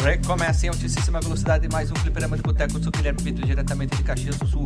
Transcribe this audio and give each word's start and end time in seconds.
Recomeça 0.00 0.66
em 0.66 0.68
altíssima 0.68 1.20
velocidade 1.20 1.68
mais 1.68 1.90
um 1.90 1.96
fliperama 1.96 2.36
de 2.36 2.42
boteco. 2.44 2.76
Eu 2.76 2.82
sou 2.82 2.92
Guilherme 2.92 3.20
Vitor, 3.20 3.44
diretamente 3.44 3.96
de 3.96 4.04
Caxias 4.04 4.36
do 4.36 4.46
Sul, 4.46 4.64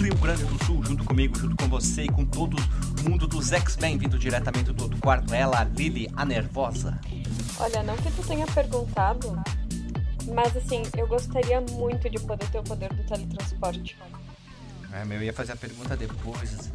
Rio 0.00 0.14
Grande 0.18 0.44
do 0.44 0.64
Sul, 0.64 0.84
junto 0.84 1.02
comigo, 1.02 1.36
junto 1.36 1.56
com 1.56 1.68
você 1.68 2.04
e 2.04 2.08
com 2.08 2.24
todo 2.24 2.56
o 2.56 3.10
mundo 3.10 3.26
dos 3.26 3.52
X-Men, 3.52 3.98
vindo 3.98 4.16
diretamente 4.20 4.72
do 4.72 4.84
outro 4.84 5.00
quarto. 5.00 5.34
Ela, 5.34 5.64
Lily, 5.64 6.08
a 6.14 6.24
nervosa. 6.24 7.00
Olha, 7.58 7.82
não 7.82 7.96
que 7.96 8.10
tu 8.12 8.22
tenha 8.22 8.46
perguntado, 8.46 9.36
mas 10.34 10.56
assim, 10.56 10.82
eu 10.96 11.06
gostaria 11.06 11.60
muito 11.60 12.08
de 12.08 12.18
poder 12.20 12.48
ter 12.50 12.58
o 12.58 12.62
poder 12.62 12.92
do 12.92 13.02
teletransporte. 13.04 13.96
É, 14.92 15.04
meu, 15.04 15.18
eu 15.18 15.24
ia 15.24 15.32
fazer 15.32 15.52
a 15.52 15.56
pergunta 15.56 15.96
depois. 15.96 16.54
assim. 16.54 16.72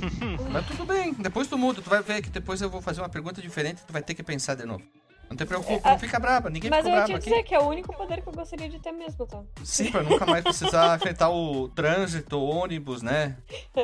Mas 0.50 0.66
tudo 0.66 0.86
bem, 0.86 1.12
depois 1.12 1.46
tu 1.46 1.58
muda, 1.58 1.82
tu 1.82 1.90
vai 1.90 2.02
ver 2.02 2.22
que 2.22 2.30
depois 2.30 2.60
eu 2.60 2.70
vou 2.70 2.80
fazer 2.80 3.00
uma 3.00 3.08
pergunta 3.08 3.40
diferente, 3.42 3.82
tu 3.86 3.92
vai 3.92 4.02
ter 4.02 4.14
que 4.14 4.22
pensar 4.22 4.54
de 4.54 4.64
novo. 4.64 4.82
Não 5.30 5.36
te 5.36 5.46
preocupa, 5.46 5.88
É, 5.88 5.92
não 5.92 5.98
fica 6.00 6.18
braba, 6.18 6.50
ninguém 6.50 6.68
Mas 6.68 6.80
ficou 6.84 6.92
eu 6.92 6.98
ia 6.98 7.06
te 7.06 7.12
aqui. 7.14 7.24
dizer 7.24 7.42
que 7.44 7.54
é 7.54 7.60
o 7.60 7.68
único 7.68 7.96
poder 7.96 8.20
que 8.20 8.28
eu 8.28 8.32
gostaria 8.32 8.68
de 8.68 8.80
ter 8.80 8.90
mesmo, 8.90 9.24
tá? 9.26 9.40
Sim, 9.62 9.92
pra 9.92 10.02
nunca 10.02 10.26
mais 10.26 10.42
precisar 10.42 10.92
afetar 10.94 11.30
o 11.30 11.68
trânsito, 11.68 12.36
o 12.36 12.44
ônibus, 12.44 13.00
né? 13.00 13.36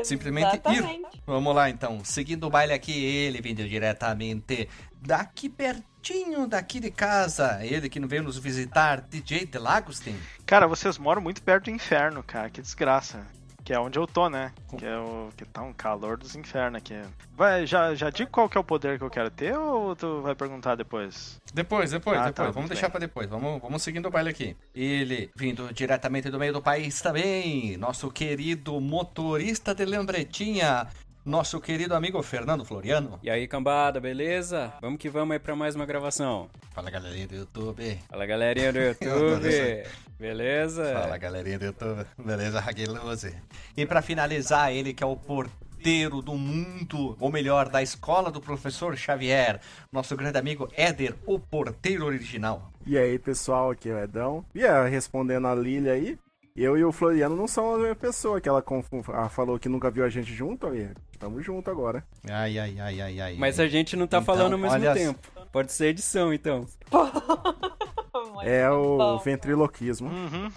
Simplesmente 0.02 0.56
ir. 0.56 1.06
Vamos 1.24 1.54
lá 1.54 1.70
então, 1.70 2.04
seguindo 2.04 2.44
o 2.48 2.50
baile 2.50 2.72
aqui, 2.72 2.92
ele 2.92 3.40
vindo 3.40 3.66
diretamente 3.68 4.68
daqui 5.00 5.48
pertinho 5.48 6.48
daqui 6.48 6.80
de 6.80 6.90
casa, 6.90 7.60
ele 7.64 7.88
que 7.88 8.00
não 8.00 8.08
veio 8.08 8.24
nos 8.24 8.36
visitar, 8.38 9.00
DJ 9.02 9.46
Delagostin. 9.46 10.16
Cara, 10.44 10.66
vocês 10.66 10.98
moram 10.98 11.22
muito 11.22 11.40
perto 11.42 11.64
do 11.66 11.70
inferno, 11.70 12.24
cara. 12.24 12.50
Que 12.50 12.60
desgraça. 12.60 13.24
Que 13.66 13.72
é 13.72 13.80
onde 13.80 13.98
eu 13.98 14.06
tô, 14.06 14.28
né? 14.30 14.52
Que 14.78 14.86
é 14.86 14.96
o 14.96 15.28
que 15.36 15.44
tá 15.44 15.60
um 15.60 15.72
calor 15.72 16.16
dos 16.16 16.36
infernos 16.36 16.78
aqui. 16.78 16.94
Vai, 17.36 17.66
já, 17.66 17.96
já 17.96 18.10
digo 18.10 18.30
qual 18.30 18.48
que 18.48 18.56
é 18.56 18.60
o 18.60 18.64
poder 18.64 18.96
que 18.96 19.02
eu 19.04 19.10
quero 19.10 19.28
ter 19.28 19.58
ou 19.58 19.96
tu 19.96 20.20
vai 20.22 20.36
perguntar 20.36 20.76
depois? 20.76 21.36
Depois, 21.52 21.90
depois, 21.90 22.16
Ah, 22.16 22.22
tá, 22.22 22.28
depois. 22.28 22.46
muito 22.46 22.54
vamos 22.54 22.70
deixar 22.70 22.88
pra 22.90 23.00
depois. 23.00 23.28
Vamos, 23.28 23.60
vamos 23.60 23.82
seguindo 23.82 24.06
o 24.06 24.10
baile 24.10 24.30
aqui. 24.30 24.56
Ele 24.72 25.28
vindo 25.34 25.74
diretamente 25.74 26.30
do 26.30 26.38
meio 26.38 26.52
do 26.52 26.62
país 26.62 27.00
também, 27.02 27.76
nosso 27.76 28.08
querido 28.08 28.80
motorista 28.80 29.74
de 29.74 29.84
lembretinha, 29.84 30.86
nosso 31.26 31.60
querido 31.60 31.92
amigo 31.92 32.22
Fernando 32.22 32.64
Floriano. 32.64 33.18
E 33.20 33.28
aí, 33.28 33.48
cambada, 33.48 33.98
beleza? 33.98 34.72
Vamos 34.80 35.00
que 35.00 35.10
vamos 35.10 35.32
aí 35.32 35.40
pra 35.40 35.56
mais 35.56 35.74
uma 35.74 35.84
gravação. 35.84 36.48
Fala 36.70 36.88
galerinha 36.88 37.26
do 37.26 37.34
YouTube. 37.34 37.98
Fala, 38.08 38.24
galerinha 38.24 38.72
do 38.72 38.78
YouTube. 38.78 39.82
Beleza. 40.20 40.92
Fala 40.94 41.18
galerinha 41.18 41.58
do 41.58 41.64
YouTube, 41.64 42.06
beleza, 42.16 42.60
Raguelose? 42.60 43.34
E 43.76 43.84
pra 43.84 44.00
finalizar, 44.00 44.72
ele 44.72 44.94
que 44.94 45.02
é 45.02 45.06
o 45.06 45.16
porteiro 45.16 46.22
do 46.22 46.34
mundo, 46.34 47.16
ou 47.18 47.30
melhor, 47.30 47.68
da 47.68 47.82
escola 47.82 48.30
do 48.30 48.40
professor 48.40 48.96
Xavier, 48.96 49.60
nosso 49.92 50.16
grande 50.16 50.38
amigo 50.38 50.70
Éder, 50.76 51.14
o 51.26 51.40
porteiro 51.40 52.06
original. 52.06 52.70
E 52.86 52.96
aí, 52.96 53.18
pessoal, 53.18 53.72
aqui 53.72 53.88
é 53.88 53.94
o 53.94 53.98
Edão. 53.98 54.44
E 54.54 54.62
é, 54.64 54.88
respondendo 54.88 55.48
a 55.48 55.54
Lilia 55.56 55.92
aí, 55.92 56.16
eu 56.56 56.76
e 56.76 56.84
o 56.84 56.92
Floriano 56.92 57.36
não 57.36 57.46
são 57.46 57.74
a 57.74 57.78
mesma 57.78 57.94
pessoa, 57.96 58.40
que 58.40 58.48
ela 58.48 58.62
falou 59.30 59.58
que 59.58 59.68
nunca 59.68 59.90
viu 59.90 60.04
a 60.04 60.08
gente 60.08 60.32
junto, 60.32 60.66
aí 60.66 60.88
tamo 61.18 61.42
junto 61.42 61.70
agora. 61.70 62.04
Ai, 62.28 62.58
ai, 62.58 62.78
ai, 62.78 63.00
ai, 63.00 63.20
ai. 63.20 63.36
Mas 63.38 63.58
a 63.60 63.66
gente 63.68 63.96
não 63.96 64.06
tá 64.06 64.18
Então, 64.18 64.34
falando 64.34 64.52
ao 64.54 64.58
mesmo 64.58 64.92
tempo. 64.94 65.18
Pode 65.52 65.72
ser 65.72 65.86
edição, 65.88 66.32
então. 66.32 66.66
É 68.42 68.68
o 68.70 68.96
bom. 68.96 69.18
ventriloquismo. 69.18 70.08
Uhum. 70.08 70.50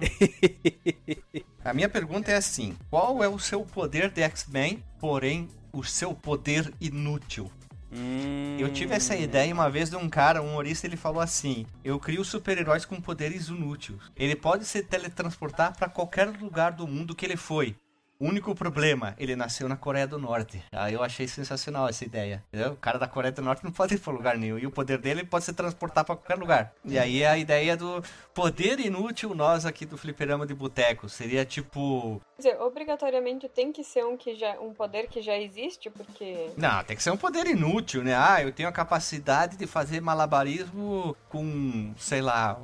A 1.64 1.72
minha 1.74 1.88
pergunta 1.88 2.30
é 2.30 2.36
assim: 2.36 2.76
qual 2.88 3.22
é 3.22 3.28
o 3.28 3.38
seu 3.38 3.62
poder 3.64 4.10
de 4.10 4.22
X-Men, 4.22 4.82
porém 4.98 5.48
o 5.72 5.82
seu 5.82 6.14
poder 6.14 6.72
inútil? 6.80 7.50
Hum, 7.92 8.56
Eu 8.58 8.72
tive 8.72 8.94
essa 8.94 9.16
ideia 9.16 9.52
uma 9.52 9.68
vez 9.68 9.90
de 9.90 9.96
um 9.96 10.08
cara, 10.08 10.42
um 10.42 10.50
humorista, 10.50 10.86
ele 10.86 10.96
falou 10.96 11.20
assim: 11.20 11.66
Eu 11.84 11.98
crio 11.98 12.24
super-heróis 12.24 12.84
com 12.84 13.00
poderes 13.00 13.48
inúteis. 13.48 13.98
Ele 14.16 14.36
pode 14.36 14.64
se 14.64 14.82
teletransportar 14.82 15.76
para 15.76 15.88
qualquer 15.88 16.28
lugar 16.28 16.72
do 16.72 16.86
mundo 16.86 17.14
que 17.14 17.26
ele 17.26 17.36
foi. 17.36 17.74
Único 18.20 18.54
problema, 18.54 19.14
ele 19.18 19.34
nasceu 19.34 19.66
na 19.66 19.76
Coreia 19.76 20.06
do 20.06 20.18
Norte. 20.18 20.62
Aí 20.72 20.92
eu 20.92 21.02
achei 21.02 21.26
sensacional 21.26 21.88
essa 21.88 22.04
ideia. 22.04 22.44
Entendeu? 22.52 22.72
O 22.72 22.76
cara 22.76 22.98
da 22.98 23.08
Coreia 23.08 23.32
do 23.32 23.40
Norte 23.40 23.64
não 23.64 23.72
pode 23.72 23.94
ir 23.94 23.98
pra 23.98 24.12
lugar 24.12 24.36
nenhum. 24.36 24.58
E 24.58 24.66
o 24.66 24.70
poder 24.70 24.98
dele 24.98 25.24
pode 25.24 25.46
se 25.46 25.54
transportar 25.54 26.04
para 26.04 26.14
qualquer 26.14 26.38
lugar. 26.38 26.74
E 26.84 26.98
aí 26.98 27.24
a 27.24 27.38
ideia 27.38 27.78
do 27.78 28.04
poder 28.34 28.78
inútil, 28.78 29.34
nós 29.34 29.64
aqui 29.64 29.86
do 29.86 29.96
Fliperama 29.96 30.46
de 30.46 30.52
Boteco. 30.52 31.08
Seria 31.08 31.46
tipo. 31.46 32.20
Quer 32.36 32.50
dizer, 32.50 32.62
obrigatoriamente 32.62 33.48
tem 33.48 33.72
que 33.72 33.82
ser 33.82 34.04
um, 34.04 34.18
que 34.18 34.34
já, 34.34 34.52
um 34.60 34.74
poder 34.74 35.08
que 35.08 35.22
já 35.22 35.38
existe, 35.38 35.88
porque. 35.88 36.50
Não, 36.58 36.84
tem 36.84 36.98
que 36.98 37.02
ser 37.02 37.12
um 37.12 37.16
poder 37.16 37.46
inútil, 37.46 38.04
né? 38.04 38.14
Ah, 38.14 38.42
eu 38.42 38.52
tenho 38.52 38.68
a 38.68 38.72
capacidade 38.72 39.56
de 39.56 39.66
fazer 39.66 40.02
malabarismo 40.02 41.16
com, 41.30 41.94
sei 41.96 42.20
lá, 42.20 42.60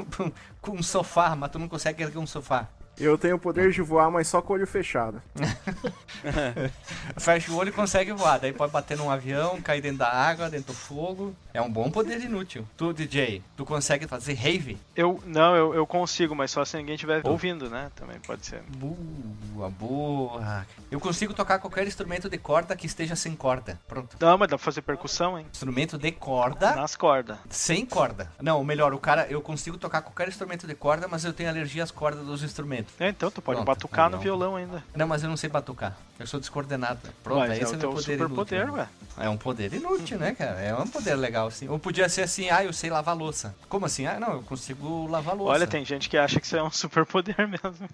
com 0.62 0.72
um 0.72 0.82
sofá, 0.82 1.36
mas 1.36 1.50
tu 1.50 1.58
não 1.58 1.68
consegue 1.68 2.02
erguer 2.02 2.18
um 2.18 2.26
sofá. 2.26 2.70
Eu 2.98 3.18
tenho 3.18 3.36
o 3.36 3.38
poder 3.38 3.70
de 3.72 3.82
voar, 3.82 4.10
mas 4.10 4.28
só 4.28 4.40
com 4.40 4.52
o 4.52 4.56
olho 4.56 4.66
fechado. 4.66 5.20
Fecha 7.18 7.52
o 7.52 7.56
olho 7.56 7.70
e 7.70 7.72
consegue 7.72 8.12
voar. 8.12 8.38
Daí 8.38 8.52
pode 8.52 8.72
bater 8.72 8.96
num 8.96 9.10
avião, 9.10 9.60
cair 9.60 9.80
dentro 9.80 9.98
da 9.98 10.10
água, 10.12 10.48
dentro 10.48 10.68
do 10.72 10.78
fogo. 10.78 11.34
É 11.52 11.60
um 11.60 11.70
bom 11.70 11.90
poder 11.90 12.20
inútil. 12.20 12.66
Tu, 12.76 12.92
DJ, 12.92 13.42
tu 13.56 13.64
consegue 13.64 14.06
fazer 14.06 14.34
rave? 14.34 14.78
Eu, 14.94 15.22
não, 15.26 15.54
eu, 15.56 15.74
eu 15.74 15.86
consigo, 15.86 16.34
mas 16.34 16.50
só 16.50 16.64
se 16.64 16.76
ninguém 16.76 16.94
estiver 16.94 17.26
ouvindo, 17.26 17.68
né? 17.68 17.90
Também 17.96 18.18
pode 18.20 18.46
ser. 18.46 18.62
Boa, 18.76 19.70
boa. 19.70 20.66
Eu 20.90 21.00
consigo 21.00 21.34
tocar 21.34 21.58
qualquer 21.58 21.86
instrumento 21.86 22.28
de 22.28 22.38
corda 22.38 22.76
que 22.76 22.86
esteja 22.86 23.16
sem 23.16 23.34
corda. 23.34 23.78
Pronto. 23.88 24.16
Não, 24.20 24.38
mas 24.38 24.48
dá 24.48 24.56
pra 24.56 24.64
fazer 24.64 24.82
percussão, 24.82 25.38
hein? 25.38 25.46
Instrumento 25.52 25.98
de 25.98 26.10
corda 26.12 26.74
Nas 26.74 26.96
cordas. 26.96 27.38
sem 27.50 27.84
corda. 27.84 28.30
Não, 28.40 28.62
melhor, 28.64 28.92
o 28.94 28.98
cara, 28.98 29.26
eu 29.28 29.40
consigo 29.40 29.76
tocar 29.78 30.02
qualquer 30.02 30.28
instrumento 30.28 30.66
de 30.66 30.74
corda, 30.74 31.06
mas 31.08 31.24
eu 31.24 31.32
tenho 31.32 31.48
alergia 31.48 31.82
às 31.82 31.90
cordas 31.90 32.24
dos 32.24 32.42
instrumentos. 32.42 32.83
É, 32.98 33.08
então 33.08 33.30
tu 33.30 33.42
pode 33.42 33.56
Pronto, 33.56 33.66
batucar 33.66 34.10
no 34.10 34.18
violão 34.18 34.56
ainda. 34.56 34.82
Não, 34.94 35.06
mas 35.06 35.22
eu 35.22 35.28
não 35.28 35.36
sei 35.36 35.48
batucar. 35.50 35.96
Eu 36.18 36.26
sou 36.26 36.38
descoordenado. 36.38 37.00
Pronto, 37.22 37.40
mas 37.40 37.58
esse 37.58 37.72
é 37.72 37.74
é 37.74 37.76
o 37.76 37.80
teu 37.80 37.90
poder 37.90 38.18
super 38.18 38.28
poder, 38.28 38.62
inútil. 38.62 38.74
ué. 38.74 38.88
É 39.18 39.28
um 39.28 39.36
poder 39.36 39.72
inútil, 39.72 40.18
né, 40.18 40.34
cara? 40.34 40.60
É 40.60 40.74
um 40.74 40.86
poder 40.86 41.14
legal, 41.16 41.50
sim. 41.50 41.68
Ou 41.68 41.78
podia 41.78 42.08
ser 42.08 42.22
assim, 42.22 42.50
ah, 42.50 42.64
eu 42.64 42.72
sei 42.72 42.90
lavar 42.90 43.16
louça. 43.16 43.54
Como 43.68 43.86
assim? 43.86 44.06
Ah, 44.06 44.18
não, 44.18 44.34
eu 44.34 44.42
consigo 44.42 45.06
lavar 45.08 45.36
louça. 45.36 45.52
Olha, 45.52 45.66
tem 45.66 45.84
gente 45.84 46.08
que 46.08 46.16
acha 46.16 46.40
que 46.40 46.46
isso 46.46 46.56
é 46.56 46.62
um 46.62 46.70
super 46.72 47.04
poder 47.06 47.36
mesmo. 47.46 47.88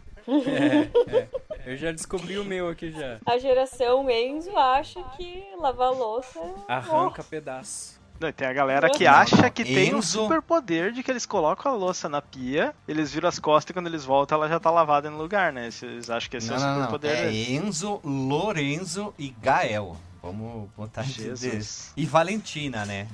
É, 0.46 1.16
é. 1.16 1.28
Eu 1.66 1.76
já 1.76 1.92
descobri 1.92 2.38
o 2.38 2.44
meu 2.44 2.68
aqui 2.68 2.90
já. 2.90 3.18
A 3.26 3.38
geração 3.38 4.08
Enzo 4.10 4.56
acha 4.56 5.02
que 5.16 5.44
lavar 5.58 5.92
louça 5.92 6.38
é. 6.40 6.72
Arranca 6.72 7.22
pedaço. 7.22 8.00
Não, 8.20 8.31
tem 8.31 8.47
a 8.47 8.53
galera 8.53 8.91
que 8.91 9.04
Não, 9.04 9.12
acha 9.14 9.48
que 9.48 9.64
tem 9.64 9.94
um 9.94 9.98
Enzo- 9.98 10.20
super 10.25 10.42
poder 10.42 10.92
de 10.92 11.03
que 11.03 11.10
eles 11.10 11.25
colocam 11.25 11.72
a 11.72 11.75
louça 11.75 12.06
na 12.06 12.20
pia, 12.20 12.75
eles 12.86 13.10
viram 13.14 13.26
as 13.28 13.38
costas 13.38 13.70
e 13.70 13.72
quando 13.72 13.86
eles 13.86 14.04
voltam 14.04 14.36
ela 14.36 14.47
já 14.48 14.60
tá 14.60 14.70
lavada 14.70 15.10
no 15.10 15.16
lugar, 15.16 15.50
né? 15.53 15.70
Eles 15.82 16.10
acham 16.10 16.28
que 16.31 16.36
esse 16.36 16.48
Não, 16.48 16.56
é 16.56 16.58
o 16.58 16.60
não, 16.60 16.69
super 16.75 16.82
não. 16.82 16.91
poder 16.91 17.08
É. 17.16 17.32
Enzo, 17.53 17.98
Lorenzo 18.04 19.14
e 19.19 19.31
Gael. 19.31 19.97
Vamos 20.22 20.69
botar 20.76 21.03
Jesus. 21.03 21.41
Jesus. 21.41 21.92
E 21.97 22.04
Valentina, 22.04 22.84
né? 22.84 23.08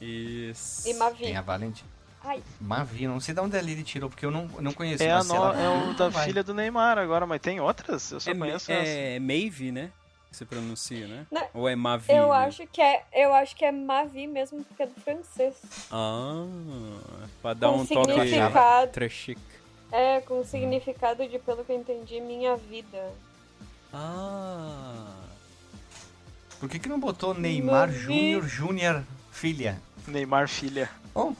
Isso. 0.00 0.88
E 0.88 0.94
Mavi. 0.94 1.24
Tem 1.24 1.36
a 1.36 1.40
Valentina. 1.42 1.88
Ai, 2.24 2.42
Mavi, 2.60 3.06
não 3.06 3.20
sei 3.20 3.32
de 3.32 3.40
onde 3.40 3.56
a 3.56 3.62
Lili 3.62 3.84
tirou, 3.84 4.10
porque 4.10 4.26
eu 4.26 4.32
não, 4.32 4.46
não 4.58 4.72
conheço. 4.72 5.04
É, 5.04 5.12
a 5.12 5.22
no- 5.22 5.34
ela 5.36 5.60
é 5.62 5.68
o 5.68 5.94
da 5.94 6.10
filha 6.10 6.42
do 6.42 6.52
Neymar 6.52 6.98
agora, 6.98 7.24
mas 7.24 7.40
tem 7.40 7.60
outras? 7.60 8.10
Eu 8.10 8.18
só 8.18 8.32
É, 8.32 8.34
conheço 8.34 8.72
essa. 8.72 8.90
é 8.90 9.20
Maeve, 9.20 9.70
né? 9.70 9.90
Você 10.36 10.44
pronuncia, 10.44 11.06
né? 11.06 11.26
Não, 11.30 11.46
Ou 11.54 11.66
é 11.66 11.74
Mavi? 11.74 12.12
eu 12.12 12.28
né? 12.28 12.34
acho 12.34 12.66
que 12.66 12.82
é. 12.82 13.04
Eu 13.10 13.32
acho 13.32 13.56
que 13.56 13.64
é 13.64 13.72
Mavi 13.72 14.26
mesmo, 14.26 14.62
porque 14.64 14.82
é 14.82 14.86
do 14.86 15.00
francês. 15.00 15.54
Ah, 15.90 16.44
pra 17.40 17.54
dar 17.54 17.68
Com 17.70 17.78
um 17.78 17.86
toque 17.86 18.12
significado. 18.12 18.92
trechic. 18.92 19.40
É, 19.90 20.20
com 20.20 20.44
significado 20.44 21.26
de, 21.26 21.38
pelo 21.38 21.64
que 21.64 21.72
eu 21.72 21.76
entendi, 21.80 22.20
minha 22.20 22.54
vida. 22.54 23.10
Ah. 23.94 25.06
Por 26.60 26.68
que, 26.68 26.78
que 26.78 26.88
não 26.88 27.00
botou 27.00 27.32
Neymar. 27.32 27.90
Júnior 27.90 28.46
Júnior 28.46 29.04
Filha? 29.32 29.80
Neymar 30.06 30.48
filha. 30.48 30.90
Oh, 31.14 31.32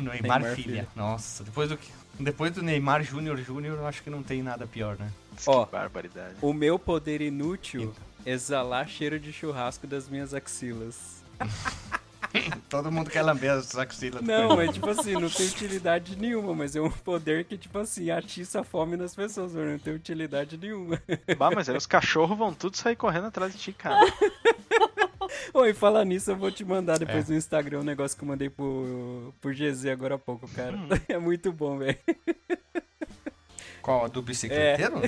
Neymar, 0.00 0.20
Neymar 0.40 0.40
filha. 0.42 0.54
filha. 0.54 0.88
Nossa, 0.96 1.44
depois 1.44 1.68
do, 1.68 1.76
que- 1.78 1.92
depois 2.18 2.50
do 2.52 2.60
Neymar 2.62 3.04
Júnior 3.04 3.36
Júnior, 3.38 3.78
eu 3.78 3.86
acho 3.86 4.02
que 4.02 4.10
não 4.10 4.22
tem 4.24 4.42
nada 4.42 4.66
pior, 4.66 4.96
né? 4.98 5.12
Ó. 5.46 5.64
Que 5.64 5.70
barbaridade. 5.72 6.34
O 6.42 6.52
meu 6.52 6.76
poder 6.78 7.20
inútil 7.20 7.94
exalar 8.26 8.86
cheiro 8.88 9.18
de 9.18 9.32
churrasco 9.32 9.86
das 9.86 10.08
minhas 10.08 10.34
axilas. 10.34 11.22
Todo 12.68 12.90
mundo 12.92 13.08
quer 13.08 13.22
lamber 13.22 13.50
as 13.52 13.74
axilas. 13.76 14.20
Não, 14.20 14.48
Fernando. 14.56 14.60
é 14.68 14.72
tipo 14.72 14.90
assim, 14.90 15.12
não 15.12 15.30
tem 15.30 15.46
utilidade 15.46 16.16
nenhuma, 16.18 16.54
mas 16.54 16.74
é 16.76 16.80
um 16.80 16.90
poder 16.90 17.44
que, 17.44 17.56
tipo 17.56 17.78
assim, 17.78 18.10
atiça 18.10 18.60
a 18.60 18.64
fome 18.64 18.96
nas 18.96 19.14
pessoas, 19.14 19.54
mas 19.54 19.66
não 19.66 19.78
tem 19.78 19.94
utilidade 19.94 20.58
nenhuma. 20.58 21.00
Bah, 21.38 21.50
mas 21.54 21.68
aí 21.68 21.76
os 21.76 21.86
cachorros 21.86 22.36
vão 22.36 22.52
tudo 22.52 22.76
sair 22.76 22.96
correndo 22.96 23.28
atrás 23.28 23.52
de 23.52 23.58
ti, 23.58 23.72
cara. 23.72 24.04
Oi, 25.54 25.72
falar 25.72 26.04
nisso, 26.04 26.30
eu 26.32 26.36
vou 26.36 26.50
te 26.50 26.64
mandar 26.64 26.98
depois 26.98 27.28
É. 27.28 27.32
no 27.32 27.38
Instagram 27.38 27.80
um 27.80 27.84
negócio 27.84 28.16
que 28.18 28.22
eu 28.24 28.28
mandei 28.28 28.50
pro, 28.50 29.32
pro 29.40 29.52
GZ 29.54 29.86
agora 29.86 30.16
há 30.16 30.18
pouco, 30.18 30.46
cara. 30.48 30.76
É 31.08 31.18
muito 31.18 31.50
bom, 31.52 31.78
velho. 31.78 31.96
Qual? 33.80 34.04
A 34.04 34.08
do 34.08 34.20
bicicleteiro? 34.20 35.00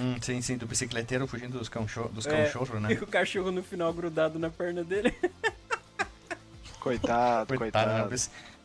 Hum, 0.00 0.16
sim, 0.20 0.40
sim, 0.42 0.56
do 0.56 0.66
bicicleteiro 0.66 1.26
fugindo 1.26 1.58
dos 1.58 1.68
cachorros, 1.68 2.12
dos 2.12 2.26
É. 2.26 2.44
cachorros, 2.44 2.80
né? 2.80 2.92
E 2.94 2.94
o 3.02 3.06
cachorro 3.06 3.50
no 3.50 3.62
final 3.62 3.92
grudado 3.92 4.38
na 4.38 4.50
perna 4.50 4.82
dele. 4.84 5.14
Coitado, 6.80 7.46
Coitado, 7.46 7.58
coitado. 7.58 8.10
né? 8.10 8.16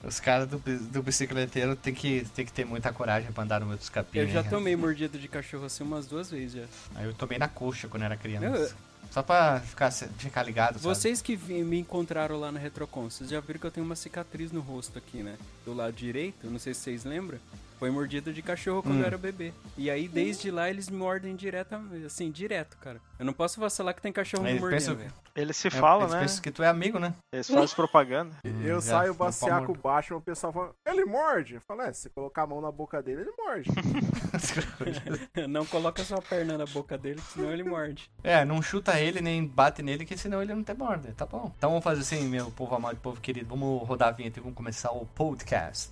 Os 0.04 0.20
caras 0.20 0.48
do, 0.48 0.58
do 0.60 1.02
bicicleteiro 1.04 1.76
tem 1.76 1.94
que, 1.94 2.26
tem 2.36 2.46
que 2.46 2.52
ter 2.52 2.66
muita 2.66 2.92
coragem 2.94 3.32
pra 3.32 3.44
andar 3.44 3.60
no 3.60 3.66
meio 3.66 3.78
dos 3.78 3.90
capim. 3.90 4.20
Eu 4.20 4.26
né, 4.28 4.32
já 4.34 4.44
cara? 4.44 4.56
tomei 4.56 4.76
mordida 4.76 5.18
de 5.18 5.28
cachorro 5.28 5.66
assim 5.66 5.84
umas 5.84 6.06
duas 6.06 6.30
vezes 6.30 6.54
já. 6.54 7.00
Aí 7.00 7.06
eu 7.06 7.14
tomei 7.14 7.38
na 7.38 7.48
coxa 7.48 7.88
quando 7.88 8.04
era 8.04 8.16
criança. 8.16 8.50
Meu, 8.50 8.72
Só 9.12 9.24
pra 9.24 9.60
ficar, 9.60 9.92
ficar 9.92 10.44
ligado, 10.44 10.74
sabe? 10.80 10.84
Vocês 10.84 11.22
que 11.22 11.36
vi- 11.36 11.64
me 11.64 11.80
encontraram 11.80 12.40
lá 12.40 12.52
no 12.52 12.60
Retrocon, 12.60 13.10
vocês 13.10 13.30
já 13.30 13.40
viram 13.40 13.60
que 13.60 13.66
eu 13.66 13.72
tenho 13.72 13.86
uma 13.86 13.96
cicatriz 13.96 14.52
no 14.52 14.62
rosto 14.62 14.98
aqui, 15.00 15.18
né? 15.24 15.36
Do 15.66 15.74
lado 15.74 15.94
direito, 15.94 16.48
não 16.50 16.60
sei 16.60 16.74
se 16.76 16.82
vocês 16.82 17.04
lembram. 17.04 17.40
Foi 17.80 17.92
mordida 17.92 18.34
de 18.34 18.42
cachorro 18.42 18.82
quando 18.82 18.96
Hum. 18.96 19.02
eu 19.02 19.06
era 19.06 19.18
bebê. 19.18 19.54
E 19.78 19.90
aí, 19.92 20.08
desde 20.08 20.50
lá, 20.50 20.68
eles 20.70 20.90
me 20.90 20.98
mordem 20.98 21.36
direto, 21.36 21.76
assim, 22.06 22.32
direto, 22.32 22.76
cara. 22.78 23.00
Eu 23.20 23.26
não 23.26 23.34
posso 23.34 23.60
vacilar 23.60 23.94
que 23.94 24.02
tem 24.02 24.12
cachorro 24.12 24.44
me 24.44 24.50
Eles 24.50 24.62
mordendo, 24.62 24.80
pensam- 24.80 24.96
velho. 24.96 25.14
Eles 25.36 25.56
se 25.56 25.68
É, 25.68 25.72
falam, 25.72 26.02
eles 26.02 26.14
né? 26.16 26.20
pensam 26.22 26.42
que 26.42 26.50
tu 26.50 26.64
é 26.64 26.68
amigo, 26.68 26.98
né? 26.98 27.14
Eles 27.32 27.48
fazem 27.48 27.76
propaganda. 27.76 28.36
Eu 28.66 28.78
Hum, 28.78 28.82
saio 28.82 29.14
basear 29.14 29.60
não 29.62 29.68
com 29.68 29.74
baixo 29.74 30.16
e 30.16 30.18
o 30.18 30.22
pessoal 30.22 30.52
fala, 30.52 30.72
ele 30.88 31.06
morde. 31.06 31.56
Eu 31.56 31.62
falo, 31.62 31.84
é, 31.84 31.94
se 31.94 32.02
você 32.04 32.10
colocar 32.10 32.42
a 32.44 32.48
mão 32.48 32.60
na 32.60 32.72
boca 32.72 33.04
dele, 33.04 33.22
ele 33.22 33.32
morde. 33.38 33.70
Não 35.48 35.66
coloca 35.66 36.04
sua 36.04 36.22
perna 36.22 36.58
na 36.58 36.66
boca 36.66 36.98
dele, 36.98 37.22
senão 37.34 37.52
ele 37.52 37.64
morde. 37.64 38.10
É, 38.24 38.44
não 38.44 38.62
chuta 38.62 39.00
ele 39.00 39.22
nem 39.22 39.46
bate 39.46 39.82
nele, 39.84 40.06
que 40.06 40.18
senão 40.18 40.42
ele 40.42 40.54
não 40.54 40.64
tem 40.64 40.76
borda. 40.76 41.14
Tá 41.16 41.26
bom. 41.26 41.52
Então 41.58 41.70
vamos 41.70 41.84
fazer 41.84 42.02
assim, 42.02 42.28
meu 42.28 42.50
povo 42.52 42.76
amado, 42.76 42.98
povo 42.98 43.20
querido. 43.22 43.48
Vamos 43.48 43.88
rodar 43.88 44.10
a 44.10 44.12
vinheta 44.12 44.40
e 44.40 44.42
vamos 44.42 44.56
começar 44.58 44.92
o 44.92 45.06
podcast. 45.06 45.92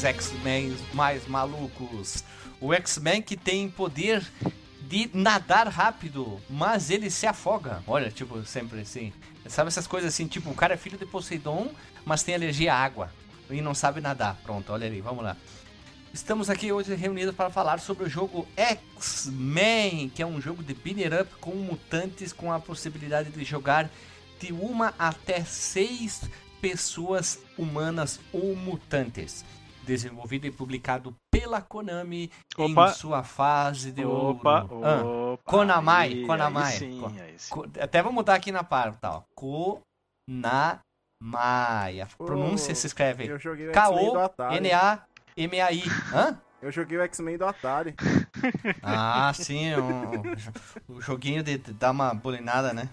Esses 0.00 0.04
X-Men 0.04 0.76
mais 0.94 1.26
malucos. 1.26 2.24
O 2.60 2.72
X-Men 2.72 3.20
que 3.22 3.36
tem 3.36 3.68
poder 3.68 4.26
de 4.82 5.10
nadar 5.12 5.68
rápido, 5.68 6.40
mas 6.48 6.90
ele 6.90 7.10
se 7.10 7.26
afoga. 7.26 7.82
Olha, 7.86 8.10
tipo, 8.10 8.42
sempre 8.44 8.80
assim. 8.80 9.12
Sabe 9.46 9.68
essas 9.68 9.86
coisas 9.86 10.12
assim, 10.12 10.26
tipo, 10.26 10.50
o 10.50 10.54
cara 10.54 10.74
é 10.74 10.76
filho 10.76 10.98
de 10.98 11.06
Poseidon, 11.06 11.70
mas 12.04 12.22
tem 12.22 12.34
alergia 12.34 12.74
à 12.74 12.78
água 12.78 13.12
e 13.50 13.60
não 13.60 13.74
sabe 13.74 14.00
nadar. 14.00 14.36
Pronto, 14.42 14.72
olha 14.72 14.86
ali, 14.86 15.00
vamos 15.00 15.22
lá. 15.22 15.36
Estamos 16.12 16.50
aqui 16.50 16.72
hoje 16.72 16.94
reunidos 16.94 17.34
para 17.34 17.50
falar 17.50 17.78
sobre 17.78 18.04
o 18.04 18.08
jogo 18.08 18.46
X-Men, 18.56 20.08
que 20.08 20.22
é 20.22 20.26
um 20.26 20.40
jogo 20.40 20.62
de 20.62 20.74
beat'em 20.74 21.20
up 21.20 21.30
com 21.40 21.52
mutantes 21.52 22.32
com 22.32 22.52
a 22.52 22.58
possibilidade 22.58 23.30
de 23.30 23.44
jogar 23.44 23.88
de 24.40 24.52
uma 24.52 24.94
até 24.98 25.44
seis 25.44 26.22
pessoas 26.60 27.38
humanas 27.56 28.18
ou 28.32 28.56
mutantes. 28.56 29.44
Desenvolvido 29.90 30.46
e 30.46 30.52
publicado 30.52 31.16
pela 31.32 31.60
Konami 31.60 32.30
Opa. 32.56 32.90
em 32.90 32.92
sua 32.92 33.24
fase 33.24 33.90
de 33.90 34.04
Opa, 34.04 34.62
ouro. 34.70 34.86
Ah, 34.86 35.02
opa. 35.32 35.42
Konamai, 35.50 36.12
aí, 36.12 36.24
Konamai. 36.24 36.72
Aí 36.74 36.78
sim, 36.78 37.20
aí 37.20 37.36
sim. 37.36 37.52
Até 37.80 38.00
vou 38.00 38.12
mudar 38.12 38.36
aqui 38.36 38.52
na 38.52 38.62
pauta, 38.62 39.10
ó. 39.10 39.22
Konamai. 39.34 40.78
A 42.00 42.06
pronúncia 42.16 42.70
Ô, 42.70 42.76
se 42.76 42.86
escreve. 42.86 43.36
K-O-N-A-M-A-I. 43.72 45.02
Hã? 46.14 46.40
Eu 46.62 46.70
joguei 46.70 46.96
o 46.96 47.02
X-Men 47.02 47.36
do 47.36 47.46
Atari. 47.46 47.96
Ah, 48.84 49.32
sim, 49.34 49.74
um- 49.74 50.94
o 50.94 51.00
joguinho 51.00 51.42
de, 51.42 51.58
de 51.58 51.72
dar 51.72 51.90
uma 51.90 52.14
bolinada, 52.14 52.72
né? 52.72 52.88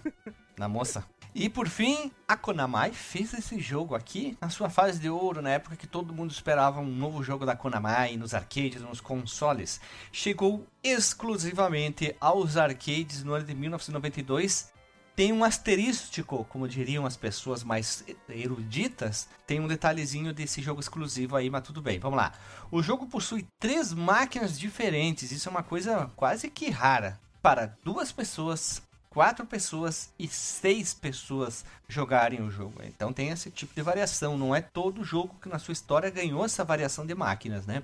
Na 0.58 0.68
moça. 0.68 1.04
E 1.34 1.48
por 1.48 1.68
fim, 1.68 2.10
a 2.26 2.36
Konami 2.36 2.90
fez 2.92 3.34
esse 3.34 3.60
jogo 3.60 3.94
aqui 3.94 4.36
na 4.40 4.48
sua 4.48 4.70
fase 4.70 4.98
de 4.98 5.08
ouro, 5.10 5.42
na 5.42 5.50
época 5.50 5.76
que 5.76 5.86
todo 5.86 6.12
mundo 6.12 6.30
esperava 6.30 6.80
um 6.80 6.86
novo 6.86 7.22
jogo 7.22 7.44
da 7.44 7.54
Konami 7.54 8.16
nos 8.16 8.34
arcades, 8.34 8.82
nos 8.82 9.00
consoles. 9.00 9.80
Chegou 10.10 10.66
exclusivamente 10.82 12.16
aos 12.20 12.56
arcades 12.56 13.22
no 13.22 13.34
ano 13.34 13.44
de 13.44 13.54
1992. 13.54 14.72
Tem 15.14 15.32
um 15.32 15.42
asterístico, 15.42 16.44
como 16.44 16.68
diriam 16.68 17.04
as 17.04 17.16
pessoas 17.16 17.64
mais 17.64 18.04
eruditas, 18.28 19.28
tem 19.46 19.58
um 19.58 19.66
detalhezinho 19.66 20.32
desse 20.32 20.62
jogo 20.62 20.80
exclusivo 20.80 21.34
aí, 21.34 21.50
mas 21.50 21.64
tudo 21.64 21.82
bem, 21.82 21.98
vamos 21.98 22.16
lá. 22.16 22.32
O 22.70 22.80
jogo 22.84 23.04
possui 23.04 23.44
três 23.58 23.92
máquinas 23.92 24.56
diferentes, 24.56 25.32
isso 25.32 25.48
é 25.48 25.50
uma 25.50 25.64
coisa 25.64 26.08
quase 26.14 26.48
que 26.48 26.70
rara. 26.70 27.18
Para 27.42 27.76
duas 27.84 28.12
pessoas, 28.12 28.80
quatro 29.18 29.44
pessoas 29.44 30.10
e 30.16 30.28
seis 30.28 30.94
pessoas 30.94 31.64
jogarem 31.88 32.40
o 32.40 32.52
jogo. 32.52 32.74
Então 32.84 33.12
tem 33.12 33.30
esse 33.30 33.50
tipo 33.50 33.74
de 33.74 33.82
variação. 33.82 34.38
Não 34.38 34.54
é 34.54 34.60
todo 34.60 35.02
jogo 35.02 35.34
que 35.42 35.48
na 35.48 35.58
sua 35.58 35.72
história 35.72 36.08
ganhou 36.08 36.44
essa 36.44 36.62
variação 36.62 37.04
de 37.04 37.16
máquinas, 37.16 37.66
né? 37.66 37.82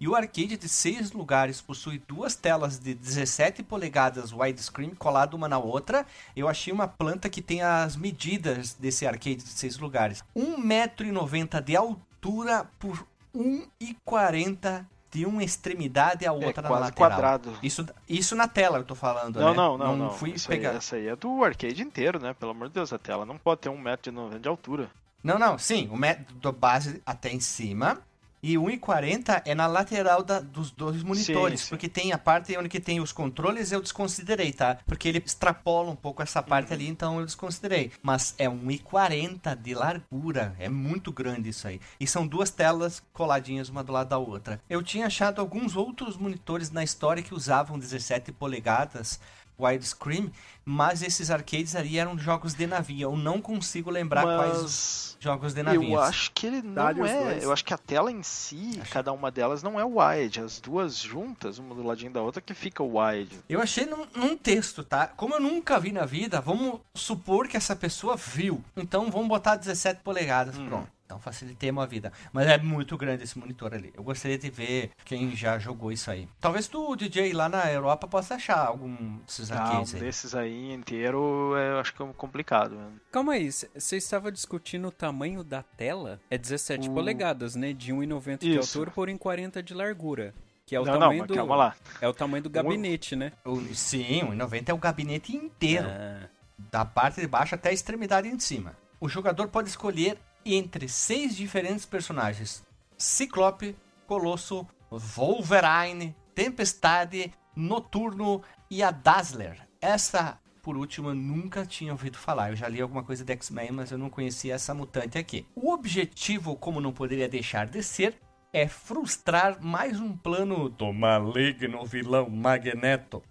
E 0.00 0.08
o 0.08 0.16
arcade 0.16 0.56
de 0.56 0.70
seis 0.70 1.12
lugares 1.12 1.60
possui 1.60 1.98
duas 2.08 2.34
telas 2.34 2.78
de 2.78 2.94
17 2.94 3.62
polegadas 3.62 4.32
widescreen 4.32 4.94
colado 4.94 5.34
uma 5.34 5.46
na 5.46 5.58
outra. 5.58 6.06
Eu 6.34 6.48
achei 6.48 6.72
uma 6.72 6.88
planta 6.88 7.28
que 7.28 7.42
tem 7.42 7.60
as 7.60 7.94
medidas 7.94 8.72
desse 8.72 9.06
arcade 9.06 9.44
de 9.44 9.50
seis 9.50 9.76
lugares. 9.76 10.24
1,90m 10.34 11.60
de 11.60 11.76
altura 11.76 12.66
por 12.78 13.06
1,40m 13.36 14.86
de 15.12 15.26
uma 15.26 15.44
extremidade 15.44 16.26
à 16.26 16.32
outra 16.32 16.66
É 16.66 16.70
na 16.70 16.78
lateral. 16.78 17.10
quadrado. 17.10 17.52
Isso, 17.62 17.86
isso 18.08 18.34
na 18.34 18.48
tela 18.48 18.78
eu 18.78 18.84
tô 18.84 18.94
falando, 18.94 19.38
Não, 19.38 19.50
né? 19.50 19.54
não, 19.56 19.78
não, 19.78 19.96
não. 19.96 20.10
fui 20.10 20.30
Isso 20.30 20.48
pegar. 20.48 20.70
Aí, 20.70 20.76
essa 20.78 20.96
aí 20.96 21.06
é 21.06 21.14
do 21.14 21.44
arcade 21.44 21.82
inteiro, 21.82 22.18
né? 22.18 22.32
Pelo 22.34 22.52
amor 22.52 22.68
de 22.68 22.74
Deus, 22.74 22.92
a 22.92 22.98
tela 22.98 23.26
não 23.26 23.36
pode 23.36 23.60
ter 23.60 23.68
1,90m 23.68 24.38
de 24.38 24.48
altura. 24.48 24.88
Não, 25.22 25.38
não, 25.38 25.58
sim, 25.58 25.88
o 25.92 25.96
método 25.96 26.50
base 26.50 27.00
até 27.06 27.30
em 27.30 27.38
cima 27.40 28.00
E 28.42 28.58
1,40 28.58 29.40
é 29.44 29.54
na 29.54 29.68
lateral 29.68 30.22
da- 30.24 30.40
dos 30.40 30.72
dois 30.72 31.00
monitores, 31.04 31.60
sim. 31.60 31.68
porque 31.68 31.88
tem 31.88 32.12
a 32.12 32.18
parte 32.18 32.56
onde 32.58 32.68
que 32.68 32.80
tem 32.80 33.00
os 33.00 33.12
controles, 33.12 33.70
eu 33.70 33.80
desconsiderei, 33.80 34.52
tá? 34.52 34.78
Porque 34.84 35.08
ele 35.08 35.22
extrapola 35.24 35.90
um 35.92 35.94
pouco 35.96 36.22
essa 36.22 36.42
parte 36.42 36.68
Uhum. 36.70 36.74
ali, 36.74 36.88
então 36.88 37.20
eu 37.20 37.24
desconsiderei. 37.26 37.92
Mas 38.02 38.34
é 38.38 38.48
1,40 38.48 39.54
de 39.54 39.74
largura, 39.74 40.56
é 40.58 40.68
muito 40.68 41.12
grande 41.12 41.50
isso 41.50 41.68
aí. 41.68 41.80
E 42.00 42.06
são 42.06 42.26
duas 42.26 42.50
telas 42.50 43.00
coladinhas 43.12 43.68
uma 43.68 43.84
do 43.84 43.92
lado 43.92 44.08
da 44.08 44.18
outra. 44.18 44.60
Eu 44.68 44.82
tinha 44.82 45.06
achado 45.06 45.40
alguns 45.40 45.76
outros 45.76 46.16
monitores 46.16 46.70
na 46.70 46.82
história 46.82 47.22
que 47.22 47.34
usavam 47.34 47.78
17 47.78 48.32
polegadas 48.32 49.20
widescreen, 49.58 50.30
mas 50.64 51.02
esses 51.02 51.30
arcades 51.30 51.74
ali 51.76 51.98
eram 51.98 52.18
jogos 52.18 52.54
de 52.54 52.66
navio. 52.66 53.10
Eu 53.10 53.16
não 53.16 53.40
consigo 53.40 53.90
lembrar 53.90 54.22
quais 54.22 54.56
os 54.58 54.62
Mas 54.62 55.16
jogos 55.20 55.54
de 55.54 55.62
navio. 55.62 55.92
eu 55.94 56.00
acho 56.00 56.30
que 56.32 56.46
ele 56.46 56.62
não 56.62 56.88
é. 56.88 56.94
dois. 56.94 57.42
Eu 57.42 57.52
acho 57.52 57.64
que 57.64 57.72
a 57.74 57.78
tela 57.78 58.10
em 58.10 58.22
si, 58.22 58.80
cada 58.90 59.12
uma 59.12 59.30
delas 59.30 59.62
não 59.62 59.78
é 59.78 59.84
wide. 59.84 60.40
As 60.40 60.60
duas 60.60 60.96
juntas, 60.96 61.58
uma 61.58 61.74
do 61.74 61.82
ladinho 61.82 62.12
da 62.12 62.20
outra, 62.22 62.40
que 62.42 62.54
fica 62.54 62.82
wide. 62.82 63.38
Eu 63.48 63.60
achei 63.60 63.86
num, 63.86 64.06
num 64.16 64.36
texto, 64.36 64.82
tá? 64.82 65.06
Como 65.06 65.34
eu 65.34 65.40
nunca 65.40 65.78
vi 65.78 65.92
na 65.92 66.04
vida, 66.04 66.40
vamos 66.40 66.80
supor 66.94 67.46
que 67.48 67.56
essa 67.56 67.74
pessoa 67.76 68.16
viu. 68.16 68.62
Então 68.76 69.10
vamos 69.10 69.28
botar 69.28 69.56
17 69.56 70.00
polegadas, 70.02 70.58
Hum. 70.58 70.66
pronto. 70.68 70.88
Então 71.12 71.20
facilitemos 71.20 71.82
a 71.84 71.86
vida. 71.86 72.10
Mas 72.32 72.46
é 72.48 72.56
muito 72.56 72.96
grande 72.96 73.24
esse 73.24 73.38
monitor 73.38 73.74
ali. 73.74 73.92
Eu 73.94 74.02
gostaria 74.02 74.38
de 74.38 74.48
ver 74.48 74.90
quem 75.04 75.36
já 75.36 75.58
jogou 75.58 75.92
isso 75.92 76.10
aí. 76.10 76.26
Talvez 76.40 76.66
tu, 76.68 76.96
DJ, 76.96 77.34
lá 77.34 77.50
na 77.50 77.70
Europa, 77.70 78.08
possa 78.08 78.36
achar 78.36 78.66
algum 78.66 79.18
desses 79.26 79.50
Ah, 79.52 79.80
um 79.80 79.98
desses 79.98 80.34
aí 80.34 80.72
inteiro 80.72 81.54
eu 81.56 81.78
acho 81.78 81.94
que 81.94 82.02
é 82.02 82.06
complicado. 82.16 82.78
Calma 83.10 83.34
aí, 83.34 83.50
você 83.52 83.96
estava 83.98 84.32
discutindo 84.32 84.88
o 84.88 84.90
tamanho 84.90 85.44
da 85.44 85.62
tela? 85.62 86.18
É 86.30 86.38
17 86.38 86.88
O- 86.88 86.94
polegadas, 86.94 87.54
né? 87.56 87.74
De 87.74 87.92
1,90 87.92 88.38
de 88.38 88.56
altura 88.56 88.90
por 88.90 89.08
em 89.10 89.18
40 89.18 89.62
de 89.62 89.74
largura. 89.74 90.34
Que 90.64 90.74
é 90.74 90.80
o 90.80 90.84
não, 90.86 90.92
não, 90.94 91.00
tamanho 91.00 91.18
mas 91.20 91.28
do. 91.28 91.34
calma 91.34 91.56
lá. 91.56 91.76
É 92.00 92.08
o 92.08 92.14
tamanho 92.14 92.42
do 92.42 92.48
gabinete, 92.48 93.14
né? 93.14 93.32
O- 93.44 93.60
Sim, 93.74 94.22
o 94.22 94.34
90 94.34 94.70
é 94.70 94.74
o 94.74 94.78
gabinete 94.78 95.36
inteiro. 95.36 95.88
Ah, 95.90 96.26
da 96.70 96.84
parte 96.86 97.20
de 97.20 97.26
baixo 97.26 97.54
até 97.54 97.68
a 97.68 97.72
extremidade 97.72 98.28
em 98.28 98.38
cima. 98.38 98.74
O 99.00 99.08
jogador 99.08 99.48
pode 99.48 99.68
escolher 99.68 100.16
entre 100.44 100.88
seis 100.88 101.36
diferentes 101.36 101.86
personagens: 101.86 102.64
Ciclope, 102.96 103.76
Colosso, 104.06 104.66
Wolverine, 104.90 106.14
Tempestade, 106.34 107.32
Noturno 107.54 108.42
e 108.70 108.82
a 108.82 108.90
Dazzler. 108.90 109.68
Essa, 109.80 110.38
por 110.62 110.76
último, 110.76 111.10
eu 111.10 111.14
nunca 111.14 111.66
tinha 111.66 111.92
ouvido 111.92 112.16
falar. 112.16 112.50
Eu 112.50 112.56
já 112.56 112.68
li 112.68 112.80
alguma 112.80 113.02
coisa 113.02 113.24
de 113.24 113.32
X-Men, 113.32 113.72
mas 113.72 113.90
eu 113.90 113.98
não 113.98 114.10
conhecia 114.10 114.54
essa 114.54 114.74
mutante 114.74 115.18
aqui. 115.18 115.46
O 115.54 115.72
objetivo, 115.72 116.56
como 116.56 116.80
não 116.80 116.92
poderia 116.92 117.28
deixar 117.28 117.66
de 117.66 117.82
ser, 117.82 118.18
é 118.52 118.68
frustrar 118.68 119.62
mais 119.62 119.98
um 119.98 120.16
plano 120.16 120.68
do 120.68 120.92
maligno 120.92 121.84
vilão 121.84 122.28
Magneto 122.28 123.22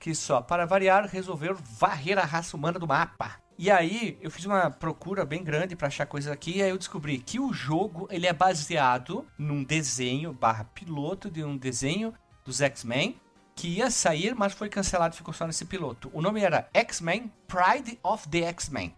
que 0.00 0.14
só 0.14 0.40
para 0.40 0.64
variar 0.64 1.04
resolveu 1.06 1.54
varrer 1.54 2.18
a 2.18 2.24
raça 2.24 2.56
humana 2.56 2.78
do 2.78 2.88
mapa. 2.88 3.38
E 3.62 3.70
aí 3.70 4.16
eu 4.22 4.30
fiz 4.30 4.46
uma 4.46 4.70
procura 4.70 5.22
bem 5.22 5.44
grande 5.44 5.76
para 5.76 5.88
achar 5.88 6.06
coisas 6.06 6.32
aqui 6.32 6.56
e 6.56 6.62
aí 6.62 6.70
eu 6.70 6.78
descobri 6.78 7.18
que 7.18 7.38
o 7.38 7.52
jogo 7.52 8.08
ele 8.10 8.26
é 8.26 8.32
baseado 8.32 9.26
num 9.36 9.62
desenho 9.62 10.32
barra 10.32 10.64
piloto 10.64 11.30
de 11.30 11.44
um 11.44 11.58
desenho 11.58 12.14
dos 12.42 12.62
X-Men 12.62 13.20
que 13.54 13.68
ia 13.68 13.90
sair, 13.90 14.34
mas 14.34 14.54
foi 14.54 14.70
cancelado 14.70 15.14
ficou 15.14 15.34
só 15.34 15.46
nesse 15.46 15.66
piloto. 15.66 16.10
O 16.14 16.22
nome 16.22 16.40
era 16.40 16.70
X-Men 16.72 17.30
Pride 17.46 17.98
of 18.02 18.26
the 18.30 18.44
X-Men. 18.44 18.96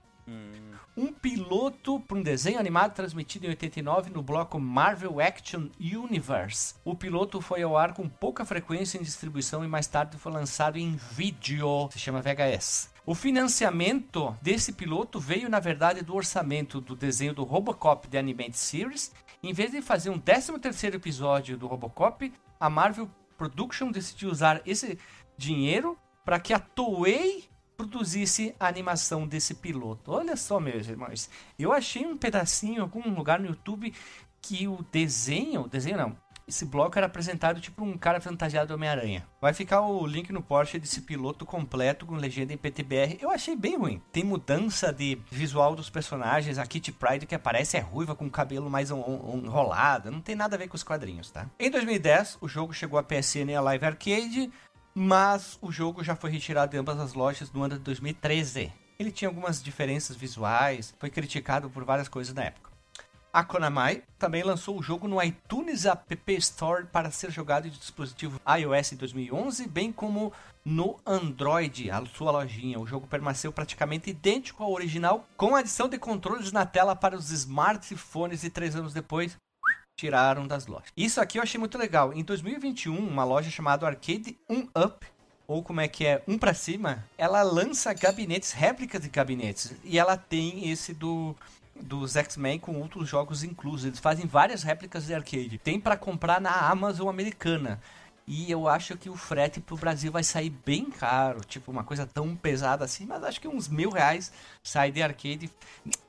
Um 0.95 1.11
piloto 1.11 2.01
para 2.01 2.19
um 2.19 2.23
desenho 2.23 2.61
animado 2.61 2.93
transmitido 2.93 3.47
em 3.47 3.49
89 3.49 4.11
no 4.11 4.23
bloco 4.23 4.61
Marvel 4.61 5.21
Action 5.21 5.71
Universe. 5.81 6.75
O 6.85 6.95
piloto 6.95 7.41
foi 7.41 7.63
ao 7.63 7.79
ar 7.79 7.95
com 7.95 8.07
pouca 8.07 8.45
frequência 8.45 8.99
em 8.99 9.03
distribuição 9.03 9.65
e 9.65 9.69
mais 9.69 9.87
tarde 9.87 10.19
foi 10.19 10.31
lançado 10.31 10.77
em 10.77 10.95
vídeo, 11.13 11.89
se 11.91 11.99
chama 11.99 12.21
VHS. 12.21 12.91
O 13.07 13.15
financiamento 13.15 14.37
desse 14.43 14.75
piloto 14.75 15.19
veio, 15.19 15.49
na 15.49 15.59
verdade, 15.59 16.03
do 16.03 16.15
orçamento 16.15 16.79
do 16.79 16.95
desenho 16.95 17.33
do 17.33 17.43
Robocop 17.43 18.07
The 18.09 18.19
Animated 18.19 18.59
Series. 18.59 19.13
Em 19.43 19.55
vez 19.55 19.71
de 19.71 19.81
fazer 19.81 20.11
um 20.11 20.21
13º 20.21 20.97
episódio 20.97 21.57
do 21.57 21.67
Robocop, 21.67 22.31
a 22.61 22.69
Marvel 22.69 23.11
Production 23.39 23.91
decidiu 23.91 24.31
usar 24.31 24.61
esse 24.67 24.99
dinheiro 25.39 25.99
para 26.23 26.39
que 26.39 26.53
a 26.53 26.59
Toei 26.59 27.51
produzisse 27.87 28.55
a 28.61 28.69
animação 28.69 29.27
desse 29.27 29.55
piloto. 29.55 30.13
Olha 30.13 30.37
só, 30.37 30.61
meus 30.61 30.87
irmãos. 30.87 31.29
Eu 31.59 31.73
achei 31.73 32.07
um 32.07 32.17
pedacinho 32.17 32.77
em 32.77 32.81
algum 32.81 33.13
lugar 33.13 33.41
no 33.41 33.47
YouTube 33.47 33.93
que 34.41 34.69
o 34.69 34.85
desenho, 34.93 35.69
desenho 35.69 35.97
não, 35.97 36.17
esse 36.47 36.65
bloco 36.65 36.97
era 36.99 37.07
apresentado 37.07 37.61
tipo 37.61 37.85
um 37.85 37.97
cara 37.97 38.21
fantasiado 38.21 38.75
Homem-Aranha. 38.75 39.27
Vai 39.41 39.53
ficar 39.53 39.81
o 39.81 40.07
link 40.07 40.33
no 40.33 40.43
Porsche 40.43 40.79
desse 40.79 41.01
piloto 41.03 41.45
completo 41.45 42.07
com 42.07 42.15
legenda 42.15 42.53
em 42.53 42.57
PTBR. 42.57 43.19
Eu 43.21 43.31
achei 43.31 43.57
bem 43.57 43.77
ruim. 43.77 44.03
Tem 44.13 44.25
mudança 44.25 44.93
de 44.93 45.19
visual 45.31 45.75
dos 45.75 45.91
personagens. 45.91 46.59
A 46.59 46.67
Kitty 46.67 46.93
Pride 46.93 47.27
que 47.27 47.35
aparece 47.35 47.77
é 47.77 47.81
ruiva 47.81 48.15
com 48.15 48.27
o 48.27 48.31
cabelo 48.31 48.71
mais 48.71 48.91
enrolado. 48.91 50.11
Não 50.11 50.21
tem 50.21 50.35
nada 50.35 50.57
a 50.57 50.59
ver 50.59 50.69
com 50.69 50.77
os 50.77 50.85
quadrinhos, 50.85 51.31
tá? 51.31 51.49
Em 51.59 51.71
2010, 51.71 52.39
o 52.41 52.49
jogo 52.49 52.73
chegou 52.73 52.99
a 52.99 53.03
PSN 53.03 53.51
e 53.51 53.55
a 53.55 53.61
Live 53.61 53.87
Arcade, 53.87 54.51
mas 54.95 55.59
o 55.61 55.73
jogo 55.73 56.05
já 56.05 56.15
foi 56.15 56.31
retirado 56.31 56.73
de 56.73 56.79
ambas 56.79 56.99
as 56.99 57.15
lojas 57.15 57.51
no 57.53 57.63
ano 57.63 57.77
de 57.77 57.85
2013. 57.85 58.73
Ele 58.99 59.11
tinha 59.11 59.29
algumas 59.29 59.63
diferenças 59.63 60.17
visuais, 60.17 60.95
foi 60.99 61.11
criticado 61.11 61.71
por 61.71 61.85
várias 61.85 62.09
coisas 62.09 62.35
na 62.35 62.45
época. 62.45 62.71
A 63.33 63.43
Konami 63.43 64.03
também 64.19 64.43
lançou 64.43 64.79
o 64.79 64.83
jogo 64.83 65.09
no 65.09 65.23
iTunes 65.23 65.87
App 65.87 66.35
Store 66.35 66.85
para 66.85 67.11
ser 67.11 67.31
jogado 67.31 67.67
em 67.67 67.71
dispositivo 67.71 68.39
iOS 68.59 68.93
em 68.93 68.97
2011, 68.97 69.67
bem 69.69 69.91
como 69.91 70.31
no 70.63 71.01
Android, 71.07 71.91
a 71.91 72.05
sua 72.05 72.31
lojinha. 72.31 72.79
O 72.79 72.87
jogo 72.87 73.07
permaneceu 73.07 73.51
praticamente 73.51 74.11
idêntico 74.11 74.63
ao 74.63 74.71
original, 74.71 75.27
com 75.35 75.57
adição 75.57 75.89
de 75.89 75.97
controles 75.97 76.53
na 76.53 76.67
tela 76.67 76.95
para 76.95 77.17
os 77.17 77.31
smartphones 77.31 78.45
e 78.45 78.51
três 78.51 78.77
anos 78.77 78.93
depois 78.93 79.39
tiraram 80.03 80.49
das 80.49 80.67
lojas. 80.67 80.93
Isso 80.97 81.21
aqui 81.21 81.39
eu 81.39 81.43
achei 81.43 81.61
muito 81.61 81.79
legal. 81.79 82.13
Em 82.13 82.25
2021, 82.25 82.97
uma 82.97 83.23
loja 83.23 83.51
chamada 83.51 83.87
Arcade 83.87 84.37
1 84.51 84.69
Up 84.77 85.07
ou 85.47 85.63
como 85.63 85.81
é 85.81 85.87
que 85.87 86.05
é, 86.05 86.23
um 86.27 86.39
pra 86.39 86.55
cima, 86.55 87.05
ela 87.17 87.43
lança 87.43 87.93
gabinetes, 87.93 88.53
réplicas 88.53 89.03
de 89.03 89.09
gabinetes. 89.09 89.75
E 89.85 89.99
ela 89.99 90.17
tem 90.17 90.71
esse 90.71 90.93
do 90.93 91.37
dos 91.81 92.15
X-Men 92.17 92.59
com 92.59 92.81
outros 92.81 93.09
jogos 93.09 93.43
inclusos. 93.43 93.87
Eles 93.87 93.99
fazem 93.99 94.27
várias 94.27 94.63
réplicas 94.63 95.07
de 95.07 95.15
arcade. 95.15 95.59
Tem 95.59 95.81
pra 95.81 95.97
comprar 95.97 96.41
na 96.41 96.53
Amazon 96.69 97.09
americana. 97.09 97.81
E 98.27 98.51
eu 98.51 98.69
acho 98.69 98.97
que 98.97 99.11
o 99.11 99.17
frete 99.17 99.61
pro 99.61 99.77
Brasil 99.77 100.13
vai 100.13 100.23
sair 100.23 100.51
bem 100.51 100.85
caro. 100.85 101.41
Tipo, 101.45 101.71
uma 101.71 101.83
coisa 101.83 102.07
tão 102.07 102.37
pesada 102.37 102.85
assim. 102.85 103.05
Mas 103.05 103.23
acho 103.25 103.41
que 103.41 103.49
uns 103.49 103.69
mil 103.69 103.91
reais 103.91 104.33
sai 104.63 104.93
de 104.93 105.03
arcade. 105.03 105.51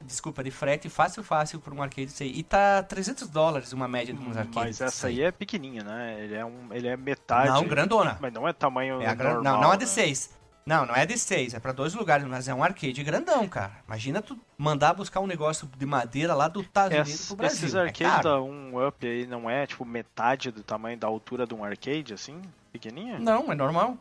Desculpa, 0.01 0.43
de 0.43 0.51
frete 0.51 0.89
fácil, 0.89 1.23
fácil 1.23 1.59
por 1.59 1.73
um 1.73 1.81
arcade 1.81 2.13
aí. 2.21 2.31
E 2.35 2.43
tá 2.43 2.83
300 2.83 3.27
dólares 3.29 3.73
uma 3.73 3.87
média 3.87 4.13
de 4.13 4.19
uns 4.19 4.37
arcades. 4.37 4.79
Mas 4.79 4.81
essa 4.81 5.07
aí 5.07 5.21
é 5.21 5.31
pequenininha, 5.31 5.83
né? 5.83 6.23
Ele 6.23 6.35
é, 6.35 6.45
um, 6.45 6.71
ele 6.71 6.87
é 6.87 6.95
metade. 6.95 7.49
Não, 7.49 7.67
grandona. 7.67 8.17
Mas 8.21 8.31
não 8.31 8.47
é 8.47 8.53
tamanho 8.53 9.01
É 9.01 9.07
a 9.07 9.15
normal. 9.15 9.43
Não, 9.43 9.61
não 9.61 9.73
é 9.73 9.77
de 9.77 9.85
né? 9.85 10.42
6. 10.63 10.65
Não, 10.65 10.85
não 10.85 10.95
é 10.95 11.05
de 11.05 11.17
6. 11.17 11.53
É 11.53 11.59
pra 11.59 11.71
dois 11.71 11.93
lugares, 11.93 12.25
mas 12.25 12.47
é 12.47 12.53
um 12.53 12.63
arcade 12.63 13.03
grandão, 13.03 13.47
cara. 13.47 13.73
Imagina 13.87 14.21
tu 14.21 14.37
mandar 14.57 14.93
buscar 14.93 15.19
um 15.19 15.27
negócio 15.27 15.69
de 15.77 15.85
madeira 15.85 16.33
lá 16.33 16.47
dos 16.47 16.63
Estados 16.63 16.97
Unidos 16.97 17.27
pro 17.27 17.35
Brasil. 17.35 17.57
esses 17.67 17.75
É 17.75 17.79
arcades 17.81 17.99
caro. 18.15 18.23
da 18.23 18.37
1-Up 18.37 19.05
aí 19.07 19.27
não 19.27 19.49
é 19.49 19.65
tipo 19.67 19.83
metade 19.85 20.51
do 20.51 20.63
tamanho 20.63 20.97
da 20.97 21.07
altura 21.07 21.45
de 21.45 21.53
um 21.53 21.63
arcade, 21.63 22.13
assim? 22.13 22.41
Pequenininha? 22.71 23.19
Não, 23.19 23.51
é 23.51 23.55
normal. 23.55 23.97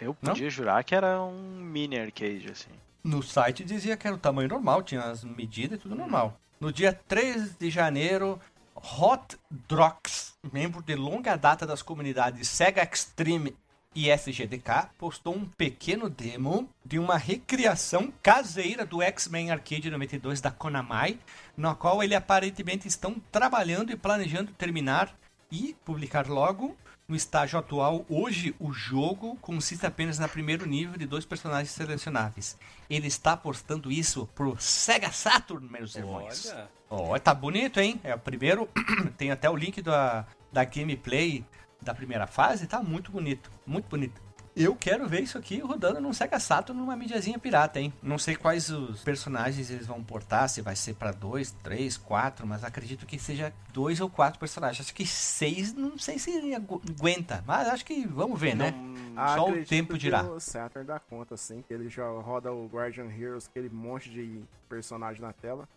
Eu 0.00 0.16
Não? 0.20 0.32
podia 0.32 0.50
jurar 0.50 0.82
que 0.82 0.94
era 0.94 1.22
um 1.22 1.60
mini 1.60 1.98
arcade, 1.98 2.50
assim. 2.50 2.70
No 3.02 3.22
site 3.22 3.62
dizia 3.64 3.96
que 3.96 4.06
era 4.06 4.16
o 4.16 4.18
tamanho 4.18 4.48
normal, 4.48 4.82
tinha 4.82 5.02
as 5.02 5.22
medidas 5.22 5.78
e 5.78 5.82
tudo 5.82 5.94
normal. 5.94 6.38
No 6.58 6.72
dia 6.72 6.98
3 7.06 7.56
de 7.58 7.70
janeiro, 7.70 8.40
Hot 8.74 9.36
Drox, 9.68 10.34
membro 10.52 10.82
de 10.82 10.94
longa 10.94 11.36
data 11.36 11.66
das 11.66 11.82
comunidades 11.82 12.48
Sega 12.48 12.82
Extreme 12.82 13.54
e 13.94 14.10
SGDK, 14.10 14.88
postou 14.98 15.34
um 15.34 15.44
pequeno 15.44 16.08
demo 16.08 16.68
de 16.84 16.98
uma 16.98 17.16
recriação 17.16 18.12
caseira 18.22 18.84
do 18.84 19.00
X-Men 19.00 19.50
Arcade 19.50 19.90
92 19.90 20.40
da 20.40 20.50
Konami, 20.50 21.18
na 21.56 21.74
qual 21.74 22.02
ele 22.02 22.14
aparentemente 22.14 22.88
estão 22.88 23.16
trabalhando 23.30 23.92
e 23.92 23.96
planejando 23.96 24.52
terminar 24.52 25.14
e 25.50 25.76
publicar 25.84 26.26
logo. 26.28 26.76
No 27.06 27.14
estágio 27.14 27.58
atual, 27.58 28.06
hoje 28.08 28.54
o 28.58 28.72
jogo 28.72 29.36
consiste 29.42 29.84
apenas 29.84 30.18
na 30.18 30.26
primeiro 30.26 30.66
nível 30.66 30.96
de 30.96 31.04
dois 31.04 31.26
personagens 31.26 31.70
selecionáveis. 31.70 32.56
Ele 32.88 33.08
está 33.08 33.32
apostando 33.32 33.92
isso 33.92 34.26
pro 34.34 34.56
Sega 34.58 35.12
Saturn, 35.12 35.68
meus 35.70 35.94
irmãos. 35.94 36.46
olha. 36.46 36.68
Ó, 36.88 37.18
tá 37.18 37.34
bonito, 37.34 37.78
hein? 37.78 38.00
É 38.02 38.14
o 38.14 38.18
primeiro. 38.18 38.68
Tem 39.18 39.30
até 39.30 39.50
o 39.50 39.56
link 39.56 39.82
da, 39.82 40.26
da 40.50 40.64
gameplay 40.64 41.44
da 41.84 41.94
primeira 41.94 42.26
fase. 42.26 42.66
Tá 42.66 42.82
muito 42.82 43.10
bonito. 43.12 43.50
Muito 43.66 43.88
bonito. 43.88 44.22
Eu 44.56 44.76
quero 44.76 45.08
ver 45.08 45.20
isso 45.22 45.36
aqui 45.36 45.58
rodando 45.58 46.00
num 46.00 46.12
Sega 46.12 46.38
Saturn 46.38 46.80
numa 46.80 46.94
mídiazinha 46.94 47.36
pirata, 47.40 47.80
hein? 47.80 47.92
Não 48.00 48.16
sei 48.16 48.36
quais 48.36 48.70
os 48.70 49.02
personagens 49.02 49.68
eles 49.68 49.84
vão 49.84 50.00
portar, 50.00 50.48
se 50.48 50.62
vai 50.62 50.76
ser 50.76 50.94
pra 50.94 51.10
dois, 51.10 51.50
três, 51.64 51.96
quatro, 51.96 52.46
mas 52.46 52.62
acredito 52.62 53.04
que 53.04 53.18
seja 53.18 53.52
dois 53.72 54.00
ou 54.00 54.08
quatro 54.08 54.38
personagens. 54.38 54.80
Acho 54.86 54.94
que 54.94 55.04
seis, 55.04 55.74
não 55.74 55.98
sei 55.98 56.20
se 56.20 56.54
agu- 56.54 56.80
aguenta, 56.88 57.42
mas 57.44 57.66
acho 57.66 57.84
que 57.84 58.06
vamos 58.06 58.38
ver, 58.38 58.54
né? 58.54 58.72
Ah, 59.16 59.34
Só 59.34 59.48
o 59.50 59.64
tempo 59.64 59.98
dirá. 59.98 60.22
O 60.22 60.38
Saturn 60.38 60.86
dá 60.86 61.00
conta, 61.00 61.34
assim, 61.34 61.60
que 61.66 61.74
ele 61.74 61.88
já 61.88 62.06
roda 62.08 62.52
o 62.52 62.68
Guardian 62.68 63.06
Heroes, 63.10 63.48
aquele 63.48 63.68
monte 63.68 64.08
de 64.08 64.40
personagem 64.68 65.20
na 65.20 65.32
tela. 65.32 65.68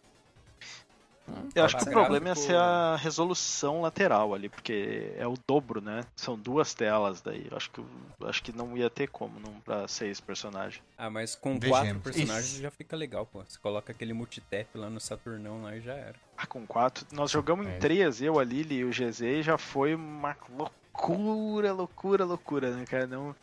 Eu 1.54 1.66
acho 1.66 1.76
que 1.78 1.84
o 1.84 1.92
problema 1.92 2.30
ia 2.30 2.36
ficou- 2.36 2.48
ser 2.50 2.56
a 2.56 2.96
resolução 2.96 3.82
lateral 3.82 4.34
ali, 4.34 4.48
porque 4.48 5.12
é 5.18 5.28
o 5.28 5.34
dobro, 5.48 5.82
né? 5.82 6.04
São 6.16 6.38
duas 6.38 6.74
telas 6.74 7.22
daí. 7.22 7.48
Eu 7.50 7.58
acho 7.58 7.70
que, 7.72 7.84
acho 8.26 8.44
que 8.44 8.52
não 8.52 8.78
ia 8.78 8.90
ter 8.90 9.08
como, 9.08 9.40
não 9.40 9.54
pra 9.62 9.88
seis 9.88 10.20
personagens. 10.22 10.82
Ah, 10.98 11.10
mas 11.10 11.36
com 11.36 11.60
Vejamos. 11.60 11.80
quatro 11.80 12.00
personagens 12.00 12.54
Isso. 12.54 12.62
já 12.62 12.72
fica 12.72 12.96
legal, 12.96 13.26
pô. 13.26 13.44
Você 13.48 13.58
coloca 13.60 13.92
aquele 13.92 14.14
multitap 14.14 14.68
lá 14.78 14.90
no 14.90 15.00
Saturnão 15.00 15.64
lá 15.64 15.76
e 15.76 15.82
já 15.82 15.94
era. 15.94 16.16
Ah, 16.38 16.46
com 16.46 16.66
quatro. 16.66 17.06
Nós 17.12 17.32
jogamos 17.32 17.66
É. 17.68 17.76
em 17.76 17.80
três, 17.80 18.22
eu, 18.22 18.40
a 18.40 18.44
Lili 18.44 18.76
e 18.78 18.84
o 18.86 18.90
GZ, 18.92 19.22
e 19.22 19.42
já 19.42 19.58
foi 19.58 19.96
uma 19.96 20.36
loucura, 20.58 21.74
loucura, 21.74 22.26
loucura, 22.26 22.72
né, 22.76 22.86
cara? 22.86 23.06
Não, 23.08 23.36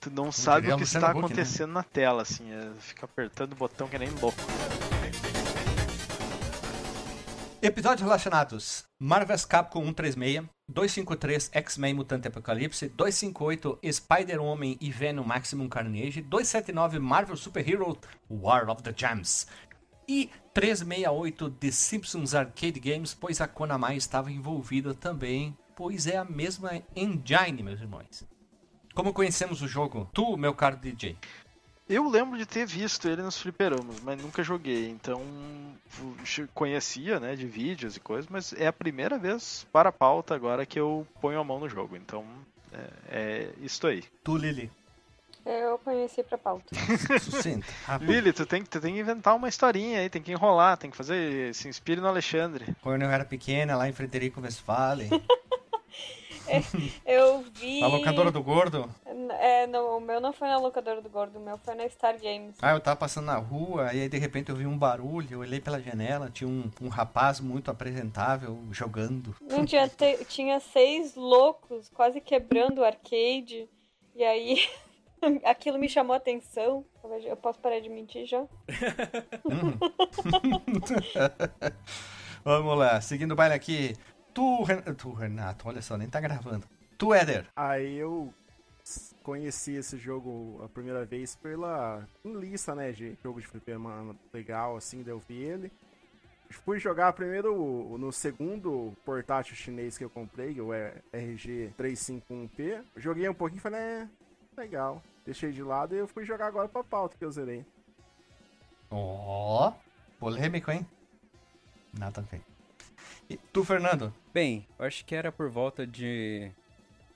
tu 0.00 0.10
não 0.10 0.30
sabe 0.30 0.72
o 0.72 0.76
que 0.76 0.82
está 0.84 1.10
Huck, 1.10 1.18
né? 1.20 1.24
acontecendo 1.26 1.72
na 1.72 1.82
tela, 1.82 2.22
assim. 2.22 2.50
É, 2.52 2.70
fica 2.78 3.04
apertando 3.06 3.52
o 3.52 3.56
botão 3.56 3.88
que 3.88 3.98
nem 3.98 4.08
louco. 4.20 4.38
Episódios 7.64 8.02
relacionados: 8.02 8.84
Marvel's 8.98 9.44
Capcom 9.44 9.84
136, 9.84 10.48
253 10.66 11.50
X-Men 11.54 11.94
Mutante 11.94 12.26
Apocalipse, 12.26 12.88
258 12.88 13.78
Spider-Woman 13.84 14.78
e 14.80 14.90
Venom 14.90 15.22
Maximum 15.22 15.68
Carnage, 15.68 16.22
279 16.22 16.98
Marvel 16.98 17.36
Super 17.36 17.68
Hero 17.68 17.96
War 18.28 18.68
of 18.68 18.82
the 18.82 18.92
Gems 18.92 19.46
e 20.08 20.28
368 20.52 21.50
The 21.50 21.70
Simpsons 21.70 22.34
Arcade 22.34 22.80
Games, 22.80 23.14
pois 23.14 23.40
a 23.40 23.46
Konami 23.46 23.96
estava 23.96 24.32
envolvida 24.32 24.92
também, 24.92 25.56
pois 25.76 26.08
é 26.08 26.16
a 26.16 26.24
mesma 26.24 26.82
engine, 26.96 27.62
meus 27.62 27.80
irmãos. 27.80 28.26
Como 28.92 29.14
conhecemos 29.14 29.62
o 29.62 29.68
jogo? 29.68 30.10
Tu, 30.12 30.36
meu 30.36 30.52
caro 30.52 30.76
DJ. 30.76 31.16
Eu 31.88 32.08
lembro 32.08 32.38
de 32.38 32.46
ter 32.46 32.64
visto 32.64 33.08
ele 33.08 33.22
nos 33.22 33.40
fliperamos, 33.40 34.00
mas 34.00 34.20
nunca 34.20 34.42
joguei, 34.42 34.88
então 34.88 35.22
conhecia, 36.54 37.18
né, 37.18 37.34
de 37.34 37.46
vídeos 37.46 37.96
e 37.96 38.00
coisas, 38.00 38.30
mas 38.30 38.52
é 38.52 38.66
a 38.66 38.72
primeira 38.72 39.18
vez 39.18 39.66
para 39.72 39.88
a 39.88 39.92
pauta 39.92 40.34
agora 40.34 40.64
que 40.64 40.78
eu 40.78 41.06
ponho 41.20 41.40
a 41.40 41.44
mão 41.44 41.58
no 41.58 41.68
jogo, 41.68 41.96
então 41.96 42.24
é, 42.72 42.88
é 43.08 43.48
isto 43.60 43.86
aí. 43.86 44.04
Tu, 44.22 44.36
Lili. 44.36 44.70
Eu 45.44 45.76
conheci 45.78 46.22
pra 46.22 46.38
pauta. 46.38 46.64
Sucinta. 47.20 47.66
rápido. 47.84 48.12
Lili, 48.12 48.32
tu 48.32 48.46
tem, 48.46 48.62
tu 48.62 48.80
tem 48.80 48.94
que 48.94 49.00
inventar 49.00 49.34
uma 49.34 49.48
historinha 49.48 49.98
aí, 49.98 50.08
tem 50.08 50.22
que 50.22 50.30
enrolar, 50.30 50.76
tem 50.76 50.88
que 50.90 50.96
fazer, 50.96 51.52
se 51.52 51.68
inspire 51.68 52.00
no 52.00 52.06
Alexandre. 52.06 52.76
Quando 52.80 53.02
eu 53.02 53.10
era 53.10 53.24
pequena, 53.24 53.76
lá 53.76 53.88
em 53.88 53.92
Frederico 53.92 54.40
Westphalen. 54.40 55.10
Eu 57.06 57.42
vi. 57.54 57.82
A 57.82 57.86
locadora 57.86 58.30
do 58.30 58.42
gordo. 58.42 58.88
É, 59.40 59.66
não, 59.66 59.98
o 59.98 60.00
meu 60.00 60.20
não 60.20 60.32
foi 60.32 60.48
na 60.48 60.58
locadora 60.58 61.00
do 61.00 61.08
gordo, 61.08 61.38
o 61.38 61.42
meu 61.42 61.56
foi 61.58 61.74
na 61.74 61.88
Star 61.88 62.18
Games. 62.20 62.56
Ah, 62.60 62.72
eu 62.72 62.80
tava 62.80 62.96
passando 62.96 63.26
na 63.26 63.36
rua, 63.36 63.92
e 63.94 64.02
aí 64.02 64.08
de 64.08 64.18
repente 64.18 64.50
eu 64.50 64.56
vi 64.56 64.66
um 64.66 64.76
barulho, 64.78 65.28
eu 65.32 65.40
olhei 65.40 65.60
pela 65.60 65.80
janela, 65.80 66.30
tinha 66.30 66.48
um, 66.48 66.70
um 66.80 66.88
rapaz 66.88 67.40
muito 67.40 67.70
apresentável 67.70 68.58
jogando. 68.70 69.34
Não 69.40 69.64
tinha, 69.64 69.88
te- 69.88 70.24
tinha 70.26 70.60
seis 70.60 71.14
loucos 71.14 71.88
quase 71.90 72.20
quebrando 72.20 72.80
o 72.80 72.84
arcade. 72.84 73.68
E 74.14 74.24
aí 74.24 74.58
aquilo 75.44 75.78
me 75.78 75.88
chamou 75.88 76.14
a 76.14 76.18
atenção. 76.18 76.84
Eu 77.24 77.36
posso 77.36 77.58
parar 77.58 77.80
de 77.80 77.88
mentir 77.88 78.26
já? 78.26 78.44
Vamos 82.44 82.76
lá, 82.76 83.00
seguindo 83.00 83.32
o 83.32 83.36
baile 83.36 83.54
aqui. 83.54 83.94
Tu, 84.34 84.62
Ren- 84.62 84.82
tu, 84.96 85.12
Renato, 85.12 85.68
olha 85.68 85.82
só, 85.82 85.96
nem 85.96 86.08
tá 86.08 86.20
gravando. 86.20 86.66
Tu, 86.96 87.12
Éder. 87.12 87.46
Aí 87.54 87.96
eu 87.96 88.32
conheci 89.22 89.72
esse 89.74 89.96
jogo 89.98 90.60
a 90.64 90.68
primeira 90.68 91.04
vez 91.04 91.36
pela 91.36 92.06
lista, 92.24 92.74
né, 92.74 92.92
de 92.92 93.16
jogo 93.22 93.40
de 93.40 93.46
fliperama 93.46 94.16
legal, 94.32 94.76
assim, 94.76 95.02
daí 95.02 95.12
eu 95.12 95.18
vi 95.20 95.36
ele. 95.36 95.70
Fui 96.50 96.78
jogar 96.78 97.12
primeiro 97.14 97.96
no 97.98 98.12
segundo 98.12 98.92
portátil 99.06 99.56
chinês 99.56 99.96
que 99.96 100.04
eu 100.04 100.10
comprei, 100.10 100.60
o 100.60 100.68
RG351P. 101.12 102.82
Joguei 102.96 103.26
um 103.28 103.34
pouquinho 103.34 103.58
e 103.58 103.62
falei, 103.62 103.80
é, 103.80 104.08
legal. 104.56 105.02
Deixei 105.24 105.50
de 105.50 105.62
lado 105.62 105.94
e 105.94 105.98
eu 105.98 106.06
fui 106.08 106.24
jogar 106.24 106.46
agora 106.48 106.68
pra 106.68 106.84
pauta 106.84 107.16
que 107.16 107.24
eu 107.24 107.30
zerei. 107.30 107.64
Ó, 108.90 109.72
polêmico, 110.18 110.70
hein? 110.70 110.86
Nada 111.98 112.22
bem. 112.30 112.42
E 113.28 113.36
tu, 113.52 113.64
Fernando? 113.64 114.12
Bem, 114.32 114.66
eu 114.78 114.84
acho 114.84 115.04
que 115.04 115.14
era 115.14 115.30
por 115.32 115.48
volta 115.48 115.86
de. 115.86 116.50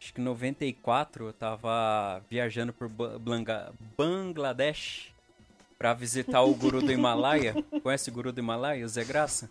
Acho 0.01 0.13
que 0.13 0.21
94 0.21 1.27
eu 1.27 1.33
tava 1.33 2.23
viajando 2.31 2.73
por 2.73 2.89
Blanga- 2.89 3.73
Bangladesh 3.97 5.13
pra 5.79 5.95
visitar 5.95 6.43
o 6.43 6.55
guru 6.55 6.81
do 6.83 6.93
Himalaia. 6.93 7.55
Conhece 7.83 8.11
o 8.11 8.13
guru 8.13 8.33
do 8.33 8.41
Himalaia, 8.41 8.85
o 8.85 8.89
Zé 8.89 9.05
Graça? 9.05 9.51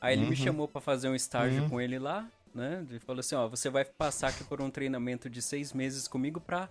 Aí 0.00 0.14
ele 0.16 0.26
me 0.26 0.36
chamou 0.36 0.66
pra 0.68 0.80
fazer 0.80 1.08
um 1.08 1.14
estágio 1.14 1.68
com 1.68 1.80
ele 1.80 1.98
lá, 1.98 2.26
né? 2.54 2.84
Ele 2.88 2.98
falou 3.00 3.20
assim: 3.20 3.34
ó, 3.34 3.46
você 3.48 3.68
vai 3.68 3.84
passar 3.84 4.28
aqui 4.28 4.44
por 4.44 4.60
um 4.62 4.70
treinamento 4.70 5.28
de 5.28 5.42
seis 5.42 5.72
meses 5.72 6.06
comigo 6.08 6.40
pra, 6.40 6.68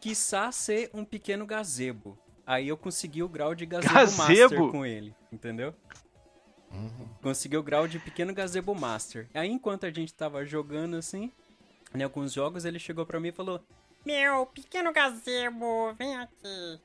quiçá, 0.00 0.50
ser 0.52 0.90
um 0.94 1.04
pequeno 1.04 1.44
gazebo. 1.46 2.16
Aí 2.46 2.68
eu 2.68 2.76
consegui 2.76 3.22
o 3.22 3.28
grau 3.28 3.54
de 3.54 3.66
gazebo, 3.66 3.94
master 3.94 4.26
Gazebo? 4.48 4.70
com 4.70 4.86
ele, 4.86 5.14
entendeu? 5.32 5.74
Consegui 7.22 7.56
o 7.56 7.62
grau 7.62 7.88
de 7.88 7.98
pequeno 7.98 8.32
gazebo 8.32 8.74
master. 8.74 9.28
Aí 9.34 9.48
enquanto 9.48 9.86
a 9.86 9.90
gente 9.90 10.14
tava 10.14 10.44
jogando 10.44 10.96
assim, 10.96 11.32
em 11.94 12.02
alguns 12.02 12.32
jogos, 12.32 12.64
ele 12.64 12.78
chegou 12.78 13.04
pra 13.06 13.18
mim 13.20 13.28
e 13.28 13.32
falou: 13.32 13.60
Meu, 14.04 14.46
pequeno 14.46 14.92
gazebo, 14.92 15.92
vem 15.94 16.16
aqui. 16.16 16.80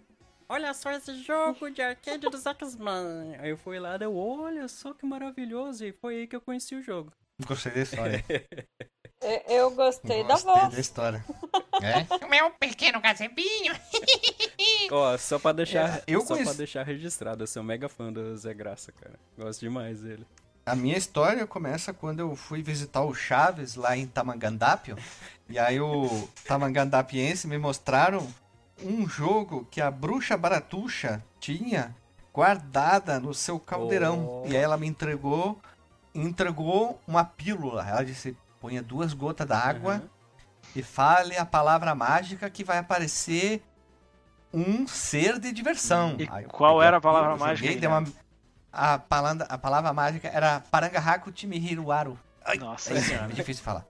Olha 0.49 0.73
só 0.73 0.91
esse 0.91 1.15
jogo 1.23 1.69
de 1.71 1.81
arcade 1.81 2.29
dos 2.29 2.45
X-Men. 2.45 3.35
Aí 3.39 3.49
eu 3.49 3.57
fui 3.57 3.79
lá, 3.79 3.97
deu, 3.97 4.15
olha 4.15 4.67
só 4.67 4.93
que 4.93 5.05
maravilhoso. 5.05 5.85
E 5.85 5.91
foi 5.93 6.15
aí 6.17 6.27
que 6.27 6.35
eu 6.35 6.41
conheci 6.41 6.75
o 6.75 6.81
jogo. 6.83 7.11
Gostei 7.47 7.71
da 7.71 7.81
história. 7.81 8.23
Eu, 9.25 9.41
eu 9.55 9.71
gostei 9.71 10.21
da 10.23 10.33
Gostei 10.33 10.53
voz. 10.53 10.73
da 10.73 10.79
história. 10.81 11.25
É? 11.81 12.25
O 12.25 12.29
meu 12.29 12.51
pequeno 12.51 12.99
gazebinho. 13.01 13.73
Ó, 14.91 15.17
só 15.17 15.39
pra 15.39 15.51
deixar, 15.51 15.97
É, 15.99 16.03
eu 16.07 16.21
só 16.21 16.35
conheci- 16.35 16.57
deixar 16.57 16.83
registrado, 16.83 17.43
eu 17.43 17.47
sou 17.47 17.63
mega 17.63 17.89
fã 17.89 18.11
do 18.11 18.35
Zé 18.37 18.53
Graça, 18.53 18.91
cara. 18.91 19.15
Gosto 19.37 19.61
demais 19.61 20.01
dele. 20.01 20.25
A 20.65 20.75
minha 20.75 20.97
história 20.97 21.45
começa 21.45 21.91
quando 21.93 22.19
eu 22.21 22.35
fui 22.35 22.61
visitar 22.63 23.01
o 23.03 23.13
Chaves 23.13 23.75
lá 23.75 23.97
em 23.97 24.07
Tamangandápio. 24.07 24.97
E 25.49 25.59
aí 25.59 25.79
o 25.79 26.27
Tamangandapiense 26.47 27.47
me 27.47 27.57
mostraram 27.57 28.25
um 28.81 29.07
jogo 29.07 29.67
que 29.69 29.81
a 29.81 29.91
bruxa 29.91 30.37
baratuxa 30.37 31.21
tinha 31.39 31.93
guardada 32.33 33.19
no 33.19 33.33
seu 33.33 33.59
caldeirão. 33.59 34.43
Oh. 34.43 34.47
E 34.47 34.55
aí 34.55 34.63
ela 34.63 34.77
me 34.77 34.87
entregou, 34.87 35.59
entregou 36.15 36.99
uma 37.07 37.23
pílula. 37.25 37.85
Ela 37.87 38.03
disse: 38.03 38.35
ponha 38.59 38.81
duas 38.81 39.13
gotas 39.13 39.45
d'água 39.47 39.95
Aham. 39.95 40.09
e 40.75 40.81
fale 40.81 41.37
a 41.37 41.45
palavra 41.45 41.93
mágica 41.93 42.49
que 42.49 42.63
vai 42.63 42.77
aparecer 42.77 43.61
um 44.53 44.87
ser 44.87 45.39
de 45.39 45.51
diversão. 45.51 46.15
E 46.19 46.27
qual 46.45 46.81
era 46.81 46.97
a 46.97 47.01
palavra 47.01 47.35
mágica, 47.35 47.71
joguei, 47.71 47.87
uma- 47.87 48.03
a, 48.71 48.99
palavra, 48.99 49.45
a 49.49 49.57
palavra 49.57 49.93
mágica 49.93 50.27
era 50.27 50.59
Parangahaku 50.71 51.31
Timihiruaru. 51.31 52.17
Ai, 52.45 52.57
Nossa 52.57 52.93
é 52.93 53.01
senhora. 53.01 53.27
difícil 53.27 53.55
de 53.55 53.61
falar. 53.61 53.85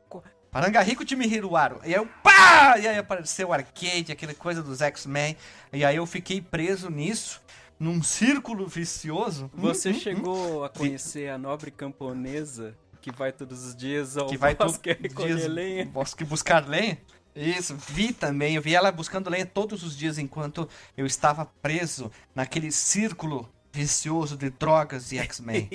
Parangarrico 0.51 1.03
Timihiruaru. 1.03 1.79
E 1.83 1.87
aí 1.87 1.93
eu, 1.93 2.05
pá! 2.21 2.77
E 2.77 2.87
aí 2.87 2.97
apareceu 2.99 3.47
o 3.49 3.53
arcade, 3.53 4.11
aquela 4.11 4.33
coisa 4.35 4.61
dos 4.61 4.81
X-Men. 4.81 5.35
E 5.71 5.83
aí 5.83 5.95
eu 5.95 6.05
fiquei 6.05 6.39
preso 6.39 6.91
nisso, 6.91 7.41
num 7.79 8.03
círculo 8.03 8.67
vicioso. 8.67 9.49
Você 9.55 9.89
Hum, 9.89 9.93
hum, 9.93 9.99
chegou 9.99 10.63
a 10.63 10.69
conhecer 10.69 11.29
a 11.31 11.37
nobre 11.39 11.71
camponesa 11.71 12.75
que 13.01 13.11
vai 13.11 13.31
todos 13.31 13.65
os 13.65 13.75
dias 13.75 14.15
ao 14.15 14.27
que 14.27 14.37
vai 14.37 14.53
bosque 14.53 14.91
os 14.91 14.97
recolher 14.99 15.35
dias 15.37 15.47
lenha? 15.51 15.85
bosque 15.85 16.23
buscar 16.23 16.67
lenha. 16.67 16.99
Isso, 17.35 17.75
vi 17.89 18.13
também. 18.13 18.55
Eu 18.55 18.61
vi 18.61 18.75
ela 18.75 18.91
buscando 18.91 19.29
lenha 19.29 19.45
todos 19.45 19.83
os 19.83 19.97
dias 19.97 20.17
enquanto 20.17 20.67
eu 20.95 21.05
estava 21.05 21.45
preso 21.61 22.11
naquele 22.35 22.71
círculo 22.71 23.49
vicioso 23.71 24.37
de 24.37 24.49
drogas 24.51 25.11
e 25.11 25.17
X-Men. 25.17 25.67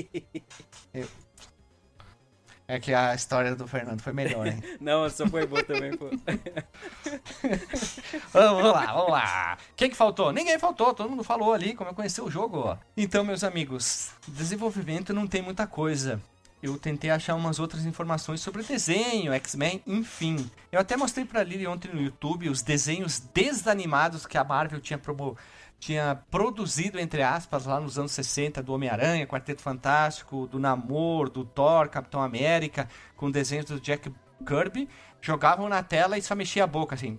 Eu- 0.94 1.08
É 2.68 2.78
que 2.78 2.92
a 2.94 3.12
história 3.14 3.56
do 3.56 3.66
Fernando 3.66 4.00
foi 4.02 4.12
melhor, 4.12 4.46
hein? 4.46 4.62
Não, 4.78 5.04
essa 5.06 5.26
foi 5.26 5.46
boa 5.46 5.64
também, 5.64 5.96
pô. 5.96 6.10
vamos 8.32 8.62
lá, 8.72 8.86
vamos 8.92 9.10
lá. 9.10 9.58
Quem 9.74 9.88
que 9.90 9.96
faltou? 9.96 10.30
Ninguém 10.32 10.58
faltou, 10.58 10.92
todo 10.94 11.08
mundo 11.10 11.24
falou 11.24 11.52
ali 11.52 11.74
como 11.74 11.90
eu 11.90 11.94
conheci 11.94 12.20
o 12.20 12.30
jogo. 12.30 12.78
Então, 12.96 13.24
meus 13.24 13.42
amigos, 13.42 14.10
desenvolvimento 14.28 15.12
não 15.14 15.26
tem 15.26 15.40
muita 15.42 15.66
coisa. 15.66 16.20
Eu 16.62 16.76
tentei 16.78 17.10
achar 17.10 17.34
umas 17.34 17.58
outras 17.58 17.84
informações 17.86 18.40
sobre 18.40 18.62
desenho, 18.62 19.32
X-Men, 19.32 19.82
enfim. 19.86 20.50
Eu 20.72 20.80
até 20.80 20.96
mostrei 20.96 21.24
pra 21.24 21.42
Lili 21.42 21.66
ontem 21.66 21.92
no 21.92 22.00
YouTube 22.00 22.48
os 22.48 22.62
desenhos 22.62 23.20
desanimados 23.32 24.26
que 24.26 24.36
a 24.36 24.44
Marvel 24.44 24.80
tinha, 24.80 25.00
tinha 25.78 26.22
produzido, 26.30 26.98
entre 26.98 27.22
aspas, 27.22 27.64
lá 27.64 27.78
nos 27.80 27.98
anos 27.98 28.12
60, 28.12 28.62
do 28.62 28.72
Homem-Aranha, 28.72 29.26
Quarteto 29.26 29.62
Fantástico, 29.62 30.48
do 30.48 30.58
Namor, 30.58 31.30
do 31.30 31.44
Thor, 31.44 31.88
Capitão 31.88 32.22
América, 32.22 32.88
com 33.16 33.30
desenhos 33.30 33.66
do 33.66 33.80
Jack 33.80 34.12
Kirby. 34.44 34.88
Jogavam 35.20 35.68
na 35.68 35.82
tela 35.82 36.16
e 36.16 36.22
só 36.22 36.34
mexia 36.34 36.62
a 36.64 36.66
boca, 36.66 36.94
assim. 36.94 37.16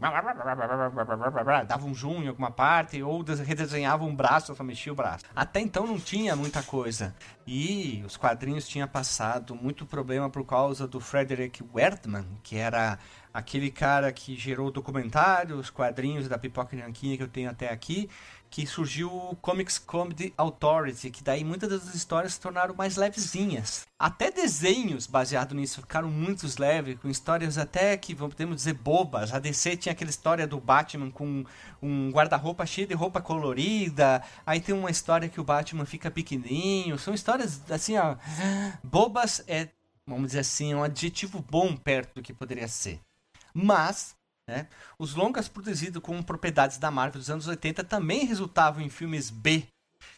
Dava 1.67 1.85
um 1.85 1.93
zoom 1.93 2.23
em 2.23 2.27
alguma 2.29 2.49
parte, 2.49 3.03
ou 3.03 3.21
des- 3.21 3.39
redesenhava 3.41 4.05
um 4.05 4.15
braço, 4.15 4.55
só 4.55 4.63
mexia 4.63 4.91
o 4.91 4.95
braço. 4.95 5.25
Até 5.35 5.59
então 5.59 5.85
não 5.85 5.99
tinha 5.99 6.35
muita 6.35 6.63
coisa. 6.63 7.13
E 7.45 8.01
os 8.05 8.15
quadrinhos 8.15 8.67
tinham 8.67 8.87
passado 8.87 9.53
muito 9.53 9.85
problema 9.85 10.29
por 10.29 10.45
causa 10.45 10.87
do 10.87 10.99
Frederick 10.99 11.61
Wertman, 11.73 12.25
que 12.41 12.55
era 12.57 12.97
aquele 13.33 13.69
cara 13.69 14.11
que 14.11 14.35
gerou 14.35 14.71
documentários, 14.71 15.69
quadrinhos 15.69 16.27
da 16.27 16.37
Pipoca 16.37 16.75
Nanquinha 16.77 17.17
que 17.17 17.23
eu 17.23 17.27
tenho 17.27 17.49
até 17.49 17.69
aqui, 17.71 18.09
que 18.49 18.65
surgiu 18.65 19.13
o 19.13 19.35
Comics 19.35 19.77
Comedy 19.77 20.33
Authority, 20.37 21.09
que 21.11 21.23
daí 21.23 21.43
muitas 21.43 21.69
das 21.69 21.93
histórias 21.93 22.33
se 22.33 22.41
tornaram 22.41 22.73
mais 22.73 22.95
levezinhas. 22.95 23.85
Até 23.97 24.31
desenhos 24.31 25.05
baseados 25.05 25.55
nisso 25.55 25.81
ficaram 25.81 26.09
muito 26.09 26.47
leves, 26.57 26.97
com 26.99 27.09
histórias 27.09 27.57
até 27.57 27.95
que, 27.97 28.15
podemos 28.15 28.55
dizer, 28.55 28.73
bobas. 28.73 29.33
A 29.33 29.39
DC 29.39 29.77
tinha 29.77 29.93
aquela 29.93 30.09
história 30.09 30.47
do 30.47 30.59
Batman 30.59 31.11
com 31.11 31.43
um 31.81 32.09
guarda-roupa 32.11 32.65
cheio 32.65 32.87
de 32.87 32.93
roupa 32.93 33.21
colorida, 33.21 34.23
aí 34.45 34.59
tem 34.59 34.73
uma 34.73 34.89
história 34.89 35.29
que 35.29 35.39
o 35.39 35.43
Batman 35.43 35.85
fica 35.85 36.09
pequenininho, 36.09 36.97
são 36.97 37.13
histórias 37.13 37.61
assim, 37.69 37.97
ó, 37.97 38.15
bobas 38.83 39.43
é, 39.47 39.69
vamos 40.07 40.27
dizer 40.27 40.39
assim, 40.39 40.73
um 40.73 40.83
adjetivo 40.83 41.45
bom 41.49 41.75
perto 41.75 42.15
do 42.15 42.21
que 42.21 42.33
poderia 42.33 42.67
ser. 42.67 42.99
Mas, 43.53 44.15
né, 44.49 44.67
os 44.97 45.13
longas 45.13 45.47
produzidos 45.47 46.01
com 46.01 46.21
propriedades 46.23 46.77
da 46.77 46.89
Marvel 46.89 47.19
dos 47.19 47.29
anos 47.29 47.47
80 47.47 47.83
também 47.83 48.25
resultavam 48.25 48.81
em 48.81 48.89
filmes 48.89 49.29
B. 49.29 49.65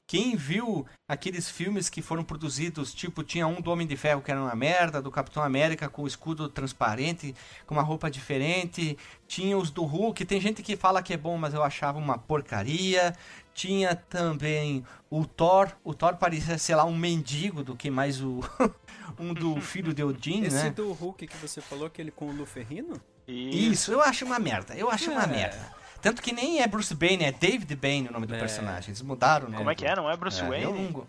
Quem 0.08 0.36
viu 0.36 0.86
aqueles 1.08 1.50
filmes 1.50 1.90
que 1.90 2.02
foram 2.02 2.24
produzidos, 2.24 2.94
tipo, 2.94 3.24
tinha 3.24 3.48
um 3.48 3.62
do 3.62 3.72
Homem 3.72 3.88
de 3.88 3.96
Ferro 3.96 4.22
que 4.22 4.30
era 4.30 4.42
uma 4.42 4.56
merda, 4.56 5.02
do 5.02 5.10
Capitão 5.10 5.42
América 5.42 5.90
com 5.90 6.04
o 6.04 6.08
escudo 6.08 6.50
transparente, 6.50 7.34
com 7.66 7.76
uma 7.76 7.82
roupa 7.82 8.12
diferente, 8.12 8.98
tinha 9.28 9.58
os 9.58 9.72
do 9.72 9.84
Hulk, 9.84 10.26
tem 10.26 10.40
gente 10.40 10.62
que 10.62 10.76
fala 10.76 11.02
que 11.02 11.14
é 11.14 11.18
bom, 11.18 11.38
mas 11.38 11.54
eu 11.54 11.64
achava 11.64 11.98
uma 11.98 12.18
porcaria. 12.18 13.16
Tinha 13.54 13.96
também 13.96 14.86
o 15.10 15.26
Thor, 15.26 15.72
o 15.84 15.94
Thor 15.94 16.16
parecia, 16.16 16.58
sei 16.58 16.76
lá, 16.76 16.86
um 16.86 16.96
mendigo 16.96 17.64
do 17.64 17.76
que 17.76 17.90
mais 17.90 18.22
o 18.22 18.40
um 19.20 19.34
do 19.34 19.60
filho 19.62 19.94
de 19.94 20.04
Odin, 20.04 20.44
Esse 20.44 20.64
né? 20.64 20.70
do 20.72 20.92
Hulk 20.92 21.28
que 21.28 21.38
você 21.38 21.62
falou, 21.62 21.86
aquele 21.86 22.12
com 22.12 22.28
o 22.28 22.32
Luferrino? 22.32 23.00
Isso, 23.32 23.92
eu 23.92 24.02
acho 24.02 24.26
uma 24.26 24.40
merda. 24.40 24.76
Eu 24.76 24.90
acho 24.90 25.10
uma 25.12 25.24
É. 25.24 25.28
merda. 25.28 25.72
Tanto 26.02 26.22
que 26.22 26.32
nem 26.34 26.62
é 26.62 26.68
Bruce 26.68 26.94
Banner, 26.96 27.28
é 27.28 27.32
David 27.32 27.76
Bane 27.76 28.08
o 28.10 28.12
nome 28.12 28.26
do 28.26 28.34
É. 28.36 28.40
personagem. 28.40 28.90
Eles 28.90 29.02
mudaram 29.02 29.46
o 29.48 29.50
nome. 29.50 29.58
Como 29.60 29.70
é 29.70 29.76
que 29.76 29.86
é? 29.86 29.96
Não 29.96 30.10
é 30.10 30.18
Bruce 30.18 30.42
É, 30.42 30.48
Wayne? 30.48 30.64
eu 30.66 30.74
não 30.74 31.08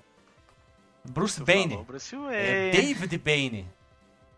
Bruce 1.05 1.37
Tu 1.41 1.45
Bane. 1.45 1.69
falou 1.71 1.85
Bruce 1.85 2.15
É 2.15 2.19
Wayne. 2.19 2.71
David 2.73 3.19
Bane. 3.19 3.69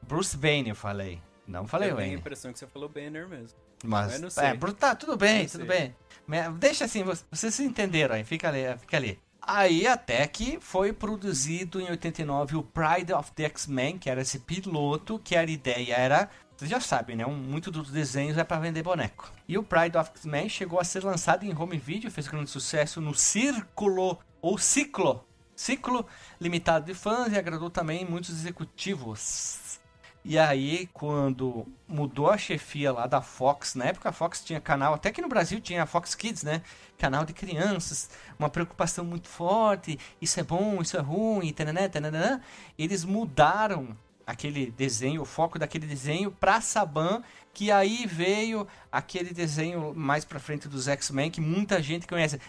Bruce 0.03 0.37
Bane 0.37 0.69
eu 0.71 0.77
falei. 0.77 1.21
Não 1.47 1.67
falei 1.67 1.91
eu 1.91 1.97
tenho 1.97 1.99
a 1.99 2.07
Wayne. 2.07 2.21
impressão 2.21 2.53
que 2.53 2.59
você 2.59 2.67
falou 2.67 2.89
Banner 2.89 3.29
mesmo. 3.29 3.59
Mas, 3.85 4.13
Mas 4.13 4.21
não 4.21 4.31
sei. 4.31 4.45
é, 4.47 4.57
tá, 4.79 4.95
tudo 4.95 5.15
bem, 5.17 5.43
Não 5.43 5.49
tudo 5.51 5.67
sei. 5.67 5.95
bem. 6.27 6.53
Deixa 6.59 6.87
assim, 6.87 7.03
vo- 7.03 7.13
vocês 7.31 7.55
se 7.55 7.63
entenderam 7.63 8.15
aí, 8.15 8.25
fica 8.25 8.49
ali, 8.49 8.61
fica 8.79 8.97
ali. 8.97 9.19
Aí 9.43 9.87
até 9.87 10.27
que 10.27 10.59
foi 10.59 10.91
produzido 10.91 11.79
em 11.79 11.91
89 11.91 12.57
o 12.57 12.63
Pride 12.63 13.13
of 13.13 13.31
the 13.33 13.45
X-Men, 13.45 13.99
que 13.99 14.09
era 14.09 14.23
esse 14.23 14.39
piloto, 14.39 15.19
que 15.23 15.37
a 15.37 15.45
ideia 15.45 15.95
era, 15.95 16.31
vocês 16.57 16.71
já 16.71 16.81
sabem, 16.81 17.17
né? 17.17 17.27
Um, 17.27 17.35
muito 17.35 17.71
dos 17.71 17.91
desenhos 17.91 18.39
é 18.39 18.45
para 18.45 18.61
vender 18.61 18.83
boneco. 18.83 19.33
E 19.49 19.59
o 19.59 19.63
Pride 19.63 19.99
of 19.99 20.11
X-Men 20.15 20.49
chegou 20.49 20.79
a 20.79 20.85
ser 20.85 21.05
lançado 21.05 21.45
em 21.45 21.57
home 21.57 21.77
video, 21.77 22.11
fez 22.11 22.29
grande 22.29 22.51
sucesso 22.51 23.01
no 23.01 23.15
Círculo, 23.15 24.19
ou 24.41 24.57
Ciclo, 24.57 25.27
Ciclo 25.57 26.07
limitado 26.41 26.87
de 26.87 26.95
fãs 26.95 27.33
e 27.33 27.39
agradou 27.39 27.71
também 27.71 28.05
muitos 28.05 28.31
executivos. 28.31 29.81
E 30.25 30.39
aí, 30.39 30.89
quando 30.93 31.67
mudou 31.87 32.31
a 32.31 32.39
chefia 32.39 32.91
lá 32.91 33.07
da 33.07 33.21
Fox, 33.21 33.75
na 33.75 33.87
época 33.87 34.09
a 34.09 34.13
Fox 34.13 34.43
tinha 34.43 34.59
canal, 34.59 34.95
até 34.95 35.13
que 35.13 35.21
no 35.21 35.29
Brasil 35.29 35.61
tinha 35.61 35.83
a 35.83 35.87
Fox 35.87 36.15
Kids, 36.15 36.43
né? 36.43 36.63
Canal 36.97 37.27
de 37.27 37.35
crianças, 37.35 38.09
uma 38.39 38.49
preocupação 38.49 39.05
muito 39.05 39.29
forte, 39.29 39.99
isso 40.23 40.41
é 40.41 40.43
bom, 40.43 40.81
isso 40.81 40.97
é 40.97 41.01
ruim, 41.01 41.53
tananã, 41.53 41.89
tananã. 41.91 42.41
Eles 42.79 43.05
mudaram 43.05 43.95
aquele 44.27 44.71
desenho, 44.71 45.23
o 45.23 45.25
foco 45.25 45.59
daquele 45.59 45.87
desenho 45.87 46.31
pra 46.31 46.61
Saban, 46.61 47.23
que 47.53 47.71
aí 47.71 48.07
veio 48.07 48.67
aquele 48.91 49.33
desenho 49.33 49.95
mais 49.95 50.25
pra 50.25 50.41
frente 50.41 50.69
dos 50.69 50.89
X-Men, 50.89 51.31
que 51.31 51.41
muita 51.41 51.83
gente 51.83 52.07
conhece. 52.07 52.41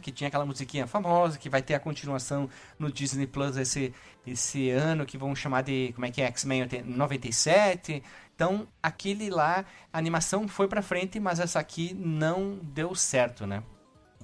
Que 0.00 0.12
tinha 0.12 0.28
aquela 0.28 0.46
musiquinha 0.46 0.86
famosa, 0.86 1.38
que 1.38 1.48
vai 1.48 1.62
ter 1.62 1.74
a 1.74 1.80
continuação 1.80 2.48
no 2.78 2.90
Disney 2.90 3.26
Plus 3.26 3.56
esse, 3.56 3.92
esse 4.26 4.70
ano, 4.70 5.04
que 5.04 5.18
vão 5.18 5.34
chamar 5.34 5.62
de, 5.62 5.92
como 5.94 6.06
é 6.06 6.10
que 6.10 6.22
é, 6.22 6.26
X-Men 6.26 6.62
80 6.62 6.88
97. 6.88 8.02
Então, 8.34 8.66
aquele 8.82 9.30
lá, 9.30 9.64
a 9.92 9.98
animação 9.98 10.48
foi 10.48 10.68
pra 10.68 10.82
frente, 10.82 11.20
mas 11.20 11.38
essa 11.38 11.58
aqui 11.58 11.94
não 11.94 12.58
deu 12.62 12.94
certo, 12.94 13.46
né? 13.46 13.62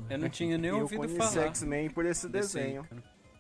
Eu 0.09 0.19
não 0.19 0.29
tinha 0.29 0.57
nem 0.57 0.71
eu 0.71 0.81
ouvido 0.81 1.09
falar. 1.17 1.47
X-Men 1.49 1.91
por 1.91 2.07
esse 2.07 2.29
desenho. 2.29 2.87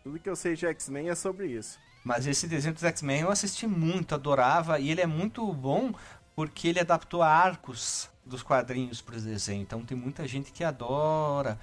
Tudo 0.03 0.19
que 0.19 0.29
eu 0.29 0.37
sei 0.37 0.55
de 0.55 0.67
X-Men 0.67 1.09
é 1.09 1.15
sobre 1.15 1.47
isso. 1.47 1.79
Mas 2.03 2.27
esse 2.27 2.47
desenho 2.47 2.75
dos 2.75 2.85
X-Men 2.85 3.23
eu 3.23 3.31
assisti 3.31 3.67
muito, 3.67 4.15
adorava, 4.15 4.79
e 4.79 4.91
ele 4.91 5.01
é 5.01 5.07
muito 5.07 5.53
bom 5.53 5.93
porque 6.35 6.69
ele 6.69 6.81
adaptou 6.81 7.23
arcos 7.23 8.09
dos 8.25 8.43
quadrinhos 8.43 9.03
para 9.03 9.17
o 9.17 9.21
desenho. 9.21 9.63
Então 9.63 9.85
tem 9.85 9.97
muita 9.97 10.27
gente 10.27 10.53
que 10.53 10.65
adora, 10.65 11.59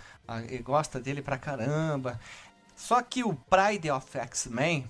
e 0.49 0.57
gosta 0.59 0.99
dele 0.99 1.21
pra 1.21 1.37
caramba. 1.37 2.19
Só 2.75 3.01
que 3.01 3.23
o 3.23 3.33
Pride 3.33 3.89
of 3.89 4.17
X-Men, 4.17 4.89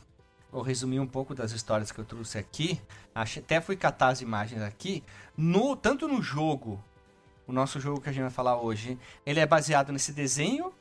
vou 0.52 0.62
resumir 0.62 1.00
um 1.00 1.08
pouco 1.08 1.34
das 1.34 1.52
histórias 1.52 1.92
que 1.92 2.00
eu 2.00 2.06
trouxe 2.06 2.38
aqui, 2.38 2.82
até 3.16 3.62
fui 3.62 3.78
catar 3.78 4.10
as 4.10 4.22
imagens 4.22 4.62
aqui, 4.62 5.04
no 5.38 5.76
tanto 5.76 6.08
no 6.08 6.22
jogo, 6.22 6.84
o 7.48 7.54
nosso 7.54 7.80
jogo 7.80 8.02
que 8.02 8.10
a 8.10 8.12
gente 8.12 8.24
vai 8.24 8.32
falar 8.32 8.62
hoje, 8.62 9.00
ele 9.26 9.40
é 9.40 9.46
baseado 9.46 9.94
nesse 9.94 10.12
desenho 10.12 10.74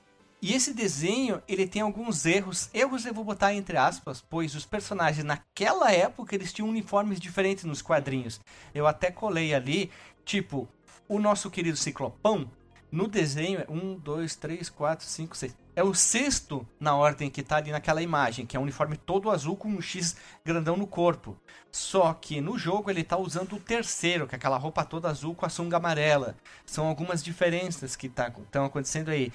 e 0.49 0.55
esse 0.55 0.73
desenho, 0.73 1.43
ele 1.49 1.67
tem 1.67 1.83
alguns 1.83 2.25
erros. 2.25 2.71
Erros 2.73 3.05
eu 3.05 3.13
vou 3.13 3.25
botar 3.25 3.53
entre 3.53 3.77
aspas, 3.77 4.21
pois 4.31 4.55
os 4.55 4.65
personagens 4.65 5.25
naquela 5.25 5.91
época 5.91 6.37
eles 6.37 6.53
tinham 6.53 6.69
uniformes 6.69 7.19
diferentes 7.19 7.65
nos 7.65 7.83
quadrinhos. 7.83 8.41
Eu 8.73 8.87
até 8.87 9.11
colei 9.11 9.53
ali, 9.53 9.91
tipo, 10.25 10.69
o 11.09 11.19
nosso 11.19 11.51
querido 11.51 11.77
Ciclopão, 11.77 12.49
no 12.91 13.09
desenho 13.09 13.59
é 13.59 13.67
1, 13.69 13.97
2, 13.99 14.37
3, 14.37 14.71
4, 14.71 15.05
5, 15.05 15.37
6. 15.37 15.57
É 15.75 15.83
o 15.83 15.93
sexto 15.93 16.67
na 16.79 16.97
ordem 16.97 17.29
que 17.29 17.43
tá 17.43 17.57
ali 17.57 17.71
naquela 17.71 18.01
imagem, 18.01 18.47
que 18.47 18.57
é 18.57 18.61
um 18.61 18.63
uniforme 18.63 18.97
todo 18.97 19.31
azul 19.31 19.57
com 19.57 19.69
um 19.69 19.83
X 19.83 20.17
grandão 20.45 20.77
no 20.77 20.87
corpo. 20.87 21.37
Só 21.71 22.15
que 22.15 22.41
no 22.41 22.57
jogo 22.57 22.89
ele 22.89 23.05
tá 23.05 23.19
usando 23.19 23.57
o 23.57 23.61
terceiro, 23.61 24.27
que 24.27 24.35
é 24.35 24.39
aquela 24.39 24.57
roupa 24.57 24.85
toda 24.85 25.11
azul 25.11 25.35
com 25.35 25.45
a 25.45 25.51
sunga 25.51 25.77
amarela. 25.77 26.37
São 26.65 26.87
algumas 26.87 27.23
diferenças 27.23 27.97
que 27.97 28.07
estão 28.07 28.65
acontecendo 28.65 29.11
aí. 29.11 29.31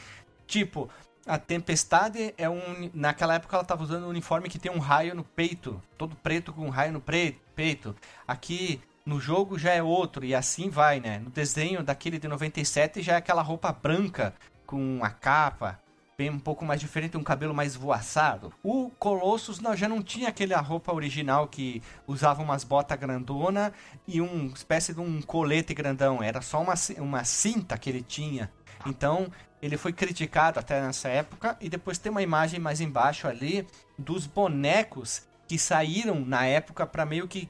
Tipo, 0.51 0.89
a 1.25 1.37
Tempestade 1.37 2.33
é 2.37 2.49
um. 2.49 2.91
Naquela 2.93 3.35
época 3.35 3.55
ela 3.55 3.63
tava 3.63 3.83
usando 3.83 4.03
um 4.03 4.09
uniforme 4.09 4.49
que 4.49 4.59
tem 4.59 4.69
um 4.69 4.79
raio 4.79 5.15
no 5.15 5.23
peito. 5.23 5.81
Todo 5.97 6.13
preto 6.13 6.51
com 6.51 6.65
um 6.65 6.69
raio 6.69 6.91
no 6.91 6.99
pre- 6.99 7.39
peito. 7.55 7.95
Aqui 8.27 8.81
no 9.05 9.17
jogo 9.17 9.57
já 9.57 9.71
é 9.71 9.81
outro, 9.81 10.25
e 10.25 10.35
assim 10.35 10.69
vai, 10.69 10.99
né? 10.99 11.19
No 11.19 11.29
desenho 11.29 11.81
daquele 11.81 12.19
de 12.19 12.27
97 12.27 13.01
já 13.01 13.13
é 13.13 13.15
aquela 13.15 13.41
roupa 13.41 13.71
branca 13.71 14.33
com 14.65 14.99
a 15.01 15.09
capa. 15.09 15.79
Bem 16.17 16.29
um 16.29 16.37
pouco 16.37 16.65
mais 16.65 16.81
diferente, 16.81 17.15
um 17.15 17.23
cabelo 17.23 17.53
mais 17.53 17.77
voaçado. 17.77 18.53
O 18.61 18.91
Colossus 18.99 19.61
não, 19.61 19.73
já 19.73 19.87
não 19.87 20.03
tinha 20.03 20.27
aquela 20.27 20.59
roupa 20.59 20.93
original 20.93 21.47
que 21.47 21.81
usava 22.05 22.43
umas 22.43 22.65
botas 22.65 22.99
grandona 22.99 23.71
e 24.05 24.19
uma 24.19 24.53
espécie 24.53 24.93
de 24.93 24.99
um 24.99 25.21
colete 25.21 25.73
grandão. 25.73 26.21
Era 26.21 26.41
só 26.41 26.61
uma, 26.61 26.73
uma 26.97 27.23
cinta 27.23 27.77
que 27.77 27.89
ele 27.89 28.03
tinha. 28.03 28.51
Então, 28.85 29.31
ele 29.62 29.78
foi 29.78 29.93
criticado 29.93 30.60
até 30.60 30.82
nessa 30.82 31.08
época. 31.10 31.58
E 31.62 31.69
depois 31.69 31.97
tem 31.97 32.12
uma 32.12 32.21
imagem 32.21 32.60
mais 32.60 32.82
embaixo 32.82 33.28
ali 33.28 33.67
dos 33.97 34.26
bonecos 34.26 35.28
que 35.47 35.58
saíram 35.58 36.19
na 36.19 36.45
época 36.45 36.86
para 36.88 37.06
meio 37.06 37.28
que 37.28 37.50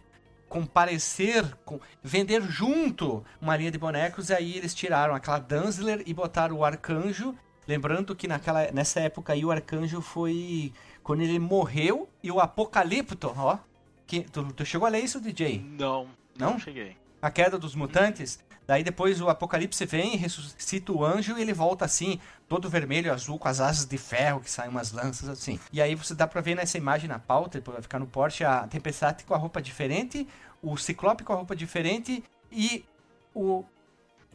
comparecer, 0.50 1.56
com, 1.63 1.80
vender 2.04 2.41
junto 2.41 3.24
uma 3.39 3.56
linha 3.56 3.71
de 3.71 3.78
bonecos. 3.78 4.30
E 4.30 4.34
aí 4.34 4.58
eles 4.58 4.74
tiraram 4.74 5.15
aquela 5.15 5.39
Danzler 5.39 6.04
e 6.06 6.13
botaram 6.13 6.58
o 6.58 6.65
Arcanjo. 6.65 7.34
Lembrando 7.67 8.15
que 8.15 8.28
naquela, 8.28 8.69
nessa 8.71 9.00
época 9.00 9.32
aí 9.32 9.45
o 9.45 9.52
Arcanjo 9.52 10.02
foi 10.02 10.74
quando 11.04 11.21
ele 11.21 11.39
morreu 11.39 12.10
e 12.21 12.30
o 12.32 12.39
Apocalipto, 12.39 13.34
ó. 13.38 13.58
Que, 14.06 14.21
tu, 14.21 14.52
tu 14.52 14.65
chegou 14.65 14.86
a 14.86 14.89
ler 14.89 15.00
isso, 15.00 15.21
DJ? 15.21 15.63
Não, 15.63 16.10
não, 16.38 16.52
Não? 16.52 16.60
cheguei. 16.60 16.97
A 17.21 17.29
queda 17.29 17.57
dos 17.57 17.75
mutantes. 17.75 18.39
Daí 18.65 18.84
depois 18.84 19.19
o 19.19 19.27
Apocalipse 19.27 19.86
vem, 19.86 20.15
ressuscita 20.15 20.91
o 20.91 21.03
anjo 21.03 21.38
e 21.38 21.41
ele 21.41 21.51
volta 21.51 21.84
assim, 21.84 22.19
todo 22.47 22.69
vermelho 22.69 23.07
e 23.07 23.10
azul, 23.10 23.38
com 23.38 23.47
as 23.47 23.60
asas 23.60 23.86
de 23.86 23.97
ferro 23.97 24.39
que 24.39 24.49
saem 24.49 24.69
umas 24.69 24.91
lanças 24.91 25.27
assim. 25.27 25.60
E 25.73 25.81
aí 25.81 25.93
você 25.93 26.15
dá 26.15 26.25
pra 26.25 26.41
ver 26.41 26.55
nessa 26.55 26.77
imagem 26.77 27.10
na 27.10 27.19
pauta, 27.19 27.57
depois 27.57 27.75
vai 27.75 27.81
ficar 27.81 27.99
no 27.99 28.07
Porsche, 28.07 28.45
a 28.45 28.67
Tempestade 28.67 29.25
com 29.25 29.34
a 29.34 29.38
roupa 29.38 29.62
diferente, 29.62 30.27
o 30.62 30.77
Ciclope 30.77 31.23
com 31.23 31.34
a 31.34 31.36
roupa 31.36 31.55
diferente 31.55 32.23
e 32.51 32.86
o 33.34 33.65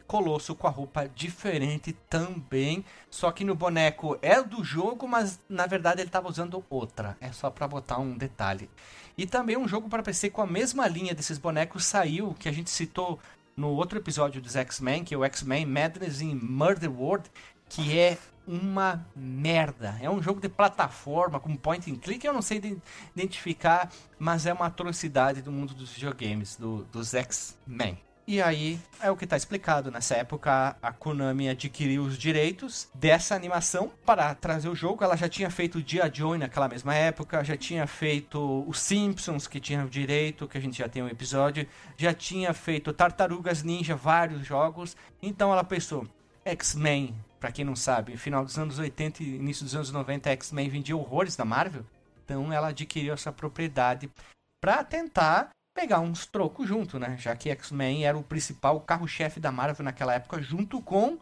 Colosso 0.07 0.55
com 0.55 0.67
a 0.67 0.71
roupa 0.71 1.09
diferente 1.13 1.93
também. 2.09 2.83
Só 3.09 3.31
que 3.31 3.43
no 3.43 3.53
boneco 3.53 4.17
é 4.21 4.41
do 4.41 4.63
jogo, 4.63 5.07
mas 5.07 5.39
na 5.49 5.67
verdade 5.67 6.01
ele 6.01 6.07
estava 6.09 6.29
usando 6.29 6.63
outra. 6.69 7.17
É 7.19 7.31
só 7.31 7.49
para 7.49 7.67
botar 7.67 7.99
um 7.99 8.17
detalhe. 8.17 8.69
E 9.17 9.25
também 9.25 9.57
um 9.57 9.67
jogo 9.67 9.89
para 9.89 10.01
PC 10.01 10.29
com 10.29 10.41
a 10.41 10.47
mesma 10.47 10.87
linha 10.87 11.13
desses 11.13 11.37
bonecos 11.37 11.85
saiu, 11.85 12.35
que 12.39 12.47
a 12.47 12.51
gente 12.51 12.69
citou 12.69 13.19
no 13.55 13.69
outro 13.69 13.97
episódio 13.97 14.41
dos 14.41 14.55
X-Men, 14.55 15.03
que 15.03 15.15
é 15.15 15.17
o 15.17 15.25
X-Men 15.25 15.65
Madness 15.65 16.21
in 16.21 16.35
Murder 16.35 16.91
World, 16.91 17.29
que 17.67 17.97
é 17.99 18.17
uma 18.47 19.05
merda. 19.15 19.97
É 19.99 20.09
um 20.09 20.21
jogo 20.21 20.39
de 20.39 20.47
plataforma 20.47 21.39
com 21.39 21.55
point 21.55 21.91
and 21.91 21.97
click, 21.97 22.25
eu 22.25 22.31
não 22.31 22.41
sei 22.41 22.79
identificar, 23.15 23.91
mas 24.17 24.45
é 24.45 24.53
uma 24.53 24.67
atrocidade 24.67 25.41
do 25.41 25.51
mundo 25.51 25.73
dos 25.73 25.91
videogames, 25.91 26.55
do, 26.55 26.83
dos 26.85 27.13
X-Men. 27.13 27.97
E 28.29 28.41
aí 28.41 28.77
é 28.99 29.09
o 29.09 29.15
que 29.15 29.23
está 29.23 29.37
explicado. 29.37 29.89
Nessa 29.89 30.15
época, 30.15 30.75
a 30.81 30.91
Konami 30.91 31.47
adquiriu 31.47 32.03
os 32.03 32.17
direitos 32.17 32.89
dessa 32.93 33.33
animação 33.33 33.89
para 34.05 34.35
trazer 34.35 34.67
o 34.67 34.75
jogo. 34.75 35.01
Ela 35.01 35.15
já 35.15 35.29
tinha 35.29 35.49
feito 35.49 35.77
o 35.77 35.81
Dia 35.81 36.11
Joy 36.13 36.37
naquela 36.37 36.67
mesma 36.67 36.93
época, 36.93 37.41
já 37.41 37.55
tinha 37.55 37.87
feito 37.87 38.65
os 38.67 38.81
Simpsons, 38.81 39.47
que 39.47 39.61
tinha 39.61 39.85
o 39.85 39.89
direito, 39.89 40.45
que 40.45 40.57
a 40.57 40.61
gente 40.61 40.77
já 40.77 40.89
tem 40.89 41.01
um 41.01 41.07
episódio, 41.07 41.65
já 41.95 42.13
tinha 42.13 42.53
feito 42.53 42.91
Tartarugas 42.91 43.63
Ninja, 43.63 43.95
vários 43.95 44.45
jogos. 44.45 44.97
Então 45.21 45.53
ela 45.53 45.63
pensou: 45.63 46.05
X-Men, 46.43 47.15
para 47.39 47.53
quem 47.53 47.63
não 47.63 47.77
sabe, 47.77 48.17
final 48.17 48.43
dos 48.43 48.59
anos 48.59 48.77
80 48.77 49.23
e 49.23 49.35
início 49.37 49.63
dos 49.63 49.73
anos 49.73 49.89
90, 49.89 50.29
X-Men 50.31 50.67
vendia 50.67 50.97
horrores 50.97 51.37
da 51.37 51.45
Marvel. 51.45 51.85
Então 52.25 52.51
ela 52.51 52.67
adquiriu 52.67 53.13
essa 53.13 53.31
propriedade 53.31 54.11
para 54.59 54.83
tentar 54.83 55.51
pegar 55.77 55.99
uns 55.99 56.25
trocos 56.25 56.67
junto, 56.67 56.97
né? 56.97 57.15
Já 57.19 57.35
que 57.35 57.51
X-Men 57.51 58.03
era 58.03 58.17
o 58.17 58.23
principal 58.23 58.81
carro-chefe 58.81 59.39
da 59.39 59.51
Marvel 59.51 59.85
naquela 59.85 60.15
época, 60.15 60.41
junto 60.41 60.81
com 60.81 61.19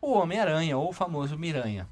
o 0.00 0.12
Homem-Aranha, 0.14 0.76
ou 0.76 0.88
o 0.88 0.92
famoso 0.92 1.38
Miranha. 1.38 1.86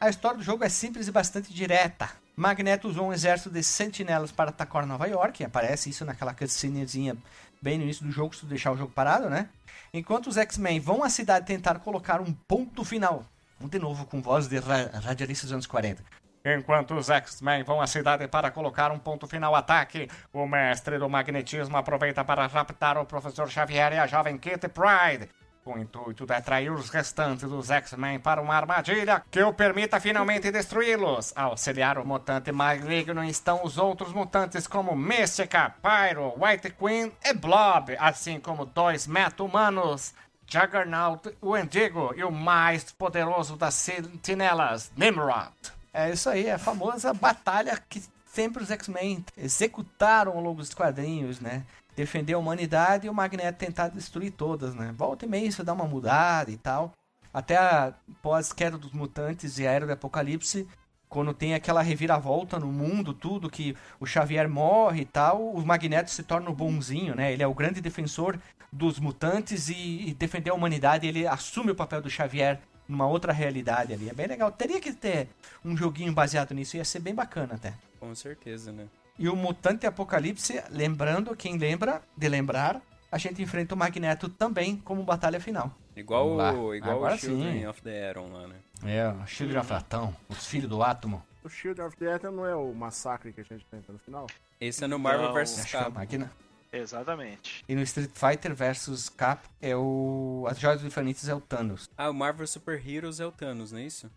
A 0.00 0.08
história 0.08 0.38
do 0.38 0.42
jogo 0.42 0.64
é 0.64 0.68
simples 0.68 1.06
e 1.06 1.12
bastante 1.12 1.54
direta. 1.54 2.10
Magneto 2.34 2.88
usou 2.88 3.06
um 3.06 3.12
exército 3.12 3.48
de 3.48 3.62
sentinelas 3.62 4.32
para 4.32 4.50
atacar 4.50 4.84
Nova 4.84 5.06
York, 5.06 5.44
aparece 5.44 5.90
isso 5.90 6.04
naquela 6.04 6.34
cutscenezinha 6.34 7.16
bem 7.62 7.78
no 7.78 7.84
início 7.84 8.04
do 8.04 8.10
jogo, 8.10 8.34
se 8.34 8.40
tu 8.40 8.46
deixar 8.46 8.72
o 8.72 8.76
jogo 8.76 8.92
parado, 8.92 9.30
né? 9.30 9.48
Enquanto 9.94 10.26
os 10.26 10.36
X-Men 10.36 10.80
vão 10.80 11.04
à 11.04 11.08
cidade 11.08 11.46
tentar 11.46 11.78
colocar 11.78 12.20
um 12.20 12.32
ponto 12.32 12.84
final. 12.84 13.24
De 13.60 13.78
novo, 13.78 14.04
com 14.04 14.20
voz 14.20 14.48
de 14.48 14.58
ra 14.58 14.86
radialista 15.00 15.46
dos 15.46 15.52
anos 15.52 15.66
40. 15.66 16.02
Enquanto 16.44 16.94
os 16.94 17.10
X-Men 17.10 17.62
vão 17.64 17.80
à 17.80 17.86
cidade 17.86 18.28
para 18.28 18.50
colocar 18.50 18.90
um 18.90 18.98
ponto 18.98 19.26
final 19.26 19.54
ao 19.54 19.60
ataque, 19.60 20.08
o 20.32 20.46
mestre 20.46 20.98
do 20.98 21.08
magnetismo 21.08 21.76
aproveita 21.76 22.24
para 22.24 22.46
raptar 22.46 22.96
o 22.96 23.04
professor 23.04 23.48
Xavier 23.50 23.92
e 23.92 23.98
a 23.98 24.06
jovem 24.06 24.38
Kitty 24.38 24.68
Pride, 24.68 25.28
com 25.64 25.74
o 25.74 25.78
intuito 25.78 26.24
de 26.24 26.32
atrair 26.32 26.72
os 26.72 26.88
restantes 26.88 27.48
dos 27.48 27.70
X-Men 27.70 28.20
para 28.20 28.40
uma 28.40 28.54
armadilha 28.54 29.22
que 29.30 29.42
o 29.42 29.52
permita 29.52 30.00
finalmente 30.00 30.50
destruí-los. 30.50 31.34
Ao 31.36 31.50
auxiliar 31.50 31.98
o 31.98 32.06
mutante 32.06 32.50
maligno 32.52 33.22
estão 33.24 33.62
os 33.64 33.76
outros 33.76 34.12
mutantes 34.12 34.66
como 34.66 34.96
Mystica, 34.96 35.74
Pyro, 35.82 36.34
White 36.38 36.70
Queen 36.70 37.12
e 37.22 37.34
Blob, 37.34 37.94
assim 37.98 38.40
como 38.40 38.64
dois 38.64 39.06
meta-humanos. 39.06 40.14
Juggernaut, 40.46 41.36
o 41.42 41.54
Endigo 41.54 42.14
e 42.16 42.24
o 42.24 42.32
mais 42.32 42.90
poderoso 42.90 43.54
das 43.54 43.74
sentinelas, 43.74 44.90
Nimrod. 44.96 45.77
É 45.92 46.10
isso 46.10 46.28
aí, 46.28 46.46
é 46.46 46.52
a 46.52 46.58
famosa 46.58 47.12
batalha 47.12 47.80
que 47.88 48.02
sempre 48.26 48.62
os 48.62 48.70
X-Men 48.70 49.24
executaram 49.36 50.32
ao 50.32 50.40
longo 50.40 50.60
dos 50.60 50.74
quadrinhos, 50.74 51.40
né? 51.40 51.64
Defender 51.96 52.34
a 52.34 52.38
humanidade 52.38 53.06
e 53.06 53.10
o 53.10 53.14
Magneto 53.14 53.58
tentar 53.58 53.88
destruir 53.88 54.30
todas, 54.32 54.74
né? 54.74 54.94
Volta 54.96 55.24
e 55.24 55.28
meia 55.28 55.46
isso 55.46 55.64
dá 55.64 55.72
uma 55.72 55.86
mudada 55.86 56.50
e 56.50 56.56
tal. 56.56 56.92
Até 57.32 57.56
a 57.56 57.92
pós-queda 58.22 58.78
dos 58.78 58.92
mutantes 58.92 59.58
e 59.58 59.66
a 59.66 59.72
era 59.72 59.86
do 59.86 59.92
apocalipse, 59.92 60.68
quando 61.08 61.32
tem 61.32 61.54
aquela 61.54 61.82
reviravolta 61.82 62.58
no 62.58 62.70
mundo, 62.70 63.14
tudo, 63.14 63.50
que 63.50 63.74
o 63.98 64.06
Xavier 64.06 64.48
morre 64.48 65.02
e 65.02 65.06
tal, 65.06 65.50
o 65.50 65.64
Magneto 65.64 66.10
se 66.10 66.22
torna 66.22 66.50
o 66.50 66.54
bonzinho, 66.54 67.14
né? 67.14 67.32
Ele 67.32 67.42
é 67.42 67.46
o 67.46 67.54
grande 67.54 67.80
defensor 67.80 68.38
dos 68.72 69.00
mutantes 69.00 69.68
e, 69.68 70.08
e 70.08 70.14
defender 70.14 70.50
a 70.50 70.54
humanidade, 70.54 71.06
ele 71.06 71.26
assume 71.26 71.70
o 71.70 71.74
papel 71.74 72.02
do 72.02 72.10
Xavier 72.10 72.60
numa 72.88 73.06
outra 73.06 73.32
realidade 73.32 73.92
ali. 73.92 74.08
É 74.08 74.14
bem 74.14 74.26
legal. 74.26 74.50
Teria 74.50 74.80
que 74.80 74.92
ter 74.92 75.28
um 75.64 75.76
joguinho 75.76 76.12
baseado 76.12 76.52
nisso, 76.54 76.76
ia 76.76 76.84
ser 76.84 77.00
bem 77.00 77.14
bacana 77.14 77.54
até. 77.54 77.74
Com 78.00 78.14
certeza, 78.14 78.72
né? 78.72 78.86
E 79.18 79.28
o 79.28 79.36
Mutante 79.36 79.86
Apocalipse, 79.86 80.62
lembrando, 80.70 81.36
quem 81.36 81.58
lembra 81.58 82.00
de 82.16 82.28
lembrar, 82.28 82.80
a 83.10 83.18
gente 83.18 83.42
enfrenta 83.42 83.74
o 83.74 83.78
Magneto 83.78 84.28
também 84.28 84.76
como 84.76 85.02
batalha 85.02 85.40
final. 85.40 85.72
Igual 85.96 86.28
o, 86.28 86.74
igual 86.74 86.96
Agora 86.96 87.14
o 87.16 87.18
Children 87.18 87.60
sim. 87.60 87.66
of 87.66 87.82
the 87.82 88.10
Atom 88.10 88.32
lá, 88.32 88.46
né? 88.46 88.54
É, 88.84 89.08
o 89.08 89.26
Children 89.26 89.60
of 89.60 89.72
Atom, 89.72 90.14
os 90.28 90.46
filhos 90.46 90.70
do 90.70 90.82
átomo. 90.82 91.22
O 91.42 91.48
Shield 91.48 91.80
of 91.80 91.96
the 91.96 92.12
Atom 92.12 92.30
não 92.30 92.46
é 92.46 92.54
o 92.54 92.72
massacre 92.74 93.32
que 93.32 93.40
a 93.40 93.44
gente 93.44 93.64
enfrenta 93.64 93.92
no 93.92 93.98
final? 93.98 94.26
Esse 94.60 94.84
é 94.84 94.86
no 94.86 94.98
Marvel 94.98 95.32
vs 95.32 95.64
Capcom. 95.70 96.28
Exatamente. 96.72 97.64
E 97.68 97.74
no 97.74 97.82
Street 97.82 98.10
Fighter 98.12 98.54
vs 98.54 99.08
Cap 99.08 99.48
é 99.60 99.74
o. 99.74 100.46
As 100.48 100.58
Joias 100.58 100.80
do 100.80 100.86
Infinitas 100.86 101.28
é 101.28 101.34
o 101.34 101.40
Thanos. 101.40 101.88
Ah, 101.96 102.10
o 102.10 102.14
Marvel 102.14 102.46
Super 102.46 102.80
Heroes 102.86 103.20
é 103.20 103.26
o 103.26 103.32
Thanos, 103.32 103.72
não 103.72 103.78
é 103.78 103.84
isso? 103.84 104.10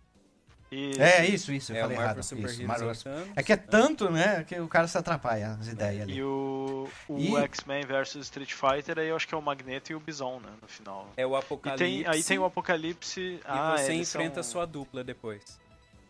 E... 0.71 0.93
É 1.01 1.25
isso, 1.25 1.51
isso, 1.51 1.73
eu 1.73 1.75
é, 1.75 1.81
falei 1.81 1.97
Marvel 1.97 2.13
errado. 2.13 2.23
Super 2.23 2.49
isso, 2.49 2.63
Marvel... 2.63 2.91
é, 2.91 3.39
é 3.41 3.43
que 3.43 3.51
é 3.51 3.57
tanto, 3.57 4.09
né, 4.09 4.45
que 4.45 4.57
o 4.57 4.69
cara 4.69 4.87
se 4.87 4.97
atrapalha 4.97 5.57
as 5.59 5.67
ideias 5.67 6.03
ali. 6.03 6.13
E 6.15 6.23
o, 6.23 6.87
o 7.09 7.19
e... 7.19 7.35
X-Men 7.35 7.85
vs 7.85 8.15
Street 8.15 8.53
Fighter, 8.53 8.97
aí 8.97 9.09
eu 9.09 9.17
acho 9.17 9.27
que 9.27 9.35
é 9.35 9.37
o 9.37 9.41
Magneto 9.41 9.91
e 9.91 9.95
o 9.95 9.99
Bison, 9.99 10.39
né, 10.39 10.49
no 10.61 10.69
final. 10.69 11.09
É 11.17 11.27
o 11.27 11.35
Apocalipse. 11.35 11.83
Tem, 11.83 12.07
aí 12.07 12.23
tem 12.23 12.39
o 12.39 12.45
Apocalipse. 12.45 13.19
E 13.19 13.41
ah, 13.43 13.75
você 13.77 13.93
enfrenta 13.93 14.35
são... 14.35 14.39
a 14.39 14.43
sua 14.43 14.65
dupla 14.65 15.03
depois. 15.03 15.59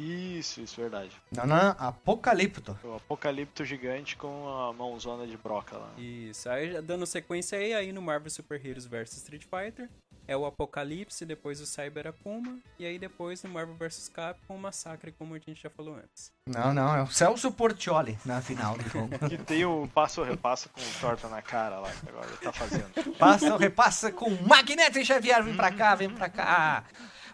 Isso, 0.01 0.61
isso, 0.61 0.81
verdade. 0.81 1.11
Não, 1.31 1.45
não, 1.45 1.75
Apocalipto. 1.77 2.77
O 2.83 2.95
Apocalipto 2.95 3.63
gigante 3.63 4.15
com 4.15 4.47
a 4.47 4.73
mãozona 4.73 5.27
de 5.27 5.37
broca 5.37 5.77
lá. 5.77 5.91
Isso, 5.97 6.49
aí 6.49 6.81
dando 6.81 7.05
sequência 7.05 7.57
aí, 7.57 7.73
aí 7.73 7.91
no 7.91 8.01
Marvel 8.01 8.29
Super 8.29 8.65
Heroes 8.65 8.85
vs 8.85 9.17
Street 9.17 9.43
Fighter, 9.43 9.89
é 10.27 10.35
o 10.35 10.45
Apocalipse, 10.45 11.25
depois 11.25 11.59
o 11.59 11.65
Cyber 11.65 12.07
Akuma, 12.07 12.57
e 12.79 12.85
aí 12.85 12.97
depois 12.97 13.43
no 13.43 13.49
Marvel 13.49 13.75
vs 13.75 14.09
Capcom 14.09 14.55
o 14.55 14.59
Massacre, 14.59 15.11
como 15.11 15.35
a 15.35 15.39
gente 15.39 15.61
já 15.61 15.69
falou 15.69 15.95
antes. 15.95 16.31
Não, 16.47 16.73
não, 16.73 16.95
é 16.95 17.01
o 17.01 17.07
Celso 17.07 17.51
Portioli 17.51 18.17
na 18.25 18.41
final 18.41 18.77
do 18.77 18.89
jogo. 18.89 19.29
que 19.29 19.37
tem 19.43 19.65
o 19.65 19.87
passo 19.93 20.23
repassa 20.23 20.69
com 20.69 20.81
torta 20.99 21.27
na 21.27 21.41
cara 21.41 21.79
lá, 21.79 21.91
que 21.91 22.09
agora 22.09 22.27
ele 22.27 22.37
tá 22.37 22.51
fazendo. 22.51 23.17
Passa 23.17 23.57
repassa 23.57 24.11
com 24.11 24.29
Magneto 24.47 24.99
e 24.99 25.05
Xavier, 25.05 25.43
vem 25.43 25.55
pra 25.55 25.71
cá, 25.71 25.95
vem 25.95 26.09
pra 26.09 26.29
cá. 26.29 26.85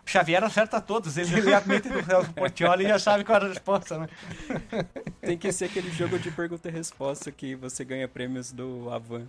Xavier 0.08 0.43
acerta 0.43 0.80
todos. 0.80 1.17
Ele, 1.17 1.38
ele 1.38 1.54
admite 1.54 1.89
do 1.89 2.04
Celso 2.04 2.32
Portioli 2.34 2.86
e 2.86 2.88
já 2.88 2.98
sabe 2.98 3.24
qual 3.24 3.36
era 3.36 3.46
a 3.46 3.50
resposta, 3.50 4.00
né? 4.00 4.08
Tem 5.22 5.38
que 5.38 5.52
ser 5.52 5.65
aquele 5.65 5.91
jogo 5.91 6.17
de 6.17 6.32
pergunta 6.32 6.70
e 6.70 6.72
resposta 6.72 7.32
que 7.32 7.56
você 7.56 7.84
ganha 7.84 8.08
prêmios 8.08 8.52
do 8.52 8.89
Avan. 8.89 9.28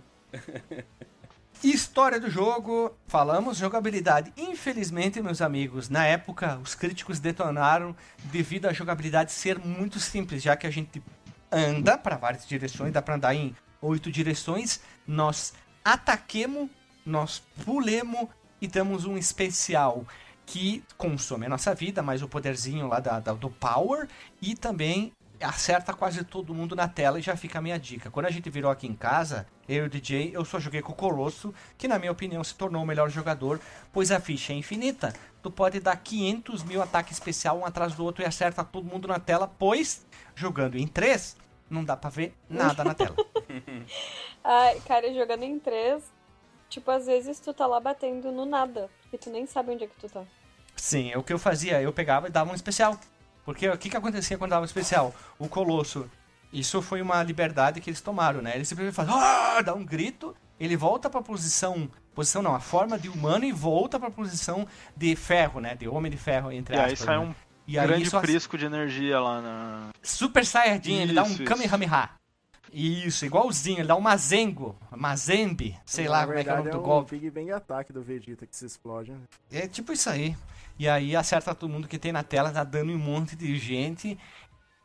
História 1.61 2.17
do 2.17 2.29
jogo, 2.29 2.95
falamos 3.05 3.57
jogabilidade. 3.57 4.31
Infelizmente, 4.37 5.21
meus 5.21 5.41
amigos, 5.41 5.89
na 5.89 6.05
época 6.05 6.57
os 6.63 6.73
críticos 6.73 7.19
detonaram 7.19 7.93
devido 8.25 8.67
à 8.67 8.71
jogabilidade 8.71 9.33
ser 9.33 9.59
muito 9.59 9.99
simples, 9.99 10.41
já 10.41 10.55
que 10.55 10.65
a 10.65 10.71
gente 10.71 11.03
anda 11.51 11.97
para 11.97 12.15
várias 12.15 12.47
direções, 12.47 12.93
dá 12.93 13.01
para 13.01 13.15
andar 13.15 13.35
em 13.35 13.53
oito 13.81 14.09
direções, 14.09 14.79
nós 15.05 15.53
ataquemos, 15.83 16.69
nós 17.05 17.43
pulemos 17.65 18.29
e 18.61 18.67
damos 18.67 19.03
um 19.03 19.17
especial 19.17 20.05
que 20.49 20.83
consome 20.97 21.45
a 21.45 21.49
nossa 21.49 21.75
vida, 21.75 22.01
mais 22.01 22.23
o 22.23 22.27
poderzinho 22.27 22.87
lá 22.87 22.99
da, 22.99 23.19
da, 23.19 23.33
do 23.33 23.51
Power 23.51 24.07
e 24.41 24.55
também 24.55 25.13
acerta 25.39 25.93
quase 25.93 26.23
todo 26.23 26.55
mundo 26.55 26.75
na 26.75 26.87
tela 26.87 27.19
e 27.19 27.21
já 27.21 27.35
fica 27.37 27.59
a 27.59 27.61
minha 27.61 27.77
dica. 27.77 28.09
Quando 28.09 28.25
a 28.25 28.31
gente 28.31 28.49
virou 28.49 28.71
aqui 28.71 28.87
em 28.87 28.95
casa, 28.95 29.45
eu 29.67 29.83
e 29.83 29.87
o 29.87 29.89
DJ, 29.89 30.31
eu 30.33 30.43
só 30.43 30.59
joguei 30.59 30.81
com 30.81 30.91
o 30.91 30.95
Colosso, 30.95 31.53
que 31.77 31.87
na 31.87 31.99
minha 31.99 32.11
opinião 32.11 32.43
se 32.43 32.55
tornou 32.55 32.81
o 32.81 32.85
melhor 32.85 33.11
jogador, 33.11 33.61
pois 33.93 34.11
a 34.11 34.19
ficha 34.19 34.51
é 34.51 34.55
infinita. 34.55 35.13
Tu 35.43 35.51
pode 35.51 35.79
dar 35.79 35.95
500 35.95 36.63
mil 36.63 36.81
ataque 36.81 37.13
especial 37.13 37.59
um 37.59 37.65
atrás 37.65 37.93
do 37.93 38.03
outro 38.03 38.23
e 38.23 38.25
acerta 38.25 38.63
todo 38.63 38.87
mundo 38.87 39.07
na 39.07 39.19
tela, 39.19 39.47
pois 39.47 40.03
jogando 40.33 40.79
em 40.79 40.87
3, 40.87 41.37
não 41.69 41.83
dá 41.83 41.95
pra 41.95 42.09
ver 42.09 42.33
nada 42.49 42.83
na 42.83 42.95
tela. 42.95 43.15
Ai, 44.43 44.81
cara, 44.87 45.13
jogando 45.13 45.43
em 45.43 45.59
3, 45.59 46.03
tipo, 46.69 46.89
às 46.89 47.05
vezes 47.05 47.39
tu 47.39 47.53
tá 47.53 47.67
lá 47.67 47.79
batendo 47.79 48.31
no 48.31 48.45
nada, 48.45 48.89
e 49.13 49.17
tu 49.17 49.29
nem 49.29 49.45
sabe 49.45 49.73
onde 49.73 49.83
é 49.83 49.87
que 49.87 49.95
tu 49.95 50.09
tá. 50.09 50.25
Sim, 50.81 51.11
é 51.11 51.17
o 51.17 51.23
que 51.23 51.33
eu 51.33 51.39
fazia. 51.39 51.81
Eu 51.81 51.91
pegava 51.91 52.27
e 52.27 52.31
dava 52.31 52.51
um 52.51 52.55
especial. 52.55 52.99
Porque 53.45 53.67
o 53.67 53.77
que, 53.77 53.89
que 53.89 53.97
acontecia 53.97 54.37
quando 54.37 54.51
dava 54.51 54.61
um 54.61 54.65
especial? 54.65 55.13
O 55.37 55.47
Colosso 55.47 56.09
Isso 56.53 56.81
foi 56.81 57.01
uma 57.01 57.21
liberdade 57.23 57.81
que 57.81 57.89
eles 57.89 58.01
tomaram, 58.01 58.41
né? 58.41 58.53
Ele 58.55 58.65
simplesmente 58.65 58.95
faz, 58.95 59.09
ah, 59.09 59.61
dá 59.61 59.73
um 59.73 59.83
grito, 59.85 60.35
ele 60.59 60.75
volta 60.75 61.09
pra 61.09 61.21
posição, 61.21 61.89
posição 62.15 62.41
não, 62.41 62.55
a 62.55 62.59
forma 62.59 62.97
de 62.97 63.09
humano 63.09 63.45
e 63.45 63.51
volta 63.51 63.99
pra 63.99 64.09
posição 64.09 64.67
de 64.95 65.15
ferro, 65.15 65.59
né? 65.59 65.75
De 65.75 65.87
homem 65.87 66.11
de 66.11 66.17
ferro, 66.17 66.51
entre 66.51 66.75
E 66.75 66.79
aí 66.79 66.93
aspas. 66.93 66.99
sai 66.99 67.19
né? 67.19 67.25
um 67.25 67.35
E 67.67 67.77
aí 67.77 67.87
grande 67.87 68.09
prisco 68.09 68.57
de 68.57 68.65
energia 68.65 69.19
lá 69.19 69.41
na. 69.41 69.89
Super 70.01 70.45
Saiyajin, 70.45 71.01
ele 71.01 71.13
dá 71.13 71.23
um 71.23 71.27
Isso, 71.27 71.43
isso. 71.43 71.43
Kamehameha. 71.45 72.09
Isso, 72.71 73.25
igualzinho, 73.25 73.79
ele 73.79 73.87
dá 73.87 73.95
um 73.95 74.01
Mazengo, 74.01 74.75
Mazembe, 74.91 75.75
sei 75.85 76.07
lá 76.07 76.19
Na 76.19 76.27
como 76.27 76.37
é 76.37 76.43
que 76.43 76.49
é 76.49 76.53
o 76.53 76.57
nome 76.57 76.69
do 76.69 76.79
um 76.79 76.83
golpe. 76.83 77.17
Big 77.17 77.31
Bang 77.31 77.51
Attack 77.51 77.91
do 77.91 78.01
Vegeta 78.03 78.45
que 78.45 78.55
se 78.55 78.63
explode, 78.65 79.11
né? 79.11 79.17
É 79.51 79.67
tipo 79.67 79.91
isso 79.91 80.07
aí. 80.07 80.35
E 80.79 80.87
aí 80.87 81.13
acerta 81.13 81.53
todo 81.53 81.69
mundo 81.69 81.89
que 81.89 81.99
tem 81.99 82.13
na 82.13 82.23
tela, 82.23 82.51
tá 82.51 82.63
dando 82.63 82.93
um 82.93 82.97
monte 82.97 83.35
de 83.35 83.57
gente, 83.57 84.17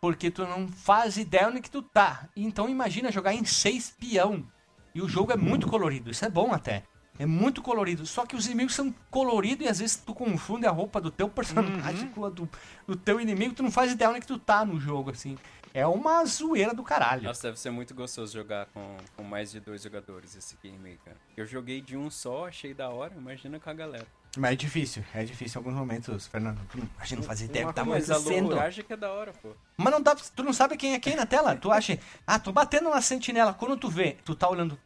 porque 0.00 0.28
tu 0.28 0.42
não 0.44 0.66
faz 0.66 1.16
ideia 1.16 1.48
onde 1.48 1.60
que 1.60 1.70
tu 1.70 1.80
tá. 1.80 2.28
Então 2.34 2.68
imagina 2.68 3.12
jogar 3.12 3.32
em 3.32 3.44
seis 3.44 3.94
peão. 3.98 4.44
E 4.92 5.00
o 5.00 5.08
jogo 5.08 5.32
é 5.32 5.36
muito 5.36 5.68
colorido, 5.68 6.10
isso 6.10 6.24
é 6.24 6.28
bom 6.28 6.52
até. 6.52 6.82
É 7.16 7.24
muito 7.24 7.62
colorido, 7.62 8.04
só 8.04 8.26
que 8.26 8.34
os 8.34 8.46
inimigos 8.46 8.74
são 8.74 8.92
coloridos 9.08 9.64
e 9.64 9.68
às 9.68 9.78
vezes 9.78 9.96
tu 9.96 10.12
confunde 10.12 10.66
a 10.66 10.70
roupa 10.72 11.00
do 11.00 11.12
teu 11.12 11.28
personagem 11.28 12.08
com 12.10 12.24
a 12.24 12.28
do, 12.28 12.48
do 12.88 12.96
teu 12.96 13.20
inimigo, 13.20 13.54
tu 13.54 13.62
não 13.62 13.70
faz 13.70 13.92
ideia 13.92 14.10
onde 14.10 14.20
que 14.20 14.26
tu 14.26 14.36
tá 14.36 14.64
no 14.64 14.80
jogo, 14.80 15.12
assim. 15.12 15.38
É 15.72 15.86
uma 15.86 16.24
zoeira 16.24 16.74
do 16.74 16.82
caralho. 16.82 17.22
Nossa, 17.22 17.48
deve 17.48 17.58
ser 17.58 17.70
muito 17.70 17.94
gostoso 17.94 18.32
jogar 18.32 18.66
com, 18.66 18.96
com 19.16 19.22
mais 19.22 19.52
de 19.52 19.60
dois 19.60 19.82
jogadores 19.82 20.34
esse 20.34 20.56
game 20.62 20.88
aí, 20.88 20.98
cara. 21.04 21.16
Eu 21.36 21.46
joguei 21.46 21.80
de 21.80 21.96
um 21.96 22.10
só, 22.10 22.48
achei 22.48 22.74
da 22.74 22.88
hora, 22.88 23.14
imagina 23.16 23.60
com 23.60 23.70
a 23.70 23.74
galera. 23.74 24.06
Mas 24.36 24.52
é 24.52 24.56
difícil, 24.56 25.04
é 25.14 25.24
difícil 25.24 25.60
em 25.60 25.64
alguns 25.64 25.78
momentos, 25.78 26.26
Fernando. 26.26 26.60
Tu 26.70 26.78
não, 26.78 26.88
a 26.98 27.04
gente 27.04 27.18
não 27.18 27.22
faz 27.24 27.40
ideia 27.40 27.66
o 27.66 27.68
que 27.68 27.74
tá 27.74 27.84
Mas 27.84 28.10
a 28.10 28.14
acontecendo. 28.14 28.46
loucuragem 28.48 28.84
que 28.84 28.92
é 28.92 28.96
da 28.96 29.12
hora, 29.12 29.32
pô. 29.32 29.50
Mas 29.76 29.92
não 29.92 30.00
dá, 30.00 30.14
tu 30.14 30.42
não 30.42 30.52
sabe 30.52 30.76
quem 30.76 30.94
é 30.94 31.00
quem 31.00 31.14
na 31.14 31.26
tela. 31.26 31.54
Tu 31.56 31.70
acha, 31.70 31.98
ah, 32.26 32.38
tô 32.38 32.52
batendo 32.52 32.90
na 32.90 33.00
sentinela. 33.00 33.54
Quando 33.54 33.76
tu 33.76 33.88
vê, 33.88 34.16
tu 34.24 34.34
tá 34.34 34.48
olhando, 34.48 34.78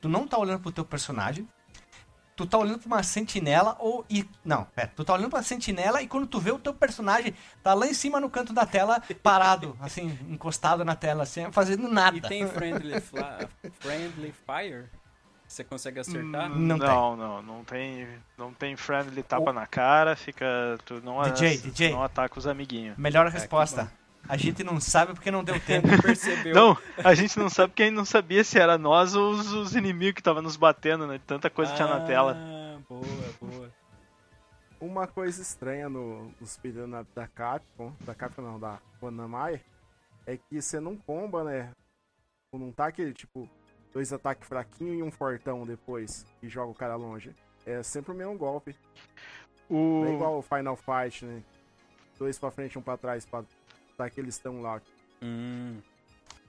tu 0.00 0.08
não 0.08 0.26
tá 0.26 0.38
olhando 0.38 0.60
pro 0.60 0.72
teu 0.72 0.84
personagem. 0.84 1.48
Tu 2.36 2.46
tá 2.46 2.56
olhando 2.56 2.78
pra 2.78 2.86
uma 2.86 3.02
sentinela 3.02 3.76
ou 3.78 4.02
e 4.08 4.26
não, 4.42 4.64
pera, 4.64 4.90
tu 4.96 5.04
tá 5.04 5.12
olhando 5.12 5.28
pra 5.28 5.42
sentinela 5.42 6.00
e 6.00 6.08
quando 6.08 6.26
tu 6.26 6.40
vê 6.40 6.50
o 6.50 6.58
teu 6.58 6.72
personagem 6.72 7.34
tá 7.62 7.74
lá 7.74 7.86
em 7.86 7.92
cima 7.92 8.18
no 8.18 8.30
canto 8.30 8.54
da 8.54 8.64
tela, 8.64 9.02
parado, 9.22 9.76
assim, 9.80 10.18
encostado 10.26 10.82
na 10.82 10.96
tela, 10.96 11.24
assim, 11.24 11.52
fazendo 11.52 11.86
nada. 11.86 12.16
E 12.16 12.20
tem 12.22 12.48
friendly, 12.48 12.94
friendly 13.78 14.32
fire? 14.46 14.88
Você 15.50 15.64
consegue 15.64 15.98
acertar? 15.98 16.48
Não 16.48 16.78
tem. 16.78 16.86
não, 16.86 17.16
não, 17.16 17.42
não 17.42 17.64
tem, 17.64 18.06
não 18.38 18.54
tem 18.54 18.76
friendly 18.76 19.20
tapa 19.20 19.52
na 19.52 19.66
cara, 19.66 20.14
fica, 20.14 20.46
tu 20.84 21.00
não, 21.02 21.20
DJ, 21.22 21.58
tu 21.58 21.70
DJ. 21.70 21.90
não 21.90 22.04
ataca 22.04 22.38
os 22.38 22.46
amiguinhos. 22.46 22.96
Melhor 22.96 23.26
É, 23.26 23.30
resposta. 23.30 23.92
A 24.28 24.36
gente 24.36 24.62
não 24.62 24.78
sabe 24.78 25.12
porque 25.12 25.28
não 25.28 25.42
deu 25.42 25.58
tempo. 25.58 25.88
Percebeu? 26.00 26.54
Não, 26.54 26.78
a 27.02 27.14
gente 27.14 27.36
não 27.36 27.50
sabe 27.50 27.72
quem 27.74 27.90
não 27.90 28.04
sabia 28.04 28.44
se 28.44 28.60
era 28.60 28.78
nós 28.78 29.16
ou 29.16 29.32
os, 29.32 29.52
os 29.52 29.74
inimigos 29.74 30.14
que 30.14 30.20
estavam 30.20 30.40
nos 30.40 30.56
batendo, 30.56 31.04
né? 31.04 31.20
Tanta 31.26 31.50
coisa 31.50 31.72
que 31.72 31.76
tinha 31.76 31.88
na 31.88 32.06
tela. 32.06 32.36
Ah, 32.38 32.78
boa, 32.88 33.02
boa. 33.40 33.70
Uma 34.80 35.08
coisa 35.08 35.42
estranha 35.42 35.88
no, 35.88 36.32
nos 36.40 36.54
up 36.58 36.72
da 37.12 37.26
Capcom, 37.26 37.92
da 38.02 38.14
Capcom 38.14 38.42
não, 38.42 38.60
da 38.60 38.78
Konami, 39.00 39.60
é 40.24 40.36
que 40.36 40.62
você 40.62 40.78
não 40.78 40.96
comba, 40.96 41.42
né? 41.42 41.72
Não 42.52 42.70
tá 42.70 42.86
aquele, 42.86 43.12
tipo, 43.12 43.50
dois 43.92 44.12
ataques 44.12 44.46
fraquinhos 44.48 44.98
e 44.98 45.02
um 45.02 45.10
fortão 45.10 45.66
depois, 45.66 46.24
e 46.42 46.48
joga 46.48 46.70
o 46.70 46.74
cara 46.74 46.96
longe. 46.96 47.34
É 47.66 47.82
sempre 47.82 48.12
o 48.12 48.14
mesmo 48.14 48.36
golpe. 48.36 48.74
Não 49.68 50.04
é 50.06 50.08
O... 50.10 50.14
igual 50.14 50.38
o 50.38 50.42
Final 50.42 50.76
Fight, 50.76 51.24
né? 51.24 51.42
Dois 52.18 52.38
pra 52.38 52.50
frente, 52.50 52.78
um 52.78 52.82
pra 52.82 52.96
trás, 52.96 53.24
pra 53.24 53.42
dar 53.96 54.04
aquele 54.06 54.30
stun 54.30 54.60
lá. 54.60 54.80
Hum, 55.22 55.78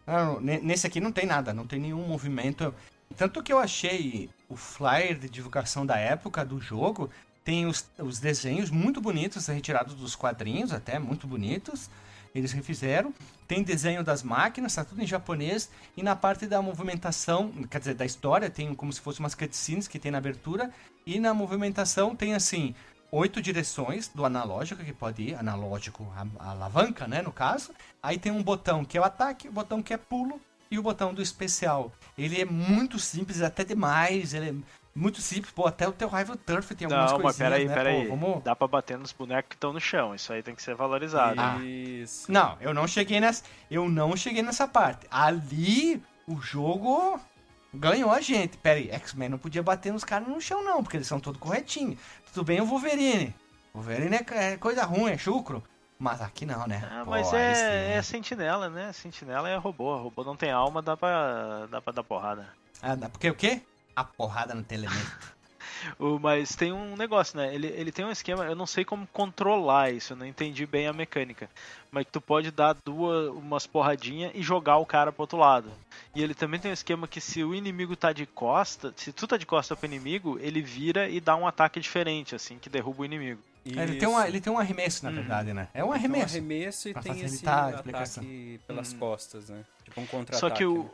Ah, 0.08 0.40
nesse 0.42 0.88
aqui 0.88 1.00
não 1.00 1.12
tem 1.12 1.26
nada, 1.26 1.54
não 1.54 1.68
tem 1.68 1.80
nenhum 1.80 2.06
movimento. 2.08 2.74
Tanto 3.16 3.44
que 3.44 3.52
eu 3.54 3.60
achei 3.60 4.30
o 4.50 4.56
flyer 4.56 5.18
de 5.18 5.30
divulgação 5.30 5.86
da 5.86 5.98
época 5.98 6.44
do 6.46 6.60
jogo, 6.60 7.10
tem 7.44 7.66
os, 7.66 7.86
os 8.00 8.20
desenhos 8.20 8.70
muito 8.70 9.02
bonitos, 9.02 9.48
retirados 9.48 9.94
dos 9.96 10.16
quadrinhos, 10.16 10.72
até 10.72 10.98
muito 10.98 11.28
bonitos. 11.28 11.90
Eles 12.34 12.52
refizeram. 12.52 13.14
Tem 13.48 13.64
desenho 13.64 14.04
das 14.04 14.24
máquinas, 14.24 14.76
tá 14.76 14.86
tudo 14.86 15.02
em 15.02 15.08
japonês. 15.08 15.70
E 15.96 16.04
na 16.04 16.16
parte 16.16 16.48
da 16.48 16.62
movimentação, 16.62 17.52
quer 17.70 17.80
dizer, 17.80 17.94
da 17.96 18.06
história, 18.06 18.50
tem 18.50 18.74
como 18.74 18.92
se 18.94 19.02
fosse 19.02 19.20
umas 19.20 19.36
cutscenes 19.36 19.88
que 19.88 20.00
tem 20.00 20.12
na 20.12 20.18
abertura. 20.18 20.72
E 21.06 21.20
na 21.20 21.34
movimentação 21.34 22.16
tem 22.16 22.34
assim, 22.34 22.74
oito 23.12 23.42
direções 23.42 24.08
do 24.08 24.24
analógico 24.26 24.84
que 24.84 24.94
pode 24.94 25.22
ir, 25.22 25.36
analógico, 25.36 26.08
a, 26.16 26.26
a 26.44 26.52
alavanca, 26.52 27.08
né, 27.08 27.22
no 27.22 27.32
caso. 27.32 27.72
Aí 28.02 28.18
tem 28.18 28.32
um 28.32 28.42
botão 28.42 28.86
que 28.86 28.98
é 28.98 29.02
o 29.02 29.04
ataque, 29.04 29.50
o 29.50 29.52
botão 29.52 29.84
que 29.84 29.94
é 29.94 29.98
pulo 29.98 30.40
e 30.70 30.80
o 30.80 30.82
botão 30.82 31.14
do 31.14 31.22
especial. 31.22 31.92
Ele 32.18 32.40
é 32.40 32.46
muito 32.46 32.98
simples, 32.98 33.42
até 33.42 33.66
demais, 33.66 34.34
ele 34.34 34.50
é 34.50 34.54
muito 34.94 35.22
simples. 35.22 35.52
Pô, 35.54 35.68
até 35.68 35.88
o 35.88 35.92
teu 35.92 36.08
Rival 36.10 36.36
Turf 36.38 36.72
tem 36.76 36.86
algumas 36.86 37.12
Não, 37.12 37.20
mas 37.20 37.38
peraí, 37.38 37.68
né? 37.68 37.74
peraí. 37.74 38.08
Pô, 38.08 38.16
vamos... 38.16 38.44
Dá 38.44 38.56
pra 38.56 38.68
bater 38.68 38.98
nos 38.98 39.12
bonecos 39.12 39.50
que 39.50 39.56
estão 39.56 39.72
no 39.74 39.80
chão. 39.80 40.14
Isso 40.14 40.32
aí 40.34 40.44
tem 40.44 40.54
que 40.56 40.62
ser 40.62 40.76
valorizado. 40.76 41.40
Ah. 41.40 41.58
Isso. 41.64 42.32
Não, 42.32 42.58
eu 42.60 42.74
não 42.74 42.88
cheguei 42.88 43.20
nessa, 43.20 43.44
eu 43.70 43.88
não 43.90 44.16
cheguei 44.16 44.42
nessa 44.42 44.68
parte. 44.68 45.08
Ali 45.10 46.02
o 46.28 46.40
jogo 46.42 47.20
ganhou 47.74 48.12
a 48.12 48.20
gente. 48.22 48.58
Pera 48.58 48.80
aí, 48.80 48.90
X-Men 48.92 49.30
não 49.30 49.38
podia 49.38 49.64
bater 49.64 49.94
nos 49.94 50.04
caras 50.04 50.28
no 50.28 50.42
chão 50.42 50.64
não, 50.64 50.84
porque 50.84 50.98
eles 50.98 51.08
são 51.08 51.20
todos 51.20 51.40
corretinhos. 51.40 52.00
Tudo 52.34 52.46
bem 52.46 52.60
o 52.62 52.66
Wolverine. 52.66 53.34
Wolverine 53.74 54.18
é, 54.18 54.54
é 54.54 54.58
coisa 54.58 54.84
ruim, 54.84 55.12
é 55.12 55.18
chucro. 55.18 55.64
Mas 55.98 56.20
aqui 56.20 56.48
não, 56.48 56.66
né? 56.66 56.82
Ah, 56.92 57.04
Pô, 57.06 57.12
mas 57.12 57.28
sim, 57.28 57.36
é, 57.36 57.54
né? 57.54 57.94
é 57.98 58.02
sentinela, 58.02 58.70
né? 58.70 58.92
Sentinela 58.92 59.48
é 59.48 59.56
robô. 59.56 59.96
Robô 59.98 60.24
não 60.24 60.36
tem 60.36 60.50
alma, 60.52 60.82
dá 60.82 60.98
pra, 60.98 61.68
dá 61.68 61.80
pra 61.80 61.94
dar 61.94 62.04
porrada. 62.04 62.48
Ah, 62.82 62.96
dá- 62.96 63.08
porque 63.08 63.30
o 63.30 63.36
quê? 63.36 63.62
A 63.96 64.04
porrada 64.04 64.54
no 64.54 64.64
telemento. 64.64 65.32
O, 65.98 66.20
mas 66.20 66.56
tem 66.56 66.72
um 66.72 66.96
negócio, 66.96 67.38
né? 67.38 67.54
Ele, 67.54 67.68
ele 67.68 67.92
tem 67.92 68.06
um 68.06 68.12
esquema, 68.12 68.46
eu 68.46 68.56
não 68.56 68.68
sei 68.68 68.86
como 68.86 69.08
controlar 69.08 69.92
isso, 69.92 70.14
eu 70.14 70.18
não 70.18 70.26
entendi 70.26 70.66
bem 70.66 70.88
a 70.88 70.94
mecânica. 70.94 71.50
Mas 71.92 72.06
que 72.06 72.12
tu 72.12 72.22
pode 72.22 72.52
dar 72.52 72.76
duas, 72.86 73.30
umas 73.30 73.66
porradinhas 73.66 74.32
e 74.36 74.44
jogar 74.44 74.78
o 74.78 74.86
cara 74.86 75.12
pro 75.12 75.24
outro 75.24 75.40
lado. 75.40 75.72
E 76.16 76.22
ele 76.22 76.36
também 76.36 76.60
tem 76.60 76.70
um 76.70 76.74
esquema 76.74 77.08
que 77.08 77.20
se 77.20 77.44
o 77.44 77.56
inimigo 77.56 77.96
tá 77.96 78.14
de 78.14 78.26
costa, 78.28 78.94
se 78.96 79.12
tu 79.12 79.26
tá 79.28 79.38
de 79.38 79.46
costa 79.46 79.76
pro 79.76 79.86
inimigo, 79.88 80.38
ele 80.40 80.62
vira 80.62 81.10
e 81.10 81.20
dá 81.20 81.36
um 81.36 81.48
ataque 81.48 81.80
diferente, 81.80 82.36
assim, 82.36 82.60
que 82.60 82.70
derruba 82.70 83.02
o 83.02 83.06
inimigo. 83.06 83.42
ele, 83.66 83.96
tem 83.96 84.08
uma, 84.08 84.28
ele 84.28 84.40
tem 84.42 84.54
um 84.54 84.60
arremesso, 84.60 85.04
na 85.06 85.10
Uhum. 85.12 85.16
verdade, 85.18 85.54
né? 85.54 85.68
É 85.74 85.84
um 85.84 85.88
Tem 85.88 85.92
um 85.92 85.94
arremesso. 85.94 86.36
arremesso 86.36 86.90
e 86.90 86.94
tem 86.94 87.22
esse 87.22 87.48
ataque 87.48 88.60
pelas 88.68 88.94
Hum. 88.94 89.00
costas, 89.00 89.50
né? 89.50 89.64
Tipo 89.84 90.02
um 90.02 90.06
contra-ataque. 90.06 90.40
Só 90.40 90.50
que 90.56 90.64
o, 90.66 90.84
né? 90.84 90.90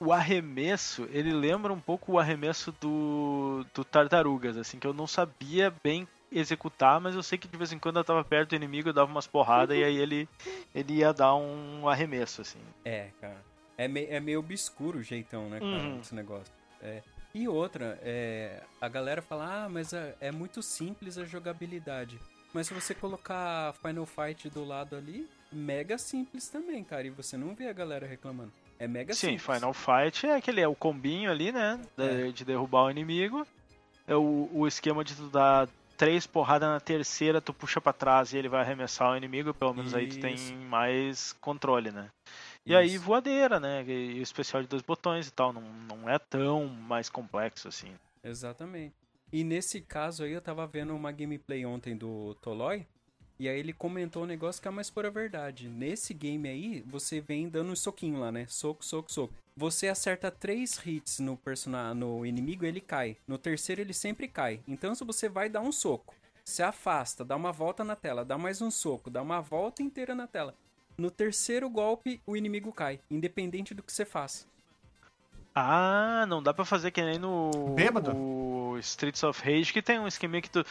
O 0.00 0.12
arremesso, 0.12 1.06
ele 1.10 1.32
lembra 1.32 1.72
um 1.72 1.80
pouco 1.80 2.12
o 2.12 2.18
arremesso 2.18 2.72
do, 2.80 3.64
do 3.74 3.84
Tartarugas, 3.84 4.56
assim, 4.56 4.78
que 4.78 4.86
eu 4.86 4.92
não 4.92 5.06
sabia 5.06 5.72
bem 5.82 6.06
executar, 6.30 7.00
mas 7.00 7.14
eu 7.14 7.22
sei 7.22 7.38
que 7.38 7.46
de 7.46 7.56
vez 7.56 7.72
em 7.72 7.78
quando 7.78 7.98
eu 7.98 8.04
tava 8.04 8.24
perto 8.24 8.50
do 8.50 8.56
inimigo, 8.56 8.88
eu 8.88 8.92
dava 8.92 9.10
umas 9.10 9.26
porradas 9.26 9.76
e 9.76 9.84
aí 9.84 9.96
ele, 9.96 10.28
ele 10.74 10.94
ia 10.94 11.12
dar 11.12 11.34
um 11.36 11.88
arremesso, 11.88 12.40
assim. 12.42 12.58
É, 12.84 13.08
cara. 13.20 13.40
É, 13.78 13.86
me- 13.88 14.06
é 14.06 14.18
meio 14.20 14.40
obscuro 14.40 14.98
o 14.98 15.02
jeitão, 15.02 15.48
né, 15.48 15.60
cara, 15.60 15.72
Uhum. 15.76 16.00
esse 16.00 16.14
negócio. 16.14 16.52
É. 16.82 17.02
E 17.34 17.48
outra, 17.48 17.98
é, 18.02 18.62
a 18.80 18.88
galera 18.88 19.20
fala, 19.22 19.64
ah, 19.64 19.68
mas 19.68 19.92
é, 19.92 20.14
é 20.20 20.30
muito 20.32 20.62
simples 20.62 21.18
a 21.18 21.24
jogabilidade. 21.24 22.18
Mas 22.52 22.68
se 22.68 22.74
você 22.74 22.94
colocar 22.94 23.72
Final 23.82 24.06
Fight 24.06 24.48
do 24.50 24.64
lado 24.64 24.94
ali, 24.94 25.28
mega 25.52 25.98
simples 25.98 26.48
também, 26.48 26.84
cara. 26.84 27.04
E 27.04 27.10
você 27.10 27.36
não 27.36 27.52
vê 27.54 27.66
a 27.68 27.72
galera 27.72 28.06
reclamando. 28.06 28.52
É 28.78 28.88
mega 28.88 29.14
Sim, 29.14 29.38
simples. 29.38 29.56
Final 29.58 29.72
Fight 29.72 30.26
é 30.26 30.36
aquele, 30.36 30.60
é 30.60 30.68
o 30.68 30.74
combinho 30.74 31.30
ali, 31.30 31.52
né, 31.52 31.80
de, 31.96 32.28
É. 32.28 32.32
de 32.32 32.44
derrubar 32.44 32.84
o 32.84 32.90
inimigo. 32.90 33.46
É 34.06 34.14
o, 34.14 34.50
o 34.52 34.66
esquema 34.66 35.02
de 35.04 35.14
tu 35.14 35.28
dar 35.28 35.68
três 35.96 36.26
porradas 36.26 36.68
na 36.68 36.80
terceira, 36.80 37.40
tu 37.40 37.54
puxa 37.54 37.80
pra 37.80 37.92
trás 37.92 38.32
e 38.32 38.36
ele 38.36 38.48
vai 38.48 38.60
arremessar 38.60 39.12
o 39.12 39.16
inimigo, 39.16 39.54
pelo 39.54 39.72
menos 39.72 39.94
aí 39.94 40.08
tu 40.08 40.18
tem 40.18 40.34
Isso. 40.34 40.54
mais 40.54 41.32
controle, 41.40 41.90
né. 41.90 42.08
E 42.66 42.74
aí 42.74 42.94
Isso. 42.94 43.04
voadeira, 43.04 43.60
né, 43.60 43.84
e 43.86 44.18
o 44.18 44.22
especial 44.22 44.60
de 44.62 44.68
dois 44.68 44.82
botões 44.82 45.28
e 45.28 45.32
tal, 45.32 45.52
não, 45.52 45.62
não 45.62 46.08
é 46.10 46.18
tão 46.18 46.66
mais 46.66 47.08
complexo 47.08 47.68
assim. 47.68 47.92
Exatamente. 48.22 48.94
E 49.32 49.42
nesse 49.44 49.80
caso 49.80 50.24
aí, 50.24 50.32
eu 50.32 50.40
tava 50.40 50.66
vendo 50.66 50.94
uma 50.94 51.10
gameplay 51.12 51.64
ontem 51.64 51.96
do 51.96 52.34
Tolói, 52.42 52.86
e 53.38 53.48
aí 53.48 53.58
ele 53.58 53.72
comentou 53.72 54.22
um 54.22 54.26
negócio 54.26 54.62
que 54.62 54.68
é 54.68 54.70
mais 54.70 54.90
pura 54.90 55.10
verdade. 55.10 55.68
Nesse 55.68 56.14
game 56.14 56.48
aí, 56.48 56.82
você 56.86 57.20
vem 57.20 57.48
dando 57.48 57.72
um 57.72 57.76
soquinho 57.76 58.20
lá, 58.20 58.30
né? 58.30 58.46
Soco, 58.48 58.84
soco, 58.84 59.12
soco. 59.12 59.34
Você 59.56 59.88
acerta 59.88 60.30
três 60.30 60.80
hits 60.84 61.18
no 61.18 61.36
personagem, 61.36 61.98
no 61.98 62.24
inimigo, 62.24 62.64
ele 62.64 62.80
cai. 62.80 63.16
No 63.26 63.38
terceiro, 63.38 63.80
ele 63.80 63.92
sempre 63.92 64.28
cai. 64.28 64.60
Então, 64.66 64.94
se 64.94 65.04
você 65.04 65.28
vai 65.28 65.48
dar 65.48 65.60
um 65.60 65.72
soco, 65.72 66.14
se 66.44 66.62
afasta, 66.62 67.24
dá 67.24 67.34
uma 67.36 67.52
volta 67.52 67.82
na 67.82 67.96
tela, 67.96 68.24
dá 68.24 68.36
mais 68.36 68.60
um 68.60 68.70
soco, 68.70 69.10
dá 69.10 69.22
uma 69.22 69.40
volta 69.40 69.82
inteira 69.82 70.14
na 70.14 70.26
tela. 70.26 70.54
No 70.96 71.10
terceiro 71.10 71.68
golpe, 71.68 72.20
o 72.26 72.36
inimigo 72.36 72.72
cai, 72.72 73.00
independente 73.10 73.74
do 73.74 73.82
que 73.82 73.92
você 73.92 74.04
faça. 74.04 74.46
Ah, 75.54 76.24
não 76.28 76.42
dá 76.42 76.52
pra 76.52 76.64
fazer 76.64 76.90
que 76.90 77.00
nem 77.00 77.18
no 77.18 77.50
Bêbado? 77.74 78.12
o 78.16 78.76
Streets 78.78 79.22
of 79.22 79.40
Rage, 79.40 79.72
que 79.72 79.80
tem 79.80 80.00
um 80.00 80.06
esquema 80.06 80.40
que 80.40 80.50
tu 80.50 80.64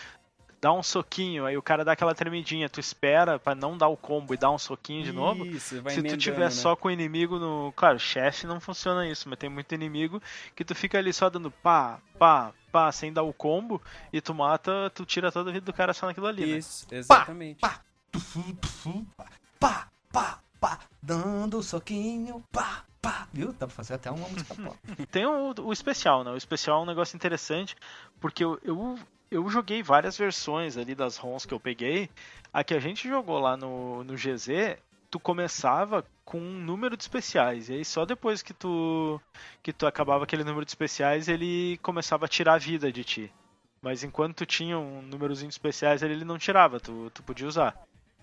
dá 0.63 0.71
um 0.71 0.81
soquinho, 0.81 1.45
aí 1.45 1.57
o 1.57 1.61
cara 1.61 1.83
dá 1.83 1.91
aquela 1.91 2.15
tremidinha, 2.15 2.69
tu 2.69 2.79
espera 2.79 3.37
pra 3.37 3.53
não 3.53 3.77
dar 3.77 3.89
o 3.89 3.97
combo 3.97 4.33
e 4.33 4.37
dar 4.37 4.49
um 4.49 4.57
soquinho 4.57 5.03
de 5.03 5.11
novo. 5.11 5.45
Isso, 5.45 5.81
vai 5.81 5.93
Se 5.93 6.01
tu 6.01 6.15
tiver 6.15 6.45
né? 6.45 6.49
só 6.49 6.73
com 6.73 6.87
o 6.87 6.91
inimigo 6.91 7.37
no. 7.37 7.73
Claro, 7.75 7.99
chefe 7.99 8.47
não 8.47 8.61
funciona 8.61 9.05
isso, 9.05 9.27
mas 9.27 9.37
tem 9.37 9.49
muito 9.49 9.75
inimigo 9.75 10.23
que 10.55 10.63
tu 10.63 10.73
fica 10.73 10.97
ali 10.97 11.11
só 11.11 11.29
dando 11.29 11.51
pá, 11.51 11.99
pá, 12.17 12.53
pá, 12.71 12.89
sem 12.93 13.11
dar 13.11 13.23
o 13.23 13.33
combo, 13.33 13.81
e 14.13 14.21
tu 14.21 14.33
mata, 14.33 14.89
tu 14.95 15.05
tira 15.05 15.33
toda 15.33 15.49
a 15.49 15.53
vida 15.53 15.65
do 15.65 15.73
cara 15.73 15.93
só 15.93 16.05
naquilo 16.05 16.27
ali, 16.27 16.45
né? 16.45 16.57
Isso, 16.59 16.87
exatamente. 16.89 17.59
pá. 17.59 17.81
Tufu, 18.09 18.53
tufu, 18.53 19.05
pá, 19.17 19.25
pá, 19.59 19.89
pá, 20.13 20.39
pá, 20.61 20.79
dando 21.01 21.61
soquinho, 21.61 22.41
pá, 22.53 22.85
pá. 23.01 23.27
Viu? 23.33 23.51
Dá 23.51 23.67
pra 23.67 23.75
fazer 23.75 23.95
até 23.95 24.09
uma 24.09 24.29
música 24.29 24.55
pop. 24.55 24.77
Tem 25.11 25.25
o, 25.25 25.53
o 25.61 25.73
especial, 25.73 26.23
né? 26.23 26.31
O 26.31 26.37
especial 26.37 26.79
é 26.79 26.83
um 26.83 26.87
negócio 26.87 27.17
interessante, 27.17 27.75
porque 28.21 28.45
eu, 28.45 28.57
eu, 28.63 28.97
eu 29.33 29.49
joguei 29.49 29.81
várias 29.81 30.17
versões 30.17 30.77
ali 30.77 30.93
das 30.93 31.17
ROMs 31.17 31.47
que 31.47 31.53
eu 31.53 31.59
peguei. 31.59 32.09
A 32.53 32.63
que 32.63 32.73
a 32.73 32.79
gente 32.79 33.07
jogou 33.07 33.39
lá 33.39 33.57
no, 33.57 34.03
no 34.03 34.13
GZ, 34.13 34.77
tu 35.09 35.19
começava 35.19 36.05
com 36.23 36.37
um 36.39 36.59
número 36.59 36.95
de 36.95 37.03
especiais. 37.03 37.67
E 37.69 37.73
aí 37.73 37.85
só 37.85 38.05
depois 38.05 38.43
que 38.43 38.53
tu, 38.53 39.19
que 39.61 39.73
tu 39.73 39.87
acabava 39.87 40.23
aquele 40.23 40.43
número 40.43 40.63
de 40.63 40.71
especiais, 40.71 41.27
ele 41.27 41.79
começava 41.81 42.25
a 42.25 42.27
tirar 42.27 42.53
a 42.53 42.57
vida 42.59 42.91
de 42.91 43.03
ti. 43.03 43.33
Mas 43.81 44.03
enquanto 44.03 44.37
tu 44.37 44.45
tinha 44.45 44.77
um 44.77 45.01
númerozinho 45.01 45.49
de 45.49 45.55
especiais, 45.55 46.03
ele, 46.03 46.13
ele 46.13 46.25
não 46.25 46.37
tirava, 46.37 46.79
tu, 46.79 47.11
tu 47.13 47.23
podia 47.23 47.47
usar. 47.47 47.75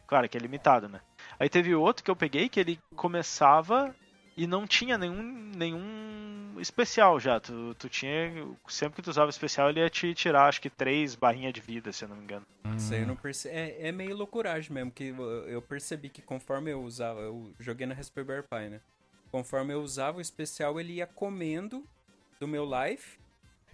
Claro 0.06 0.28
que 0.28 0.36
é 0.36 0.40
limitado, 0.40 0.88
né? 0.88 1.00
Aí 1.38 1.48
teve 1.48 1.74
outro 1.74 2.02
que 2.02 2.10
eu 2.10 2.16
peguei 2.16 2.48
que 2.48 2.58
ele 2.58 2.78
começava 2.96 3.94
e 4.40 4.46
não 4.46 4.66
tinha 4.66 4.96
nenhum, 4.96 5.52
nenhum 5.54 6.58
especial 6.58 7.20
já. 7.20 7.38
Tu, 7.38 7.74
tu 7.74 7.90
tinha. 7.90 8.32
Sempre 8.66 8.96
que 8.96 9.02
tu 9.02 9.10
usava 9.10 9.28
especial, 9.28 9.68
ele 9.68 9.80
ia 9.80 9.90
te 9.90 10.14
tirar, 10.14 10.48
acho 10.48 10.62
que 10.62 10.70
três 10.70 11.14
barrinhas 11.14 11.52
de 11.52 11.60
vida, 11.60 11.92
se 11.92 12.06
eu 12.06 12.08
não 12.08 12.16
me 12.16 12.22
engano. 12.22 12.46
Isso 12.74 12.94
aí 12.94 13.02
eu 13.02 13.06
não 13.06 13.16
perce... 13.16 13.50
é, 13.50 13.88
é 13.88 13.92
meio 13.92 14.16
loucuragem 14.16 14.72
mesmo, 14.72 14.90
que 14.90 15.08
eu, 15.08 15.22
eu 15.46 15.60
percebi 15.60 16.08
que 16.08 16.22
conforme 16.22 16.70
eu 16.70 16.82
usava, 16.82 17.20
eu 17.20 17.52
joguei 17.58 17.86
na 17.86 17.94
Raspberry 17.94 18.42
Pi, 18.42 18.70
né? 18.70 18.80
Conforme 19.30 19.74
eu 19.74 19.82
usava 19.82 20.16
o 20.16 20.20
especial, 20.22 20.80
ele 20.80 20.94
ia 20.94 21.06
comendo 21.06 21.84
do 22.40 22.48
meu 22.48 22.64
life. 22.64 23.20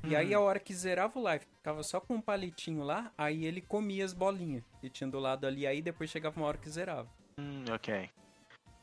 E 0.03 0.17
aí 0.17 0.35
a 0.35 0.41
hora 0.41 0.59
que 0.59 0.75
zerava 0.75 1.17
o 1.17 1.33
life, 1.33 1.47
ficava 1.59 1.83
só 1.85 2.01
com 2.01 2.15
um 2.15 2.21
palitinho 2.21 2.83
lá, 2.83 3.13
aí 3.17 3.47
ele 3.47 3.61
comia 3.61 4.05
as 4.05 4.13
bolinhas 4.13 4.65
que 4.81 4.91
tinha 4.91 5.09
do 5.09 5.21
lado 5.21 5.47
ali, 5.47 5.65
aí 5.65 5.81
depois 5.81 6.11
chegava 6.11 6.39
uma 6.39 6.47
hora 6.47 6.59
que 6.59 6.69
zerava. 6.69 7.09
Hum, 7.39 7.65
ok. 7.73 8.11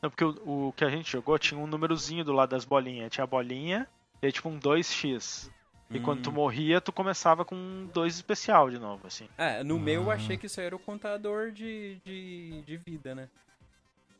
Não, 0.04 0.10
porque 0.10 0.22
o, 0.22 0.68
o 0.68 0.72
que 0.76 0.84
a 0.84 0.90
gente 0.90 1.10
jogou 1.10 1.38
tinha 1.38 1.58
um 1.58 1.66
númerozinho 1.66 2.22
do 2.22 2.34
lado 2.34 2.50
das 2.50 2.66
bolinhas. 2.66 3.10
Tinha 3.10 3.24
a 3.24 3.26
bolinha 3.26 3.88
e 4.20 4.26
aí 4.26 4.32
tipo 4.32 4.50
um 4.50 4.60
2x. 4.60 5.50
E 5.90 5.98
quando 5.98 6.22
tu 6.22 6.30
morria, 6.30 6.78
tu 6.78 6.92
começava 6.92 7.42
com 7.42 7.54
um 7.54 7.88
2 7.90 8.14
especial 8.14 8.68
de 8.68 8.78
novo, 8.78 9.06
assim. 9.06 9.26
É, 9.38 9.64
no 9.64 9.78
meu 9.78 10.02
eu 10.02 10.10
achei 10.10 10.36
que 10.36 10.44
isso 10.44 10.60
aí 10.60 10.66
era 10.66 10.76
o 10.76 10.78
contador 10.78 11.52
de, 11.52 11.96
de, 12.04 12.62
de 12.62 12.76
vida, 12.76 13.14
né? 13.14 13.30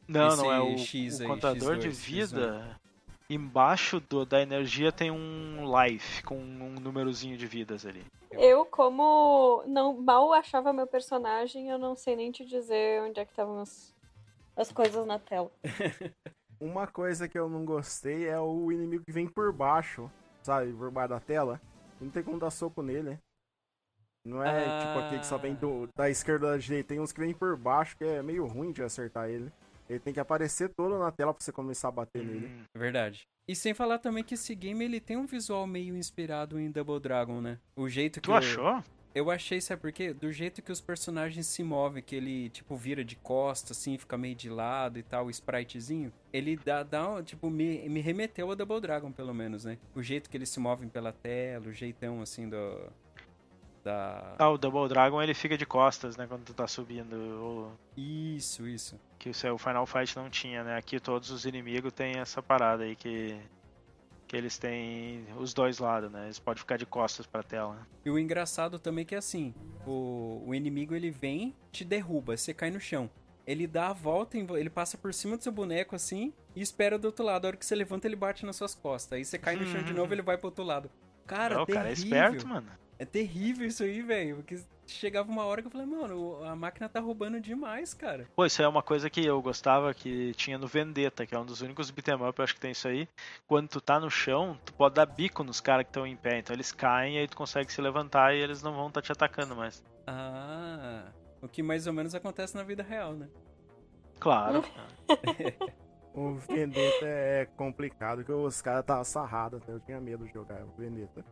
Não, 0.09 0.29
Esse 0.29 0.37
não, 0.39 0.53
é 0.53 0.61
o, 0.61 0.79
X 0.79 1.19
o 1.19 1.23
aí, 1.23 1.29
contador 1.29 1.77
de 1.77 1.89
X2, 1.89 1.93
vida. 1.93 2.81
Embaixo 3.29 4.01
do, 4.01 4.25
da 4.25 4.41
energia 4.41 4.91
tem 4.91 5.11
um 5.11 5.65
life 5.83 6.23
com 6.23 6.39
um 6.39 6.77
númerozinho 6.81 7.37
de 7.37 7.47
vidas 7.47 7.85
ali. 7.85 8.05
Eu, 8.31 8.65
como 8.65 9.63
não 9.67 10.01
mal 10.01 10.33
achava 10.33 10.73
meu 10.73 10.87
personagem, 10.87 11.69
eu 11.69 11.79
não 11.79 11.95
sei 11.95 12.17
nem 12.17 12.31
te 12.31 12.45
dizer 12.45 13.03
onde 13.03 13.21
é 13.21 13.25
que 13.25 13.33
estavam 13.33 13.61
as, 13.61 13.94
as 14.57 14.71
coisas 14.73 15.07
na 15.07 15.19
tela. 15.19 15.51
Uma 16.61 16.87
coisa 16.87 17.29
que 17.29 17.39
eu 17.39 17.49
não 17.49 17.65
gostei 17.65 18.29
é 18.29 18.39
o 18.39 18.71
inimigo 18.73 19.05
que 19.05 19.13
vem 19.13 19.27
por 19.27 19.53
baixo, 19.53 20.11
sabe? 20.43 20.73
Por 20.73 20.91
baixo 20.91 21.11
da 21.11 21.21
tela. 21.21 21.61
Não 22.01 22.09
tem 22.11 22.23
como 22.23 22.39
dar 22.39 22.51
soco 22.51 22.83
nele. 22.83 23.19
Não 24.25 24.43
é 24.43 24.65
Ah. 24.65 24.79
tipo 24.81 24.99
aquele 25.05 25.21
que 25.21 25.27
só 25.27 25.37
vem 25.37 25.55
do- 25.55 25.89
da 25.95 26.09
esquerda 26.09 26.47
ou 26.47 26.53
da 26.53 26.59
direita. 26.59 26.89
Tem 26.89 27.01
uns 27.01 27.13
que 27.13 27.21
vem 27.21 27.35
por 27.35 27.57
baixo 27.57 27.97
que 27.97 28.05
é 28.05 28.23
meio 28.23 28.47
ruim 28.47 28.73
de 28.73 28.83
acertar 28.83 29.29
ele. 29.29 29.53
Ele 29.89 29.99
tem 30.01 30.15
que 30.15 30.21
aparecer 30.21 30.71
todo 30.75 30.99
na 30.99 31.13
tela 31.13 31.35
pra 31.35 31.45
você 31.45 31.53
começar 31.53 31.89
a 31.89 31.93
bater 31.93 32.25
nele. 32.25 32.47
Hum, 32.47 32.65
É 32.75 32.79
Verdade. 32.79 33.27
E 33.47 33.55
sem 33.55 33.75
falar 33.75 33.99
também 33.99 34.25
que 34.25 34.33
esse 34.33 34.55
game 34.55 34.83
ele 34.83 34.99
tem 34.99 35.19
um 35.19 35.27
visual 35.27 35.67
meio 35.67 35.95
inspirado 35.95 36.59
em 36.59 36.71
Double 36.71 36.99
Dragon, 36.99 37.43
né? 37.43 37.59
O 37.77 37.87
jeito 37.87 38.15
que 38.23 38.27
Tu 38.29 38.31
eu- 38.31 38.37
achou? 38.37 38.83
Eu 39.15 39.31
achei, 39.31 39.61
sabe 39.61 39.81
por 39.81 39.93
quê? 39.93 40.13
Do 40.13 40.33
jeito 40.33 40.61
que 40.61 40.73
os 40.73 40.81
personagens 40.81 41.47
se 41.47 41.63
movem, 41.63 42.03
que 42.03 42.17
ele, 42.17 42.51
tipo, 42.51 42.75
vira 42.75 43.05
de 43.05 43.15
costas, 43.15 43.79
assim, 43.79 43.97
fica 43.97 44.19
meio 44.19 44.35
de 44.35 44.51
lado 44.51 44.99
e 44.99 45.05
tal, 45.05 45.27
o 45.27 45.31
spritezinho. 45.31 46.13
Ele 46.33 46.57
dá, 46.57 46.83
dá 46.83 47.09
um- 47.09 47.23
tipo, 47.23 47.49
me, 47.49 47.89
me 47.89 48.01
remeteu 48.01 48.51
a 48.51 48.55
Double 48.57 48.81
Dragon, 48.81 49.13
pelo 49.13 49.33
menos, 49.33 49.65
né? 49.65 49.79
O 49.95 50.03
jeito 50.03 50.29
que 50.29 50.37
eles 50.37 50.49
se 50.49 50.59
movem 50.59 50.89
pela 50.89 51.13
tela, 51.13 51.69
o 51.69 51.73
jeitão, 51.73 52.21
assim, 52.23 52.49
do... 52.49 52.89
Da... 53.85 54.35
Ah, 54.39 54.49
o 54.51 54.57
Double 54.59 54.89
Dragon 54.89 55.23
ele 55.23 55.35
fica 55.35 55.59
de 55.59 55.67
costas, 55.67 56.17
né? 56.17 56.27
Quando 56.27 56.43
tu 56.45 56.55
tá 56.55 56.67
subindo. 56.67 57.13
o- 57.15 57.73
Isso, 57.97 58.67
isso. 58.67 58.99
Que 59.19 59.29
isso 59.31 59.47
aí 59.47 59.53
o 59.53 59.59
Final 59.59 59.87
Fight 59.87 60.17
não 60.17 60.29
tinha, 60.31 60.65
né? 60.65 60.77
Aqui 60.77 60.99
todos 60.99 61.31
os 61.31 61.45
inimigos 61.45 61.93
têm 61.93 62.17
essa 62.19 62.43
parada 62.43 62.83
aí 62.85 62.97
que. 62.97 63.39
Que 64.27 64.37
eles 64.37 64.59
têm 64.59 65.27
os 65.39 65.53
dois 65.53 65.79
lados, 65.79 66.11
né? 66.11 66.25
Eles 66.25 66.39
podem 66.39 66.61
ficar 66.61 66.77
de 66.77 66.87
costas 66.87 67.27
pra 67.27 67.43
tela. 67.43 67.87
E 68.05 68.11
o 68.11 68.19
engraçado 68.19 68.79
também 68.79 69.03
é 69.03 69.05
que, 69.05 69.15
assim, 69.15 69.55
o, 69.87 70.43
o 70.47 70.55
inimigo, 70.55 70.95
ele 70.95 71.11
vem, 71.11 71.55
te 71.71 71.85
derruba, 71.85 72.37
você 72.37 72.55
cai 72.55 72.71
no 72.71 72.81
chão. 72.81 73.11
Ele 73.47 73.67
dá 73.67 73.89
a 73.89 73.93
volta, 73.93 74.39
ele 74.39 74.71
passa 74.71 74.97
por 74.97 75.13
cima 75.13 75.37
do 75.37 75.43
seu 75.43 75.53
boneco, 75.53 75.95
assim, 75.95 76.33
e 76.57 76.63
espera 76.63 76.99
do 76.99 77.07
outro 77.07 77.25
lado. 77.25 77.45
A 77.45 77.49
hora 77.49 77.57
que 77.57 77.67
você 77.67 77.75
levanta, 77.75 78.07
ele 78.07 78.17
bate 78.17 78.47
nas 78.47 78.57
suas 78.57 78.75
costas. 78.75 79.19
Aí 79.19 79.25
você 79.25 79.39
cai 79.39 79.55
no 79.57 79.67
chão 79.67 79.83
de 79.83 79.93
novo, 79.93 80.15
ele 80.15 80.23
vai 80.23 80.39
pro 80.39 80.49
outro 80.49 80.65
lado. 80.65 80.91
Cara, 81.27 81.57
Não, 81.57 81.63
o 81.63 81.67
cara 81.67 81.91
é 81.91 81.93
esperto, 81.93 82.47
mano. 82.47 82.71
É 82.99 83.05
terrível 83.05 83.67
isso 83.67 83.83
aí, 83.83 84.03
velho. 84.03 84.37
Porque 84.37 84.61
chegava 84.87 85.31
uma 85.31 85.45
hora 85.45 85.61
que 85.61 85.69
eu 85.69 85.73
falei, 85.73 85.87
mano, 85.87 86.45
a 86.45 86.55
máquina 86.55 86.89
tá 86.89 87.01
roubando 87.01 87.41
demais, 87.41 87.95
cara. 87.95 88.27
Pô, 88.35 88.45
isso 88.45 88.61
aí 88.61 88.67
é 88.67 88.69
uma 88.69 88.83
coisa 88.83 89.09
que 89.11 89.25
eu 89.25 89.41
gostava 89.41 89.93
que 89.95 90.33
tinha 90.35 90.59
no 90.59 90.67
Vendetta, 90.67 91.27
que 91.27 91.35
é 91.35 91.39
um 91.39 91.45
dos 91.45 91.61
únicos 91.61 91.91
beat'em 91.91 92.15
up, 92.15 92.39
eu 92.39 92.45
acho 92.45 92.55
que 92.55 92.61
tem 92.61 92.73
isso 92.73 92.89
aí. 92.89 93.09
Quando 93.47 93.69
tu 93.69 93.81
tá 93.81 93.99
no 93.99 94.11
chão, 94.11 94.59
tu 94.65 94.73
pode 94.75 94.95
dar 94.95 95.07
bico 95.07 95.43
nos 95.43 95.61
caras 95.61 95.85
que 95.85 95.91
estão 95.91 96.07
em 96.07 96.17
pé. 96.17 96.39
Então 96.39 96.55
eles 96.55 96.73
caem 96.73 97.17
e 97.17 97.19
aí 97.19 97.29
tu 97.29 97.37
consegue 97.37 97.73
se 97.73 97.81
levantar 97.81 98.35
e 98.35 98.39
eles 98.41 98.63
não 98.63 98.75
vão 98.75 98.89
estar 98.89 99.03
te 99.03 99.13
atacando 99.13 99.57
mais. 99.57 99.83
Ah, 100.07 101.07
o 101.41 101.49
que 101.49 101.63
mais 101.63 101.87
ou 101.87 101.93
menos 101.93 102.15
acontece 102.15 102.55
na 102.57 102.63
vida 102.63 102.83
real, 102.83 103.15
né? 103.15 103.29
Claro. 104.21 104.65
O 106.17 106.35
Vendetta 106.35 107.05
é 107.07 107.45
complicado, 107.57 108.23
que 108.25 108.31
os 108.31 108.63
caras 108.63 108.83
estavam 108.83 109.03
sarrados, 109.03 109.61
até 109.61 109.73
eu 109.73 109.81
tinha 109.81 110.01
medo 110.01 110.25
de 110.25 110.33
jogar 110.33 110.63
o 110.63 110.71
Vendetta. 110.79 111.25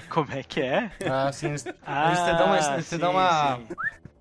Como 0.08 0.30
é 0.32 0.42
que 0.42 0.60
é? 0.60 0.90
Ah, 1.10 1.32
sim. 1.32 1.48
Eles 1.48 1.64
Ah, 1.84 2.06
eles 2.08 2.20
te 2.20 2.32
dão 2.36 2.46
uma. 2.46 2.56
Eles 2.74 2.84
te 2.86 2.90
sim, 2.90 2.98
dão 2.98 3.10
uma... 3.12 3.60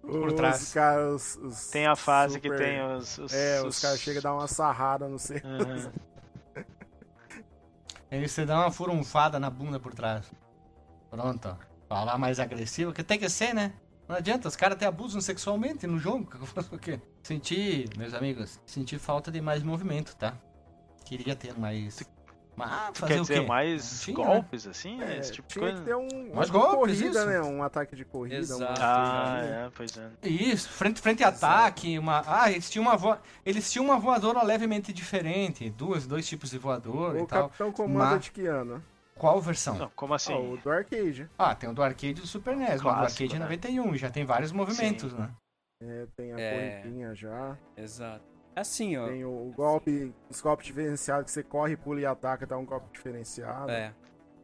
Por 0.02 0.28
os 0.28 0.34
trás. 0.34 0.74
caras. 0.74 1.36
os 1.42 1.68
Tem 1.72 1.88
a 1.88 1.96
fase 1.96 2.40
que 2.40 2.48
super- 2.48 2.64
tem 2.64 2.82
os. 2.96 3.18
os 3.18 3.34
É, 3.34 3.62
os 3.64 3.80
caras 3.80 4.00
chegam 4.00 4.20
a 4.20 4.24
dar 4.24 4.34
uma 4.34 4.48
sarrada, 4.48 5.08
não 5.08 5.18
sei. 5.18 5.42
Aham. 5.44 5.92
Eles 8.12 8.34
te 8.34 8.46
dão 8.46 8.60
uma 8.62 8.72
furunfada 8.72 9.40
na 9.40 9.50
bunda 9.50 9.80
por 9.80 9.94
trás. 9.94 10.32
Pronto, 11.10 11.50
ó. 11.50 11.56
Falar 11.90 12.18
mais 12.18 12.40
agressivo, 12.40 12.94
que 12.94 13.04
tem 13.04 13.18
que 13.20 13.30
ser, 13.30 13.54
né? 13.54 13.74
Não 14.08 14.16
adianta, 14.16 14.48
os 14.48 14.56
caras 14.56 14.76
até 14.76 14.86
abusam 14.86 15.20
sexualmente 15.20 15.88
no 15.88 15.98
jogo. 15.98 16.26
que 16.30 16.36
eu 16.38 16.46
faço 16.46 16.76
o 16.76 16.80
quê? 16.80 17.00
Senti, 17.24 17.86
meus 17.98 18.14
amigos, 18.14 18.60
senti 18.66 18.98
falta 19.00 19.32
de 19.32 19.42
mais 19.42 19.64
movimento, 19.64 20.16
tá? 20.16 20.34
Queria 21.04 21.36
ter 21.36 21.58
mais. 21.58 22.00
Mas 22.58 22.98
fazer 22.98 23.14
Quer 23.14 23.20
o 23.20 23.22
dizer, 23.24 23.40
quê? 23.42 23.46
mais 23.48 24.02
Tinha, 24.02 24.18
né? 24.18 24.24
golpes, 24.26 24.66
assim? 24.68 25.02
É, 25.02 25.18
esse 25.18 25.32
tipo 25.34 25.48
de 25.48 25.54
tinha 25.54 25.64
coisa? 25.66 25.80
que 25.80 25.86
ter 25.86 25.96
um, 25.96 26.34
Mais 26.36 26.50
golpes, 26.50 27.00
corrida, 27.00 27.20
isso. 27.20 27.26
né? 27.26 27.42
Um 27.42 27.62
ataque 27.64 27.96
de 27.96 28.06
corrida. 28.06 28.38
Exato. 28.38 28.64
uma- 28.64 28.76
Ah, 28.80 29.40
é, 29.44 29.70
pois 29.76 29.98
é. 29.98 30.10
Isso, 30.24 30.70
frente, 30.70 31.02
frente 31.02 31.24
a 31.24 31.28
ataque, 31.28 32.00
uma. 32.00 32.24
Ah, 32.26 32.52
eles 32.52 32.70
tinham 32.70 32.86
uma 32.88 32.96
vo... 32.96 33.18
Eles 33.46 33.70
tinham 33.72 33.86
uma 33.86 33.98
voadora 34.00 34.42
levemente 34.44 34.94
diferente. 34.94 35.70
Duas, 35.70 36.08
dois 36.08 36.28
tipos 36.28 36.50
de 36.52 36.58
voador 36.58 37.18
e 37.18 37.22
O 37.22 37.28
tal. 37.28 37.44
Capitão 37.50 37.72
Comando 37.72 38.12
Mas- 38.12 38.24
de 38.24 38.32
que 38.32 38.46
ano? 38.48 38.82
Qual 39.18 39.40
versão? 39.40 39.76
Não, 39.78 39.90
como 39.96 40.14
assim? 40.14 40.34
Ah, 40.34 40.38
o 40.40 40.58
do 40.58 40.70
arcade. 40.70 41.30
Ah, 41.38 41.56
tem 41.56 41.70
o 41.70 41.74
do 41.74 41.82
arcade 41.82 42.08
e 42.10 42.14
do 42.16 42.28
Super 42.28 42.56
NES, 42.56 42.68
mas 42.70 42.78
do 42.78 42.84
Clássico, 42.84 43.24
arcade 43.24 43.36
é 43.36 43.40
né? 43.40 43.46
91, 43.46 43.96
já 43.98 44.10
tem 44.10 44.26
vários 44.26 44.52
movimentos, 44.52 45.12
Sim. 45.12 45.18
né? 45.18 45.30
É, 45.82 46.06
tem 46.18 46.34
a 46.34 46.40
É. 46.40 46.84
já. 47.14 47.58
Exato. 47.78 48.35
Assim, 48.56 48.96
ó. 48.98 49.08
Tem 49.08 49.26
o, 49.26 49.30
o 49.50 49.52
golpe, 49.52 50.14
os 50.30 50.40
golpes 50.42 50.68
diferenciados 50.68 51.26
que 51.26 51.32
você 51.32 51.44
corre, 51.44 51.76
pula 51.76 52.00
e 52.00 52.06
ataca, 52.06 52.46
dá 52.46 52.58
um 52.58 52.66
golpe 52.66 52.88
diferenciado. 52.94 53.70
É. 53.72 53.94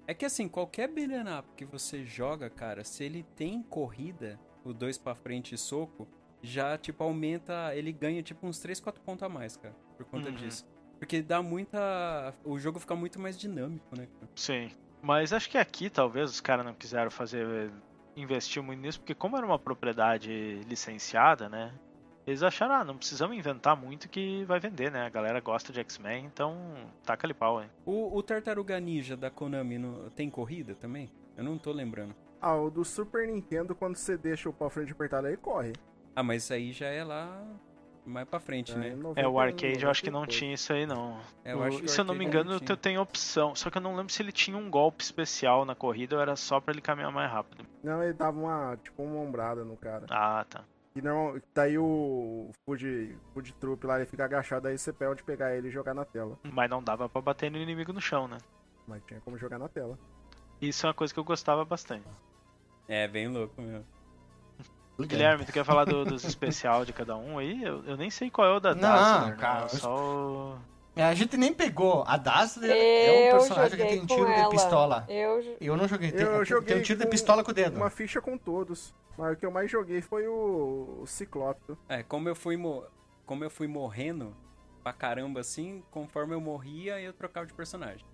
É 0.08 0.14
que 0.14 0.26
assim, 0.26 0.50
qualquer 0.50 0.90
beat'em 0.90 1.22
up 1.40 1.48
que 1.56 1.64
você 1.64 2.04
joga, 2.04 2.50
cara, 2.50 2.84
se 2.84 3.04
ele 3.04 3.24
tem 3.36 3.64
corrida, 3.64 4.38
o 4.66 4.74
dois 4.74 4.98
pra 4.98 5.16
frente 5.16 5.56
e 5.56 5.58
soco, 5.58 6.08
já, 6.42 6.78
tipo, 6.78 7.04
aumenta, 7.04 7.74
ele 7.76 7.92
ganha, 7.94 8.22
tipo, 8.22 8.46
uns 8.46 8.60
3, 8.60 8.80
4 8.80 9.02
pontos 9.04 9.24
a 9.24 9.30
mais, 9.30 9.56
cara, 9.56 9.76
por 9.96 10.06
conta 10.08 10.30
Uhum. 10.30 10.36
disso. 10.36 10.66
Porque 11.00 11.22
dá 11.22 11.42
muita... 11.42 12.34
o 12.44 12.60
jogo 12.60 12.80
fica 12.80 12.96
muito 12.96 13.20
mais 13.20 13.40
dinâmico, 13.40 13.96
né? 13.98 14.08
cara? 14.20 14.32
Sim. 14.36 14.72
Mas 15.02 15.32
acho 15.34 15.50
que 15.50 15.58
aqui 15.58 15.90
talvez 15.90 16.30
os 16.30 16.42
caras 16.42 16.66
não 16.66 16.74
quiseram 16.74 17.10
fazer. 17.10 17.72
investir 18.16 18.62
muito 18.62 18.80
nisso, 18.82 19.00
porque 19.00 19.16
como 19.16 19.38
era 19.38 19.46
uma 19.46 19.58
propriedade 19.58 20.62
licenciada, 20.68 21.48
né? 21.48 21.74
Eles 22.32 22.44
acharam, 22.44 22.76
ah, 22.76 22.84
não 22.84 22.98
precisamos 22.98 23.36
inventar 23.38 23.76
muito 23.76 24.08
que 24.10 24.44
vai 24.46 24.60
vender, 24.60 24.90
né? 24.92 25.06
A 25.06 25.10
galera 25.10 25.40
gosta 25.40 25.72
de 25.74 25.80
X-Men, 25.82 26.26
então 26.26 26.56
taca 27.06 27.28
ali 27.28 27.34
pau, 27.34 27.62
hein? 27.62 27.70
O, 27.86 28.18
o 28.18 28.24
Tartaruga 28.24 28.80
Ninja 28.80 29.16
da 29.18 29.30
Konami 29.30 29.78
no- 29.78 30.10
tem 30.12 30.30
corrida 30.30 30.74
também? 30.76 31.10
Eu 31.38 31.44
não 31.44 31.58
tô 31.58 31.72
lembrando. 31.72 32.16
Ah, 32.42 32.56
o 32.56 32.70
do 32.70 32.84
Super 32.84 33.28
Nintendo, 33.28 33.76
quando 33.76 33.96
você 33.96 34.18
deixa 34.18 34.50
o 34.50 34.54
pau 34.54 34.70
frente 34.70 34.92
apertado, 34.92 35.28
ele 35.28 35.38
corre. 35.38 35.74
Ah, 36.16 36.24
mas 36.24 36.44
isso 36.44 36.54
aí 36.54 36.72
já 36.72 36.88
é 36.88 37.04
lá 37.04 37.44
mais 38.06 38.28
pra 38.28 38.40
frente, 38.40 38.76
né? 38.76 38.98
É, 39.16 39.28
o 39.28 39.40
arcade 39.40 39.84
eu 39.84 39.90
acho 39.92 40.02
que 40.04 40.10
não 40.10 40.26
tinha 40.26 40.54
isso 40.56 40.74
aí, 40.74 40.86
não. 40.88 41.20
É, 41.46 41.54
eu 41.54 41.60
O- 41.60 41.88
se 41.88 42.00
eu 42.00 42.04
não 42.04 42.16
me 42.16 42.26
engano, 42.26 42.52
não 42.52 42.60
tu 42.60 42.76
tem 42.76 42.98
opção. 42.98 43.54
Só 43.56 43.70
que 43.70 43.78
eu 43.78 43.82
não 43.82 43.96
lembro 43.96 44.12
se 44.12 44.22
ele 44.24 44.32
tinha 44.32 44.58
um 44.58 44.70
golpe 44.72 45.04
especial 45.04 45.66
na 45.66 45.76
corrida 45.76 46.16
ou 46.16 46.22
era 46.22 46.36
só 46.36 46.60
pra 46.60 46.74
ele 46.74 46.82
caminhar 46.82 47.12
mais 47.12 47.32
rápido. 47.32 47.64
Não, 47.84 48.02
ele 48.04 48.14
dava 48.14 48.40
uma, 48.40 48.76
tipo, 48.78 49.04
uma 49.04 49.20
ombrada 49.20 49.64
no 49.64 49.78
cara. 49.78 50.06
Ah, 50.10 50.44
tá. 50.50 50.64
E 50.96 51.02
não, 51.02 51.40
daí 51.56 51.78
o 51.78 52.52
Food, 52.66 53.18
food 53.34 53.54
Troop 53.54 53.86
lá, 53.86 53.96
ele 53.98 54.06
fica 54.06 54.26
agachado, 54.26 54.68
aí 54.68 54.78
você 54.78 54.92
pode 54.92 55.24
pegar 55.24 55.56
ele 55.56 55.70
e 55.70 55.72
jogar 55.72 55.94
na 55.94 56.04
tela. 56.04 56.38
Mas 56.44 56.70
não 56.70 56.84
dava 56.84 57.08
pra 57.08 57.22
bater 57.22 57.50
no 57.50 57.58
inimigo 57.58 57.94
no 57.94 58.02
chão, 58.02 58.28
né? 58.28 58.38
Mas 58.88 59.02
tinha 59.06 59.22
como 59.22 59.38
jogar 59.38 59.58
na 59.58 59.70
tela. 59.70 59.98
Isso 60.62 60.86
é 60.86 60.90
uma 60.90 60.94
coisa 60.94 61.14
que 61.14 61.20
eu 61.20 61.24
gostava 61.24 61.64
bastante. 61.64 62.06
É, 62.88 63.08
bem 63.08 63.28
louco 63.30 63.62
mesmo. 63.62 63.86
Guilherme, 65.00 65.46
tu 65.46 65.52
quer 65.54 65.64
falar 65.66 65.86
do- 65.86 66.04
dos 66.06 66.24
especial 66.26 66.86
de 66.86 66.94
cada 66.94 67.16
um 67.16 67.40
aí? 67.40 67.64
Eu, 67.64 67.84
eu 67.86 67.98
nem 67.98 68.10
sei 68.12 68.30
qual 68.30 68.48
é 68.48 68.52
o 68.58 68.60
da 68.60 68.76
Não, 68.76 68.82
Dazzler, 68.82 69.32
né? 69.32 69.38
cara, 69.42 69.70
Só 69.70 69.96
o... 69.96 70.60
É, 70.96 71.04
A 71.04 71.14
gente 71.14 71.38
nem 71.38 71.54
pegou. 71.54 72.04
A 72.06 72.18
Dazzler 72.18 72.70
é 72.72 73.28
um 73.36 73.38
personagem 73.40 73.78
que 73.78 73.86
tem 73.86 74.06
tiro 74.06 74.26
de 74.34 74.50
pistola. 74.50 75.06
Eu, 75.08 75.56
Eu 75.60 75.78
não 75.78 75.88
joguei. 75.88 76.12
Tem, 76.12 76.22
Eu 76.26 76.36
tem 76.38 76.46
joguei 76.46 76.78
um 76.78 76.82
tiro 76.82 77.00
de 77.00 77.06
pistola 77.08 77.44
com 77.44 77.52
o 77.52 77.54
dedo. 77.54 77.78
Uma 77.78 77.90
ficha 77.90 78.22
com 78.22 78.38
todos. 78.38 78.94
Mas 79.18 79.34
o 79.34 79.36
que 79.38 79.46
eu 79.46 79.52
mais 79.52 79.70
joguei 79.70 80.02
foi 80.02 80.28
o, 80.28 81.00
o 81.02 81.08
Ciclópio. 81.08 81.78
É, 81.88 82.02
como 82.04 82.28
eu 82.28 82.36
fui 82.36 82.58
mo- 82.58 82.84
como 83.26 83.44
eu 83.44 83.50
fui 83.50 83.68
morrendo 83.68 84.36
pra 84.84 84.92
caramba 84.92 85.40
assim, 85.42 85.84
conforme 85.92 86.34
eu 86.34 86.42
morria, 86.42 87.00
eu 87.00 87.14
trocava 87.14 87.46
de 87.46 87.54
personagem. 87.54 88.06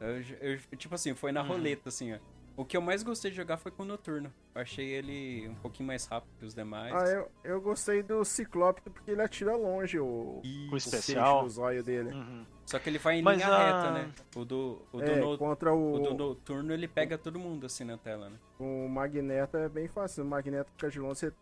Eu, 0.00 0.20
eu- 0.40 0.58
tipo 0.76 0.94
assim, 0.94 1.14
foi 1.14 1.32
na 1.32 1.42
Uhum. 1.42 1.48
roleta 1.48 1.88
assim, 1.88 2.14
ó. 2.14 2.18
O 2.56 2.64
que 2.64 2.74
eu 2.76 2.80
mais 2.80 3.02
gostei 3.02 3.30
de 3.30 3.36
jogar 3.36 3.58
foi 3.58 3.70
com 3.70 3.82
o 3.82 3.86
Noturno. 3.86 4.32
Eu 4.54 4.62
achei 4.62 4.86
ele 4.86 5.46
um 5.48 5.54
pouquinho 5.56 5.86
mais 5.86 6.06
rápido 6.06 6.30
que 6.38 6.44
os 6.46 6.54
demais. 6.54 6.94
Ah, 6.94 7.04
eu, 7.06 7.30
eu 7.44 7.60
gostei 7.60 8.02
do 8.02 8.24
Ciclópio 8.24 8.82
porque 8.90 9.10
ele 9.10 9.20
atira 9.20 9.54
longe 9.54 9.98
o, 9.98 10.40
E- 10.42 10.66
O 10.70 10.72
o 10.72 10.76
especial. 10.78 11.42
do 11.42 11.50
zóio 11.50 11.84
dele. 11.84 12.10
Uhum. 12.14 12.46
Só 12.64 12.78
que 12.78 12.88
ele 12.88 12.98
vai 12.98 13.16
em 13.18 13.22
Mas 13.22 13.36
linha 13.36 13.48
a- 13.50 13.58
reta, 13.82 13.90
né? 13.92 14.10
O 14.34 14.44
do, 14.44 14.82
o 14.90 14.96
do, 14.98 15.04
é, 15.04 15.20
no- 15.20 15.36
contra 15.36 15.74
o 15.74 15.98
do 15.98 16.10
o, 16.12 16.14
Noturno 16.16 16.72
ele 16.72 16.88
pega 16.88 17.18
todo 17.18 17.38
mundo 17.38 17.66
assim 17.66 17.84
na 17.84 17.98
tela, 17.98 18.30
né? 18.30 18.36
o 18.58 18.88
Magneto 18.88 19.56
é 19.58 19.68
bem 19.68 19.86
fácil. 19.86 20.24
O 20.24 20.26
Magneto 20.26 20.70
fica 20.72 20.88
de 20.88 20.98
longe, 20.98 21.20
você 21.20 21.32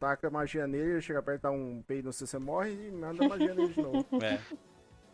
taca 0.00 0.28
magia 0.28 0.66
nele, 0.66 0.90
ele 0.92 1.00
chega 1.00 1.22
perto, 1.22 1.42
dá 1.42 1.50
um 1.52 1.82
peido, 1.86 2.06
não 2.06 2.12
sei 2.12 2.26
se 2.26 2.32
você 2.32 2.38
morre 2.38 2.70
e 2.72 2.90
manda 2.90 3.26
magia 3.28 3.54
nele 3.54 3.72
de 3.72 3.80
novo. 3.80 4.04
É. 4.22 4.40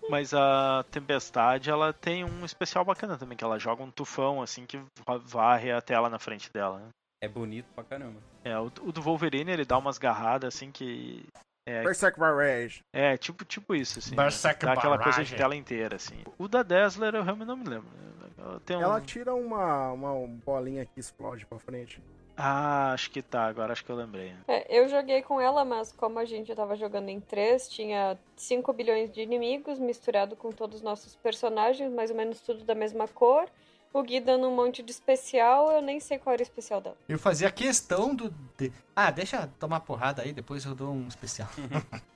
Mas 0.08 0.34
a 0.34 0.84
Tempestade, 0.90 1.70
ela 1.70 1.92
tem 1.92 2.24
um 2.24 2.44
especial 2.44 2.84
bacana 2.84 3.16
também, 3.16 3.36
que 3.36 3.44
ela 3.44 3.58
joga 3.58 3.82
um 3.82 3.90
tufão, 3.90 4.42
assim, 4.42 4.66
que 4.66 4.78
va- 5.06 5.16
varre 5.18 5.72
a 5.72 5.80
tela 5.80 6.10
na 6.10 6.18
frente 6.18 6.52
dela, 6.52 6.78
né? 6.78 6.88
É 7.22 7.28
bonito 7.28 7.66
pra 7.74 7.84
caramba. 7.84 8.20
É, 8.44 8.58
o, 8.58 8.66
o 8.66 8.92
do 8.92 9.00
Wolverine, 9.00 9.50
ele 9.50 9.64
dá 9.64 9.78
umas 9.78 9.96
garradas, 9.96 10.54
assim, 10.54 10.70
que... 10.70 11.24
É, 11.66 11.82
Berserk 11.82 12.18
Barrage. 12.20 12.80
é 12.94 13.16
tipo, 13.16 13.42
tipo 13.46 13.74
isso, 13.74 13.98
assim. 13.98 14.14
Berserk 14.14 14.66
Dá 14.66 14.74
aquela 14.74 14.98
coisa 14.98 15.24
de 15.24 15.34
tela 15.34 15.56
inteira, 15.56 15.96
assim. 15.96 16.22
O 16.36 16.46
da 16.46 16.62
Dazzler, 16.62 17.14
eu 17.14 17.22
realmente 17.22 17.48
não 17.48 17.56
me 17.56 17.64
lembro. 17.66 17.88
Ela 18.36 18.60
Tem 18.60 18.76
um... 18.76 18.80
Ela 18.82 19.00
tira 19.00 19.34
uma, 19.34 19.92
uma 19.92 20.26
bolinha 20.44 20.84
que 20.84 21.00
explode 21.00 21.46
pra 21.46 21.58
frente. 21.58 22.02
Ah, 22.36 22.92
acho 22.92 23.10
que 23.10 23.22
tá, 23.22 23.46
agora 23.46 23.72
acho 23.72 23.84
que 23.84 23.90
eu 23.92 23.96
lembrei. 23.96 24.34
é, 24.48 24.66
eu 24.80 24.88
joguei 24.88 25.22
com 25.22 25.40
ela, 25.40 25.64
mas 25.64 25.92
como 25.92 26.18
a 26.18 26.24
gente 26.24 26.52
tava 26.54 26.74
jogando 26.74 27.08
em 27.08 27.20
três, 27.20 27.68
tinha 27.68 28.18
5 28.36 28.72
bilhões 28.72 29.12
de 29.12 29.20
inimigos 29.20 29.78
misturado 29.78 30.34
com 30.34 30.50
todos 30.50 30.76
os 30.78 30.82
nossos 30.82 31.14
personagens, 31.16 31.92
mais 31.92 32.10
ou 32.10 32.16
menos 32.16 32.40
tudo 32.40 32.64
da 32.64 32.74
mesma 32.74 33.06
cor. 33.06 33.46
O 33.92 34.02
Gui 34.02 34.18
dando 34.18 34.48
um 34.48 34.56
monte 34.56 34.82
de 34.82 34.90
especial, 34.90 35.70
eu 35.70 35.80
nem 35.80 36.00
sei 36.00 36.18
qual 36.18 36.32
era 36.32 36.40
o 36.40 36.42
especial 36.42 36.80
dela. 36.80 36.96
Eu 37.08 37.16
fazia 37.16 37.48
questão 37.52 38.12
do. 38.12 38.28
de- 38.58 38.72
Ah, 38.96 39.12
deixa 39.12 39.48
tomar 39.60 39.78
porrada 39.80 40.22
aí, 40.22 40.32
depois 40.32 40.64
eu 40.64 40.74
dou 40.74 40.92
um 40.92 41.06
especial. 41.06 41.48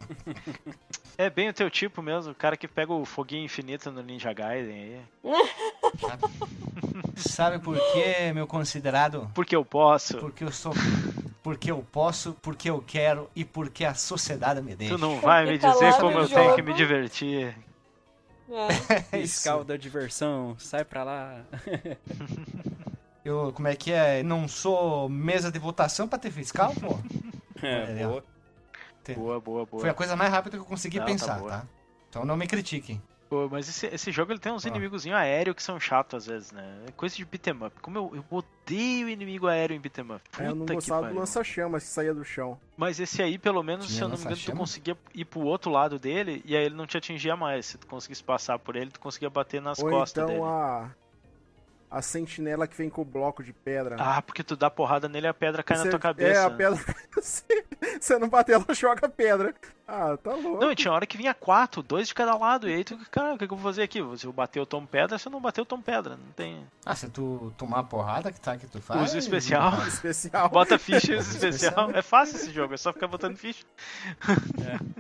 É 1.19 1.29
bem 1.29 1.49
o 1.49 1.53
teu 1.53 1.69
tipo 1.69 2.01
mesmo, 2.01 2.31
o 2.31 2.35
cara 2.35 2.57
que 2.57 2.69
pega 2.69 2.93
o 2.93 3.05
foguinho 3.05 3.45
infinito 3.45 3.91
no 3.91 4.03
Ninja 4.03 4.33
Gaiden 4.33 4.73
aí. 4.75 5.01
Sabe 7.17 7.59
por 7.59 7.79
que, 7.93 8.33
meu 8.33 8.47
considerado? 8.47 9.31
Porque 9.35 9.55
eu 9.55 9.65
posso. 9.65 10.19
Porque 10.19 10.45
eu 10.45 10.53
sou. 10.53 10.73
Porque 11.43 11.71
eu 11.71 11.85
posso, 11.93 12.35
porque 12.43 12.69
eu 12.71 12.83
quero 12.87 13.29
e 13.35 13.45
porque 13.45 13.85
a 13.85 13.95
sociedade 13.95 14.61
me 14.61 14.75
deixa. 14.77 14.95
Tu 14.95 15.01
não 15.01 15.21
vai 15.21 15.47
me 15.47 15.59
tá 15.59 15.73
dizer 15.73 15.95
como 15.97 16.19
eu 16.19 16.29
tenho 16.29 16.55
que 16.55 16.63
me 16.63 16.75
divertir. 16.75 17.57
É. 18.51 18.99
É. 19.13 19.21
Fiscal 19.21 19.63
da 19.63 19.77
diversão, 19.77 20.57
sai 20.59 20.85
pra 20.85 21.05
lá. 21.05 21.43
Eu, 23.25 23.53
como 23.53 23.69
é 23.69 23.77
que 23.77 23.93
é? 23.93 24.23
Não 24.23 24.49
sou 24.49 25.09
mesa 25.09 25.51
de 25.53 25.59
votação 25.59 26.09
pra 26.09 26.19
ter 26.19 26.31
fiscal, 26.31 26.73
pô? 26.75 26.99
É, 27.61 28.07
boa. 28.07 28.25
Boa, 29.17 29.41
boa, 29.41 29.67
boa. 29.67 29.81
Foi 29.81 29.91
a 29.91 29.95
coisa 29.95 30.15
mais 30.15 30.31
rápida 30.31 30.57
que 30.57 30.63
eu 30.63 30.65
consegui 30.65 30.99
Não, 30.99 31.07
tá 31.07 31.11
pensar, 31.11 31.39
boa. 31.41 31.51
tá? 31.51 31.67
Então 32.09 32.25
não 32.25 32.37
me 32.37 32.47
critiquem. 32.47 33.03
Pô, 33.29 33.47
mas 33.51 33.69
esse, 33.69 33.87
esse 33.89 34.11
jogo 34.11 34.33
ele 34.33 34.39
tem 34.39 34.51
uns 34.51 34.65
Ah. 34.65 34.69
inimigozinhos 34.71 35.19
aéreos 35.19 35.55
que 35.55 35.63
são 35.63 35.79
chatos 35.79 36.15
às 36.15 36.27
vezes, 36.27 36.51
né? 36.51 36.85
É 36.89 36.93
coisa 36.93 37.15
de 37.15 37.25
beat'em 37.27 37.53
up. 37.67 37.79
Como 37.83 37.99
eu, 37.99 38.11
eu 38.15 38.25
odeio 38.31 39.07
inimigo 39.09 39.47
aéreo 39.47 39.77
em 39.77 39.81
beat'em 39.81 40.05
up. 40.13 40.21
Puta 40.31 40.43
Aí 40.43 40.49
eu 40.49 40.55
não 40.55 40.65
que 40.65 40.75
gostava 40.75 41.09
do 41.09 41.15
lança-chamas 41.15 41.83
que 41.83 41.91
saía 41.91 42.15
do 42.15 42.25
chão. 42.25 42.59
Mas 42.75 42.99
esse 42.99 43.23
aí, 43.23 43.37
pelo 43.39 43.63
menos, 43.63 43.87
Tinha 43.87 43.97
se 43.99 44.03
eu 44.03 44.09
não 44.09 44.17
me 44.17 44.23
engano, 44.25 44.37
tu 44.43 44.53
conseguia 44.53 44.97
ir 45.15 45.25
pro 45.27 45.41
outro 45.41 45.71
lado 45.71 45.99
dele 45.99 46.43
e 46.47 46.57
aí 46.57 46.65
ele 46.65 46.75
não 46.75 46.87
te 46.87 46.97
atingia 46.97 47.37
mais. 47.37 47.67
Se 47.67 47.77
tu 47.77 47.87
conseguisse 47.87 48.25
passar 48.25 48.59
por 48.59 48.77
ele, 48.77 48.91
tu 48.91 48.99
conseguia 49.01 49.29
bater 49.29 49.61
nas 49.61 49.79
Ou 49.79 49.91
costas 49.91 50.25
então 50.25 50.35
dele. 50.35 50.43
a. 50.51 50.91
A 51.91 52.03
sentinela 52.03 52.67
que 52.67 52.77
vem 52.77 52.91
com 52.91 53.01
o 53.01 53.05
bloco 53.05 53.43
de 53.43 53.51
pedra. 53.53 53.97
Ah, 53.99 54.21
porque 54.21 54.43
tu 54.45 54.55
dá 54.55 54.71
porrada 54.71 55.09
nele 55.09 55.27
e 55.27 55.31
a 55.31 55.33
pedra 55.35 55.63
cai 55.63 55.77
na 55.79 55.85
Você- 55.85 55.91
tua 55.91 55.99
cabeça. 55.99 56.41
É, 56.41 56.45
a 56.45 56.51
pedra. 56.51 56.79
Você- 57.17 57.65
Você 57.99 58.19
não 58.19 58.29
bater, 58.29 58.53
ela 58.57 58.75
joga 58.75 59.07
a 59.07 59.09
pedra. 59.09 59.55
Ah, 59.91 60.19
tá 60.23 60.35
louco. 60.35 60.61
Não, 60.61 60.71
e 60.71 60.75
tinha 60.77 60.93
hora 60.93 61.07
que 61.07 61.17
vinha 61.17 61.33
quatro, 61.33 61.83
dois 61.83 62.09
de 62.09 62.15
cada 62.15 62.37
lado. 62.37 62.69
E 62.69 62.75
aí 62.75 62.85
tu, 62.85 62.99
cara, 63.11 63.33
o 63.35 63.39
que, 63.39 63.47
que 63.47 63.53
eu 63.55 63.57
vou 63.57 63.65
fazer 63.65 63.83
aqui? 63.85 64.01
Se 64.19 64.27
eu 64.27 64.33
bater, 64.35 64.59
eu 64.61 64.67
tomo 64.67 64.87
pedra. 64.87 65.17
Se 65.19 65.27
eu 65.27 65.33
não 65.33 65.41
bater, 65.41 65.63
eu 65.63 65.67
tomo 65.67 65.83
pedra. 65.83 66.15
Não 66.17 66.31
tem. 66.37 66.63
Ah, 66.85 66.95
se 66.95 67.09
tu 67.09 67.53
tomar 67.57 67.85
porrada, 67.85 68.31
que 68.31 68.39
tá 68.39 68.59
que 68.59 68.67
tu 68.67 68.83
faz. 68.83 69.01
Usa 69.03 69.17
o 69.17 69.19
especial. 69.19 69.73
Especial. 69.87 70.49
Bota 70.51 70.79
ficha 70.79 71.15
e 71.15 71.17
usa 71.17 71.31
Especial. 71.33 71.71
especial. 71.71 71.91
É 71.93 72.03
fácil 72.03 72.37
esse 72.37 72.51
jogo, 72.53 72.75
é 72.75 72.77
só 72.77 72.93
ficar 72.93 73.07
botando 73.09 73.37
ficha. 73.39 73.65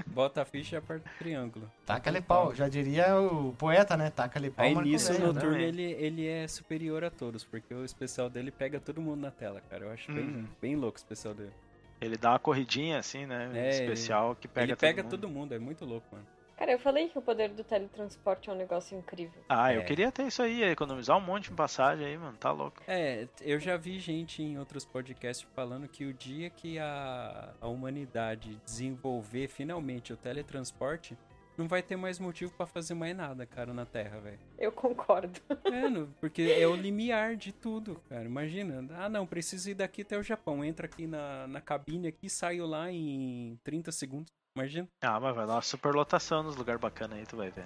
Bota 0.06 0.42
a 0.42 0.44
ficha 0.46 0.76
e 0.76 0.78
aperta 0.78 1.08
o 1.08 1.18
triângulo. 1.18 1.70
Taca-lhe 1.84 2.20
pau. 2.22 2.54
Já 2.54 2.66
diria 2.68 3.20
o 3.20 3.52
poeta, 3.58 3.96
né? 3.96 4.10
Taca-lhe 4.10 4.50
pau. 4.50 4.64
Aí 4.64 4.74
nisso 4.74 5.12
o 5.12 5.18
né? 5.18 5.26
Noturno 5.26 5.50
também. 5.50 5.62
ele, 5.66 5.82
ele 5.82 6.26
é 6.26 6.48
superior 6.48 7.04
a 7.04 7.10
todos, 7.10 7.44
porque 7.44 7.74
o 7.74 7.84
especial 7.84 8.30
dele 8.30 8.50
pega 8.50 8.80
todo 8.80 9.00
mundo 9.00 9.20
na 9.20 9.30
tela, 9.30 9.60
cara. 9.68 9.84
Eu 9.84 9.92
acho 9.92 10.10
bem, 10.12 10.24
Uhum. 10.24 10.44
bem 10.62 10.76
louco 10.76 10.96
o 10.96 11.00
especial 11.00 11.34
dele. 11.34 11.52
Ele 12.00 12.16
dá 12.16 12.30
uma 12.32 12.38
corridinha 12.38 12.98
assim, 12.98 13.26
né? 13.26 13.50
É, 13.54 13.68
especial 13.70 14.34
que 14.36 14.46
pega 14.48 14.64
ele 14.64 14.72
todo 14.76 14.80
pega 14.80 15.02
mundo. 15.02 15.10
todo 15.10 15.28
mundo, 15.28 15.54
é 15.54 15.58
muito 15.58 15.84
louco, 15.84 16.06
mano. 16.12 16.26
Cara, 16.56 16.72
eu 16.72 16.78
falei 16.80 17.08
que 17.08 17.16
o 17.16 17.22
poder 17.22 17.50
do 17.50 17.62
teletransporte 17.62 18.50
é 18.50 18.52
um 18.52 18.56
negócio 18.56 18.98
incrível. 18.98 19.40
Ah, 19.48 19.72
eu 19.72 19.80
É. 19.80 19.84
queria 19.84 20.10
ter 20.10 20.26
isso 20.26 20.42
aí, 20.42 20.64
economizar 20.64 21.16
um 21.16 21.20
monte 21.20 21.50
de 21.50 21.54
passagem 21.56 22.04
aí, 22.04 22.18
mano. 22.18 22.36
Tá 22.36 22.50
louco. 22.50 22.82
É, 22.88 23.28
eu 23.42 23.60
já 23.60 23.76
vi 23.76 24.00
gente 24.00 24.42
em 24.42 24.58
outros 24.58 24.84
podcasts 24.84 25.46
falando 25.54 25.86
que 25.86 26.04
o 26.04 26.12
dia 26.12 26.50
que 26.50 26.76
a, 26.80 27.50
a 27.60 27.68
humanidade 27.68 28.60
desenvolver 28.64 29.46
finalmente 29.46 30.12
o 30.12 30.16
teletransporte, 30.16 31.16
não 31.58 31.66
vai 31.68 31.82
ter 31.82 31.96
mais 31.96 32.18
motivo 32.18 32.52
pra 32.52 32.64
fazer 32.66 32.94
mais 32.94 33.14
nada, 33.16 33.44
cara, 33.44 33.74
na 33.74 33.84
Terra, 33.84 34.18
velho. 34.20 34.38
Eu 34.58 34.70
concordo. 34.72 35.38
É, 35.66 35.88
no- 35.88 36.06
porque 36.20 36.42
é 36.56 36.66
o 36.66 36.74
limiar 36.74 37.36
de 37.36 37.52
tudo, 37.52 38.00
cara. 38.08 38.24
Imagina. 38.24 38.86
Ah, 38.96 39.08
não, 39.08 39.26
preciso 39.26 39.68
ir 39.70 39.74
daqui 39.74 40.02
até 40.02 40.16
o 40.16 40.22
Japão. 40.22 40.64
Entra 40.64 40.86
aqui 40.86 41.06
na, 41.06 41.46
na 41.48 41.60
cabine 41.60 42.08
aqui, 42.08 42.30
saio 42.30 42.64
lá 42.66 42.90
em 42.90 43.58
30 43.64 43.92
segundos. 43.92 44.32
Imagina. 44.56 44.88
Ah, 45.02 45.20
mas 45.20 45.34
vai 45.36 45.46
dar 45.46 45.54
uma 45.56 45.62
superlotação 45.62 46.42
nos 46.42 46.56
lugares 46.56 46.80
bacanas 46.80 47.18
aí, 47.18 47.26
tu 47.26 47.36
vai 47.36 47.50
ver. 47.50 47.64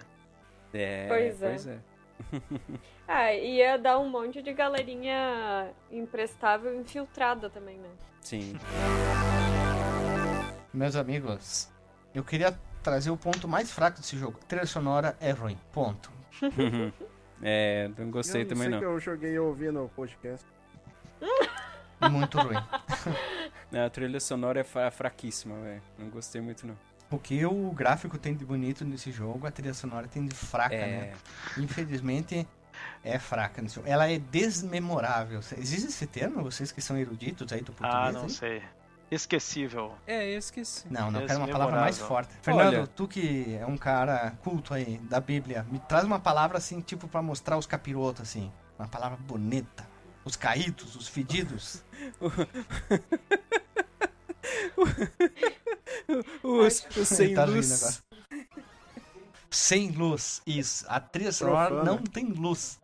É, 0.75 1.07
Pois 1.09 1.43
é. 1.43 1.49
pois 1.49 1.67
é. 1.67 1.79
Ah, 3.07 3.35
ia 3.35 3.77
dar 3.77 3.99
um 3.99 4.09
monte 4.09 4.41
de 4.43 4.53
galerinha 4.53 5.71
imprestável 5.91 6.75
infiltrada 6.81 7.51
também, 7.51 7.77
né? 7.79 7.91
Sim. 8.21 8.55
Meus 10.73 10.97
amigos, 10.97 11.71
eu 12.15 12.25
queria 12.25 12.59
trazer 12.83 13.11
o 13.11 13.17
ponto 13.17 13.47
mais 13.49 13.71
fraco 13.71 14.01
desse 14.01 14.17
jogo. 14.19 14.39
A 14.43 14.47
trilha 14.47 14.67
sonora 14.67 15.17
é 15.21 15.31
ruim. 15.31 15.59
Ponto. 15.73 16.11
é, 17.43 17.91
não 17.97 18.11
gostei 18.11 18.43
eu 18.43 18.49
também 18.49 18.65
sei 18.65 18.71
não. 18.71 18.79
que 18.79 18.85
eu 18.85 18.99
joguei 19.01 19.39
ouvindo 19.39 19.85
o 19.85 19.89
podcast. 19.89 20.47
Muito 22.11 22.39
ruim. 22.39 22.57
A 23.73 23.89
trilha 23.89 24.21
sonora 24.21 24.61
é 24.61 24.65
fra- 24.65 24.91
fraquíssima, 24.91 25.55
velho. 25.61 25.83
Não 25.99 26.09
gostei 26.11 26.43
muito, 26.43 26.67
não. 26.67 26.77
O 27.11 27.19
que 27.19 27.45
o 27.47 27.71
gráfico 27.71 28.19
tem 28.19 28.35
de 28.35 28.45
bonito 28.45 28.85
nesse 28.85 29.11
jogo, 29.11 29.47
a 29.47 29.51
trilha 29.51 29.73
sonora 29.73 30.07
tem 30.09 30.27
de 30.27 30.35
fraca, 30.35 30.75
É, 30.75 30.87
né? 30.87 31.13
Infelizmente, 31.57 32.47
é 33.03 33.19
fraca 33.19 33.63
nesse 33.63 33.77
jogo. 33.77 33.89
Ela 33.89 34.11
é 34.11 34.19
desmemorável. 34.19 35.39
Existe 35.57 35.89
esse 35.89 36.07
termo? 36.07 36.43
Vocês 36.43 36.71
que 36.71 36.83
são 36.83 36.99
eruditos 36.99 37.51
aí 37.53 37.61
do 37.63 37.73
português? 37.73 38.09
Ah, 38.09 38.13
não 38.13 38.25
aí? 38.25 38.31
sei. 38.31 38.63
Esquecível. 39.15 39.95
é 40.07 40.35
eu 40.35 40.39
esqueci. 40.39 40.87
Não, 40.91 41.11
não, 41.11 41.21
eu 41.21 41.27
quero 41.27 41.39
uma 41.41 41.49
palavra 41.49 41.81
mais 41.81 41.99
forte. 41.99 42.33
Fernando, 42.41 42.75
Olha. 42.75 42.87
tu 42.87 43.07
que 43.07 43.55
é 43.61 43.67
um 43.67 43.77
cara 43.77 44.33
culto 44.43 44.73
aí 44.73 44.97
da 44.99 45.21
Bíblia, 45.21 45.67
me 45.71 45.79
traz 45.81 46.05
uma 46.05 46.19
palavra 46.19 46.57
assim, 46.59 46.81
tipo, 46.81 47.07
pra 47.07 47.21
mostrar 47.21 47.59
os 47.59 47.67
capirotos, 47.67 48.23
assim. 48.23 48.51
Uma 48.79 48.89
palavra 48.89 49.19
bonita. 49.19 49.87
Os 50.25 50.35
caídos, 50.35 50.97
os 50.97 51.09
fedidos. 51.09 51.83
Os, 56.43 56.87
os 56.97 57.09
sem 57.09 57.35
Tá 57.35 57.45
luz. 57.45 57.83
agora. 57.83 57.97
Sem 59.51 59.91
luz, 59.91 60.41
isso. 60.47 60.85
A 60.89 60.99
trilha 60.99 61.33
sonora 61.33 61.85
não 61.85 61.99
tem 61.99 62.27
luz. 62.27 62.81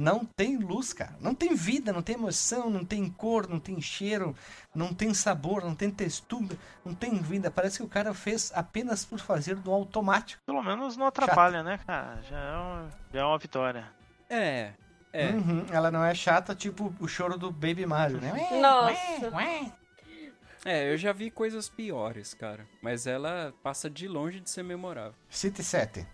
Não 0.00 0.24
tem 0.24 0.56
luz, 0.56 0.94
cara. 0.94 1.14
Não 1.20 1.34
tem 1.34 1.54
vida, 1.54 1.92
não 1.92 2.00
tem 2.00 2.14
emoção, 2.14 2.70
não 2.70 2.86
tem 2.86 3.06
cor, 3.10 3.46
não 3.46 3.60
tem 3.60 3.78
cheiro, 3.82 4.34
não 4.74 4.94
tem 4.94 5.12
sabor, 5.12 5.62
não 5.62 5.74
tem 5.74 5.90
textura, 5.90 6.56
não 6.82 6.94
tem 6.94 7.18
vida. 7.18 7.50
Parece 7.50 7.76
que 7.76 7.84
o 7.84 7.88
cara 7.88 8.14
fez 8.14 8.50
apenas 8.54 9.04
por 9.04 9.18
fazer 9.18 9.56
do 9.56 9.70
automático. 9.70 10.40
Pelo 10.46 10.62
menos 10.62 10.96
não 10.96 11.06
atrapalha, 11.06 11.62
né, 11.62 11.78
cara? 11.86 12.18
Já 12.22 12.38
é, 12.38 12.56
uma, 12.56 12.90
já 13.12 13.20
é 13.20 13.24
uma 13.24 13.38
vitória. 13.38 13.92
É, 14.30 14.72
é. 15.12 15.26
Uhum, 15.32 15.66
ela 15.70 15.90
não 15.90 16.02
é 16.02 16.14
chata, 16.14 16.54
tipo 16.54 16.94
o 16.98 17.06
choro 17.06 17.36
do 17.36 17.50
Baby 17.50 17.84
Mario, 17.84 18.22
né? 18.22 18.32
Nossa. 18.58 19.30
É, 20.64 20.90
eu 20.90 20.96
já 20.96 21.12
vi 21.12 21.30
coisas 21.30 21.68
piores, 21.68 22.32
cara. 22.32 22.66
Mas 22.80 23.06
ela 23.06 23.52
passa 23.62 23.90
de 23.90 24.08
longe 24.08 24.40
de 24.40 24.48
ser 24.48 24.62
memorável. 24.62 25.14
City 25.28 25.62
7. 25.62 26.06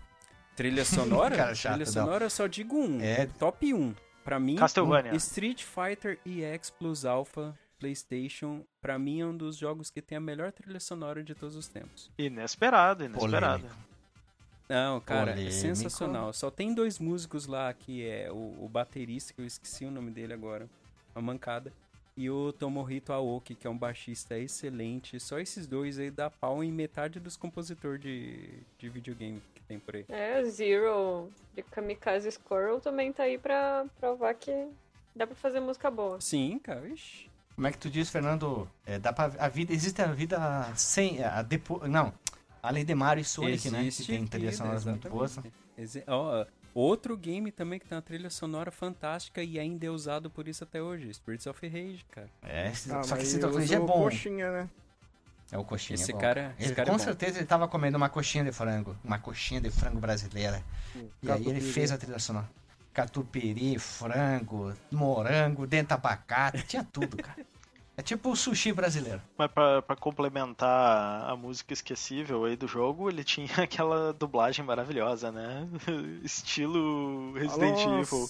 Trilha 0.57 0.83
sonora? 0.83 1.33
Cara 1.37 1.55
chato, 1.55 1.75
Trilha 1.75 1.85
não. 1.85 1.93
sonora 1.93 2.25
eu 2.25 2.29
só 2.29 2.47
digo 2.47 2.75
um. 2.75 2.99
É. 2.99 3.27
Top 3.39 3.73
1. 3.73 3.95
Pra 4.25 4.39
mim, 4.39 4.57
Castlevania. 4.57 5.15
Street 5.15 5.63
Fighter 5.63 6.19
EX 6.25 6.69
Plus 6.69 7.05
Alpha 7.05 7.57
PlayStation, 7.79 8.65
pra 8.81 8.97
mim 8.97 9.21
é 9.21 9.25
um 9.25 9.37
dos 9.37 9.55
jogos 9.55 9.89
que 9.89 10.01
tem 10.01 10.17
a 10.17 10.21
melhor 10.21 10.51
trilha 10.51 10.79
sonora 10.79 11.23
de 11.23 11.35
todos 11.35 11.55
os 11.55 11.67
tempos. 11.67 12.11
Inesperado, 12.17 13.05
inesperado. 13.05 13.63
Polêmico. 13.63 13.87
Não, 14.67 14.99
cara, 14.99 15.31
é 15.31 15.33
Polêmico. 15.35 15.55
sensacional. 15.55 16.33
Só 16.33 16.49
tem 16.51 16.73
dois 16.73 16.99
músicos 16.99 17.45
lá, 17.45 17.71
que 17.73 18.05
é 18.05 18.31
o, 18.31 18.65
o 18.65 18.67
baterista, 18.67 19.33
que 19.33 19.41
eu 19.41 19.45
esqueci 19.45 19.85
o 19.85 19.91
nome 19.91 20.11
dele 20.11 20.33
agora, 20.33 20.67
a 21.15 21.21
mancada, 21.21 21.71
e 22.17 22.29
o 22.29 22.51
Tomohito 22.51 23.13
Aoki, 23.13 23.53
que 23.53 23.67
é 23.67 23.69
um 23.69 23.77
baixista 23.77 24.37
excelente. 24.37 25.19
Só 25.19 25.39
esses 25.39 25.67
dois 25.67 25.99
aí 25.99 26.09
dá 26.09 26.29
pau 26.29 26.63
em 26.63 26.71
metade 26.71 27.19
dos 27.19 27.37
compositores 27.37 28.01
de, 28.01 28.63
de 28.79 28.89
videogame 28.89 29.41
tem 29.67 29.79
por 29.79 29.95
aí. 29.95 30.05
É, 30.09 30.43
Zero 30.45 31.29
de 31.55 31.61
Kamikaze 31.63 32.31
Squirrel 32.31 32.79
também 32.79 33.11
tá 33.11 33.23
aí 33.23 33.37
pra 33.37 33.85
provar 33.99 34.33
que 34.35 34.67
dá 35.15 35.25
pra 35.27 35.35
fazer 35.35 35.59
música 35.59 35.89
boa. 35.91 36.19
Sim, 36.21 36.59
cara, 36.59 36.87
ixi. 36.87 37.29
Como 37.55 37.65
é 37.67 37.71
que 37.71 37.77
tu 37.77 37.89
diz, 37.89 38.09
Fernando? 38.09 38.69
É, 38.85 38.99
dá 38.99 39.11
pra, 39.11 39.31
a 39.39 39.47
vida, 39.47 39.73
existe 39.73 39.99
a 40.01 40.07
vida 40.07 40.39
sem. 40.75 41.23
A 41.23 41.41
depo, 41.41 41.87
não. 41.87 42.13
Além 42.61 42.85
de 42.85 42.93
Mario 42.93 43.21
e 43.21 43.25
Sonic, 43.25 43.69
né? 43.71 43.81
Que 43.81 43.87
Existe 43.87 44.11
tem 44.11 44.27
trilhas 44.27 44.51
vida, 44.53 44.63
sonoras 44.63 44.85
muito 44.85 45.07
exatamente. 45.07 45.53
Exi- 45.77 46.03
ó, 46.07 46.45
outro 46.73 47.15
game 47.17 47.51
também 47.51 47.79
que 47.79 47.87
tem 47.87 47.95
uma 47.95 48.01
trilha 48.01 48.29
sonora 48.29 48.69
fantástica 48.71 49.41
e 49.41 49.57
ainda 49.59 49.85
é 49.85 49.89
usado 49.89 50.29
por 50.29 50.47
isso 50.47 50.63
até 50.63 50.81
hoje. 50.81 51.11
Spirits 51.13 51.47
of 51.47 51.67
Rage, 51.67 52.05
cara. 52.11 52.29
É, 52.43 52.67
Ah, 52.91 53.03
só 53.03 53.15
que 53.15 53.23
esse 53.23 53.43
usa 53.43 53.75
é 53.75 53.79
bom. 53.79 54.03
coxinha, 54.03 54.51
né? 54.51 54.69
É 55.51 55.57
o 55.57 55.63
coxinha. 55.63 55.95
Esse 55.95 56.11
é 56.11 56.13
bom. 56.13 56.19
cara- 56.19 56.53
esse 56.59 56.67
Ele, 56.69 56.75
cara 56.75 56.89
é 56.89 56.91
com 56.91 56.97
bom. 56.97 57.03
certeza 57.03 57.37
ele 57.39 57.45
tava 57.45 57.67
comendo 57.67 57.95
uma 57.97 58.09
coxinha 58.09 58.43
de 58.43 58.51
frango. 58.51 58.95
Uma 59.03 59.17
coxinha 59.19 59.61
de 59.61 59.69
frango 59.71 59.99
brasileira. 59.99 60.61
E 61.23 61.31
aí 61.31 61.47
ele 61.47 61.61
fez 61.61 61.91
a 61.91 61.97
trilha 61.97 62.19
sonora. 62.19 62.49
Catupiry, 62.93 63.77
frango, 63.77 64.73
morango, 64.91 65.67
dentro 65.67 65.89
de 65.89 65.93
abacate, 65.93 66.63
tinha 66.65 66.83
tudo, 66.83 67.15
cara. 67.17 67.45
É 67.95 68.01
tipo 68.01 68.29
o 68.29 68.35
sushi 68.35 68.73
brasileiro. 68.73 69.21
Mas 69.37 69.49
pra, 69.51 69.81
pra 69.81 69.95
complementar 69.95 71.29
a 71.29 71.35
música 71.35 71.73
esquecível 71.73 72.45
aí 72.45 72.55
do 72.55 72.67
jogo, 72.67 73.09
ele 73.09 73.23
tinha 73.23 73.47
aquela 73.63 74.13
dublagem 74.13 74.63
maravilhosa, 74.65 75.31
né? 75.31 75.67
Estilo 76.23 77.33
Resident 77.33 77.77
Nossa, 77.85 78.15
Evil. 78.15 78.29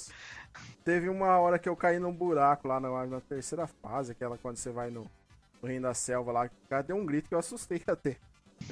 Teve 0.83 1.09
uma 1.09 1.37
hora 1.39 1.59
que 1.59 1.67
eu 1.67 1.75
caí 1.75 1.99
num 1.99 2.13
buraco 2.13 2.67
lá 2.67 2.79
na, 2.79 3.05
na 3.05 3.21
terceira 3.21 3.67
fase, 3.67 4.11
aquela 4.13 4.37
quando 4.37 4.57
você 4.57 4.71
vai 4.71 4.89
no, 4.89 5.09
no 5.61 5.67
Reino 5.67 5.83
da 5.87 5.93
Selva 5.93 6.31
lá. 6.31 6.45
O 6.45 6.69
cara 6.69 6.81
deu 6.83 6.95
um 6.95 7.05
grito 7.05 7.27
que 7.29 7.35
eu 7.35 7.39
assustei 7.39 7.81
até. 7.87 8.17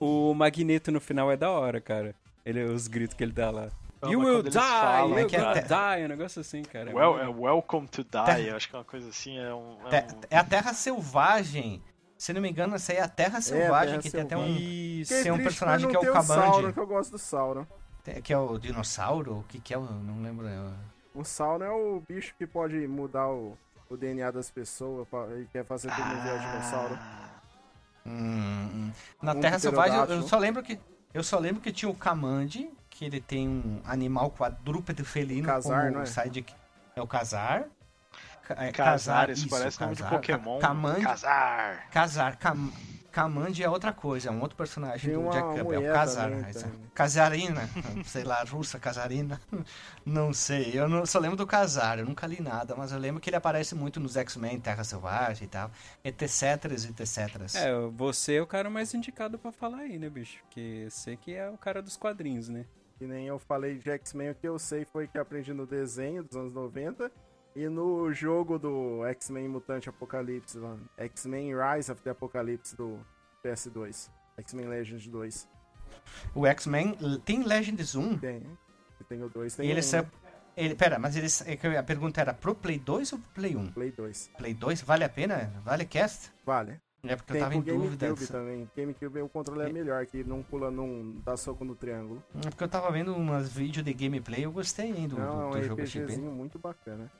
O 0.00 0.32
Magneto 0.34 0.90
no 0.92 1.00
final 1.00 1.30
é 1.32 1.36
da 1.36 1.50
hora, 1.50 1.80
cara. 1.80 2.14
Ele, 2.44 2.62
os 2.64 2.86
gritos 2.86 3.16
que 3.16 3.24
ele 3.24 3.32
dá 3.32 3.50
lá. 3.50 3.68
Não, 4.00 4.12
you 4.12 4.20
will 4.20 4.42
die, 4.44 4.52
falam, 4.52 5.10
you 5.18 5.18
é 5.18 5.26
die, 5.26 6.04
um 6.04 6.08
negócio 6.08 6.40
assim, 6.40 6.62
cara. 6.62 6.94
Well, 6.94 7.18
é 7.18 7.26
Welcome 7.28 7.88
to 7.88 8.04
Die, 8.04 8.10
Terra- 8.10 8.56
acho 8.56 8.68
que 8.68 8.76
é 8.76 8.78
uma 8.78 8.84
coisa 8.84 9.08
assim. 9.08 9.36
É, 9.38 9.52
um, 9.52 9.76
é 9.90 10.06
um- 10.06 10.20
É 10.30 10.36
a 10.38 10.44
Terra 10.44 10.72
Selvagem. 10.72 11.82
Se 12.16 12.32
não 12.32 12.40
me 12.40 12.48
engano, 12.48 12.74
essa 12.76 12.92
aí 12.92 12.98
é 12.98 13.02
a 13.02 13.08
Terra 13.08 13.40
Selvagem, 13.40 13.90
Terra 13.98 14.02
que 14.02 14.10
tem 14.10 14.20
até 14.22 14.36
um. 14.36 14.46
Isso. 14.46 15.22
Tem 15.22 15.32
um 15.32 15.38
personagem 15.38 15.88
que 15.88 15.96
é 15.96 15.98
o. 16.10 16.22
Sauron, 16.22 16.72
que 16.72 16.78
eu 16.80 16.86
gosto 16.86 17.10
do 17.12 17.18
Sauron. 17.18 17.66
Que 18.22 18.32
é 18.32 18.38
o 18.38 18.56
dinossauro? 18.58 19.38
O 19.40 19.42
que, 19.44 19.60
que 19.60 19.74
é? 19.74 19.78
o- 19.78 19.82
Não 19.82 20.22
lembro. 20.22 20.46
é, 20.46 20.58
O 21.14 21.24
Sauron 21.24 21.64
é 21.64 21.70
o 21.70 22.00
bicho 22.08 22.34
que 22.38 22.46
pode 22.46 22.74
mudar 22.86 23.28
o, 23.28 23.58
o 23.88 23.96
DNA 23.96 24.30
das 24.30 24.50
pessoas 24.50 25.06
pra, 25.08 25.26
e 25.40 25.46
quer 25.46 25.64
fazer 25.64 25.90
tudo 25.90 26.04
no 26.08 26.20
virar 26.22 26.36
dinossauro. 26.36 26.98
Hum, 28.06 28.10
hum. 28.74 28.92
Na 29.22 29.32
Um 29.32 29.40
Terra 29.40 29.58
Selvagem, 29.58 29.98
eu- 29.98 30.22
só 30.22 30.38
lembro 30.38 30.62
que. 30.62 30.78
Eu 31.14 31.22
só 31.22 31.38
lembro 31.38 31.60
que 31.62 31.72
tinha 31.72 31.88
o 31.90 31.94
Kamandi, 31.94 32.70
que 32.90 33.04
ele 33.04 33.20
tem 33.20 33.48
um 33.48 33.80
animal 33.84 34.30
quadrúpede 34.30 35.02
felino 35.04 35.46
Casar, 35.46 35.82
como 35.84 35.94
não 35.94 36.02
é? 36.02 36.06
sidekick. 36.06 36.54
É 36.94 37.00
o 37.02 37.06
Casar. 37.06 37.64
Ca- 38.42 38.64
é, 38.64 38.72
Casar, 38.72 39.30
isso 39.30 39.46
isso, 39.46 39.50
parece 39.50 39.80
nome 39.80 39.94
de 39.94 40.02
Casar. 40.02 40.14
Pokémon. 40.16 40.58
Casar. 41.00 41.88
Casar. 41.90 42.36
Cam, 42.36 42.70
Kamandi 43.10 43.62
é 43.62 43.68
outra 43.68 43.92
coisa, 43.92 44.28
é 44.28 44.32
um 44.32 44.40
outro 44.40 44.56
personagem 44.56 45.12
Tem 45.12 45.22
do 45.22 45.30
Jack 45.30 45.54
Kirby. 45.54 45.74
É 45.74 45.92
o 45.92 46.14
também, 46.14 46.52
tem. 46.52 46.72
Casarina, 46.94 47.68
sei 48.04 48.22
lá, 48.22 48.44
russa, 48.44 48.78
Casarina. 48.78 49.40
Não 50.04 50.32
sei, 50.32 50.72
eu 50.74 50.88
não, 50.88 51.06
só 51.06 51.18
lembro 51.18 51.36
do 51.36 51.46
Casar, 51.46 51.98
eu 51.98 52.04
nunca 52.04 52.26
li 52.26 52.40
nada, 52.40 52.74
mas 52.76 52.92
eu 52.92 52.98
lembro 52.98 53.20
que 53.20 53.30
ele 53.30 53.36
aparece 53.36 53.74
muito 53.74 53.98
nos 53.98 54.16
X-Men, 54.16 54.60
Terra 54.60 54.84
Selvagem 54.84 55.46
e 55.46 55.48
tal, 55.48 55.70
etc, 56.04 56.64
etc. 57.00 57.56
É, 57.56 57.72
você 57.92 58.34
é 58.34 58.42
o 58.42 58.46
cara 58.46 58.68
mais 58.68 58.92
indicado 58.92 59.38
pra 59.38 59.50
falar 59.50 59.78
aí, 59.78 59.98
né, 59.98 60.08
bicho? 60.08 60.38
Porque 60.44 60.86
você 60.90 61.16
que 61.16 61.34
é 61.34 61.48
o 61.48 61.56
cara 61.56 61.80
dos 61.80 61.96
quadrinhos, 61.96 62.48
né? 62.48 62.66
Que 62.98 63.06
nem 63.06 63.26
eu 63.26 63.38
falei 63.38 63.78
de 63.78 63.90
X-Men, 63.90 64.30
o 64.30 64.34
que 64.34 64.48
eu 64.48 64.58
sei 64.58 64.84
foi 64.84 65.06
que 65.06 65.16
aprendi 65.18 65.52
no 65.52 65.66
desenho 65.66 66.22
dos 66.22 66.36
anos 66.36 66.52
90 66.52 67.10
e 67.58 67.68
no 67.68 68.12
jogo 68.12 68.56
do 68.56 69.04
X-Men 69.06 69.48
Mutante 69.48 69.88
Apocalipse, 69.88 70.56
X-Men 70.96 71.52
Rise 71.56 71.90
of 71.90 72.00
the 72.02 72.10
Apocalypse 72.10 72.76
do 72.76 73.00
PS2. 73.44 74.08
X-Men 74.36 74.68
Legends 74.68 75.08
2. 75.08 75.48
O 76.36 76.46
X-Men 76.46 76.96
tem 77.24 77.42
Legends 77.42 77.96
1? 77.96 78.18
Tem. 78.18 78.42
Tem 79.08 79.22
o 79.24 79.28
2, 79.28 79.56
tem 79.56 79.66
E 79.66 79.70
ele 79.70 79.80
um, 79.80 79.82
sa- 79.82 80.06
ele, 80.56 80.76
pera, 80.76 81.00
mas 81.00 81.16
eles, 81.16 81.42
é 81.48 81.76
a 81.76 81.82
pergunta 81.82 82.20
era 82.20 82.32
pro 82.32 82.54
Play 82.54 82.78
2 82.78 83.12
ou 83.14 83.18
pro 83.18 83.30
Play 83.30 83.56
1? 83.56 83.72
Play 83.72 83.90
2. 83.90 84.30
Play 84.38 84.54
2 84.54 84.82
vale 84.82 85.02
a 85.02 85.08
pena? 85.08 85.52
Vale 85.64 85.84
cast? 85.84 86.30
Vale. 86.46 86.80
É 87.02 87.16
porque 87.16 87.32
eu 87.32 87.34
Tem 87.34 87.42
tava 87.42 87.60
pro 87.62 87.72
em 87.74 87.78
dúvida. 87.78 88.06
GameCube 88.06 88.26
também. 88.30 88.70
GameCube 88.76 89.22
o 89.22 89.28
controle 89.28 89.62
é 89.62 89.72
melhor, 89.72 90.04
que 90.06 90.22
não 90.22 90.42
pula, 90.44 90.70
não 90.70 91.14
dá 91.24 91.36
soco 91.36 91.64
no 91.64 91.74
triângulo. 91.74 92.22
É 92.44 92.50
porque 92.50 92.62
eu 92.64 92.68
tava 92.68 92.90
vendo 92.92 93.14
umas 93.16 93.52
vídeos 93.52 93.84
de 93.84 93.92
gameplay, 93.94 94.44
eu 94.44 94.52
gostei 94.52 94.90
hein, 94.90 95.08
do, 95.08 95.16
não, 95.16 95.50
do, 95.50 95.56
é 95.56 95.60
do 95.60 95.64
um 95.64 95.68
jogo. 95.68 95.82
Achei 95.82 96.02
RPGzinho 96.02 96.28
bem, 96.28 96.36
muito 96.36 96.58
bacana. 96.58 97.10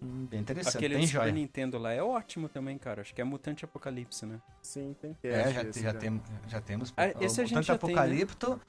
Hum, 0.00 0.26
bem 0.26 0.40
interessante, 0.40 0.76
aquele 0.76 0.94
bem 0.94 1.04
do 1.04 1.06
Super 1.08 1.22
joia. 1.22 1.32
Nintendo 1.32 1.78
lá 1.78 1.92
é 1.92 2.02
ótimo 2.02 2.48
também, 2.48 2.78
cara. 2.78 3.02
Acho 3.02 3.14
que 3.14 3.20
é 3.20 3.24
Mutante 3.24 3.64
Apocalipse, 3.64 4.24
né? 4.26 4.40
Sim, 4.62 4.94
tem 5.00 5.12
cast. 5.14 5.36
É, 5.36 5.52
já, 5.52 5.62
esse 5.62 5.82
já, 5.82 5.92
já. 5.92 5.98
tem, 5.98 6.22
já 6.46 6.60
temos. 6.60 6.94
Ah, 6.96 7.06
o 7.18 7.24
esse 7.24 7.40
a 7.40 7.44
gente 7.44 7.54
Mutante 7.54 7.66
já 7.66 7.78
tem, 7.78 7.94
né? 7.94 8.00
Apocalipto 8.00 8.60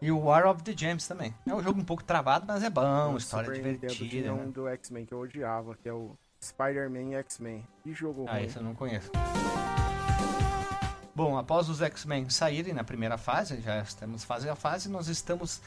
e 0.00 0.10
o 0.10 0.18
War 0.18 0.46
of 0.46 0.62
the 0.62 0.74
Gems 0.76 1.06
também. 1.06 1.34
É 1.46 1.54
um 1.54 1.62
jogo 1.62 1.80
um 1.80 1.84
pouco 1.84 2.04
travado, 2.04 2.44
mas 2.46 2.62
é 2.62 2.70
bom, 2.70 3.16
história 3.16 3.46
Super 3.46 3.64
Nintendo 3.64 3.92
divertida. 3.94 4.22
Tinha 4.22 4.34
né? 4.34 4.42
um 4.42 4.50
do 4.50 4.68
X-Men 4.68 5.06
que 5.06 5.14
eu 5.14 5.20
odiava, 5.20 5.74
que 5.76 5.88
é 5.88 5.92
o 5.92 6.16
Spider-Man 6.42 7.14
X-Men. 7.18 7.66
Que 7.82 7.92
jogo 7.92 8.24
Ah, 8.28 8.34
ruim. 8.34 8.44
esse 8.44 8.56
eu 8.56 8.62
não 8.62 8.74
conheço. 8.74 9.10
Bom, 11.18 11.36
após 11.36 11.68
os 11.68 11.82
X-Men 11.82 12.30
saírem 12.30 12.72
na 12.72 12.84
primeira 12.84 13.18
fase, 13.18 13.60
já 13.60 13.80
estamos 13.80 14.22
fase 14.22 14.48
a 14.48 14.54
fase, 14.54 14.88
nós 14.88 15.08
estamos. 15.08 15.60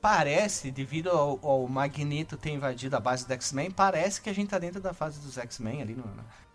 Parece, 0.00 0.70
devido 0.70 1.10
ao, 1.10 1.44
ao 1.44 1.66
Magneto 1.66 2.36
ter 2.36 2.50
invadido 2.50 2.96
a 2.96 3.00
base 3.00 3.26
do 3.26 3.32
X-Men, 3.32 3.72
parece 3.72 4.22
que 4.22 4.30
a 4.30 4.32
gente 4.32 4.50
tá 4.50 4.60
dentro 4.60 4.80
da 4.80 4.94
fase 4.94 5.18
dos 5.18 5.36
X-Men 5.38 5.82
ali 5.82 5.96
no- 5.96 6.04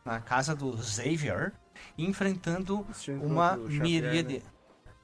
na, 0.05 0.21
casa 0.21 0.55
do 0.55 0.81
Xavier, 0.81 1.51
enfrentando 1.97 2.85
uma 3.25 3.57
miríade. 3.83 4.41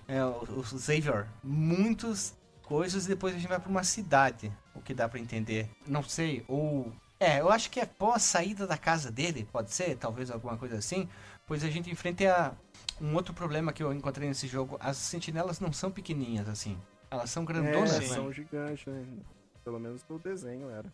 né? 0.08 0.16
É, 0.16 0.24
o, 0.24 0.60
o 0.60 0.64
Xavier. 0.64 1.28
Muitas 1.44 2.34
coisas, 2.62 3.06
depois 3.06 3.36
a 3.36 3.38
gente 3.38 3.50
vai 3.50 3.60
pra 3.60 3.70
uma 3.70 3.84
cidade, 3.84 4.54
o 4.74 4.80
que 4.80 4.94
dá 4.94 5.10
pra 5.10 5.20
entender. 5.20 5.70
Não 5.86 6.02
sei, 6.02 6.46
ou. 6.48 6.94
É, 7.20 7.42
eu 7.42 7.50
acho 7.52 7.70
que 7.70 7.82
é 7.82 7.86
pós 7.86 8.24
saída 8.24 8.66
da 8.66 8.78
casa 8.78 9.12
dele, 9.12 9.46
pode 9.52 9.74
ser, 9.74 9.98
talvez 9.98 10.32
alguma 10.32 10.58
coisa 10.58 10.78
assim, 10.78 11.10
pois 11.46 11.62
a 11.64 11.70
gente 11.70 11.90
enfrenta 11.92 12.24
a- 12.34 12.52
um 13.02 13.14
outro 13.16 13.34
problema 13.34 13.74
que 13.74 13.84
eu 13.84 13.94
encontrei 13.94 14.28
nesse 14.28 14.48
jogo. 14.48 14.78
As 14.80 14.98
sentinelas 14.98 15.60
não 15.60 15.72
são 15.74 15.92
pequenininhas 15.92 16.48
assim. 16.50 16.78
Elas 17.10 17.30
são 17.30 17.44
É, 17.44 17.46
grandonas, 17.46 18.00
né? 18.00 18.08
são 18.08 18.32
gigantes, 18.32 18.86
né? 18.86 19.06
Pelo 19.64 19.80
menos 19.80 20.04
no 20.10 20.20
desenho 20.20 20.70
era. 20.70 20.92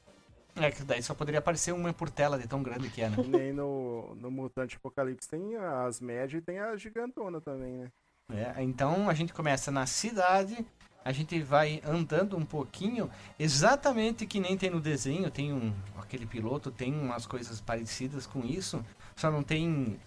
É, 0.56 0.72
que 0.72 0.84
daí 0.84 1.02
só 1.02 1.14
poderia 1.14 1.40
aparecer 1.40 1.72
uma 1.72 1.94
por 1.94 2.10
tela 2.10 2.38
de 2.38 2.48
tão 2.48 2.62
grande 2.62 2.90
que 2.90 3.02
é, 3.02 3.10
né? 3.10 3.18
Nem 3.26 3.54
no, 3.54 4.14
no 4.16 4.30
Mutante 4.30 4.76
Apocalipse 4.76 5.30
tem 5.30 5.56
as 5.56 6.02
médias 6.02 6.42
e 6.42 6.46
tem 6.46 6.60
a 6.60 6.76
gigantona 6.76 7.40
também, 7.40 7.78
né? 7.78 7.92
É, 8.32 8.62
então 8.62 9.10
a 9.10 9.14
gente 9.14 9.34
começa 9.34 9.72
na 9.72 9.86
cidade, 9.88 10.64
a 11.04 11.12
gente 11.12 11.42
vai 11.42 11.82
andando 11.86 12.38
um 12.38 12.46
pouquinho, 12.46 13.10
exatamente 13.40 14.26
que 14.26 14.40
nem 14.40 14.58
tem 14.58 14.70
no 14.70 14.80
desenho, 14.82 15.32
tem 15.32 15.52
um 15.54 15.74
aquele 15.98 16.26
piloto 16.26 16.70
tem 16.72 16.94
umas 16.94 17.26
coisas 17.26 17.60
parecidas 17.62 18.28
com 18.28 18.44
isso, 18.46 18.84
só 19.16 19.32
não 19.32 19.42
tem 19.42 20.00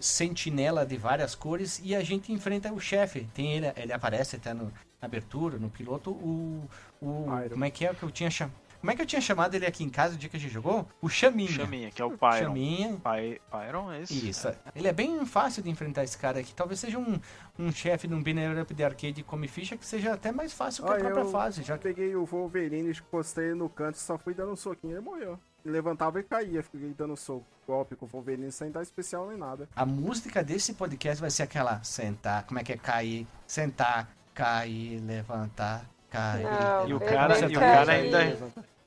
sentinela 0.00 0.84
de 0.86 0.96
várias 0.96 1.34
cores 1.34 1.80
e 1.84 1.94
a 1.94 2.02
gente 2.02 2.32
enfrenta 2.32 2.72
o 2.72 2.80
chefe. 2.80 3.26
Tem 3.34 3.52
ele, 3.52 3.72
ele 3.76 3.92
aparece 3.92 4.36
até 4.36 4.52
no 4.54 4.72
na 5.00 5.06
abertura, 5.06 5.56
no 5.58 5.70
piloto, 5.70 6.10
o 6.10 6.62
o 7.00 7.24
Iron. 7.40 7.50
como 7.50 7.64
é 7.64 7.70
que 7.70 7.86
é 7.86 7.94
que 7.94 8.02
eu 8.02 8.10
tinha 8.10 8.30
chamado? 8.30 8.54
Como 8.80 8.90
é 8.90 8.96
que 8.96 9.02
eu 9.02 9.06
tinha 9.06 9.20
chamado 9.20 9.54
ele 9.54 9.66
aqui 9.66 9.84
em 9.84 9.90
casa 9.90 10.14
o 10.14 10.18
dia 10.18 10.28
que 10.30 10.38
a 10.38 10.40
gente 10.40 10.52
jogou? 10.52 10.88
O 11.02 11.08
Chaminha. 11.08 11.50
Chaminha, 11.50 11.90
que 11.90 12.00
é 12.00 12.04
o 12.04 12.16
Pyron. 12.16 12.38
Chaminha. 12.46 12.88
Py- 12.96 13.40
Pyron 13.50 13.92
é 13.92 14.00
esse? 14.00 14.28
Isso. 14.30 14.48
Ele 14.74 14.88
é 14.88 14.92
bem 14.92 15.24
fácil 15.26 15.62
de 15.62 15.68
enfrentar 15.68 16.02
esse 16.02 16.16
cara 16.16 16.40
aqui. 16.40 16.54
Talvez 16.54 16.80
seja 16.80 16.98
um, 16.98 17.20
um 17.58 17.70
chefe 17.70 18.08
de 18.08 18.14
um 18.14 18.22
banner 18.22 18.58
up 18.62 18.72
de 18.72 18.82
arcade 18.82 19.22
come 19.22 19.48
ficha 19.48 19.76
que 19.76 19.84
seja 19.84 20.14
até 20.14 20.32
mais 20.32 20.54
fácil 20.54 20.82
que 20.84 20.90
a 20.90 20.94
Olha, 20.94 21.04
própria 21.04 21.20
eu 21.22 21.30
fase. 21.30 21.62
Já 21.62 21.76
peguei 21.76 22.16
o 22.16 22.24
Wolverine, 22.24 22.94
postei 23.10 23.52
no 23.52 23.68
canto, 23.68 23.98
só 23.98 24.16
fui 24.16 24.32
dando 24.32 24.52
um 24.52 24.56
soquinho 24.56 24.92
e 24.92 24.96
ele 24.96 25.02
morreu. 25.02 25.38
Levantava 25.64 26.18
e 26.20 26.22
caía, 26.22 26.62
fiquei 26.62 26.80
dando 26.96 27.16
soco, 27.16 27.44
golpe 27.66 27.94
com 27.94 28.06
o 28.06 28.08
Wolverine 28.08 28.50
sem 28.50 28.70
dar 28.70 28.82
especial 28.82 29.28
nem 29.28 29.36
nada. 29.36 29.68
A 29.76 29.84
música 29.84 30.42
desse 30.42 30.72
podcast 30.74 31.20
vai 31.20 31.30
ser 31.30 31.42
aquela 31.42 31.82
sentar, 31.82 32.44
como 32.44 32.58
é 32.58 32.64
que 32.64 32.72
é? 32.72 32.76
Cair, 32.78 33.26
sentar, 33.46 34.08
cair, 34.34 35.00
levantar, 35.00 35.84
cair. 36.08 36.44
Não, 36.44 36.88
E 36.88 36.94
o 36.94 36.98
bebê 36.98 37.12
cara- 37.14 37.38
e 37.40 37.56
o 37.56 37.60
cara 37.60 37.92
ainda- 37.92 38.24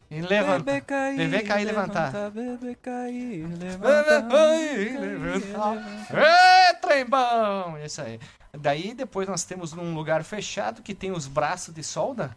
E 0.09 0.21
levantar. 0.21 0.59
Bebê 0.63 0.82
cair, 0.82 1.17
Bebê 1.17 1.41
cair, 1.43 1.65
levantar. 1.65 2.11
Bebê 2.32 2.76
cair, 2.76 3.47
Bebê 3.47 3.65
levantar. 3.65 4.28
cair, 4.30 4.99
levantar. 4.99 6.15
É, 6.15 6.74
trem 6.74 7.05
bom! 7.05 7.78
Isso 7.84 8.01
aí. 8.01 8.19
Daí 8.59 8.93
depois 8.93 9.28
nós 9.28 9.43
temos 9.43 9.74
num 9.74 9.95
lugar 9.95 10.24
fechado 10.24 10.84
que 10.84 10.93
tem 10.93 11.11
os 11.11 11.28
braços 11.28 11.74
de 11.74 11.82
solda, 11.84 12.36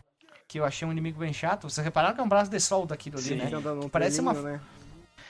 que 0.49 0.59
eu 0.61 0.65
achei 0.65 0.87
um 0.87 0.93
inimigo 0.93 1.19
bem 1.19 1.33
chato. 1.33 1.69
Vocês 1.69 1.85
repararam 1.85 2.15
que 2.15 2.21
é 2.21 2.25
um 2.25 2.29
braço 2.29 2.51
de 2.51 2.61
solda 2.61 2.95
aquilo 2.95 3.19
ali, 3.19 3.29
Sim. 3.29 3.37
né? 3.37 3.51
Num 3.51 3.89
Parece 3.89 4.21
uma- 4.21 4.33
né? 4.35 4.61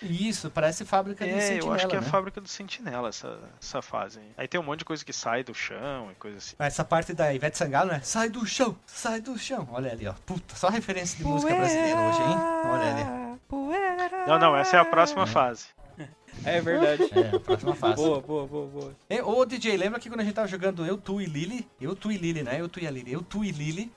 Isso, 0.03 0.51
parece 0.51 0.85
fábrica 0.85 1.25
de 1.25 1.31
É, 1.31 1.41
sentinela, 1.41 1.67
eu 1.69 1.73
acho 1.73 1.89
que 1.89 1.95
é 1.95 1.99
a 1.99 2.03
né? 2.03 2.07
fábrica 2.07 2.39
do 2.39 2.47
Sentinela 2.47 3.09
essa, 3.09 3.39
essa 3.59 3.81
fase. 3.81 4.19
aí. 4.19 4.31
Aí 4.37 4.47
tem 4.47 4.61
um 4.61 4.63
monte 4.63 4.81
de 4.81 4.85
coisa 4.85 5.03
que 5.03 5.13
sai 5.13 5.43
do 5.43 5.55
chão 5.55 6.11
e 6.13 6.15
coisa 6.17 6.37
assim. 6.37 6.55
Essa 6.59 6.85
parte 6.85 7.15
da 7.15 7.33
Ivete 7.33 7.57
Sangalo, 7.57 7.91
né? 7.91 8.01
Sai 8.05 8.29
do 8.29 8.45
chão, 8.45 8.77
sai 8.85 9.23
do 9.23 9.39
chão. 9.39 9.67
Olha 9.73 9.91
ali, 9.91 10.07
ó. 10.07 10.13
Puta, 10.27 10.55
só 10.55 10.69
referência 10.69 11.17
de 11.17 11.25
música 11.25 11.55
brasileira 11.57 11.99
hoje, 11.99 12.21
hein? 12.21 12.37
Olha 12.67 12.95
ali. 12.95 13.39
Poeira. 13.49 14.27
Não, 14.27 14.39
não, 14.39 14.57
essa 14.57 14.77
é 14.77 14.81
a 14.81 14.85
próxima 14.85 15.27
fase. 15.27 15.69
É 16.45 16.61
verdade. 16.61 17.09
É, 17.19 17.37
a 17.37 17.41
próxima 17.41 17.75
fase. 17.75 17.95
Boa, 17.97 18.21
boa, 18.21 18.47
boa, 18.47 18.67
boa. 18.67 18.97
E, 19.09 19.23
ô, 19.23 19.47
DJ, 19.47 19.79
lembra 19.79 19.99
que 19.99 20.11
quando 20.11 20.21
a 20.21 20.25
gente 20.25 20.35
tava 20.35 20.47
jogando 20.47 20.85
Eu, 20.85 20.99
Tu 20.99 21.23
e 21.23 21.25
Lily? 21.25 21.67
Eu, 21.81 21.97
Tu 21.97 22.13
e 22.13 22.19
Lily, 22.19 22.43
né? 22.43 22.61
Eu, 22.61 22.69
Tu 22.69 22.81
e 22.81 22.87
a 22.87 22.91
Lily. 22.91 23.13
Eu, 23.15 23.23
Tu 23.23 23.43
e 23.45 23.51
Lily. 23.51 23.91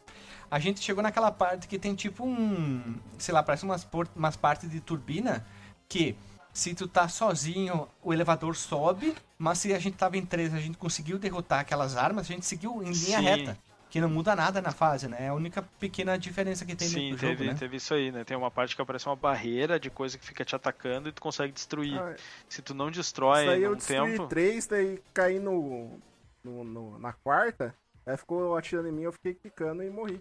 A 0.51 0.59
gente 0.59 0.79
chegou 0.81 1.03
naquela 1.03 1.31
parte 1.31 1.67
que 1.67 1.77
tem 1.77 1.93
tipo 1.95 2.25
um... 2.25 2.95
Sei 3.17 3.33
lá, 3.33 3.43
parece 3.43 3.63
umas, 3.63 3.87
umas 4.15 4.35
partes 4.35 4.69
de 4.69 4.79
turbina 4.79 5.45
que... 5.87 6.15
Se 6.51 6.73
tu 6.73 6.87
tá 6.87 7.07
sozinho, 7.07 7.87
o 8.01 8.11
elevador 8.11 8.55
sobe, 8.55 9.15
mas 9.37 9.59
se 9.59 9.71
a 9.71 9.77
gente 9.79 9.95
tava 9.95 10.17
em 10.17 10.25
três, 10.25 10.51
a 10.53 10.59
gente 10.59 10.77
conseguiu 10.79 11.19
derrotar 11.19 11.59
aquelas 11.59 11.95
armas, 11.95 12.25
a 12.25 12.33
gente 12.33 12.45
seguiu 12.45 12.81
em 12.81 12.87
linha 12.91 13.19
Sim. 13.19 13.23
reta. 13.23 13.57
Que 13.89 14.01
não 14.01 14.09
muda 14.09 14.35
nada 14.35 14.59
na 14.61 14.71
fase, 14.71 15.07
né? 15.07 15.17
É 15.21 15.27
a 15.29 15.33
única 15.33 15.61
pequena 15.79 16.17
diferença 16.17 16.65
que 16.65 16.75
tem 16.75 16.87
Sim, 16.87 17.11
no 17.11 17.17
jogo, 17.17 17.35
teve, 17.37 17.47
né? 17.49 17.55
teve 17.57 17.77
isso 17.77 17.93
aí, 17.93 18.11
né? 18.11 18.23
Tem 18.23 18.35
uma 18.35 18.49
parte 18.51 18.75
que 18.75 18.81
aparece 18.81 19.07
uma 19.07 19.15
barreira 19.15 19.79
de 19.79 19.89
coisa 19.91 20.17
que 20.17 20.25
fica 20.25 20.43
te 20.43 20.55
atacando 20.55 21.07
e 21.07 21.11
tu 21.11 21.21
consegue 21.21 21.53
destruir. 21.53 21.97
Ah, 21.99 22.15
Se 22.49 22.61
tu 22.63 22.73
não 22.73 22.89
isso 22.89 22.99
destrói 22.99 23.45
daí 23.45 23.63
eu 23.63 23.71
num 23.71 23.77
destruí 23.77 24.11
tempo. 24.11 24.27
três, 24.27 24.67
daí 24.67 25.01
caí 25.13 25.39
no, 25.39 25.99
no- 26.43 26.63
no- 26.63 26.99
na 26.99 27.13
quarta, 27.13 27.73
aí 28.05 28.17
ficou 28.17 28.55
atirando 28.57 28.89
em 28.89 28.91
mim, 28.91 29.03
eu 29.03 29.13
fiquei 29.13 29.33
quicando 29.35 29.81
e 29.83 29.89
morri. 29.89 30.19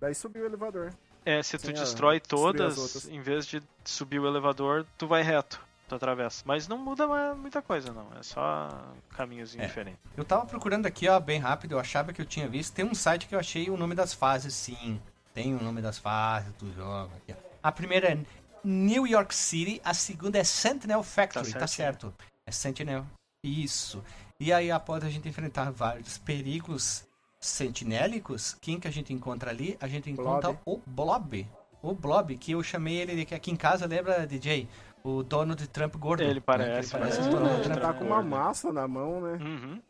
Daí 0.00 0.14
subiu 0.14 0.42
o 0.44 0.46
elevador. 0.46 0.92
É, 1.24 1.42
se 1.42 1.58
tu 1.58 1.66
Sim, 1.66 1.72
destrói 1.72 2.20
todas, 2.20 3.06
em 3.08 3.20
vez 3.20 3.46
de 3.46 3.62
subir 3.84 4.18
o 4.18 4.26
elevador, 4.26 4.86
tu 4.96 5.06
vai 5.06 5.22
reto. 5.22 5.60
Tu 5.88 5.94
atravessa. 5.94 6.42
Mas 6.46 6.68
não 6.68 6.76
muda 6.78 7.06
muita 7.34 7.62
coisa, 7.62 7.92
não. 7.92 8.06
É 8.18 8.22
só 8.22 8.68
caminhozinho 9.16 9.64
É. 9.64 9.66
diferente. 9.66 9.98
Eu 10.16 10.24
tava 10.24 10.44
procurando 10.46 10.86
aqui, 10.86 11.08
ó, 11.08 11.18
bem 11.18 11.38
rápido, 11.40 11.72
eu 11.72 11.78
achava 11.78 12.12
que 12.12 12.20
eu 12.20 12.26
tinha 12.26 12.46
visto. 12.48 12.74
Tem 12.74 12.84
um 12.84 12.94
site 12.94 13.26
que 13.26 13.34
eu 13.34 13.38
achei 13.38 13.70
o 13.70 13.76
nome 13.76 13.94
das 13.94 14.12
fases, 14.12 14.54
sim. 14.54 15.00
Tem 15.34 15.54
o 15.54 15.62
nome 15.62 15.80
das 15.80 15.98
fases 15.98 16.52
do 16.54 16.72
jogo 16.74 17.10
aqui, 17.16 17.32
ó. 17.32 17.48
A 17.62 17.72
primeira 17.72 18.12
é 18.12 18.18
New 18.62 19.06
York 19.06 19.34
City, 19.34 19.80
a 19.84 19.94
segunda 19.94 20.38
é 20.38 20.44
Sentinel 20.44 21.02
Factory, 21.02 21.52
tá, 21.52 21.60
Tá 21.60 21.66
certo? 21.66 22.14
É 22.46 22.50
Sentinel. 22.52 23.06
Isso. 23.42 24.04
E 24.40 24.52
aí, 24.52 24.70
após 24.70 25.02
a 25.04 25.08
gente 25.08 25.28
enfrentar 25.28 25.70
vários 25.70 26.18
perigos 26.18 27.04
sentinélicos, 27.40 28.56
quem 28.60 28.78
que 28.80 28.88
a 28.88 28.90
gente 28.90 29.12
encontra 29.12 29.50
ali? 29.50 29.76
A 29.80 29.86
gente 29.88 30.10
encontra 30.10 30.52
Blob. 30.52 30.58
o 30.66 30.80
Blob. 30.86 31.46
O 31.80 31.94
Blob, 31.94 32.36
que 32.36 32.52
eu 32.52 32.62
chamei 32.62 32.96
ele 32.96 33.24
de- 33.24 33.34
aqui 33.34 33.50
em 33.50 33.56
casa, 33.56 33.86
lembra, 33.86 34.26
DJ? 34.26 34.68
O 35.04 35.22
Donald 35.22 35.64
Trump 35.68 35.94
gordo. 35.96 36.22
Ele 36.22 36.34
né? 36.34 36.42
parece, 36.44 36.90
Que 36.90 36.96
ele 36.96 37.02
parece 37.04 37.20
o 37.20 37.30
Donald 37.30 37.44
Donald 37.48 37.62
Trump. 37.64 37.80
tá 37.80 37.92
com 37.94 38.04
uma 38.04 38.16
gordo. 38.16 38.28
massa 38.30 38.72
na 38.72 38.88
mão, 38.88 39.20
né? 39.20 39.38
Uhum. 39.40 39.82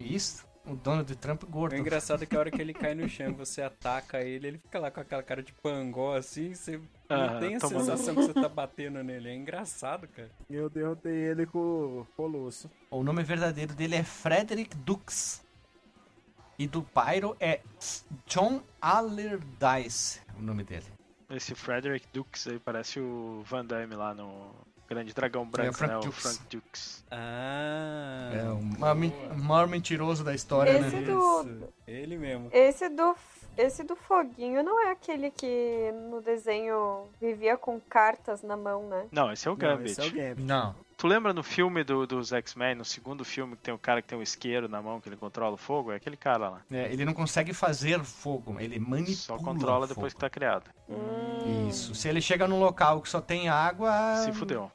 Isso, 0.00 0.46
o 0.66 0.74
Donald 0.74 1.14
Trump 1.16 1.42
gordo. 1.44 1.74
O 1.74 1.76
engraçado 1.78 2.22
é 2.22 2.26
que 2.26 2.34
a 2.34 2.38
hora 2.38 2.50
que 2.50 2.60
ele 2.62 2.72
cai 2.72 2.94
no 2.94 3.06
chão, 3.08 3.34
você 3.34 3.60
ataca 3.60 4.22
ele, 4.22 4.48
ele 4.48 4.58
fica 4.58 4.78
lá 4.78 4.90
com 4.90 5.00
aquela 5.00 5.22
cara 5.22 5.42
de 5.42 5.52
pangó 5.52 6.16
assim, 6.16 6.54
você 6.54 6.78
não 6.78 6.84
Ah, 7.10 7.38
tem 7.38 7.56
a 7.56 7.60
sensação 7.60 8.14
que 8.14 8.22
você 8.22 8.32
tá 8.32 8.48
batendo 8.48 9.02
nele. 9.04 9.28
É 9.28 9.34
engraçado, 9.34 10.08
cara. 10.08 10.30
E 10.48 10.54
eu 10.54 10.70
derrotei 10.70 11.12
ele 11.14 11.44
com 11.46 11.58
o 11.58 12.06
Colosso. 12.16 12.70
O 12.90 13.02
nome 13.02 13.22
verdadeiro 13.22 13.74
dele 13.74 13.96
é 13.96 14.02
Frederick 14.02 14.74
Dux. 14.78 15.46
E 16.58 16.66
do 16.66 16.82
Pyro 16.82 17.36
é 17.38 17.60
John 18.26 18.60
Allardyce, 18.80 20.20
o 20.38 20.42
nome 20.42 20.64
dele. 20.64 20.84
Esse 21.30 21.54
Frederick 21.54 22.06
Dux 22.12 22.46
aí 22.48 22.58
parece 22.58 22.98
o 23.00 23.42
Van 23.46 23.64
Damme 23.64 23.94
lá 23.94 24.14
no 24.14 24.50
Grande 24.88 25.12
Dragão 25.12 25.46
Branco, 25.46 25.74
Frank 25.74 25.92
né? 25.92 25.98
O 25.98 26.02
Dux. 26.02 26.16
Frank 26.22 26.38
Dux. 26.50 27.04
Ah. 27.10 28.30
É 28.34 28.42
o 28.50 28.62
maior, 28.62 28.94
men- 28.94 29.12
maior 29.36 29.68
mentiroso 29.68 30.24
da 30.24 30.34
história, 30.34 30.70
Esse 30.72 30.96
né? 30.96 31.02
do- 31.02 31.12
Isso, 31.42 31.68
ele 31.86 32.16
mesmo. 32.16 32.48
Esse 32.50 32.88
do, 32.88 33.14
esse 33.56 33.84
do 33.84 33.94
foguinho 33.94 34.62
não 34.64 34.80
é 34.88 34.90
aquele 34.90 35.30
que 35.30 35.92
no 36.10 36.20
desenho 36.22 37.04
vivia 37.20 37.56
com 37.56 37.78
cartas 37.78 38.42
na 38.42 38.56
mão, 38.56 38.88
né? 38.88 39.06
Não, 39.12 39.30
esse 39.30 39.46
é 39.46 39.50
o 39.50 39.54
Não, 39.54 39.58
Gambit. 39.60 39.90
esse 39.92 40.00
é 40.00 40.04
o 40.06 40.10
Gambit. 40.10 40.42
Não. 40.42 40.74
Tu 40.98 41.06
lembra 41.06 41.32
no 41.32 41.44
filme 41.44 41.84
do, 41.84 42.08
dos 42.08 42.32
X-Men, 42.32 42.74
no 42.74 42.84
segundo 42.84 43.24
filme, 43.24 43.54
que 43.54 43.62
tem 43.62 43.72
o 43.72 43.78
cara 43.78 44.02
que 44.02 44.08
tem 44.08 44.18
um 44.18 44.22
isqueiro 44.22 44.68
na 44.68 44.82
mão, 44.82 45.00
que 45.00 45.08
ele 45.08 45.16
controla 45.16 45.54
o 45.54 45.56
fogo? 45.56 45.92
É 45.92 45.94
aquele 45.94 46.16
cara 46.16 46.48
lá. 46.48 46.60
É, 46.68 46.92
ele 46.92 47.04
não 47.04 47.14
consegue 47.14 47.54
fazer 47.54 48.02
fogo, 48.02 48.56
ele 48.58 48.80
manipula 48.80 49.16
Só 49.16 49.38
controla 49.38 49.84
o 49.84 49.88
depois 49.88 50.12
que 50.12 50.18
tá 50.18 50.28
criado. 50.28 50.68
Hum. 50.88 51.68
Isso. 51.68 51.94
Se 51.94 52.08
ele 52.08 52.20
chega 52.20 52.48
num 52.48 52.58
local 52.58 53.00
que 53.00 53.08
só 53.08 53.20
tem 53.20 53.48
água... 53.48 54.16
Se 54.24 54.32
fudeu. 54.32 54.72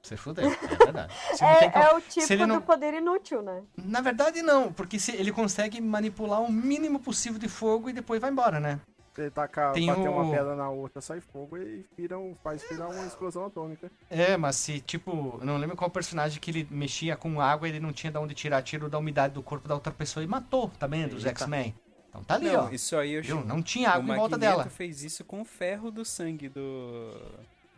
Você 0.00 0.16
fudeu, 0.16 0.46
é 0.48 0.84
verdade. 0.84 1.12
Se 1.34 1.42
não 1.42 1.58
tem 1.58 1.68
É, 1.70 1.86
é 1.86 1.94
o 1.96 2.00
tipo 2.00 2.32
ele 2.32 2.46
não- 2.46 2.60
do 2.60 2.62
poder 2.62 2.94
inútil, 2.94 3.42
né? 3.42 3.64
Na 3.76 4.00
verdade, 4.00 4.42
não, 4.42 4.72
porque 4.72 5.00
se 5.00 5.10
ele 5.16 5.32
consegue 5.32 5.80
manipular 5.80 6.40
o 6.40 6.52
mínimo 6.52 7.00
possível 7.00 7.40
de 7.40 7.48
fogo 7.48 7.90
e 7.90 7.92
depois 7.92 8.20
vai 8.20 8.30
embora, 8.30 8.60
né? 8.60 8.78
Ele 9.16 9.30
tacar, 9.30 9.72
Tem 9.72 9.86
bater 9.86 10.08
o- 10.08 10.12
uma 10.12 10.30
pedra 10.30 10.56
na 10.56 10.68
outra, 10.70 11.00
sai 11.00 11.20
fogo 11.20 11.56
e 11.56 11.86
vira 11.96 12.18
um, 12.18 12.34
faz 12.42 12.64
virar 12.68 12.88
uma 12.88 13.06
explosão 13.06 13.46
atômica. 13.46 13.90
É, 14.10 14.36
mas 14.36 14.56
se, 14.56 14.80
tipo, 14.80 15.38
eu 15.40 15.46
não 15.46 15.56
lembro 15.56 15.76
qual 15.76 15.88
personagem 15.90 16.40
que 16.40 16.50
ele 16.50 16.66
mexia 16.70 17.16
com 17.16 17.40
água, 17.40 17.68
ele 17.68 17.78
não 17.78 17.92
tinha 17.92 18.10
de 18.10 18.18
onde 18.18 18.34
tirar 18.34 18.60
tiro 18.62 18.88
da 18.88 18.98
umidade 18.98 19.34
do 19.34 19.42
corpo 19.42 19.68
da 19.68 19.74
outra 19.74 19.92
pessoa 19.92 20.22
e 20.24 20.26
matou 20.26 20.68
também, 20.78 21.06
dos 21.06 21.24
Eita. 21.24 21.44
X-Men. 21.44 21.74
Então 22.08 22.22
tá 22.24 22.34
ali, 22.34 22.50
Não, 22.50 22.66
ó. 22.66 22.70
isso 22.70 22.96
aí 22.96 23.12
eu 23.14 23.22
Viu? 23.22 23.44
Não 23.44 23.62
tinha 23.62 23.88
O 23.90 23.92
água 23.92 24.14
em 24.14 24.18
volta 24.18 24.38
dela. 24.38 24.64
fez 24.66 25.02
isso 25.02 25.24
com 25.24 25.40
o 25.40 25.44
ferro 25.44 25.90
do 25.90 26.04
sangue 26.04 26.48
do. 26.48 27.10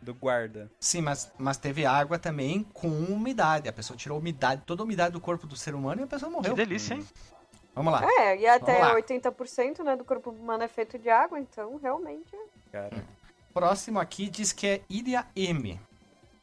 do 0.01 0.13
guarda. 0.13 0.69
Sim, 0.79 1.01
mas, 1.01 1.31
mas 1.39 1.57
teve 1.57 1.85
água 1.85 2.19
também 2.19 2.63
com 2.73 2.87
umidade. 2.87 3.67
A 3.67 3.73
pessoa 3.73 3.97
tirou 3.97 4.19
umidade, 4.19 4.61
toda 4.65 4.83
a 4.83 4.85
umidade 4.85 5.13
do 5.13 5.19
corpo 5.19 5.47
do 5.47 5.55
ser 5.55 5.73
humano 5.73 6.01
e 6.01 6.03
a 6.03 6.07
pessoa 6.07 6.29
Que 6.31 6.37
morreu. 6.37 6.53
delícia, 6.55 6.93
hein? 6.93 7.03
Vamos 7.77 7.93
lá. 7.93 8.01
É, 8.19 8.35
e 8.35 8.47
até 8.47 8.79
Vamos 8.79 8.95
lá. 8.95 9.01
80% 9.01 9.83
né, 9.83 9.95
do 9.95 10.03
corpo 10.03 10.31
humano 10.31 10.63
é 10.63 10.67
feito 10.67 10.97
de 10.97 11.11
água, 11.11 11.39
então 11.39 11.77
realmente. 11.77 12.35
Cara. 12.71 13.05
Próximo 13.53 13.99
aqui 13.99 14.31
diz 14.31 14.51
que 14.51 14.65
é 14.65 14.81
Ilha 14.89 15.27
M, 15.35 15.79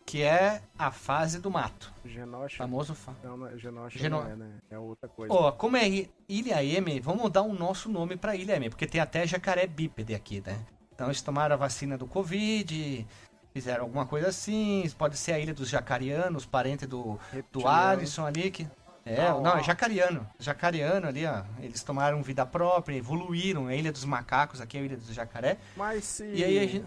que 0.07 0.23
é 0.23 0.63
a 0.79 0.93
fase 0.93 1.41
do 1.41 1.51
mato. 1.51 1.93
Genosha. 2.05 2.59
Famoso 2.59 2.95
fa... 2.95 3.13
Não, 3.25 3.37
não, 3.37 3.59
Genosha 3.59 3.99
Geno- 3.99 4.23
não 4.23 4.31
é, 4.31 4.37
né? 4.37 4.51
É 4.71 4.79
outra 4.79 5.09
coisa. 5.09 5.35
Ó, 5.35 5.51
como 5.51 5.77
é 5.77 5.89
Ilha 6.29 6.63
M, 6.63 7.01
vamos 7.01 7.29
dar 7.33 7.43
o 7.43 7.53
nosso 7.53 7.89
nome 7.89 8.17
pra 8.17 8.37
Ilha 8.37 8.55
M, 8.55 8.71
porque 8.71 8.87
tem 8.87 9.01
até 9.01 9.27
jacaré 9.27 9.67
bípede 9.67 10.15
aqui, 10.15 10.41
né? 10.47 10.57
Então 10.95 11.09
eles 11.09 11.21
tomaram 11.21 11.55
a 11.55 11.59
vacina 11.59 11.99
do 11.99 12.07
Covid, 12.07 13.05
fizeram 13.53 13.83
alguma 13.83 14.07
coisa 14.07 14.29
assim, 14.29 14.89
pode 14.97 15.17
ser 15.17 15.33
a 15.33 15.39
Ilha 15.41 15.53
dos 15.53 15.69
Jacarianos, 15.69 16.47
parente 16.47 16.87
do, 16.87 17.19
do. 17.51 17.67
Alisson 17.67 18.25
ali, 18.25 18.53
que... 18.53 18.69
É, 19.07 19.29
não, 19.29 19.57
é 19.59 19.63
jacariano. 19.63 20.27
Jacariano 20.39 21.07
ali, 21.09 21.27
ó. 21.27 21.43
Eles 21.61 21.83
tomaram 21.83 22.23
vida 22.23 22.47
própria, 22.47 22.97
evoluíram. 22.97 23.67
A 23.67 23.75
Ilha 23.75 23.93
dos 23.93 24.05
Macacos, 24.05 24.61
aqui 24.61 24.79
é 24.79 24.81
a 24.81 24.85
Ilha 24.85 24.97
dos 24.97 25.09
Jacaré. 25.13 25.59
Mas 25.77 26.05
se 26.05 26.25
E 26.25 26.43
aí 26.43 26.59
a 26.59 26.67
gente... 26.67 26.87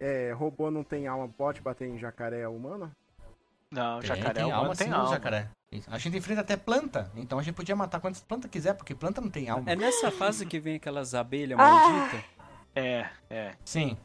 é, 0.00 0.32
robô 0.32 0.70
não 0.70 0.82
tem 0.82 1.06
alma, 1.06 1.28
pode 1.28 1.60
bater 1.60 1.88
em 1.88 1.98
jacaré 1.98 2.48
humano? 2.48 2.90
Não, 3.70 4.00
Tem, 4.00 4.08
jacaré 4.08 4.34
tem 4.34 4.44
humano 4.44 4.60
alma, 4.62 4.74
tem 4.76 4.88
sim, 4.88 4.92
alma. 4.92 5.10
jacaré. 5.10 5.48
A 5.86 5.98
gente 5.98 6.16
enfrenta 6.16 6.40
até 6.40 6.56
planta, 6.56 7.08
então 7.14 7.38
a 7.38 7.42
gente 7.44 7.54
podia 7.54 7.76
matar 7.76 8.00
quantas 8.00 8.20
plantas 8.20 8.50
quiser, 8.50 8.74
porque 8.74 8.92
planta 8.92 9.20
não 9.20 9.30
tem 9.30 9.48
alma. 9.48 9.70
É 9.70 9.76
nessa 9.76 10.10
fase 10.10 10.44
que 10.44 10.58
vem 10.58 10.74
aquelas 10.76 11.14
abelhas 11.14 11.56
Ah! 11.60 11.62
malditas? 11.62 12.20
É, 12.74 13.06
é. 13.30 13.52
Sim. 13.64 13.96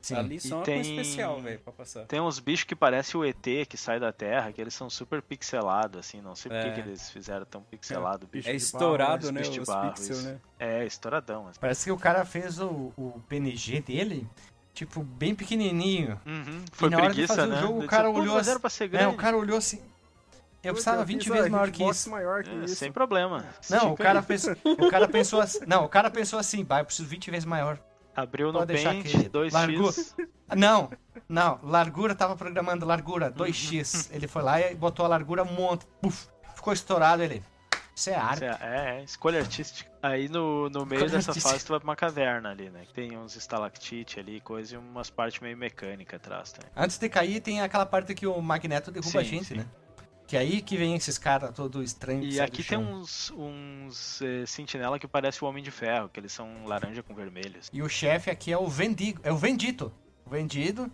Sim. 0.00 0.14
Ali 0.16 0.40
só 0.40 0.48
E 0.48 0.52
uma 0.58 0.64
tem- 0.64 0.74
coisa 0.76 0.90
especial, 0.90 1.40
velho, 1.40 1.58
pra 1.60 1.72
passar. 1.74 2.04
Tem 2.06 2.20
uns 2.20 2.38
bichos 2.38 2.64
que 2.64 2.74
parecem 2.74 3.20
o 3.20 3.24
ET 3.24 3.66
que 3.68 3.76
sai 3.76 4.00
da 4.00 4.10
Terra, 4.10 4.50
que 4.50 4.58
eles 4.60 4.72
são 4.72 4.88
super 4.88 5.20
pixelados, 5.20 6.00
assim. 6.00 6.20
Não 6.22 6.34
sei 6.34 6.50
por 6.50 6.60
que 6.62 6.68
É. 6.68 6.72
que 6.72 6.80
eles 6.80 7.10
fizeram 7.10 7.44
tão 7.44 7.62
pixelado 7.62 8.24
o 8.24 8.28
bicho. 8.28 8.48
É 8.48 8.54
estourado, 8.54 9.22
barro, 9.24 9.32
né? 9.32 9.40
bicho 9.40 9.52
de 9.52 9.60
Os 9.60 9.66
barro, 9.68 9.90
pixels, 9.92 10.18
isso. 10.20 10.28
né? 10.28 10.38
É, 10.58 10.86
estouradão. 10.86 11.48
assim. 11.48 11.60
Parece 11.60 11.84
que 11.84 11.92
o 11.92 11.98
cara 11.98 12.24
fez 12.24 12.58
o, 12.58 12.92
o 12.96 13.20
PNG 13.28 13.82
dele, 13.82 14.26
tipo, 14.72 15.02
bem 15.02 15.34
pequenininho. 15.34 16.18
Uhum, 16.24 16.64
Foi 16.72 16.88
na 16.88 16.96
hora 16.96 17.06
de 17.08 17.12
preguiça, 17.14 17.34
fazer 17.36 17.48
o 17.48 17.52
né? 17.52 17.60
jogo, 17.60 17.74
o 17.74 17.80
Ele 17.82 17.88
cara 17.88 18.02
disse, 18.04 18.14
"Pô, 18.14 18.20
olhou 18.22 18.36
assim- 18.38 18.58
pra 18.58 18.70
ser 18.70 18.94
É, 18.94 19.06
o 19.06 19.14
cara 19.16 19.36
olhou 19.36 19.58
assim. 19.58 19.82
Eu 20.62 20.72
precisava 20.74 21.04
20 21.04 21.22
fiz 21.24 21.32
a 21.32 21.34
vezes 21.36 21.50
maior 21.50 21.70
que 21.70 21.82
isso. 21.84 22.10
maior 22.10 22.42
que 22.42 22.50
É, 22.50 22.64
isso. 22.64 22.74
sem 22.76 22.90
problema. 22.92 23.44
Não, 23.68 23.78
o 23.90 23.92
Estica 23.92 24.02
cara, 24.04 24.18
aí. 24.20 24.24
pensou, 24.26 24.56
o 24.64 24.90
cara 24.90 25.08
pensou 25.08 25.40
assim. 25.40 25.58
Não, 25.66 25.84
o 25.84 25.88
cara 25.88 26.10
pensou 26.10 26.38
assim, 26.38 26.64
bah, 26.64 26.80
eu 26.80 26.84
preciso 26.86 27.08
20 27.08 27.30
vezes 27.30 27.44
maior. 27.46 27.78
Abriu 28.14 28.52
no 28.52 28.66
que 28.66 28.74
2x. 28.74 29.52
largou. 29.52 29.90
Não, 30.56 30.90
não, 31.28 31.60
largura 31.62 32.12
tava 32.12 32.34
programando 32.34 32.84
largura, 32.84 33.30
2x. 33.30 34.10
Uhum. 34.10 34.16
Ele 34.16 34.26
foi 34.26 34.42
lá 34.42 34.60
e 34.60 34.74
botou 34.74 35.04
a 35.06 35.08
largura 35.08 35.44
um 35.44 35.52
monte. 35.52 35.86
Puf, 36.02 36.26
ficou 36.56 36.72
estourado 36.72 37.22
ele. 37.22 37.40
Isso 37.94 38.10
é 38.10 38.14
arte. 38.14 38.44
É, 38.44 38.58
é, 38.62 39.04
escolha 39.04 39.38
artística. 39.40 39.88
Aí 40.02 40.28
no, 40.28 40.68
no 40.70 40.84
meio 40.86 40.96
Escolha 40.98 41.18
dessa 41.18 41.30
artística. 41.30 41.52
fase 41.52 41.64
tu 41.64 41.68
vai 41.68 41.78
pra 41.78 41.88
uma 41.88 41.94
caverna 41.94 42.50
ali, 42.50 42.68
né? 42.70 42.84
Que 42.86 42.94
tem 42.94 43.16
uns 43.16 43.36
estalactite 43.36 44.18
ali, 44.18 44.40
coisa 44.40 44.74
e 44.74 44.78
umas 44.78 45.08
partes 45.10 45.40
meio 45.40 45.56
mecânicas 45.56 46.16
atrás 46.16 46.50
também. 46.50 46.70
Antes 46.74 46.98
de 46.98 47.08
cair, 47.08 47.40
tem 47.40 47.60
aquela 47.60 47.86
parte 47.86 48.14
que 48.14 48.26
o 48.26 48.40
Magneto 48.40 48.90
derruba 48.90 49.20
a 49.20 49.22
Sim, 49.22 49.30
gente, 49.30 49.44
sim. 49.44 49.54
né? 49.56 49.66
Que 50.30 50.36
aí 50.36 50.62
que 50.62 50.76
vem 50.76 50.94
esses 50.94 51.18
caras 51.18 51.50
todos 51.52 51.84
estranhos. 51.84 52.28
que 52.28 52.34
E 52.36 52.40
aqui 52.40 52.62
tem 52.62 52.78
uns, 52.78 53.32
uns 53.32 54.22
eh, 54.22 54.46
sentinela 54.46 54.96
que 54.96 55.08
parece 55.08 55.42
o 55.44 55.48
Homem 55.48 55.60
de 55.60 55.72
Ferro, 55.72 56.08
que 56.08 56.20
eles 56.20 56.30
são 56.30 56.66
laranja 56.66 57.02
com 57.02 57.12
vermelho. 57.12 57.58
assim. 57.58 57.68
E 57.72 57.82
o 57.82 57.88
chefe 57.88 58.30
aqui 58.30 58.52
é 58.52 58.56
o 58.56 58.68
Vendigo. 58.68 59.20
É 59.24 59.32
o 59.32 59.36
Vendito. 59.36 59.92
O 60.24 60.30
Vendido. 60.30 60.88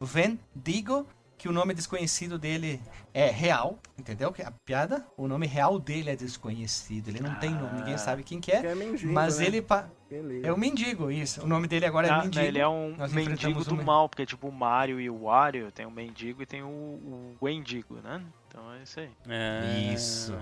O 0.00 0.04
Vendigo. 0.04 1.06
Que 1.38 1.48
o 1.48 1.52
nome 1.52 1.72
desconhecido 1.72 2.36
dele 2.36 2.82
é 3.14 3.30
real. 3.30 3.78
Entendeu? 3.96 4.32
Que 4.32 4.42
a 4.42 4.50
piada? 4.66 5.06
O 5.16 5.28
nome 5.28 5.46
real 5.46 5.78
dele 5.78 6.10
é 6.10 6.16
desconhecido. 6.16 7.08
Ele 7.08 7.20
não 7.20 7.34
tem 7.36 7.48
nome, 7.50 7.78
ninguém 7.78 7.94
Ah. 7.94 7.98
sabe 7.98 8.24
quem 8.24 8.40
que 8.40 8.50
Que 8.50 8.56
é. 8.66 8.72
é 8.72 8.74
mendigo, 8.74 9.12
Mas 9.12 9.38
né? 9.38 9.46
ele. 9.46 9.62
pa- 9.62 9.88
Beleza. 10.10 10.48
É 10.48 10.52
o 10.52 10.58
Mendigo, 10.58 11.10
isso. 11.12 11.42
O 11.44 11.46
nome 11.46 11.68
dele 11.68 11.86
agora 11.86 12.08
é 12.08 12.10
Ah, 12.10 12.16
Mendigo. 12.24 12.34
né, 12.42 12.48
ele 12.48 12.58
é 12.58 12.66
um 12.66 12.96
Nós 12.96 13.12
mendigo 13.12 13.64
do 13.64 13.76
um- 13.76 13.82
mal, 13.84 14.08
porque 14.08 14.26
tipo 14.26 14.48
o 14.48 14.52
Mario 14.52 15.00
e 15.00 15.08
o 15.08 15.22
Wario 15.26 15.70
tem 15.70 15.86
o 15.86 15.90
mendigo 15.92 16.42
e 16.42 16.46
tem 16.46 16.64
o, 16.64 16.66
o 16.66 17.36
Wendigo, 17.40 17.94
né? 18.02 18.20
Então 18.50 18.72
é 18.72 18.82
isso 18.82 18.98
aí. 18.98 19.10
É... 19.28 19.92
Isso. 19.94 20.34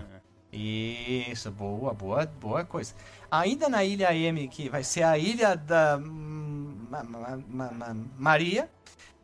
Isso, 0.50 1.50
boa, 1.50 1.92
boa, 1.92 2.24
boa 2.24 2.64
coisa. 2.64 2.94
Ainda 3.30 3.68
na 3.68 3.84
ilha 3.84 4.14
M, 4.14 4.48
que 4.48 4.70
vai 4.70 4.82
ser 4.82 5.02
a 5.02 5.18
ilha 5.18 5.54
da 5.54 5.98
Ma- 5.98 7.04
Ma- 7.04 7.38
Ma- 7.46 7.70
Ma- 7.70 7.96
Maria, 8.18 8.70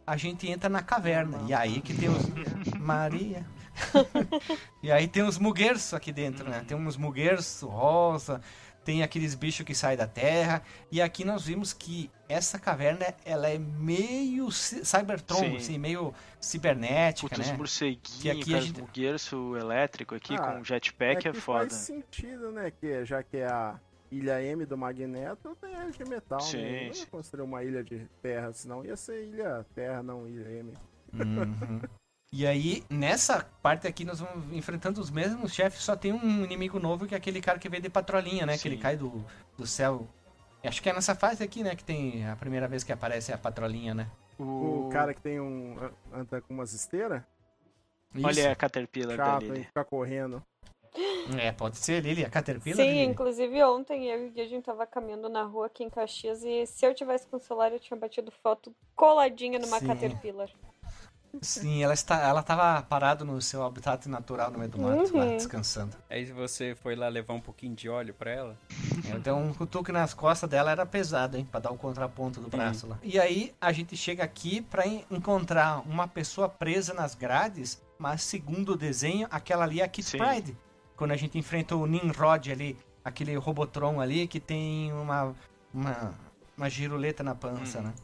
a 0.06 0.18
gente 0.18 0.46
entra 0.46 0.68
na 0.68 0.82
caverna. 0.82 1.40
E 1.48 1.54
aí 1.54 1.80
que 1.80 1.94
tem 1.94 2.10
os. 2.10 2.28
Maria. 2.78 3.46
e 4.82 4.92
aí 4.92 5.08
tem 5.08 5.22
os 5.22 5.38
muguerços 5.38 5.94
aqui 5.94 6.12
dentro, 6.12 6.48
né? 6.48 6.62
Tem 6.68 6.76
uns 6.76 6.96
muguerços 6.98 7.62
rosa, 7.68 8.42
tem 8.84 9.02
aqueles 9.02 9.34
bichos 9.34 9.64
que 9.64 9.74
saem 9.74 9.96
da 9.96 10.06
terra. 10.06 10.62
E 10.92 11.00
aqui 11.00 11.24
nós 11.24 11.42
vimos 11.44 11.72
que 11.72 12.10
essa 12.28 12.58
caverna, 12.58 13.06
ela 13.24 13.48
é 13.48 13.58
meio 13.58 14.50
Cybertron, 14.50 15.36
Sim. 15.38 15.56
assim, 15.56 15.78
meio 15.78 16.12
cibernética, 16.40 17.28
Puta, 17.28 17.40
os 17.40 17.48
né? 17.50 17.56
morceguinhos, 17.56 18.22
Que 18.22 18.30
aqui 18.30 18.50
cara, 18.52 18.60
gente- 18.62 18.80
elétrico 19.56 20.14
aqui 20.14 20.34
Ah, 20.34 20.52
com 20.52 20.64
jetpack 20.64 21.28
é, 21.28 21.32
que 21.32 21.40
foda. 21.40 21.60
faz 21.60 21.72
sentido, 21.74 22.52
né? 22.52 22.70
Que 22.70 23.04
já 23.04 23.22
que 23.22 23.38
é 23.38 23.46
a 23.46 23.78
ilha 24.10 24.42
M 24.42 24.64
do 24.66 24.76
Magneto, 24.78 25.56
tem 25.60 25.74
a 25.74 25.84
de 25.90 26.04
metal, 26.04 26.40
Sim, 26.40 26.58
né? 26.62 26.88
Não 26.88 26.96
ia 26.96 27.06
construir 27.06 27.42
uma 27.42 27.64
ilha 27.64 27.82
de 27.82 28.06
terra, 28.22 28.52
senão 28.52 28.84
ia 28.84 28.96
ser 28.96 29.24
ilha 29.26 29.64
terra, 29.74 30.02
não 30.02 30.28
ilha 30.28 30.50
M. 30.50 30.72
Uhum. 31.12 31.80
E 32.36 32.48
aí, 32.48 32.82
nessa 32.90 33.48
parte 33.62 33.86
aqui, 33.86 34.04
nós 34.04 34.18
vamos 34.18 34.52
enfrentando 34.52 35.00
os 35.00 35.08
mesmos 35.08 35.54
chefes, 35.54 35.84
só 35.84 35.94
tem 35.94 36.12
um 36.12 36.42
inimigo 36.42 36.80
novo, 36.80 37.06
que 37.06 37.14
é 37.14 37.16
aquele 37.16 37.40
cara 37.40 37.60
que 37.60 37.68
veio 37.68 37.80
de 37.80 37.88
patrolinha, 37.88 38.44
né? 38.44 38.58
Que 38.58 38.66
ele 38.66 38.74
Sim. 38.74 38.82
cai 38.82 38.96
do, 38.96 39.24
do 39.56 39.64
céu. 39.64 40.08
Acho 40.64 40.82
que 40.82 40.90
é 40.90 40.92
nessa 40.92 41.14
fase 41.14 41.44
aqui, 41.44 41.62
né? 41.62 41.76
Que 41.76 41.84
tem 41.84 42.26
a 42.26 42.34
primeira 42.34 42.66
vez 42.66 42.82
que 42.82 42.92
aparece 42.92 43.32
a 43.32 43.38
patrolinha, 43.38 43.94
né? 43.94 44.10
O 44.36 44.88
cara 44.90 45.14
que 45.14 45.20
tem 45.20 45.38
um. 45.38 45.76
anda 46.12 46.40
com 46.40 46.54
umas 46.54 46.72
esteiras, 46.72 47.22
Isso. 48.12 48.26
Olha 48.26 48.50
a 48.50 48.56
Caterpillar 48.56 49.16
chato, 49.16 49.40
dele. 49.42 49.58
hein? 49.58 49.64
Ficar 49.66 49.84
correndo. 49.84 50.42
É, 51.38 51.52
pode 51.52 51.76
ser 51.76 52.02
Lily, 52.02 52.24
a 52.24 52.30
Caterpillar. 52.30 52.84
Sim, 52.84 52.92
Lily. 52.94 53.04
inclusive 53.04 53.62
ontem 53.62 54.10
eu 54.10 54.24
e 54.24 54.28
o 54.28 54.32
Gui, 54.32 54.40
a 54.40 54.48
gente 54.48 54.64
tava 54.64 54.84
caminhando 54.88 55.28
na 55.28 55.44
rua 55.44 55.66
aqui 55.66 55.84
em 55.84 55.90
Caxias 55.90 56.42
e 56.42 56.66
se 56.66 56.84
eu 56.84 56.92
tivesse 56.92 57.28
com 57.28 57.36
o 57.36 57.40
celular 57.40 57.70
eu 57.70 57.78
tinha 57.78 57.96
batido 57.96 58.32
foto 58.42 58.74
coladinha 58.96 59.60
numa 59.60 59.78
Sim. 59.78 59.86
Caterpillar. 59.86 60.48
Sim, 61.42 61.82
ela, 61.82 61.94
está, 61.94 62.20
ela 62.22 62.42
tava 62.42 62.82
parada 62.82 63.24
no 63.24 63.40
seu 63.42 63.62
habitat 63.64 64.06
natural 64.08 64.50
no 64.50 64.58
meio 64.58 64.70
do 64.70 64.78
mato, 64.78 65.16
lá, 65.16 65.24
Uhum. 65.24 65.36
descansando. 65.36 65.96
Aí 66.08 66.24
você 66.26 66.74
foi 66.74 66.94
lá 66.94 67.08
levar 67.08 67.34
um 67.34 67.40
pouquinho 67.40 67.74
de 67.74 67.88
óleo 67.88 68.14
pra 68.14 68.30
ela? 68.30 68.58
Dei 69.22 69.32
um 69.32 69.52
cutuque 69.52 69.92
nas 69.92 70.14
costas 70.14 70.48
dela, 70.48 70.70
era 70.70 70.84
pesado, 70.86 71.36
hein? 71.36 71.46
Pra 71.50 71.60
dar 71.60 71.70
o 71.70 71.76
contraponto 71.76 72.40
do 72.40 72.48
braço 72.48 72.86
lá. 72.86 72.98
E 73.02 73.18
aí, 73.18 73.54
a 73.60 73.72
gente 73.72 73.96
chega 73.96 74.22
aqui 74.24 74.60
pra 74.62 74.86
en- 74.86 75.04
encontrar 75.10 75.80
uma 75.88 76.06
pessoa 76.08 76.48
presa 76.48 76.92
nas 76.94 77.14
grades, 77.14 77.80
mas 77.98 78.22
segundo 78.22 78.72
o 78.72 78.76
desenho, 78.76 79.26
aquela 79.30 79.64
ali 79.64 79.80
é 79.80 79.84
a 79.84 79.88
Kid 79.88 80.06
Sim. 80.06 80.18
Pride. 80.18 80.56
Quando 80.96 81.10
a 81.12 81.16
gente 81.16 81.36
enfrenta 81.36 81.74
o 81.74 81.86
Nimrod 81.86 82.50
ali, 82.52 82.78
aquele 83.04 83.34
Robotron 83.36 84.00
ali 84.00 84.26
que 84.28 84.38
tem 84.40 84.92
uma, 84.92 85.34
uma, 85.72 86.14
uma 86.56 86.70
giroleta 86.70 87.22
na 87.22 87.34
pança, 87.34 87.78
Uhum. 87.78 87.84
né? 87.84 87.94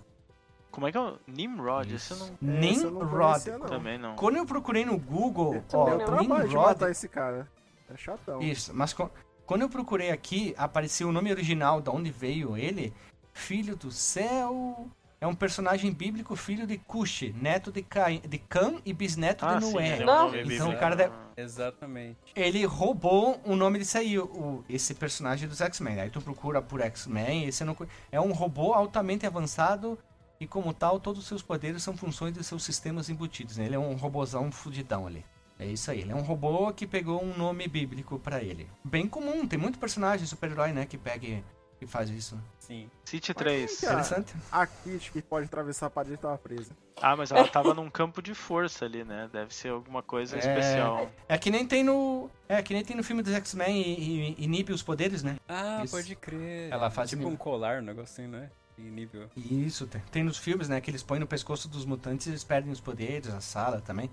Como 0.81 0.89
é 0.89 0.93
que 0.93 0.97
é 0.97 1.01
o 1.03 1.19
Nimrod? 1.27 1.95
Esse 1.95 2.13
eu 2.13 2.17
não... 2.17 2.27
Essa 2.27 2.85
eu 2.87 2.91
não 2.91 3.01
Nimrod. 3.03 3.11
conhecia, 3.19 3.59
não. 3.59 3.67
Também 3.67 3.99
não. 3.99 4.17
Quando 4.17 4.37
eu 4.37 4.47
procurei 4.47 4.83
no 4.87 4.97
Google, 4.99 5.57
Eu 5.57 5.63
ó, 5.75 5.89
eu 5.91 5.99
de 5.99 6.21
Nimrod, 6.23 6.55
matar 6.55 6.91
esse 6.91 7.07
cara. 7.07 7.47
É 7.93 7.97
chatão. 7.99 8.41
Isso, 8.41 8.73
mas 8.75 8.95
co- 8.95 9.11
quando 9.45 9.61
eu 9.61 9.69
procurei 9.69 10.11
aqui, 10.11 10.55
apareceu 10.57 11.11
o 11.11 11.13
nome 11.13 11.31
original 11.31 11.83
de 11.83 11.91
onde 11.91 12.11
veio 12.11 12.57
ele. 12.57 12.95
Filho 13.35 13.77
do 13.77 13.91
céu. 13.91 14.89
É 15.21 15.27
um 15.27 15.35
personagem 15.35 15.93
bíblico, 15.93 16.35
filho 16.35 16.67
de 16.67 16.79
Cush, 16.79 17.25
neto 17.39 17.71
de, 17.71 17.83
Caim, 17.83 18.23
de 18.27 18.39
Cã 18.39 18.81
e 18.87 18.95
bisneto 18.95 19.45
Ah, 19.45 19.57
de 19.57 19.67
sim, 19.67 19.73
Noé. 19.75 19.89
ele 19.93 20.03
é 20.03 20.05
um 20.05 20.07
Não. 20.07 20.35
Então 20.35 20.71
o 20.71 20.79
cara 20.79 20.97
deve- 20.97 21.13
Exatamente. 21.37 22.17
Ele 22.35 22.65
roubou 22.65 23.39
o 23.45 23.55
nome 23.55 23.79
disso 23.81 23.99
aí, 23.99 24.19
o, 24.19 24.65
esse 24.67 24.95
personagem 24.95 25.47
dos 25.47 25.61
X-Men. 25.61 26.01
Aí 26.01 26.09
tu 26.09 26.23
procura 26.23 26.63
por 26.63 26.81
X-Men, 26.81 27.45
esse 27.45 27.63
não 27.65 27.77
é 28.11 28.19
um 28.19 28.33
robô 28.33 28.73
altamente 28.73 29.27
avançado 29.27 29.99
e 30.41 30.47
como 30.47 30.73
tal, 30.73 30.99
todos 30.99 31.21
os 31.23 31.29
seus 31.29 31.43
poderes 31.43 31.83
são 31.83 31.95
funções 31.97 32.33
de 32.33 32.43
seus 32.43 32.65
sistemas 32.65 33.11
embutidos. 33.11 33.59
Né? 33.59 33.67
Ele 33.67 33.75
é 33.75 33.79
um 33.79 33.95
robozão 33.95 34.51
fudidão 34.51 35.07
ali. 35.07 35.25
É 35.59 35.67
isso 35.67 35.91
aí, 35.91 36.01
ele 36.01 36.13
é 36.13 36.15
um 36.15 36.23
robô 36.23 36.73
que 36.73 36.87
pegou 36.87 37.23
um 37.23 37.37
nome 37.37 37.69
bíblico 37.69 38.19
pra 38.19 38.43
ele. 38.43 38.67
Bem 38.83 39.07
comum, 39.07 39.47
tem 39.47 39.59
muito 39.59 39.79
personagem 39.79 40.27
super-herói, 40.27 40.73
né, 40.73 40.87
que 40.87 40.97
pega 40.97 41.27
e 41.27 41.45
que 41.79 41.87
faz 41.87 42.09
isso. 42.09 42.39
Sim. 42.59 42.91
City 43.05 43.35
3. 43.35 43.81
Cara, 43.81 43.93
Interessante. 43.93 44.35
A 44.51 44.67
Kit 44.67 45.11
que 45.13 45.21
pode 45.21 45.47
atravessar 45.47 45.87
a 45.87 45.91
parede 45.91 46.17
tava 46.17 46.39
presa. 46.39 46.73
Ah, 47.01 47.15
mas 47.15 47.31
ela 47.31 47.47
tava 47.47 47.75
num 47.75 47.91
campo 47.91 48.23
de 48.23 48.35
força 48.35 48.87
ali, 48.87 49.05
né? 49.05 49.29
Deve 49.33 49.55
ser 49.55 49.69
alguma 49.71 50.03
coisa 50.03 50.37
É. 50.37 50.39
especial. 50.39 51.11
É 51.29 51.37
que 51.39 51.51
nem 51.51 51.67
tem 51.67 51.83
no. 51.85 52.31
É 52.49 52.63
que 52.63 52.73
nem 52.75 52.85
tem 52.85 52.95
no 52.97 53.03
filme 53.03 53.23
dos 53.23 53.33
X-Men 53.33 53.81
e, 53.83 54.35
e 54.39 54.45
inibe 54.45 54.73
os 54.73 54.83
poderes, 54.83 55.23
né? 55.23 55.37
Ah, 55.49 55.81
Isso. 55.85 55.95
pode 55.95 56.15
crer. 56.17 56.71
Ela 56.71 56.91
faz 56.91 57.11
tipo 57.11 57.27
um 57.27 57.37
colar, 57.37 57.81
um 57.83 57.85
negocinho, 57.85 58.29
né? 58.29 58.51
Em 58.81 58.91
nível. 58.91 59.29
Isso, 59.37 59.87
tem, 59.87 60.01
tem 60.11 60.25
nos 60.25 60.39
filmes, 60.39 60.69
né? 60.69 60.81
Que 60.81 60.91
eles 60.91 61.03
põem 61.03 61.21
no 61.21 61.27
pescoço 61.27 61.69
dos 61.69 61.85
mutantes 61.85 62.27
e 62.27 62.31
eles 62.31 62.45
perdem 62.45 62.73
os 62.73 62.81
poderes, 62.81 63.29
a 63.29 63.41
sala 63.41 63.81
também. 63.81 64.11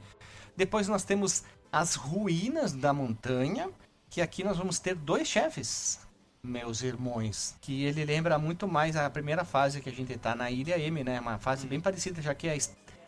Depois 0.55 0.87
nós 0.87 1.03
temos 1.03 1.43
as 1.71 1.95
ruínas 1.95 2.73
da 2.73 2.91
montanha, 2.93 3.69
que 4.09 4.21
aqui 4.21 4.43
nós 4.43 4.57
vamos 4.57 4.79
ter 4.79 4.95
dois 4.95 5.27
chefes, 5.27 5.99
meus 6.43 6.81
irmãos. 6.81 7.55
Que 7.61 7.83
ele 7.83 8.03
lembra 8.05 8.37
muito 8.37 8.67
mais 8.67 8.95
a 8.95 9.09
primeira 9.09 9.45
fase 9.45 9.81
que 9.81 9.89
a 9.89 9.93
gente 9.93 10.17
tá 10.17 10.35
na 10.35 10.49
Ilha 10.51 10.77
M, 10.79 11.03
né? 11.03 11.19
Uma 11.19 11.37
fase 11.39 11.67
bem 11.67 11.79
parecida, 11.79 12.21
já 12.21 12.33
que 12.33 12.47
é 12.47 12.57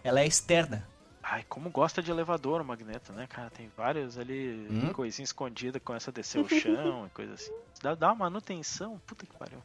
ela 0.03 0.22
é 0.22 0.26
externa. 0.28 0.88
Ai, 1.22 1.45
como 1.47 1.70
gosta 1.70 2.01
de 2.01 2.10
elevador 2.10 2.62
o 2.62 2.66
Magneto, 2.66 3.12
né, 3.14 3.28
cara? 3.28 3.49
Tem 3.49 3.70
vários 3.76 4.18
ali, 4.18 4.68
Hum. 4.70 4.93
coisinha 4.93 5.24
escondida, 5.24 5.80
começa 5.80 6.10
a 6.10 6.14
descer 6.14 6.39
o 6.41 6.47
chão 6.49 7.05
e 7.05 7.10
coisa 7.10 7.34
assim. 7.34 7.51
Dá, 7.84 7.93
dá 7.93 8.07
uma 8.07 8.16
manutenção, 8.16 8.99
puta 9.05 9.26
que 9.26 9.38
pariu. 9.38 9.62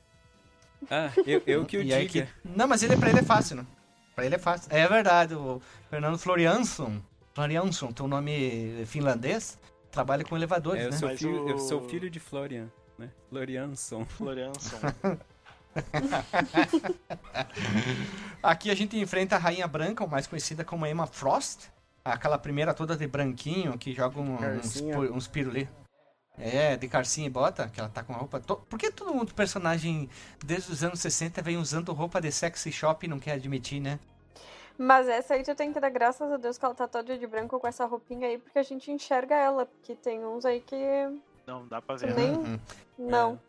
Ah, 0.90 1.10
eu, 1.26 1.42
eu 1.46 1.64
que 1.64 1.78
o 1.78 1.84
diga. 1.84 2.06
que... 2.06 2.26
Não, 2.44 2.66
mas 2.68 2.82
ele 2.82 2.96
pra 2.96 3.08
ele 3.10 3.20
é 3.20 3.22
fácil, 3.22 3.56
né? 3.56 3.66
Pra 4.14 4.24
ele 4.26 4.34
é 4.34 4.38
fácil. 4.38 4.68
É 4.72 4.86
verdade, 4.86 5.34
o 5.34 5.60
Fernando 5.90 6.18
Floriansson, 6.18 7.00
Floriansson, 7.34 7.92
teu 7.92 8.06
nome 8.06 8.84
finlandês, 8.86 9.58
trabalha 9.90 10.24
com 10.24 10.36
elevadores, 10.36 10.82
É, 10.82 10.86
eu, 10.86 10.90
né? 10.90 10.96
sou 10.96 11.08
filho, 11.16 11.48
eu 11.48 11.56
o- 11.56 11.58
sou 11.58 11.88
filho 11.88 12.08
de 12.10 12.20
Florian, 12.20 12.68
né? 12.98 13.10
Florianson. 13.28 14.04
Florianson. 14.04 14.76
Aqui 18.42 18.70
a 18.70 18.74
gente 18.74 18.98
enfrenta 18.98 19.36
a 19.36 19.38
Rainha 19.38 19.66
Branca, 19.66 20.06
mais 20.06 20.26
conhecida 20.26 20.64
como 20.64 20.86
Emma 20.86 21.06
Frost. 21.06 21.68
Aquela 22.04 22.38
primeira 22.38 22.74
toda 22.74 22.96
de 22.96 23.06
branquinho, 23.06 23.78
que 23.78 23.94
joga 23.94 24.20
um- 24.20 24.36
uns, 24.36 24.76
uns 25.12 25.26
pirulê. 25.26 25.66
É, 26.36 26.76
de 26.76 26.88
carcinha 26.88 27.26
e 27.28 27.30
bota, 27.30 27.68
que 27.68 27.78
ela 27.78 27.88
tá 27.88 28.02
com 28.02 28.12
a 28.12 28.16
roupa. 28.16 28.40
To... 28.40 28.56
Por 28.56 28.78
que 28.78 28.90
todo 28.90 29.14
mundo, 29.14 29.32
personagem 29.34 30.08
desde 30.44 30.72
os 30.72 30.82
anos 30.82 30.98
60, 31.00 31.40
vem 31.42 31.56
usando 31.56 31.92
roupa 31.92 32.20
de 32.20 32.32
sexy 32.32 32.72
shop 32.72 33.06
e 33.06 33.08
não 33.08 33.20
quer 33.20 33.32
admitir, 33.32 33.80
né? 33.80 34.00
Mas 34.76 35.06
essa 35.08 35.34
aí 35.34 35.44
tu 35.44 35.54
tem 35.54 35.72
que 35.72 35.78
dar 35.78 35.90
graças 35.90 36.32
a 36.32 36.36
Deus 36.36 36.58
que 36.58 36.64
ela 36.64 36.74
tá 36.74 36.88
toda 36.88 37.16
de 37.16 37.26
branco 37.28 37.60
com 37.60 37.66
essa 37.68 37.84
roupinha 37.86 38.26
aí, 38.26 38.38
porque 38.38 38.58
a 38.58 38.62
gente 38.64 38.90
enxerga 38.90 39.36
ela. 39.36 39.66
Porque 39.66 39.94
tem 39.94 40.24
uns 40.24 40.44
aí 40.44 40.60
que. 40.60 40.76
Não 41.46 41.64
dá 41.68 41.80
pra 41.80 41.94
ver. 41.94 42.12
nem- 42.14 42.32
Uhum. 42.34 42.58
Não. 42.98 43.40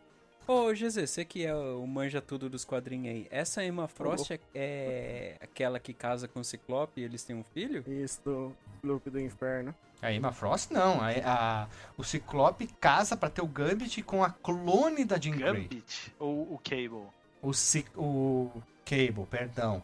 Ô, 0.47 0.71
GZ, 0.73 1.09
você 1.09 1.25
que 1.25 1.43
é 1.45 1.55
o 1.55 1.85
manja 1.87 2.21
tudo 2.21 2.47
dos 2.49 2.63
quadrinhos 2.63 3.07
aí. 3.15 3.27
Essa 3.31 3.63
Emma 3.63 3.87
Frost 3.87 4.29
é, 4.31 4.39
é 4.53 5.37
aquela 5.41 5.79
que 5.79 5.91
casa 5.93 6.27
com 6.27 6.39
o 6.39 6.43
Ciclope 6.43 7.01
e 7.01 7.03
eles 7.03 7.23
têm 7.23 7.35
um 7.35 7.43
filho? 7.43 7.83
Isso 7.87 8.21
do 8.23 8.51
Clube 8.81 9.09
do 9.09 9.19
Inferno. 9.19 9.73
A 10.01 10.11
Emma 10.11 10.31
Frost 10.31 10.69
não. 10.71 10.99
A, 11.01 11.09
a- 11.25 11.67
o 11.97 12.03
Ciclope 12.03 12.67
casa 12.79 13.17
pra 13.17 13.29
ter 13.29 13.41
o 13.41 13.47
Gambit 13.47 14.03
com 14.03 14.23
a 14.23 14.29
clone 14.29 15.03
da 15.03 15.19
Jean 15.19 15.35
Grey. 15.35 15.53
Gambit 15.63 16.13
ou 16.19 16.53
o 16.53 16.59
Cable? 16.63 17.07
O, 17.41 17.51
Ci- 17.51 17.85
o 17.95 18.51
Cable, 18.85 19.25
perdão. 19.29 19.81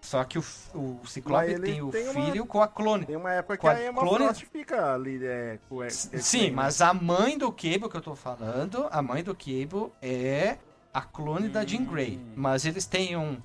Só 0.00 0.24
que 0.24 0.38
o, 0.38 0.44
o 0.74 1.00
Ciclope 1.06 1.60
tem 1.60 1.82
o 1.82 1.90
tem 1.90 2.08
uma- 2.08 2.24
filho 2.26 2.46
com 2.46 2.62
a 2.62 2.66
clone. 2.68 3.04
Tem 3.04 3.16
uma 3.16 3.32
época 3.32 3.56
que 3.58 3.66
a 3.66 3.70
a 3.72 3.84
Emma 3.86 4.00
clone- 4.00 4.24
Frost 4.24 4.44
fica 4.46 4.94
ali, 4.94 5.20
é, 5.24 5.58
com 5.68 5.82
é, 5.82 5.90
Sim, 5.90 6.50
mas 6.52 6.80
a 6.80 6.94
mãe 6.94 7.36
do 7.36 7.52
Cable 7.52 7.88
que 7.90 7.96
eu 7.96 8.00
tô 8.00 8.14
falando, 8.16 8.88
a 8.90 9.02
mãe 9.02 9.22
do 9.22 9.34
Cable 9.34 9.92
é 10.00 10.56
a 10.92 11.02
clone 11.02 11.48
da 11.48 11.64
Jean 11.64 11.84
Grey. 11.84 12.16
Hum. 12.16 12.32
Mas 12.36 12.64
eles 12.64 12.86
têm 12.86 13.16
um. 13.16 13.36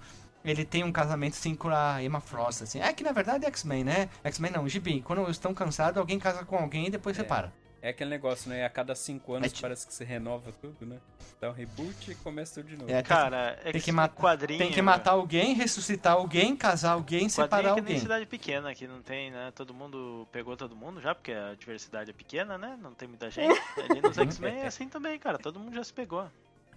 Ele 0.44 0.64
tem 0.64 0.84
um 0.84 0.92
casamento 0.92 1.36
sim 1.36 1.56
com 1.56 1.70
a 1.70 2.02
Emma 2.04 2.20
Frost, 2.22 2.62
assim. 2.64 2.80
É 2.80 2.94
que 2.94 3.04
na 3.04 3.12
verdade 3.12 3.46
é 3.46 3.48
X-Men, 3.48 3.84
né? 3.84 4.10
X-Men 4.24 4.52
não, 4.52 4.70
Gibi. 4.70 5.02
Quando 5.02 5.24
eles 5.24 5.32
estão 5.32 5.54
cansados, 5.56 5.98
alguém 5.98 6.20
casa 6.20 6.46
com 6.46 6.56
alguém 6.56 6.86
e 6.86 6.90
depois 6.92 7.18
É. 7.18 7.22
separa. 7.22 7.52
É 7.86 7.90
aquele 7.90 8.10
negócio, 8.10 8.50
né? 8.50 8.66
A 8.66 8.70
cada 8.70 8.96
cinco 8.96 9.36
anos 9.36 9.54
É 9.54 9.62
parece 9.62 9.86
que 9.86 9.94
se 9.94 10.04
renova 10.04 10.52
tudo, 10.60 10.88
né? 10.88 10.98
Dá 11.40 11.50
um 11.52 11.54
reboot 11.54 12.10
e 12.10 12.16
começa 12.16 12.56
tudo 12.56 12.70
de 12.70 12.78
novo. 12.78 12.92
É, 12.92 13.04
Cara, 13.04 13.60
é 13.64 13.72
tem 13.74 13.80
que 13.82 13.92
matar- 13.92 14.20
quadrinho. 14.20 14.58
Tem 14.58 14.72
que 14.72 14.82
matar 14.82 15.12
alguém, 15.12 15.54
ressuscitar 15.54 16.14
alguém, 16.14 16.56
casar 16.56 16.94
alguém, 16.94 17.30
separar 17.30 17.70
é 17.70 17.74
que 17.76 17.80
alguém. 17.82 18.00
cidade 18.00 18.26
pequena, 18.26 18.74
que 18.74 18.88
não 18.88 19.04
tem, 19.04 19.30
né? 19.30 19.52
Todo 19.54 19.72
mundo 19.72 20.28
pegou 20.32 20.58
todo 20.58 20.76
mundo 20.76 21.00
já, 21.00 21.14
porque 21.14 21.32
a 21.32 21.54
diversidade 21.54 22.10
é 22.10 22.14
pequena, 22.14 22.58
né? 22.58 22.76
Não 22.82 22.92
tem 22.94 23.08
muita 23.08 23.30
gente. 23.30 23.62
Ali 23.78 24.02
nos 24.02 24.18
X-Men 24.18 24.62
é 24.62 24.66
assim 24.68 24.90
também, 24.90 25.20
cara. 25.20 25.38
Todo 25.38 25.60
mundo 25.60 25.76
já 25.76 25.84
se 25.84 25.94
pegou. 25.94 26.28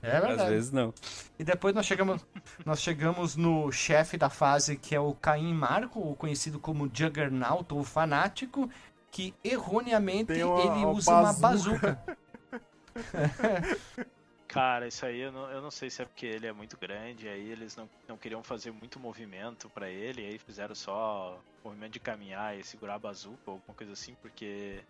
É 0.01 0.17
Às 0.17 0.25
verdade. 0.27 0.51
vezes 0.51 0.71
não. 0.71 0.95
E 1.39 1.43
depois 1.43 1.75
nós 1.75 1.85
chegamos, 1.85 2.25
nós 2.65 2.81
chegamos 2.81 3.35
no 3.35 3.73
chefe 3.73 4.17
da 4.17 4.31
fase, 4.31 4.77
que 4.77 4.95
é 4.95 5.01
o 5.01 5.13
Caim 5.15 5.53
Marco, 5.53 6.15
conhecido 6.15 6.61
como 6.61 6.89
Juggernaut, 6.93 7.75
ou 7.75 7.83
Fanático, 7.83 8.71
que 9.11 9.35
erroneamente 9.43 10.33
uma- 10.43 10.61
ele 10.61 10.85
uma 10.85 10.91
usa 10.91 11.11
uma 11.13 11.33
bazuca. 11.33 11.79
bazuca. 11.79 12.19
Cara, 14.49 14.89
isso 14.89 15.05
aí 15.05 15.21
eu 15.21 15.31
não, 15.31 15.51
eu 15.51 15.61
não 15.61 15.71
sei 15.71 15.91
se 15.91 16.01
é 16.01 16.05
porque 16.07 16.25
ele 16.25 16.47
é 16.47 16.53
muito 16.53 16.77
grande, 16.79 17.29
aí 17.29 17.51
eles 17.51 17.77
não, 17.77 17.89
não 18.09 18.17
queriam 18.17 18.43
fazer 18.43 18.71
muito 18.73 18.99
movimento 18.99 19.69
pra 19.71 19.91
ele, 19.91 20.25
aí 20.27 20.39
fizeram 20.39 20.75
só 20.75 21.39
movimento 21.63 21.93
de 21.93 22.01
caminhar 22.01 22.57
e 22.59 22.65
segurar 22.65 22.95
a 22.95 22.99
bazuca 22.99 23.39
ou 23.47 23.55
alguma 23.55 23.75
coisa 23.77 23.93
assim, 23.93 24.15
porque. 24.23 24.81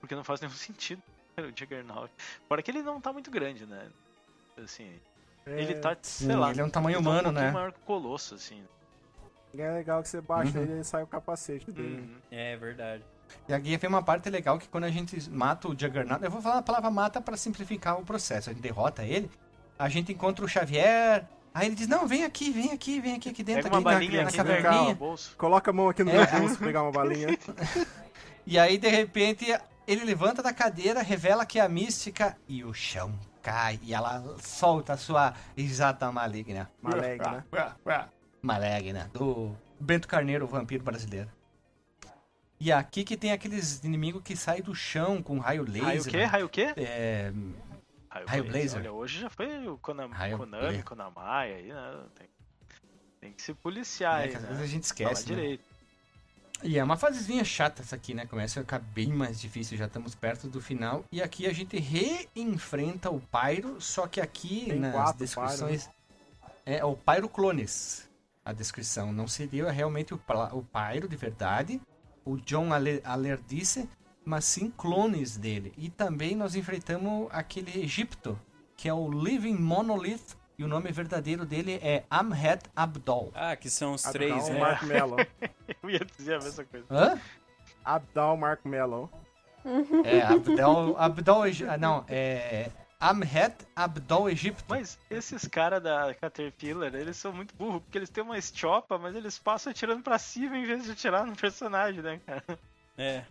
Porque 0.00 0.14
não 0.16 0.24
faz 0.24 0.40
nenhum 0.40 0.52
sentido 0.54 1.00
o 1.38 1.42
Juggernaut. 1.56 2.12
Fora 2.48 2.62
que 2.62 2.70
ele 2.70 2.82
não 2.82 3.00
tá 3.00 3.12
muito 3.12 3.30
grande, 3.30 3.66
né? 3.66 3.88
Assim, 4.56 5.00
É, 5.46 5.60
ele 5.60 5.74
tá, 5.76 5.96
Sim, 6.02 6.26
sei 6.26 6.36
lá. 6.36 6.50
ele 6.50 6.60
é 6.60 6.64
um 6.64 6.70
tamanho 6.70 6.96
ele 6.98 7.04
tá 7.04 7.10
um 7.10 7.12
humano, 7.12 7.28
pouquinho 7.28 7.46
né? 7.46 7.52
maior 7.52 7.72
que 7.72 7.78
o 7.78 7.84
Colosso, 7.84 8.34
assim. 8.34 8.64
É 9.62 9.70
legal 9.72 10.02
que 10.02 10.08
você 10.08 10.20
baixa 10.20 10.58
Uhum. 10.58 10.64
ele 10.64 10.80
e 10.80 10.84
sai 10.84 11.02
o 11.02 11.06
capacete 11.06 11.70
dele. 11.70 12.00
Uhum. 12.00 12.16
É 12.30 12.56
verdade. 12.56 13.02
E 13.48 13.52
aqui 13.54 13.76
vem 13.76 13.88
uma 13.88 14.02
parte 14.02 14.28
legal 14.30 14.58
que 14.58 14.68
quando 14.68 14.84
a 14.84 14.90
gente 14.90 15.30
mata 15.30 15.68
o 15.68 15.70
Juggernaut, 15.78 16.22
eu 16.24 16.30
vou 16.30 16.40
falar 16.42 16.58
a 16.58 16.62
palavra 16.62 16.90
mata 16.90 17.20
para 17.20 17.36
simplificar 17.36 17.98
o 17.98 18.04
processo. 18.04 18.50
A 18.50 18.52
gente 18.52 18.62
derrota 18.62 19.02
ele, 19.04 19.30
a 19.78 19.88
gente 19.88 20.12
encontra 20.12 20.44
o 20.44 20.48
Xavier, 20.48 21.24
aí 21.52 21.66
ele 21.66 21.74
diz, 21.74 21.88
não, 21.88 22.06
vem 22.06 22.24
aqui, 22.24 22.50
vem 22.50 22.72
aqui, 22.72 23.00
vem 23.00 23.14
aqui, 23.16 23.30
aqui 23.30 23.42
dentro, 23.42 23.64
Pega 23.64 23.74
uma 23.76 23.80
aqui 23.80 23.84
na- 23.90 23.92
balinha 24.06 24.22
na, 24.22 24.28
aqui 24.28 24.36
caverninha. 24.36 24.88
no 24.90 24.94
bolso. 24.94 25.36
Coloca 25.36 25.70
a 25.70 25.74
mão 25.74 25.88
aqui 25.88 26.04
no 26.04 26.10
É. 26.10 26.14
meu 26.30 26.40
bolso, 26.40 26.58
pegar 26.58 26.82
uma 26.82 26.92
balinha. 26.92 27.28
E 28.46 28.58
aí, 28.58 28.76
de 28.76 28.88
repente, 28.88 29.46
ele 29.86 30.04
levanta 30.04 30.42
da 30.42 30.52
cadeira, 30.52 31.00
revela 31.00 31.46
que 31.46 31.58
é 31.58 31.62
a 31.62 31.68
mística 31.68 32.36
e 32.46 32.62
o 32.62 32.74
chão 32.74 33.10
cai. 33.42 33.80
E 33.82 33.94
ela 33.94 34.22
solta 34.42 34.92
a 34.92 34.96
sua 34.98 35.32
risada 35.56 36.12
maligna. 36.12 36.70
Maligna. 36.82 37.46
Maligna. 38.44 39.10
Do 39.12 39.56
Bento 39.80 40.06
Carneiro, 40.06 40.44
o 40.44 40.48
vampiro 40.48 40.84
brasileiro. 40.84 41.30
E 42.60 42.70
aqui 42.70 43.04
que 43.04 43.16
tem 43.16 43.32
aqueles 43.32 43.82
inimigos 43.82 44.22
que 44.22 44.36
saem 44.36 44.62
do 44.62 44.74
chão 44.74 45.22
com 45.22 45.38
raio 45.38 45.64
laser. 45.64 45.82
Raio 45.84 46.02
o 46.02 46.04
quê? 46.04 46.24
Raio 46.24 46.46
o 46.46 46.48
quê? 46.48 46.72
É, 46.76 47.32
Raio 48.26 48.44
Blazer. 48.44 48.80
Olha, 48.80 48.92
hoje 48.92 49.20
já 49.20 49.30
foi 49.30 49.66
o 49.66 49.76
Konam 49.78 50.08
Raio 50.08 50.38
Konami, 50.38 50.62
Blazer. 50.62 50.84
Konamai 50.84 51.54
aí, 51.54 51.68
né? 51.72 52.04
Tem, 52.14 52.28
tem 53.20 53.32
que 53.32 53.42
se 53.42 53.52
policiar 53.54 54.20
é 54.20 54.24
aí, 54.24 54.30
que 54.30 54.36
às 54.36 54.42
né? 54.42 54.48
vezes 54.48 54.62
a 54.62 54.66
gente 54.66 54.86
Fala 54.86 55.12
esquece. 55.12 55.30
né? 55.30 55.36
direito. 55.36 55.64
E 56.62 56.78
é 56.78 56.84
uma 56.84 56.96
fasezinha 56.96 57.44
chata 57.44 57.82
essa 57.82 57.96
aqui, 57.96 58.14
né? 58.14 58.24
Começa 58.24 58.60
a 58.60 58.62
ficar 58.62 58.78
bem 58.78 59.08
mais 59.08 59.40
difícil, 59.40 59.76
já 59.76 59.86
estamos 59.86 60.14
perto 60.14 60.48
do 60.48 60.60
final. 60.60 61.04
E 61.10 61.20
aqui 61.20 61.46
a 61.46 61.52
gente 61.52 61.78
reenfrenta 61.78 63.10
o 63.10 63.20
Pyro, 63.20 63.80
só 63.80 64.06
que 64.06 64.20
aqui 64.20 64.66
Tem 64.68 64.78
nas 64.78 64.94
quatro 64.94 65.18
descrições 65.18 65.90
é 66.64 66.82
o 66.84 66.96
Pyro 66.96 67.28
Clones. 67.28 68.08
A 68.44 68.52
descrição 68.52 69.12
não 69.12 69.26
seria 69.26 69.70
realmente 69.70 70.12
o, 70.12 70.20
o 70.52 70.62
Pyro 70.62 71.08
de 71.08 71.16
verdade, 71.16 71.80
o 72.24 72.36
John 72.36 72.72
Ale- 72.72 73.00
Alerdice, 73.04 73.88
mas 74.24 74.44
sim 74.44 74.70
clones 74.70 75.36
dele. 75.36 75.72
E 75.78 75.88
também 75.88 76.34
nós 76.36 76.54
enfrentamos 76.54 77.28
aquele 77.30 77.80
Egipto, 77.82 78.38
que 78.76 78.88
é 78.88 78.92
o 78.94 79.10
Living 79.10 79.56
Monolith, 79.56 80.36
e 80.58 80.62
o 80.64 80.68
nome 80.68 80.92
verdadeiro 80.92 81.44
dele 81.44 81.80
é 81.82 82.04
Amhet 82.10 82.62
Abdol. 82.76 83.32
Ah, 83.34 83.56
que 83.56 83.68
são 83.68 83.94
os 83.94 84.06
Abdal 84.06 84.12
três, 84.28 84.48
né? 84.50 84.60
Mark 84.60 84.82
Mello. 84.84 85.16
Eu 85.82 85.90
ia 85.90 86.00
dizer 86.16 86.34
a 86.34 86.38
mesma 86.38 86.64
coisa. 86.64 86.86
Hã? 86.90 87.18
Abdal 87.84 88.36
Mark 88.36 88.64
Mello. 88.64 89.10
É, 90.04 90.20
Abdol, 90.22 90.96
Abdol, 90.98 91.46
Egi- 91.46 91.66
ah, 91.66 91.76
não, 91.78 92.04
é 92.06 92.70
Amhet 93.04 93.54
Abdol 93.76 94.30
Egipto. 94.30 94.64
Mas 94.66 94.98
esses 95.10 95.46
caras 95.46 95.82
da 95.82 96.14
Caterpillar, 96.14 96.94
eles 96.94 97.16
são 97.18 97.32
muito 97.32 97.54
burros, 97.54 97.82
porque 97.82 97.98
eles 97.98 98.08
têm 98.08 98.24
uma 98.24 98.38
estiopa, 98.38 98.96
mas 98.96 99.14
eles 99.14 99.38
passam 99.38 99.70
atirando 99.70 100.02
pra 100.02 100.18
cima 100.18 100.56
em 100.56 100.64
vez 100.64 100.84
de 100.84 100.92
atirar 100.92 101.26
no 101.26 101.36
personagem, 101.36 102.00
né, 102.00 102.18
cara? 102.24 102.42
É. 102.96 103.24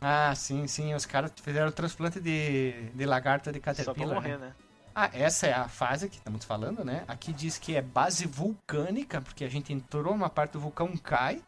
Ah, 0.00 0.34
sim, 0.34 0.66
sim, 0.66 0.94
os 0.94 1.06
caras 1.06 1.32
fizeram 1.42 1.68
o 1.68 1.72
transplante 1.72 2.20
de, 2.20 2.90
de 2.94 3.06
lagarta 3.06 3.50
de 3.50 3.58
Só 3.58 3.62
pra 3.62 3.74
Caterpillar. 3.74 4.14
morrer, 4.14 4.38
né? 4.38 4.46
né? 4.48 4.54
Ah, 4.94 5.10
essa 5.12 5.46
é 5.46 5.52
a 5.52 5.68
fase 5.68 6.08
que 6.08 6.16
estamos 6.16 6.44
falando, 6.44 6.84
né? 6.84 7.04
Aqui 7.08 7.32
diz 7.32 7.58
que 7.58 7.74
é 7.74 7.82
base 7.82 8.26
vulcânica, 8.26 9.20
porque 9.20 9.44
a 9.44 9.48
gente 9.48 9.72
entrou 9.72 10.14
numa 10.14 10.30
parte 10.30 10.52
do 10.52 10.60
vulcão 10.60 10.96
cai. 10.96 11.42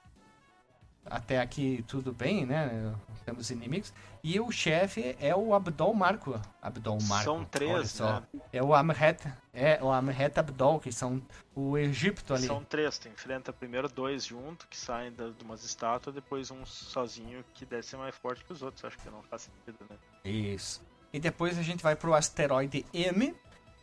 Até 1.11 1.41
aqui 1.41 1.85
tudo 1.89 2.13
bem, 2.13 2.45
né? 2.45 2.95
Temos 3.25 3.51
inimigos. 3.51 3.93
E 4.23 4.39
o 4.41 4.51
chefe 4.51 5.17
é 5.21 5.35
o 5.35 5.55
Abdol 5.55 5.95
Marco. 5.95 6.41
Abdol 6.61 6.99
Marco. 7.03 7.25
São 7.25 7.45
três, 7.45 7.91
só. 7.93 8.21
né? 8.21 8.27
É 8.53 8.63
o 8.63 8.75
Amhet, 8.75 9.27
é 9.53 9.79
o 9.83 9.91
Amhet 9.91 10.39
Abdol, 10.39 10.81
que 10.81 10.93
são 10.93 11.23
o 11.55 11.77
Egito 11.79 12.35
ali. 12.35 12.47
São 12.47 12.63
três, 12.65 12.99
tu 12.99 13.09
enfrenta 13.09 13.53
primeiro 13.53 13.89
dois 13.89 14.25
junto, 14.25 14.67
que 14.69 14.77
saem 14.77 15.13
da- 15.13 15.31
de 15.31 15.43
umas 15.45 15.65
estátuas, 15.65 16.15
depois 16.15 16.51
um 16.51 16.65
sozinho, 16.67 17.45
que 17.55 17.65
deve 17.65 17.83
ser 17.85 17.97
mais 17.97 18.15
forte 18.15 18.45
que 18.45 18.53
os 18.53 18.63
outros, 18.63 18.85
acho 18.85 18.99
que 18.99 19.09
não 19.11 19.23
faz 19.23 19.43
sentido, 19.43 19.85
né? 19.89 19.97
Isso. 20.25 20.83
E 21.13 21.19
depois 21.19 21.59
a 21.59 21.63
gente 21.63 21.83
vai 21.83 21.97
pro 21.97 22.13
asteroide 22.15 22.85
M, 22.93 23.35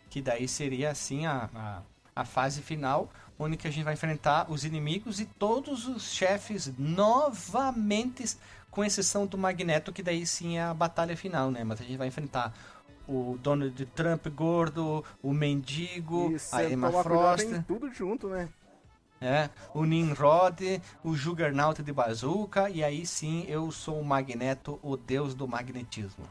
que 0.09 0.21
daí 0.21 0.47
seria 0.47 0.91
assim 0.91 1.25
a, 1.25 1.49
a, 1.55 1.81
a 2.15 2.23
fase 2.23 2.61
final, 2.61 3.09
onde 3.37 3.57
que 3.57 3.67
a 3.67 3.71
gente 3.71 3.83
vai 3.83 3.93
enfrentar 3.93 4.49
os 4.49 4.63
inimigos 4.63 5.19
e 5.19 5.25
todos 5.25 5.85
os 5.85 6.13
chefes 6.13 6.71
novamente, 6.77 8.37
com 8.71 8.83
exceção 8.83 9.25
do 9.25 9.37
Magneto, 9.37 9.91
que 9.91 10.01
daí 10.01 10.25
sim 10.25 10.57
é 10.57 10.63
a 10.63 10.73
batalha 10.73 11.17
final, 11.17 11.51
né? 11.51 11.63
Mas 11.63 11.81
a 11.81 11.83
gente 11.83 11.97
vai 11.97 12.07
enfrentar 12.07 12.53
o 13.07 13.37
Donald 13.41 13.85
Trump 13.87 14.27
gordo, 14.29 15.03
o 15.21 15.33
mendigo, 15.33 16.31
E 16.31 16.37
a 16.55 16.63
Emma 16.69 16.91
Frost, 17.03 17.47
tudo 17.67 17.91
junto, 17.91 18.29
né? 18.29 18.49
é, 19.21 19.49
o 19.73 19.83
Nimrod, 19.85 20.81
o 21.03 21.15
Juggernaut 21.15 21.81
de 21.81 21.91
Bazooka, 21.91 22.69
e 22.69 22.83
aí 22.83 23.05
sim 23.05 23.45
eu 23.47 23.71
sou 23.71 23.99
o 23.99 24.05
Magneto, 24.05 24.79
o 24.81 24.95
deus 24.95 25.33
do 25.33 25.47
magnetismo. 25.47 26.27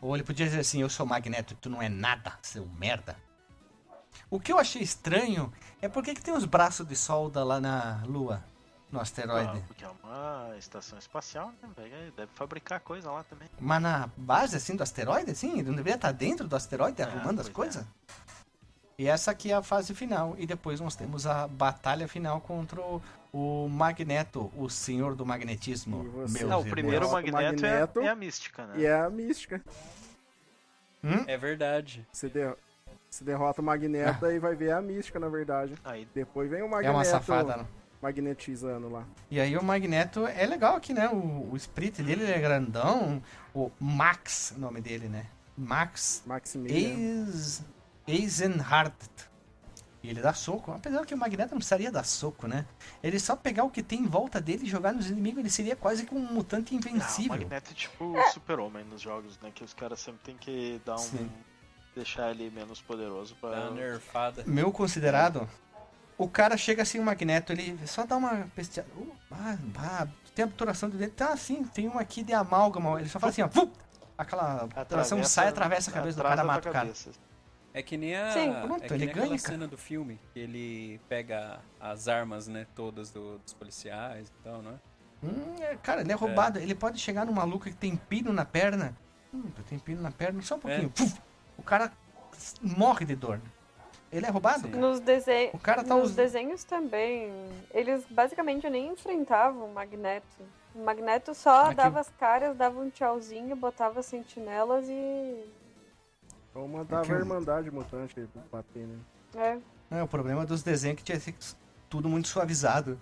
Ou 0.00 0.16
ele 0.16 0.24
podia 0.24 0.46
dizer 0.46 0.60
assim, 0.60 0.80
eu 0.80 0.88
sou 0.88 1.04
o 1.04 1.08
Magneto, 1.08 1.54
tu 1.60 1.68
não 1.68 1.82
é 1.82 1.88
nada, 1.88 2.32
seu 2.40 2.66
merda. 2.78 3.16
O 4.30 4.38
que 4.38 4.52
eu 4.52 4.58
achei 4.58 4.82
estranho 4.82 5.52
é 5.82 5.88
porque 5.88 6.14
que 6.14 6.22
tem 6.22 6.34
os 6.34 6.44
braços 6.44 6.86
de 6.86 6.94
solda 6.96 7.42
lá 7.44 7.60
na 7.60 8.02
Lua, 8.06 8.42
no 8.90 9.00
asteroide. 9.00 9.58
Ah, 9.58 9.62
porque 9.66 9.84
é 9.84 9.88
uma 10.04 10.54
estação 10.58 10.98
espacial, 10.98 11.52
né? 11.62 12.12
Deve 12.16 12.30
fabricar 12.34 12.80
coisa 12.80 13.10
lá 13.10 13.24
também. 13.24 13.48
Mas 13.58 13.82
na 13.82 14.08
base, 14.16 14.56
assim, 14.56 14.76
do 14.76 14.82
asteroide, 14.82 15.30
assim, 15.32 15.52
ele 15.58 15.68
não 15.68 15.74
deveria 15.76 15.96
estar 15.96 16.12
dentro 16.12 16.46
do 16.46 16.54
asteroide 16.54 17.02
arrumando 17.02 17.40
as 17.40 17.48
pois 17.48 17.74
coisas? 17.74 17.86
E 18.98 19.06
essa 19.08 19.30
aqui 19.30 19.50
é 19.50 19.54
a 19.54 19.62
fase 19.62 19.94
final. 19.94 20.34
E 20.38 20.46
depois 20.46 20.78
nós 20.80 20.94
temos 20.94 21.26
a 21.26 21.48
batalha 21.48 22.06
final 22.06 22.38
contra 22.40 22.80
o, 22.82 23.02
o 23.32 23.66
Magneto, 23.68 24.52
o 24.54 24.68
senhor 24.68 25.14
do 25.16 25.24
magnetismo. 25.24 26.02
Meus 26.04 26.32
Não, 26.32 26.58
o 26.58 26.60
irmãos. 26.60 26.68
primeiro 26.70 27.08
o 27.08 27.12
Magneto, 27.12 27.62
Magneto. 27.62 28.00
É, 28.00 28.04
é 28.04 28.08
a 28.10 28.14
mística, 28.14 28.66
né? 28.66 28.74
E 28.78 28.84
é 28.84 29.00
a 29.00 29.08
mística. 29.08 29.62
É 31.26 31.36
verdade. 31.38 32.06
Você, 32.12 32.28
der- 32.28 32.56
você 33.10 33.24
derrota 33.24 33.60
o 33.60 33.64
Magneto 33.64 34.24
e 34.26 34.38
vai 34.38 34.54
ver 34.54 34.72
a 34.72 34.80
mística, 34.80 35.18
na 35.18 35.28
verdade. 35.28 35.74
Aí 35.84 36.06
Depois 36.14 36.48
vem 36.48 36.62
o 36.62 36.66
É 36.66 36.68
Magneto 36.68 36.94
uma 36.96 37.04
safada, 37.04 37.56
né? 37.56 37.66
magnetizando 38.00 38.88
lá. 38.88 39.04
E 39.30 39.38
aí 39.40 39.56
o 39.56 39.62
Magneto 39.62 40.26
é 40.26 40.46
legal 40.46 40.76
aqui, 40.76 40.94
né? 40.94 41.08
O, 41.08 41.50
o 41.52 41.56
split 41.56 41.98
dele 41.98 42.22
ele 42.22 42.32
é 42.32 42.38
grandão. 42.38 43.22
O 43.54 43.70
Max, 43.78 44.54
o 44.56 44.60
nome 44.60 44.80
dele, 44.80 45.08
né? 45.08 45.26
Max 45.56 46.22
Maximilian. 46.24 47.26
Eis... 47.26 47.62
Eisenhardt. 48.06 49.30
E 50.02 50.08
ele 50.08 50.22
dá 50.22 50.32
soco. 50.32 50.72
Apesar 50.72 51.04
que 51.04 51.12
o 51.12 51.18
Magneto 51.18 51.50
não 51.50 51.58
precisaria 51.58 51.92
dar 51.92 52.04
soco, 52.04 52.46
né? 52.46 52.64
Ele 53.02 53.18
só 53.18 53.36
pegar 53.36 53.64
o 53.64 53.70
que 53.70 53.82
tem 53.82 54.00
em 54.00 54.06
volta 54.06 54.40
dele 54.40 54.64
e 54.64 54.68
jogar 54.68 54.94
nos 54.94 55.10
inimigos, 55.10 55.40
ele 55.40 55.50
seria 55.50 55.76
quase 55.76 56.06
que 56.06 56.14
um 56.14 56.20
mutante 56.32 56.72
Não, 56.72 56.80
o 56.80 56.86
invencível. 56.86 57.32
Magneto 57.32 57.70
é 57.70 57.74
tipo 57.74 58.04
o 58.04 58.22
super-homem 58.30 58.84
nos 58.84 59.02
jogos, 59.02 59.38
né? 59.42 59.50
Que 59.54 59.62
os 59.62 59.74
caras 59.74 60.00
sempre 60.00 60.20
tem 60.24 60.36
que 60.38 60.80
dar 60.86 60.96
um. 60.96 61.28
Deixar 62.00 62.30
ele 62.30 62.48
menos 62.48 62.80
poderoso 62.80 63.36
pra. 63.38 63.50
Dá 63.50 63.60
uma 63.68 63.72
nerfada. 63.72 64.42
Meu 64.46 64.72
considerado, 64.72 65.46
o 66.16 66.26
cara 66.26 66.56
chega 66.56 66.80
assim, 66.80 66.98
o 66.98 67.02
Magneto, 67.02 67.52
ele 67.52 67.78
só 67.86 68.06
dá 68.06 68.16
uma 68.16 68.48
pesteada. 68.56 68.88
Uh, 68.96 69.12
ah, 69.30 69.58
ah, 69.76 70.08
tem 70.34 70.46
obturação 70.46 70.88
de 70.88 70.96
dentro. 70.96 71.14
Tá 71.14 71.34
assim, 71.34 71.62
tem 71.62 71.86
uma 71.86 72.00
aqui 72.00 72.22
de 72.22 72.32
amálgama. 72.32 72.98
Ele 72.98 73.08
só 73.10 73.20
fala 73.20 73.30
assim, 73.32 73.42
ó. 73.42 73.48
Vup! 73.48 73.70
Aquela 74.16 74.64
obturação 74.64 75.22
sai, 75.24 75.48
atravessa 75.48 75.90
a 75.90 75.94
cabeça 75.94 76.16
do 76.16 76.22
cara, 76.22 76.42
mata 76.42 76.70
o 76.70 76.72
cara. 76.72 76.90
É 77.74 77.82
que 77.82 77.98
nem 77.98 78.16
a. 78.16 78.32
Sim, 78.32 78.50
pronto, 78.62 78.82
é 78.84 78.88
que 78.88 78.94
ele 78.94 79.04
nem 79.04 79.14
ganha, 79.14 79.26
aquela 79.26 79.38
cena 79.38 79.68
do 79.68 79.76
filme, 79.76 80.18
que 80.32 80.40
ele 80.40 80.98
pega 81.06 81.60
as 81.78 82.08
armas, 82.08 82.48
né, 82.48 82.66
todas 82.74 83.10
do- 83.10 83.38
dos 83.38 83.52
policiais 83.52 84.28
e 84.28 84.42
tal, 84.42 84.62
não 84.62 84.70
é? 84.70 84.74
Hum, 85.22 85.56
é, 85.60 85.76
cara, 85.76 86.00
ele 86.00 86.12
é 86.12 86.14
roubado. 86.14 86.58
Ele 86.58 86.74
pode 86.74 86.98
chegar 86.98 87.26
no 87.26 87.32
maluco 87.32 87.66
que 87.66 87.74
tem 87.74 87.94
pino 87.94 88.32
na 88.32 88.46
perna. 88.46 88.96
Hum, 89.34 89.44
tem 89.68 89.78
pino 89.78 90.00
na 90.00 90.10
perna, 90.10 90.40
só 90.40 90.56
um 90.56 90.60
pouquinho. 90.60 90.88
Puf! 90.90 91.20
O 91.60 91.62
cara 91.62 91.92
morre 92.62 93.04
de 93.04 93.14
dor. 93.14 93.38
Ele 94.10 94.26
é 94.26 94.30
roubado? 94.30 94.66
Nos, 94.68 94.98
dese... 94.98 95.50
O 95.52 95.58
cara 95.58 95.84
tá 95.84 95.94
Nos 95.94 96.06
usando. 96.06 96.16
desenhos 96.16 96.64
também, 96.64 97.30
eles 97.72 98.04
basicamente 98.10 98.68
nem 98.68 98.88
enfrentavam 98.88 99.66
o 99.70 99.74
Magneto. 99.74 100.26
O 100.74 100.82
Magneto 100.82 101.32
só 101.34 101.66
Aqui- 101.66 101.74
dava 101.76 102.00
as 102.00 102.08
caras, 102.18 102.56
dava 102.56 102.80
um 102.80 102.90
tchauzinho, 102.90 103.54
botava 103.54 104.02
sentinelas 104.02 104.86
e. 104.88 105.44
Ou 106.54 106.66
mandava 106.66 107.02
Aqui 107.02 107.12
a 107.12 107.16
Irmandade 107.18 107.70
Mutante 107.70 108.28
bater, 108.50 108.86
né? 108.86 108.98
É. 109.36 109.98
É, 109.98 110.02
o 110.02 110.08
problema 110.08 110.44
dos 110.46 110.62
desenhos 110.62 110.94
é 110.94 110.96
que 110.98 111.04
tinha 111.04 111.18
que 111.20 111.44
ser 111.44 111.56
tudo 111.88 112.08
muito 112.08 112.26
suavizado. 112.26 112.98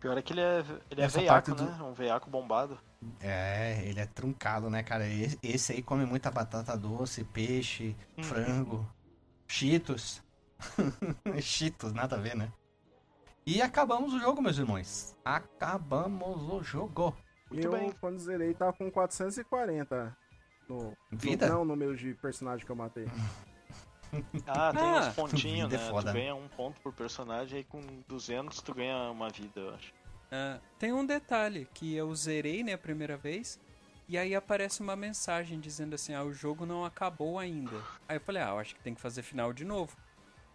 Pior 0.00 0.16
é 0.16 0.22
que 0.22 0.32
ele 0.32 0.40
é, 0.40 0.64
ele 0.90 1.02
é 1.02 1.04
Essa 1.04 1.18
veiaco, 1.20 1.34
parte 1.52 1.62
do- 1.62 1.70
né? 1.70 1.82
Um 1.84 1.92
veiaco 1.92 2.28
bombado. 2.30 2.78
É, 3.20 3.80
ele 3.84 4.00
é 4.00 4.06
truncado, 4.06 4.68
né, 4.68 4.82
cara? 4.82 5.06
Esse, 5.06 5.38
esse 5.42 5.72
aí 5.72 5.82
come 5.82 6.04
muita 6.04 6.30
batata 6.30 6.76
doce, 6.76 7.24
peixe, 7.24 7.94
Uhum. 8.16 8.24
frango, 8.24 8.86
cheetos. 9.46 10.22
cheetos, 11.40 11.92
nada 11.92 12.16
a 12.16 12.18
ver, 12.20 12.34
né? 12.36 12.52
E 13.46 13.62
acabamos 13.62 14.12
o 14.12 14.18
jogo, 14.20 14.42
meus 14.42 14.58
irmãos. 14.58 15.16
Acabamos 15.24 16.42
o 16.52 16.62
jogo. 16.62 17.16
Muito 17.50 17.66
eu, 17.66 17.72
bem. 17.72 17.92
quando 18.00 18.18
zerei, 18.18 18.52
tava 18.52 18.72
com 18.72 18.90
440 18.90 20.16
no, 20.68 20.96
Vida? 21.12 21.46
no, 21.46 21.52
não, 21.54 21.64
número 21.64 21.96
de 21.96 22.14
personagem 22.14 22.66
que 22.66 22.70
eu 22.72 22.76
matei. 22.76 23.06
Ah, 24.46 24.72
tem 24.72 24.82
Ah, 24.82 25.00
uns 25.00 25.14
pontinhos, 25.14 25.72
é 25.72 25.78
né? 25.78 25.90
foda. 25.90 26.10
Tu 26.10 26.14
ganha 26.14 26.34
um 26.34 26.48
ponto 26.48 26.80
por 26.80 26.92
personagem 26.94 27.60
e 27.60 27.64
com 27.64 27.80
200 28.08 28.62
tu 28.62 28.74
ganha 28.74 29.10
uma 29.10 29.28
vida, 29.28 29.60
eu 29.60 29.74
acho. 29.74 29.92
Ah, 30.30 30.60
tem 30.78 30.92
um 30.92 31.04
detalhe 31.06 31.66
que 31.74 31.94
eu 31.94 32.14
zerei, 32.14 32.62
né, 32.62 32.74
a 32.74 32.78
primeira 32.78 33.16
vez, 33.16 33.58
e 34.08 34.16
aí 34.18 34.34
aparece 34.34 34.80
uma 34.80 34.96
mensagem 34.96 35.58
dizendo 35.60 35.94
assim, 35.94 36.14
ah, 36.14 36.22
o 36.24 36.32
jogo 36.32 36.66
não 36.66 36.84
acabou 36.84 37.38
ainda. 37.38 37.76
Aí 38.08 38.16
eu 38.16 38.20
falei, 38.20 38.42
ah, 38.42 38.50
eu 38.50 38.58
acho 38.58 38.74
que 38.74 38.82
tem 38.82 38.94
que 38.94 39.00
fazer 39.00 39.22
final 39.22 39.52
de 39.52 39.64
novo. 39.64 39.96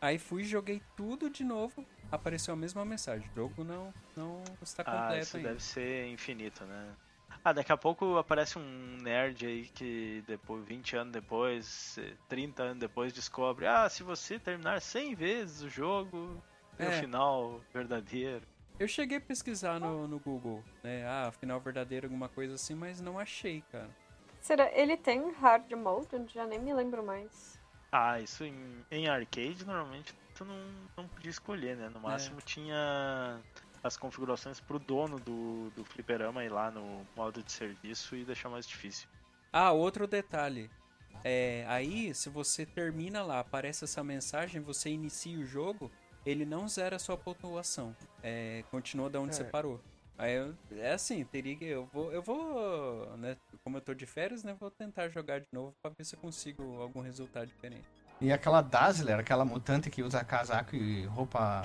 Aí 0.01 0.17
fui, 0.19 0.43
joguei 0.43 0.82
tudo 0.95 1.30
de 1.30 1.43
novo, 1.43 1.86
apareceu 2.11 2.53
a 2.53 2.57
mesma 2.57 2.84
mensagem, 2.86 3.28
o 3.32 3.36
jogo 3.36 3.63
não, 3.63 3.93
não 4.15 4.43
está 4.61 4.84
Ah, 4.84 4.91
completo 4.91 5.21
isso 5.24 5.38
ainda. 5.38 5.49
deve 5.49 5.63
ser 5.63 6.07
infinito, 6.07 6.65
né? 6.65 6.93
Ah, 7.43 7.51
daqui 7.51 7.71
a 7.71 7.78
pouco 7.78 8.17
aparece 8.17 8.57
um 8.57 8.97
nerd 9.01 9.45
aí 9.45 9.65
que 9.65 10.24
depois, 10.28 10.63
20 10.65 10.95
anos 10.95 11.11
depois, 11.11 11.97
eh, 11.97 12.13
30 12.30 12.63
anos 12.63 12.80
depois, 12.80 13.11
descobre: 13.11 13.65
ah, 13.65 13.89
se 13.89 14.01
você 14.03 14.39
terminar 14.39 14.82
100 14.82 15.13
vezes 15.15 15.61
o 15.61 15.69
jogo, 15.69 16.41
o 16.80 16.84
É. 16.84 16.91
final 16.91 17.59
verdadeiro. 17.74 18.45
Eu 18.80 18.88
cheguei 18.88 19.17
a 19.17 19.21
pesquisar 19.21 19.80
no, 19.80 20.07
no 20.07 20.19
Google, 20.19 20.63
né, 20.84 21.05
ah, 21.07 21.32
final 21.32 21.59
verdadeiro, 21.59 22.07
alguma 22.07 22.28
coisa 22.28 22.55
assim, 22.55 22.76
mas 22.76 22.99
não 22.99 23.19
achei, 23.19 23.63
cara. 23.71 23.89
Será? 24.41 24.69
Ele 24.74 24.97
tem 24.97 25.32
hard 25.32 25.71
mode? 25.74 26.07
Eu 26.11 26.28
já 26.28 26.45
nem 26.45 26.59
me 26.59 26.74
lembro 26.74 27.03
mais. 27.03 27.59
Ah, 27.91 28.19
isso 28.19 28.43
em, 28.43 28.84
em 28.91 29.07
arcade 29.07 29.63
normalmente 29.65 30.13
tu 30.34 30.43
não, 30.43 30.57
não 30.97 31.07
podia 31.07 31.30
escolher, 31.30 31.78
né? 31.78 31.89
No 31.89 31.99
máximo 31.99 32.41
tinha 32.41 33.39
as 33.84 33.97
configurações 33.97 34.59
pro 34.59 34.80
dono 34.80 35.19
do, 35.19 35.69
do 35.71 35.86
fliperama 35.86 36.43
ir 36.43 36.49
lá 36.49 36.71
no 36.71 37.05
modo 37.15 37.43
de 37.43 37.51
serviço 37.51 38.15
e 38.15 38.26
deixar 38.26 38.49
mais 38.49 38.67
difícil. 38.67 39.07
Ah, 39.51 39.71
outro 39.71 40.07
detalhe. 40.07 40.69
É, 41.24 41.65
aí, 41.67 42.13
se 42.13 42.30
você 42.30 42.65
termina 42.65 43.24
lá, 43.24 43.39
aparece 43.39 43.84
essa 43.84 44.03
mensagem, 44.03 44.59
você 44.61 44.89
inicia 44.89 45.38
o 45.39 45.45
jogo, 45.45 45.91
ele 46.26 46.45
não 46.45 46.67
zera 46.67 46.95
a 46.95 46.99
sua 46.99 47.17
pontuação. 47.17 47.95
É, 48.21 48.63
continua 48.71 49.09
da 49.09 49.19
onde 49.19 49.32
É. 49.32 49.34
você 49.34 49.43
parou. 49.43 49.80
Aí 50.17 50.36
eu- 50.36 50.53
é 50.78 50.93
assim, 50.93 51.24
teria 51.26 51.55
que. 51.55 51.65
Eu 51.65 51.86
vou. 51.91 52.11
Eu 52.13 52.21
vou. 52.21 53.17
Né, 53.17 53.36
como 53.63 53.78
eu 53.78 53.82
tô 53.82 53.93
de 53.93 54.05
férias, 54.05 54.43
né? 54.43 54.55
Vou 54.59 54.69
tentar 54.69 55.09
jogar 55.09 55.39
de 55.39 55.47
novo 55.51 55.74
pra 55.82 55.91
ver 55.97 56.03
se 56.05 56.15
eu 56.15 56.19
consigo 56.19 56.80
algum 56.82 57.01
resultado 57.01 57.47
diferente. 57.47 57.84
E 58.21 58.32
aquela 58.32 58.61
Dazzler, 58.61 59.19
aquela 59.19 59.43
mutante 59.43 59.89
que 59.89 60.03
usa 60.03 60.24
casaco 60.24 60.76
e 60.76 61.03
roupa 61.07 61.63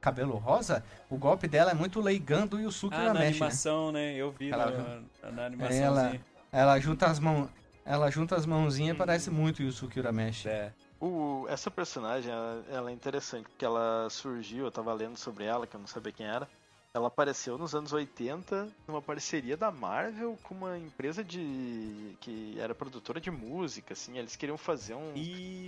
cabelo 0.00 0.36
rosa, 0.36 0.82
o 1.10 1.16
golpe 1.18 1.48
dela 1.48 1.72
é 1.72 1.74
muito 1.74 2.00
leigando 2.00 2.56
o 2.56 2.60
Yusuke 2.60 2.94
Ah, 2.94 2.98
na 2.98 3.04
Urameshi, 3.10 3.20
né? 3.24 3.36
animação, 3.46 3.92
né? 3.92 4.14
Eu 4.14 4.30
vi 4.30 4.50
Ela- 4.50 5.02
na, 5.22 5.30
na 5.32 5.46
animaçãozinha. 5.46 5.86
Ela, 5.86 6.20
ela 6.52 6.78
junta 6.80 7.06
as 7.06 7.18
mãos, 7.18 7.50
ela 7.84 8.08
junta 8.10 8.36
as 8.36 8.46
mãozinhas 8.46 8.90
e 8.90 8.92
Uhum. 8.92 8.98
parece 8.98 9.28
muito 9.30 9.58
o 9.58 9.62
Yusuke 9.64 9.98
Urameshi. 9.98 10.48
É. 10.48 10.72
O, 11.00 11.46
essa 11.48 11.70
personagem, 11.70 12.32
ela, 12.32 12.64
ela 12.70 12.90
é 12.90 12.92
interessante, 12.92 13.48
porque 13.48 13.64
ela 13.64 14.08
surgiu, 14.10 14.64
eu 14.64 14.70
tava 14.70 14.92
lendo 14.92 15.16
sobre 15.16 15.44
ela, 15.44 15.66
que 15.66 15.76
eu 15.76 15.80
não 15.80 15.86
sabia 15.86 16.12
quem 16.12 16.26
era. 16.26 16.48
Ela 16.94 17.08
apareceu 17.08 17.58
nos 17.58 17.74
anos 17.74 17.92
80 17.92 18.68
numa 18.86 19.00
parceria 19.00 19.56
da 19.56 19.70
Marvel 19.70 20.38
com 20.42 20.54
uma 20.54 20.78
empresa 20.78 21.22
de. 21.22 22.16
que 22.20 22.58
era 22.58 22.74
produtora 22.74 23.20
de 23.20 23.30
música, 23.30 23.92
assim. 23.92 24.18
Eles 24.18 24.34
queriam 24.34 24.56
fazer 24.56 24.94
um. 24.94 25.12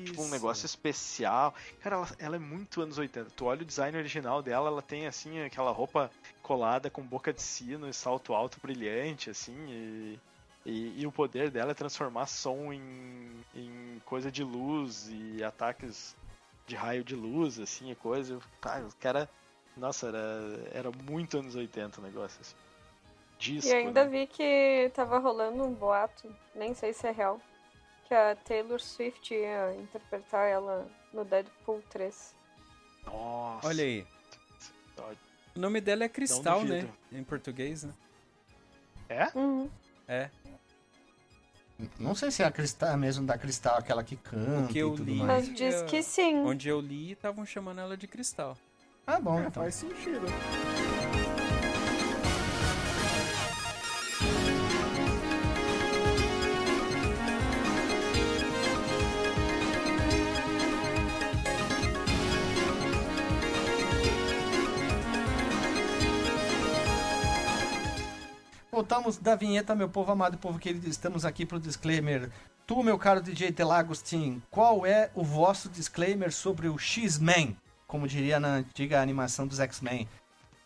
Tipo, 0.04 0.22
um 0.22 0.28
negócio 0.28 0.64
especial. 0.64 1.54
Cara, 1.80 1.96
ela, 1.96 2.08
ela 2.18 2.36
é 2.36 2.38
muito 2.38 2.80
anos 2.80 2.96
80. 2.96 3.30
Tu 3.36 3.44
olha 3.44 3.62
o 3.62 3.66
design 3.66 3.96
original 3.96 4.42
dela, 4.42 4.68
ela 4.68 4.82
tem, 4.82 5.06
assim, 5.06 5.40
aquela 5.42 5.70
roupa 5.70 6.10
colada 6.42 6.90
com 6.90 7.02
boca 7.02 7.32
de 7.32 7.42
sino 7.42 7.88
e 7.88 7.92
salto 7.92 8.34
alto 8.34 8.58
brilhante, 8.60 9.28
assim. 9.28 9.54
E, 9.68 10.18
e, 10.64 11.00
e 11.00 11.06
o 11.06 11.12
poder 11.12 11.50
dela 11.50 11.72
é 11.72 11.74
transformar 11.74 12.26
som 12.26 12.72
em, 12.72 13.44
em 13.54 14.02
coisa 14.04 14.30
de 14.30 14.44
luz 14.44 15.08
e 15.10 15.42
ataques 15.42 16.16
de 16.66 16.76
raio 16.76 17.02
de 17.02 17.16
luz, 17.16 17.58
assim, 17.58 17.90
e 17.90 17.94
coisa. 17.94 18.38
Cara, 18.60 18.84
o 18.84 18.94
cara. 18.96 19.28
Nossa, 19.76 20.08
era, 20.08 20.68
era 20.72 20.90
muito 20.90 21.38
anos 21.38 21.54
80 21.54 22.00
o 22.00 22.04
negócio, 22.04 22.40
assim. 22.40 22.56
Disco, 23.38 23.70
e 23.70 23.74
ainda 23.74 24.04
né? 24.04 24.10
vi 24.10 24.26
que 24.26 24.90
tava 24.94 25.18
rolando 25.18 25.64
um 25.64 25.72
boato, 25.72 26.30
nem 26.54 26.74
sei 26.74 26.92
se 26.92 27.06
é 27.06 27.10
real, 27.10 27.40
que 28.04 28.12
a 28.12 28.36
Taylor 28.36 28.78
Swift 28.78 29.32
ia 29.32 29.74
interpretar 29.76 30.46
ela 30.46 30.86
no 31.10 31.24
Deadpool 31.24 31.82
3. 31.88 32.34
Nossa. 33.06 33.66
Olha 33.66 33.82
aí. 33.82 34.06
O 35.56 35.58
nome 35.58 35.80
dela 35.80 36.04
é 36.04 36.08
Cristal, 36.08 36.64
né? 36.64 36.86
Em 37.10 37.24
português, 37.24 37.84
né? 37.84 37.94
É? 39.08 39.26
Uhum. 39.34 39.70
É. 40.06 40.28
Não 41.98 42.14
sei 42.14 42.30
se 42.30 42.42
é 42.42 42.46
a 42.46 42.50
cristal 42.50 42.96
mesmo 42.96 43.26
da 43.26 43.36
cristal, 43.38 43.76
aquela 43.78 44.02
que 44.04 44.16
canta 44.16 44.72
que 44.72 44.78
eu 44.78 44.94
e 44.94 44.96
tudo 44.96 45.04
li- 45.10 45.18
mais. 45.18 45.48
Mas 45.48 45.56
diz 45.56 45.82
que 45.82 46.02
sim. 46.02 46.36
Onde 46.44 46.68
eu 46.68 46.80
li, 46.80 47.12
estavam 47.12 47.44
chamando 47.46 47.80
ela 47.80 47.96
de 47.96 48.06
Cristal. 48.06 48.56
Ah, 49.06 49.18
bom, 49.20 49.38
É, 49.38 49.46
então. 49.46 49.62
faz 49.62 49.74
sentido. 49.74 50.26
Voltamos 68.80 69.18
da 69.18 69.34
vinheta, 69.34 69.74
meu 69.74 69.90
povo 69.90 70.10
amado, 70.10 70.38
povo 70.38 70.58
querido. 70.58 70.88
Estamos 70.88 71.26
aqui 71.26 71.44
pro 71.44 71.60
disclaimer 71.60 72.30
Tu, 72.66 72.82
meu 72.82 72.98
caro 72.98 73.20
DJ 73.20 73.50
Delagostin, 73.50 74.42
qual 74.50 74.86
é 74.86 75.10
o 75.14 75.22
vosso 75.22 75.68
disclaimer 75.68 76.32
sobre 76.32 76.66
o 76.66 76.78
X-Men? 76.78 77.54
Como 77.86 78.08
diria 78.08 78.40
na 78.40 78.54
antiga 78.54 79.02
animação 79.02 79.46
dos 79.46 79.60
X-Men. 79.60 80.08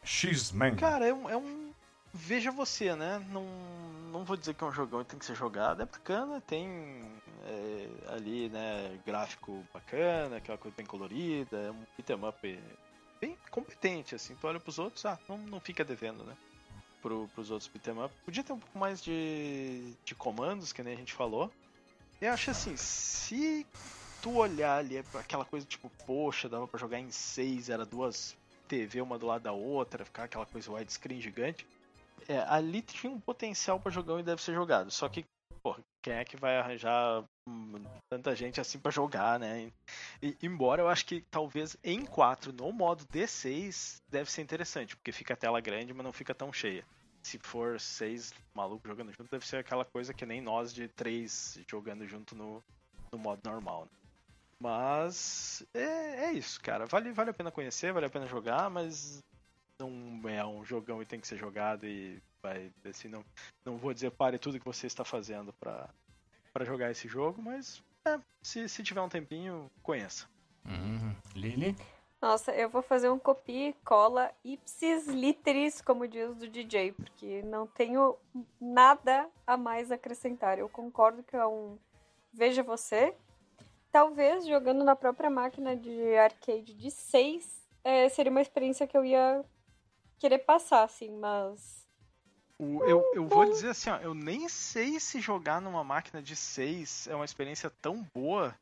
X-Men. 0.05 0.77
Cara, 0.77 1.09
é 1.09 1.13
um, 1.13 1.29
é 1.29 1.37
um- 1.37 1.73
Veja 2.13 2.53
você, 2.53 2.95
né? 2.95 3.21
Não, 3.33 3.45
não 4.13 4.25
vou 4.25 4.37
dizer 4.37 4.55
que 4.55 4.63
é 4.63 4.67
um 4.69 4.73
jogão 4.73 5.01
e 5.01 5.05
tem 5.05 5.19
que 5.19 5.25
ser 5.25 5.35
jogado. 5.35 5.83
É 5.83 5.85
bacana, 5.85 6.41
tem 6.41 7.05
é, 7.45 7.89
ali, 8.15 8.49
né? 8.49 8.97
Gráfico 9.05 9.67
bacana, 9.75 10.37
aquela 10.37 10.57
coisa 10.57 10.77
bem 10.77 10.87
colorida. 10.87 11.57
É 11.57 11.71
um 11.73 11.85
beat'em 11.97 12.29
up 12.29 12.61
bem 13.21 13.37
competente, 13.51 14.15
assim. 14.15 14.37
Tu 14.37 14.47
olha 14.47 14.61
pros 14.61 14.79
outros, 14.79 15.05
ah, 15.05 15.19
não, 15.29 15.37
não 15.37 15.59
fica 15.59 15.83
devendo, 15.85 16.23
né? 16.23 16.37
Pro, 17.05 17.29
pros 17.35 17.51
outros 17.51 17.69
beat'em 17.69 18.03
up. 18.03 18.15
Podia 18.25 18.43
ter 18.43 18.55
um 18.55 18.59
pouco 18.59 18.79
mais 18.79 19.03
de, 19.03 19.93
de 20.07 20.15
comandos, 20.15 20.73
que 20.73 20.83
nem 20.83 20.95
a 20.95 20.97
gente 20.97 21.13
falou. 21.13 21.51
Eu 22.19 22.33
acho 22.33 22.51
assim, 22.51 22.75
se 22.79 23.67
tu 24.23 24.37
olhar 24.37 24.79
ali 24.79 24.97
aquela 25.13 25.45
coisa 25.45 25.67
tipo, 25.67 25.91
poxa, 26.07 26.49
dava 26.49 26.67
pra 26.67 26.81
jogar 26.81 26.99
em 26.99 27.11
seis, 27.11 27.69
era 27.69 27.85
duas 27.85 28.35
TV 28.67 29.03
uma 29.03 29.19
do 29.19 29.27
lado 29.27 29.43
da 29.43 29.53
outra, 29.53 30.07
ficar 30.07 30.25
aquela 30.25 30.47
coisa 30.47 30.73
widescreen 30.73 31.21
gigante. 31.21 31.67
É, 32.27 32.39
ali 32.49 32.81
tinha 32.81 33.13
um 33.13 33.21
potencial 33.21 33.79
pra 33.79 33.93
jogão 33.93 34.19
e 34.19 34.23
deve 34.23 34.41
ser 34.41 34.55
jogado. 34.55 34.91
Só 34.91 35.07
que, 35.07 35.27
pô, 35.63 35.77
quem 36.03 36.15
é 36.15 36.25
que 36.25 36.39
vai 36.39 36.57
arranjar 36.57 37.23
tanta 38.09 38.35
gente 38.35 38.61
assim 38.61 38.79
pra 38.79 38.91
jogar, 38.91 39.39
né? 39.39 39.73
E, 40.23 40.37
embora 40.43 40.83
eu 40.83 40.89
acho 40.89 41.05
que 41.05 41.21
talvez 41.31 41.77
em 41.83 42.05
4, 42.05 42.53
no 42.53 42.73
modo 42.73 43.05
D6, 43.07 44.01
deve 44.09 44.31
ser 44.31 44.43
interessante, 44.43 44.97
porque 44.97 45.13
fica 45.13 45.35
a 45.35 45.37
tela 45.37 45.61
grande, 45.61 45.93
mas 45.93 46.05
não 46.05 46.13
fica 46.13 46.35
tão 46.35 46.53
cheia. 46.53 46.85
Se 47.23 47.39
for 47.39 47.81
seis 47.81 48.33
malucos 48.55 48.89
jogando 48.89 49.13
junto, 49.13 49.31
deve 49.31 49.47
ser 49.47 49.57
aquela 49.57 49.85
coisa 49.85 50.13
que 50.13 50.27
nem 50.27 50.41
nós 50.41 50.73
de 50.73 50.89
três 50.89 51.59
jogando 51.69 52.07
junto 52.07 52.35
no, 52.37 52.63
no 53.13 53.19
modo 53.19 53.41
normal. 53.45 53.85
Né? 53.85 53.91
Mas 54.61 55.67
é, 55.75 56.27
é 56.27 56.33
isso, 56.33 56.61
cara. 56.61 56.87
Vale, 56.87 57.13
vale 57.13 57.31
a 57.31 57.35
pena 57.35 57.51
conhecer, 57.51 57.93
vale 57.93 58.07
a 58.07 58.11
pena 58.11 58.27
jogar, 58.27 58.71
mas 58.71 59.21
não 59.81 60.21
é 60.29 60.45
um 60.45 60.65
jogão 60.65 61.03
e 61.03 61.07
tem 61.07 61.19
que 61.19 61.27
ser 61.27 61.37
jogado 61.37 61.87
e 61.87 62.23
vai 62.43 62.71
assim, 62.85 63.09
não, 63.09 63.25
não 63.65 63.77
vou 63.77 63.93
dizer 63.93 64.11
pare 64.13 64.39
tudo 64.39 64.59
que 64.59 64.65
você 64.65 64.87
está 64.87 65.05
fazendo 65.05 65.53
pra 65.55 65.89
pra 66.55 66.65
jogar 66.65 66.91
esse 66.91 67.09
jogo, 67.09 67.43
mas 67.43 67.83
é, 68.07 68.19
se, 68.41 68.69
se 68.69 68.83
tiver 68.83 69.01
um 69.01 69.09
tempinho, 69.09 69.71
conheça. 69.83 70.27
Uhum. 70.65 71.15
Lili? 71.35 71.77
Nossa, 72.23 72.53
eu 72.53 72.71
vou 72.71 72.81
fazer 72.81 73.11
um 73.11 73.19
copia 73.19 73.69
e 73.69 73.73
cola 73.85 74.31
ipsis 74.43 75.09
literis, 75.09 75.83
como 75.83 76.09
diz 76.09 76.35
do 76.37 76.49
DJ, 76.49 76.93
porque 76.93 77.43
não 77.43 77.67
tenho 77.67 78.17
nada 78.59 79.29
a 79.47 79.59
mais 79.59 79.93
acrescentar. 79.93 80.59
Eu 80.59 80.69
concordo 80.69 81.23
que 81.23 81.37
é 81.37 81.47
um 81.47 81.77
Veja 82.33 82.63
Você. 82.63 83.15
Talvez 83.93 84.47
jogando 84.47 84.83
na 84.83 84.97
própria 84.97 85.29
máquina 85.29 85.77
de 85.77 86.17
arcade 86.17 86.73
de 86.73 86.91
6 86.91 87.63
seria 88.11 88.31
uma 88.31 88.41
experiência 88.41 88.87
que 88.87 88.97
eu 88.97 89.05
ia 89.05 89.45
querer 90.19 90.39
passar, 90.39 90.85
assim, 90.85 91.11
mas. 91.11 91.84
O- 92.59 92.85
eu, 92.85 93.05
eu 93.15 93.27
vou 93.29 93.45
dizer 93.45 93.71
assim, 93.71 93.91
ó, 93.91 93.97
eu 93.99 94.15
nem 94.15 94.49
sei 94.49 95.01
se 95.01 95.21
jogar 95.21 95.61
numa 95.61 95.83
máquina 95.83 96.23
de 96.23 96.37
6 96.37 97.07
é 97.09 97.15
uma 97.15 97.25
experiência 97.25 97.71
tão 97.83 98.07
boa. 98.15 98.55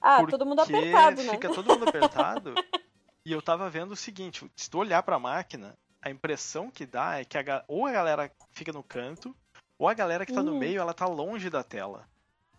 Ah, 0.00 0.24
todo 0.26 0.44
mundo 0.44 0.60
apertado, 0.60 1.22
né? 1.22 1.32
Fica 1.32 1.48
todo 1.50 1.70
mundo 1.70 1.84
apertado. 1.88 2.54
e 3.26 3.32
eu 3.32 3.40
tava 3.40 3.70
vendo 3.70 3.92
o 3.92 3.96
seguinte, 3.96 4.50
se 4.56 4.68
tu 4.70 4.78
olhar 4.78 5.02
pra 5.02 5.18
máquina, 5.18 5.74
a 6.02 6.10
impressão 6.10 6.70
que 6.70 6.84
dá 6.84 7.18
é 7.18 7.24
que 7.24 7.38
a, 7.38 7.64
ou 7.66 7.86
a 7.86 7.92
galera 7.92 8.30
fica 8.52 8.72
no 8.72 8.82
canto, 8.82 9.34
ou 9.78 9.88
a 9.88 9.94
galera 9.94 10.26
que 10.26 10.32
tá 10.32 10.42
no 10.42 10.52
Hum. 10.52 10.58
meio, 10.58 10.80
ela 10.80 10.92
tá 10.94 11.06
longe 11.06 11.48
da 11.48 11.62
tela. 11.62 12.06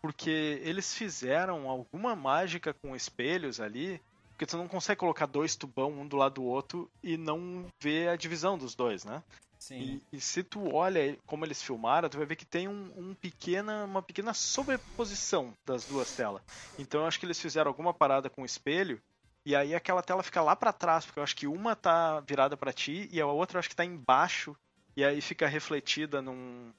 Porque 0.02 0.60
eles 0.64 0.96
fizeram 0.96 1.70
alguma 1.70 2.16
mágica 2.16 2.74
com 2.74 2.96
espelhos 2.96 3.60
ali, 3.60 4.02
porque 4.30 4.48
tu 4.48 4.58
não 4.58 4.68
consegue 4.68 5.00
colocar 5.00 5.28
dois 5.28 5.56
tubão 5.56 5.92
um 5.92 6.08
do 6.08 6.18
lado 6.18 6.36
do 6.36 6.44
outro 6.44 6.90
e 7.04 7.18
não 7.18 7.68
ver 7.80 8.10
a 8.10 8.16
divisão 8.16 8.58
dos 8.58 8.74
dois, 8.74 9.06
né? 9.06 9.22
Sim. 9.62 10.02
E, 10.12 10.18
e 10.18 10.20
se 10.20 10.44
tu 10.44 10.74
olha 10.74 11.16
como 11.28 11.46
eles 11.46 11.62
filmaram, 11.62 12.10
tu 12.10 12.18
vai 12.18 12.26
ver 12.26 12.36
que 12.36 12.46
tem 12.46 12.68
um, 12.68 12.92
um 12.98 13.14
pequena, 13.14 13.86
uma 13.86 14.02
pequena 14.02 14.34
sobreposição 14.34 15.54
das 15.64 15.86
duas 15.86 16.12
telas. 16.12 16.42
Então 16.80 17.02
eu 17.02 17.08
acho 17.08 17.20
que 17.20 17.28
eles 17.28 17.40
fizeram 17.40 17.70
alguma 17.70 17.94
parada 17.94 18.28
com 18.28 18.42
o 18.42 18.46
espelho, 18.46 19.00
e 19.46 19.56
aí 19.56 19.76
aquela 19.76 20.02
tela 20.02 20.24
fica 20.24 20.42
lá 20.42 20.56
pra 20.56 20.74
trás, 20.74 21.06
porque 21.06 21.20
eu 21.20 21.24
acho 21.24 21.36
que 21.36 21.46
uma 21.46 21.76
tá 21.76 22.22
virada 22.22 22.58
pra 22.58 22.74
ti 22.74 23.08
e 23.12 23.22
a 23.22 23.28
outra 23.28 23.58
eu 23.58 23.60
acho 23.60 23.70
que 23.70 23.76
tá 23.76 23.86
embaixo, 23.86 24.58
e 24.98 25.06
aí 25.06 25.22
fica 25.22 25.48
refletida 25.48 26.24
num, 26.24 26.74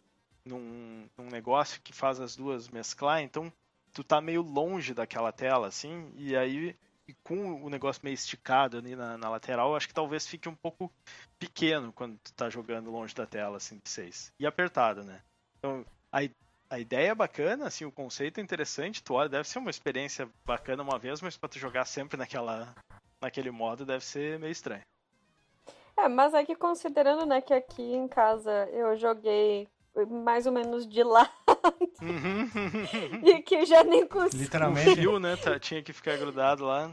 num, 0.45 1.09
num 1.17 1.29
negócio 1.29 1.81
que 1.83 1.93
faz 1.93 2.19
as 2.19 2.35
duas 2.35 2.69
mesclar, 2.69 3.23
então 3.23 3.53
tu 3.93 4.03
tá 4.03 4.21
meio 4.21 4.43
longe 4.43 4.93
daquela 4.93 5.31
tela, 5.31 5.69
assim, 5.69 6.13
e 6.17 6.35
aí 6.35 6.75
e 7.09 7.15
com 7.25 7.63
o 7.63 7.69
negócio 7.69 8.03
meio 8.05 8.15
esticado 8.15 8.79
ali 8.79 8.95
na, 8.95 9.19
na 9.19 9.29
lateral, 9.29 9.75
acho 9.75 9.89
que 9.89 9.95
talvez 9.95 10.27
fique 10.27 10.49
um 10.49 10.55
pouco 10.55 10.93
pequeno 11.39 11.93
quando 11.93 12.17
tu 12.19 12.33
tá 12.33 12.49
jogando 12.49 12.91
longe 12.91 13.15
da 13.15 13.27
tela, 13.27 13.57
assim, 13.57 13.81
de 13.83 13.89
6. 13.89 14.33
E 14.39 14.47
apertado, 14.47 15.03
né? 15.03 15.21
Então, 15.59 15.85
a, 16.13 16.21
a 16.71 16.79
ideia 16.79 17.11
é 17.11 17.15
bacana, 17.15 17.67
assim, 17.67 17.85
o 17.85 17.93
conceito 17.93 18.39
é 18.39 18.43
interessante, 18.43 19.03
tu 19.03 19.15
olha, 19.15 19.29
deve 19.29 19.49
ser 19.49 19.59
uma 19.59 19.71
experiência 19.71 20.29
bacana 20.45 20.83
uma 20.83 20.99
vez, 20.99 21.21
mas 21.21 21.37
pra 21.37 21.49
tu 21.49 21.59
jogar 21.59 21.85
sempre 21.85 22.17
naquela, 22.17 22.75
naquele 23.21 23.51
modo 23.51 23.85
deve 23.85 24.05
ser 24.05 24.39
meio 24.39 24.53
estranho. 24.53 24.83
É, 25.97 26.09
mas 26.09 26.35
é 26.35 26.45
que 26.45 26.57
considerando, 26.57 27.27
né, 27.27 27.41
que 27.41 27.53
aqui 27.53 27.83
em 27.83 28.09
casa 28.09 28.69
eu 28.71 28.97
joguei 28.97 29.69
mais 30.09 30.47
ou 30.47 30.53
menos 30.53 30.87
de 30.89 31.03
lá 31.03 31.31
Uhum. 32.01 32.49
e 33.25 33.43
que 33.43 33.65
já 33.65 33.85
nem 33.85 34.07
consigo. 34.07 34.37
o 34.37 34.43
Literalmente. 34.43 34.97
fio, 34.97 35.19
né, 35.19 35.37
tá- 35.37 35.59
tinha 35.59 35.83
que 35.83 35.93
ficar 35.93 36.17
grudado 36.17 36.65
lá. 36.65 36.91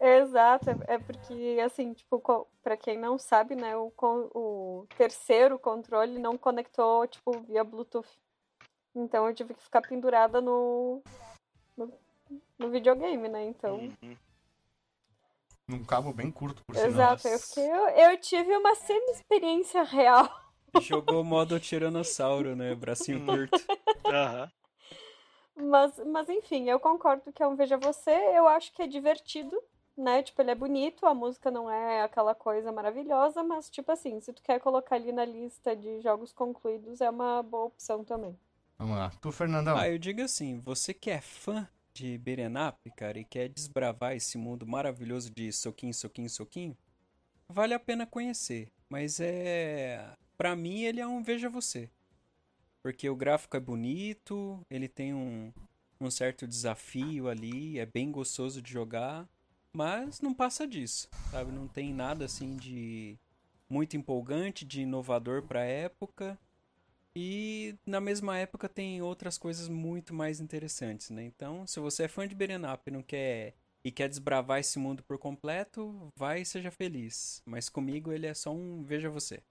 Exato, 0.00 0.70
é- 0.70 0.94
é 0.94 0.98
porque, 0.98 1.58
assim, 1.64 1.92
tipo, 1.92 2.46
pra 2.62 2.76
quem 2.76 2.98
não 2.98 3.18
sabe, 3.18 3.54
né, 3.54 3.76
o, 3.76 3.92
o 4.34 4.86
terceiro 4.96 5.58
controle 5.58 6.18
não 6.18 6.38
conectou, 6.38 7.06
tipo, 7.06 7.32
via 7.42 7.62
Bluetooth. 7.62 8.08
Então 8.94 9.26
eu 9.28 9.34
tive 9.34 9.54
que 9.54 9.62
ficar 9.62 9.82
pendurada 9.82 10.40
no, 10.40 11.02
no, 11.76 11.92
no 12.58 12.70
videogame, 12.70 13.28
né, 13.28 13.44
então... 13.44 13.76
Uhum. 14.02 14.16
Num 15.68 15.84
cabo 15.84 16.12
bem 16.12 16.32
curto, 16.32 16.64
por 16.64 16.74
sinal. 16.74 16.88
Exato, 16.90 17.28
eu, 17.28 17.38
fiquei, 17.38 17.70
eu, 17.70 17.88
eu 18.10 18.20
tive 18.20 18.56
uma 18.56 18.74
semi-experiência 18.74 19.84
real. 19.84 20.28
Jogou 20.80 21.20
o 21.20 21.24
modo 21.24 21.58
tiranossauro, 21.58 22.54
né? 22.54 22.74
Bracinho 22.74 23.24
curto. 23.24 23.58
Aham. 24.06 24.50
Mas, 25.56 25.92
mas 26.06 26.28
enfim, 26.28 26.68
eu 26.68 26.80
concordo 26.80 27.32
que 27.32 27.42
é 27.42 27.46
um 27.46 27.56
Veja 27.56 27.76
Você, 27.76 28.10
eu 28.10 28.48
acho 28.48 28.72
que 28.72 28.82
é 28.82 28.86
divertido, 28.86 29.56
né? 29.96 30.22
Tipo, 30.22 30.42
ele 30.42 30.50
é 30.50 30.54
bonito, 30.54 31.04
a 31.06 31.14
música 31.14 31.50
não 31.50 31.70
é 31.70 32.02
aquela 32.02 32.34
coisa 32.34 32.72
maravilhosa, 32.72 33.42
mas 33.42 33.68
tipo 33.68 33.92
assim, 33.92 34.20
se 34.20 34.32
tu 34.32 34.42
quer 34.42 34.58
colocar 34.60 34.96
ali 34.96 35.12
na 35.12 35.24
lista 35.24 35.76
de 35.76 36.00
jogos 36.00 36.32
concluídos, 36.32 37.00
é 37.00 37.10
uma 37.10 37.42
boa 37.42 37.66
opção 37.66 38.02
também. 38.04 38.38
Vamos 38.78 38.96
lá. 38.96 39.12
Tu, 39.20 39.30
Fernandão. 39.30 39.76
Ah, 39.76 39.88
eu 39.88 39.98
digo 39.98 40.22
assim, 40.22 40.58
você 40.58 40.94
que 40.94 41.10
é 41.10 41.20
fã 41.20 41.68
de 41.92 42.16
Beat'em 42.16 42.54
Up, 42.66 42.90
cara, 42.96 43.18
e 43.18 43.24
quer 43.24 43.48
desbravar 43.48 44.16
esse 44.16 44.38
mundo 44.38 44.66
maravilhoso 44.66 45.30
de 45.30 45.52
soquinho, 45.52 45.92
soquinho, 45.92 46.30
soquinho, 46.30 46.76
vale 47.48 47.74
a 47.74 47.78
pena 47.78 48.06
conhecer. 48.06 48.72
Mas 48.88 49.20
é... 49.20 50.02
Pra 50.40 50.56
mim, 50.56 50.84
ele 50.84 51.02
é 51.02 51.06
um 51.06 51.22
Veja 51.22 51.50
Você. 51.50 51.90
Porque 52.82 53.10
o 53.10 53.14
gráfico 53.14 53.58
é 53.58 53.60
bonito, 53.60 54.64
ele 54.70 54.88
tem 54.88 55.12
um, 55.12 55.52
um 56.00 56.10
certo 56.10 56.48
desafio 56.48 57.28
ali, 57.28 57.78
é 57.78 57.84
bem 57.84 58.10
gostoso 58.10 58.62
de 58.62 58.72
jogar, 58.72 59.28
mas 59.70 60.22
não 60.22 60.32
passa 60.32 60.66
disso, 60.66 61.10
sabe? 61.30 61.52
Não 61.52 61.68
tem 61.68 61.92
nada 61.92 62.24
assim 62.24 62.56
de 62.56 63.18
muito 63.68 63.98
empolgante, 63.98 64.64
de 64.64 64.80
inovador 64.80 65.42
pra 65.42 65.62
época. 65.62 66.38
E 67.14 67.76
na 67.84 68.00
mesma 68.00 68.38
época 68.38 68.66
tem 68.66 69.02
outras 69.02 69.36
coisas 69.36 69.68
muito 69.68 70.14
mais 70.14 70.40
interessantes, 70.40 71.10
né? 71.10 71.22
Então, 71.22 71.66
se 71.66 71.78
você 71.80 72.04
é 72.04 72.08
fã 72.08 72.26
de 72.26 72.34
Beat'em 72.34 72.64
Up 72.64 72.82
e 72.86 72.90
não 72.90 73.02
quer 73.02 73.52
e 73.84 73.92
quer 73.92 74.08
desbravar 74.08 74.58
esse 74.58 74.78
mundo 74.78 75.02
por 75.02 75.18
completo, 75.18 76.10
vai 76.16 76.40
e 76.40 76.46
seja 76.46 76.70
feliz. 76.70 77.42
Mas 77.44 77.68
comigo 77.68 78.10
ele 78.10 78.26
é 78.26 78.32
só 78.32 78.50
um 78.50 78.82
veja 78.82 79.10
você. 79.10 79.42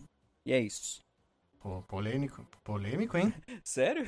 E 0.49 0.51
é 0.51 0.59
isso. 0.59 1.05
Pô, 1.59 1.83
polêmico. 1.83 2.43
Polêmico, 2.63 3.15
hein? 3.15 3.31
Sério? 3.63 4.03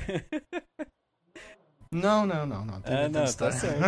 Não, 1.92 2.26
não, 2.26 2.48
não, 2.48 2.66
não. 2.66 2.82
Tem 2.82 2.96
Ah, 2.96 3.04
não, 3.04 3.12
tá 3.12 3.24
história. 3.26 3.54
certo. 3.60 3.84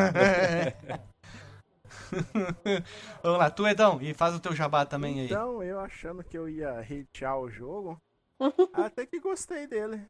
Vamos 3.23 3.39
lá, 3.39 3.49
tu, 3.49 3.67
Edão, 3.67 3.99
e 3.99 4.13
faz 4.13 4.35
o 4.35 4.39
teu 4.39 4.53
jabá 4.55 4.85
também 4.85 5.21
aí. 5.21 5.25
Então, 5.25 5.63
eu 5.63 5.79
achando 5.79 6.23
que 6.23 6.37
eu 6.37 6.47
ia 6.47 6.79
hatear 6.79 7.39
o 7.39 7.49
jogo, 7.49 7.97
até 8.71 9.03
que 9.07 9.19
gostei 9.19 9.65
dele. 9.65 10.05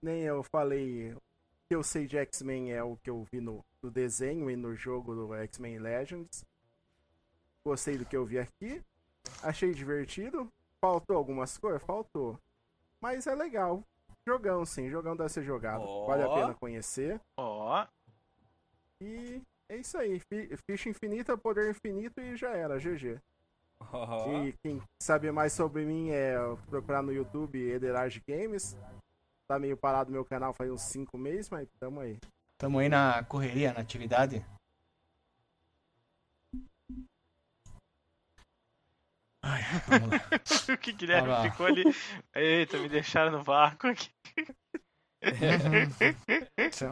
Nem 0.00 0.22
eu 0.22 0.44
falei. 0.44 1.14
O 1.14 1.20
que 1.68 1.74
eu 1.74 1.82
sei 1.82 2.06
de 2.06 2.16
X-Men 2.16 2.72
é 2.72 2.82
o 2.84 2.96
que 2.96 3.10
eu 3.10 3.24
vi 3.24 3.40
no, 3.40 3.64
no 3.82 3.90
desenho 3.90 4.48
e 4.48 4.54
no 4.54 4.76
jogo 4.76 5.16
do 5.16 5.34
X-Men 5.34 5.80
Legends. 5.80 6.44
Gostei 7.66 7.98
do 7.98 8.04
que 8.04 8.16
eu 8.16 8.24
vi 8.24 8.38
aqui. 8.38 8.80
Achei 9.42 9.74
divertido. 9.74 10.48
Faltou 10.84 11.16
algumas 11.16 11.56
coisas? 11.56 11.82
Faltou. 11.82 12.38
Mas 13.00 13.26
é 13.26 13.34
legal. 13.34 13.82
Jogão, 14.28 14.66
sim. 14.66 14.90
Jogão 14.90 15.16
deve 15.16 15.30
ser 15.30 15.42
jogado. 15.42 15.82
Ó. 15.82 16.06
Vale 16.06 16.22
a 16.24 16.28
pena 16.28 16.54
conhecer. 16.54 17.18
Ó, 17.38 17.86
E 19.00 19.40
é 19.68 19.76
isso 19.78 19.96
aí. 19.96 20.20
Fi- 20.20 20.50
Ficha 20.68 20.90
infinita, 20.90 21.38
poder 21.38 21.70
infinito 21.70 22.20
e 22.20 22.36
já 22.36 22.50
era. 22.50 22.78
GG. 22.78 23.18
Ó, 23.92 24.42
E 24.44 24.52
quem 24.62 24.82
saber 25.02 25.32
mais 25.32 25.54
sobre 25.54 25.86
mim 25.86 26.10
é 26.10 26.34
procurar 26.68 27.02
no 27.02 27.12
YouTube 27.12 27.58
Ederage 27.58 28.22
Games. 28.28 28.76
Tá 29.48 29.58
meio 29.58 29.78
parado 29.78 30.12
meu 30.12 30.24
canal 30.24 30.52
faz 30.52 30.70
uns 30.70 30.82
5 30.82 31.16
meses, 31.16 31.48
mas 31.48 31.66
tamo 31.80 32.00
aí. 32.00 32.18
Tamo 32.58 32.78
aí 32.78 32.90
na 32.90 33.24
correria, 33.24 33.72
na 33.72 33.80
atividade. 33.80 34.44
Ai, 39.46 39.62
vamos 39.86 40.08
lá. 40.10 40.20
o 40.74 40.78
que 40.78 40.92
Guilherme 40.92 41.28
lá. 41.28 41.50
ficou 41.50 41.66
ali. 41.66 41.84
Eita, 42.34 42.78
me 42.78 42.88
deixaram 42.88 43.30
no 43.32 43.42
vácuo 43.42 43.88
aqui. 43.90 44.08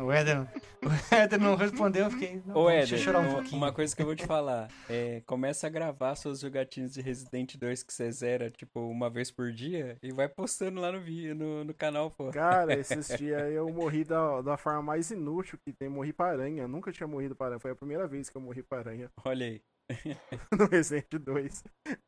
o, 0.03 0.11
Éder, 0.11 0.41
o 0.83 1.15
Éder 1.15 1.39
não 1.39 1.55
respondeu, 1.55 2.05
eu 2.05 2.11
fiquei. 2.11 2.43
Ô, 2.55 2.69
deixa 2.69 2.95
eu 2.95 2.97
Éder, 2.97 2.99
chorar 2.99 3.19
um 3.21 3.25
uma- 3.29 3.35
pouquinho. 3.35 3.57
uma 3.59 3.73
coisa 3.73 3.95
que 3.95 4.01
eu 4.03 4.07
vou 4.07 4.17
te 4.17 4.27
falar. 4.27 4.69
É, 4.89 5.23
começa 5.27 5.67
a 5.67 5.71
gravar 5.71 6.15
suas 6.15 6.41
jogatinhas 6.41 6.95
de 6.95 7.03
Resident 7.03 7.57
2 7.57 7.83
que 7.83 7.93
você 7.93 8.11
zera, 8.11 8.51
tipo, 8.51 8.81
uma 8.81 9.11
vez 9.11 9.31
por 9.31 9.53
dia 9.53 9.99
e 10.03 10.13
vai 10.13 10.29
postando 10.29 10.81
lá 10.81 10.91
no, 10.91 11.01
no, 11.35 11.65
no 11.65 11.75
canal, 11.75 12.11
pô. 12.11 12.31
Cara, 12.31 12.73
esses 12.79 13.09
dias 13.19 13.53
eu 13.53 13.69
morri 13.71 14.03
da, 14.05 14.41
da 14.41 14.57
forma 14.57 14.83
mais 14.83 15.11
inútil 15.11 15.59
que 15.65 15.73
tem. 15.73 15.89
Morri 15.91 16.13
pra 16.13 16.31
aranha. 16.31 16.63
Eu 16.63 16.69
nunca 16.69 16.91
tinha 16.91 17.07
morrido 17.07 17.37
pra 17.37 17.47
aranha. 17.49 17.61
Foi 17.61 17.73
a 17.73 17.77
primeira 17.77 18.07
vez 18.07 18.31
que 18.31 18.37
eu 18.37 18.41
morri 18.41 18.63
pra 18.63 18.79
aranha 18.79 19.11
Olha 19.25 19.47
aí. 19.47 19.61
no 20.59 20.67
Resident 20.67 21.07
2. 21.13 21.65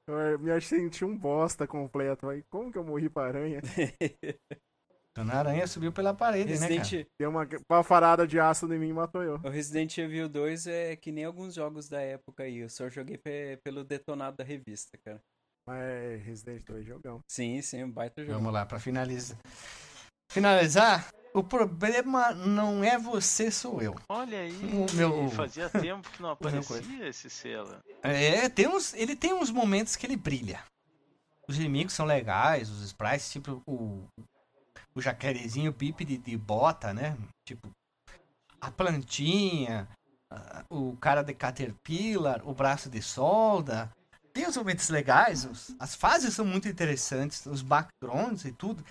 Eu 0.08 0.38
me 0.38 0.60
senti 0.60 1.04
um 1.04 1.16
bosta 1.16 1.66
completo. 1.66 2.28
Aí, 2.28 2.42
como 2.50 2.70
que 2.72 2.78
eu 2.78 2.84
morri 2.84 3.08
pra 3.08 3.26
aranha? 3.26 3.60
Dona 5.16 5.34
Aranha 5.34 5.64
subiu 5.68 5.92
pela 5.92 6.12
parede, 6.12 6.52
né, 6.54 6.58
cara? 6.58 6.72
Resident, 6.82 7.06
Deu 7.20 7.30
uma 7.30 7.46
bafarada 7.70 8.26
de 8.26 8.40
ácido 8.40 8.74
em 8.74 8.80
mim 8.80 8.88
e 8.88 8.92
matou 8.92 9.22
eu. 9.22 9.36
o 9.36 9.48
Resident 9.48 9.96
Evil 9.96 10.28
2 10.28 10.66
é 10.66 10.96
que 10.96 11.12
nem 11.12 11.24
alguns 11.24 11.54
jogos 11.54 11.88
da 11.88 12.00
época 12.00 12.42
aí. 12.42 12.56
Eu 12.58 12.68
só 12.68 12.88
joguei 12.90 13.16
pe- 13.16 13.56
pelo 13.62 13.84
detonado 13.84 14.36
da 14.36 14.42
revista, 14.42 14.98
cara. 15.04 15.20
Mas 15.68 16.20
Resident 16.24 16.64
2 16.64 16.84
jogão. 16.84 17.20
Sim, 17.30 17.62
sim, 17.62 17.84
um 17.84 17.90
baita 17.92 18.22
jogo. 18.24 18.38
Vamos 18.38 18.52
lá, 18.52 18.66
pra 18.66 18.80
finalizar. 18.80 19.38
Finalizar, 20.32 21.08
o 21.34 21.42
problema 21.42 22.32
não 22.32 22.82
é 22.84 22.96
você, 22.96 23.50
sou 23.50 23.82
eu. 23.82 23.94
Olha 24.08 24.38
aí, 24.38 24.52
O 24.72 24.94
meu- 24.96 25.28
fazia 25.30 25.68
tempo 25.68 26.08
que 26.10 26.22
não 26.22 26.30
aparecia 26.62 27.08
esse 27.08 27.28
selo. 27.28 27.76
É, 28.02 28.48
tem 28.48 28.68
uns, 28.68 28.94
ele 28.94 29.16
tem 29.16 29.32
uns 29.34 29.50
momentos 29.50 29.96
que 29.96 30.06
ele 30.06 30.16
brilha. 30.16 30.62
Os 31.48 31.56
inimigos 31.58 31.92
são 31.92 32.06
legais, 32.06 32.70
os 32.70 32.82
sprites, 32.82 33.30
tipo 33.30 33.60
o, 33.66 34.06
o 34.94 35.02
jacarezinho 35.02 35.72
pipe 35.72 36.04
de, 36.04 36.16
de 36.16 36.36
bota, 36.38 36.94
né? 36.94 37.16
Tipo, 37.46 37.68
a 38.60 38.70
plantinha, 38.70 39.86
o 40.70 40.96
cara 40.96 41.22
de 41.22 41.34
Caterpillar, 41.34 42.40
o 42.48 42.54
braço 42.54 42.88
de 42.88 43.02
solda. 43.02 43.90
Tem 44.32 44.46
uns 44.48 44.56
momentos 44.56 44.88
legais, 44.88 45.44
os- 45.44 45.74
as 45.78 45.94
fases 45.94 46.32
são 46.34 46.44
muito 46.46 46.66
interessantes, 46.68 47.44
os 47.46 47.60
backgrounds 47.60 48.44
e 48.44 48.52
tudo, 48.52 48.84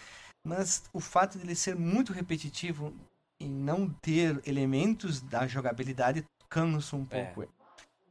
mas 0.45 0.83
o 0.91 0.99
fato 0.99 1.37
de 1.37 1.45
ele 1.45 1.55
ser 1.55 1.75
muito 1.75 2.11
repetitivo 2.13 2.93
e 3.39 3.47
não 3.47 3.89
ter 3.89 4.41
elementos 4.45 5.21
da 5.21 5.47
jogabilidade 5.47 6.25
cansa 6.49 6.95
um 6.95 7.05
É. 7.09 7.25
pouco. 7.25 7.51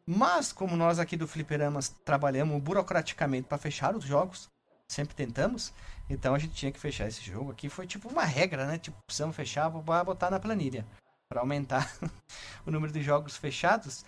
Mas, 0.06 0.52
como 0.52 0.76
nós 0.76 0.98
aqui 0.98 1.16
do 1.16 1.28
Fliperamas 1.28 1.88
trabalhamos 2.04 2.60
burocraticamente 2.60 3.46
para 3.48 3.56
fechar 3.56 3.94
os 3.94 4.04
jogos, 4.04 4.50
sempre 4.88 5.14
tentamos, 5.14 5.72
então 6.10 6.34
a 6.34 6.38
gente 6.38 6.54
tinha 6.54 6.72
que 6.72 6.80
fechar 6.80 7.06
esse 7.06 7.22
jogo 7.22 7.52
aqui. 7.52 7.68
Foi 7.68 7.86
tipo 7.86 8.08
uma 8.08 8.24
regra, 8.24 8.66
né? 8.66 8.78
Tipo, 8.78 8.96
precisamos 9.06 9.36
fechar, 9.36 9.68
vou 9.68 9.82
botar 9.82 10.30
na 10.30 10.40
planilha 10.40 10.84
para 11.28 11.40
aumentar 11.40 11.90
o 12.66 12.70
número 12.70 12.92
de 12.92 13.00
jogos 13.02 13.36
fechados. 13.36 14.04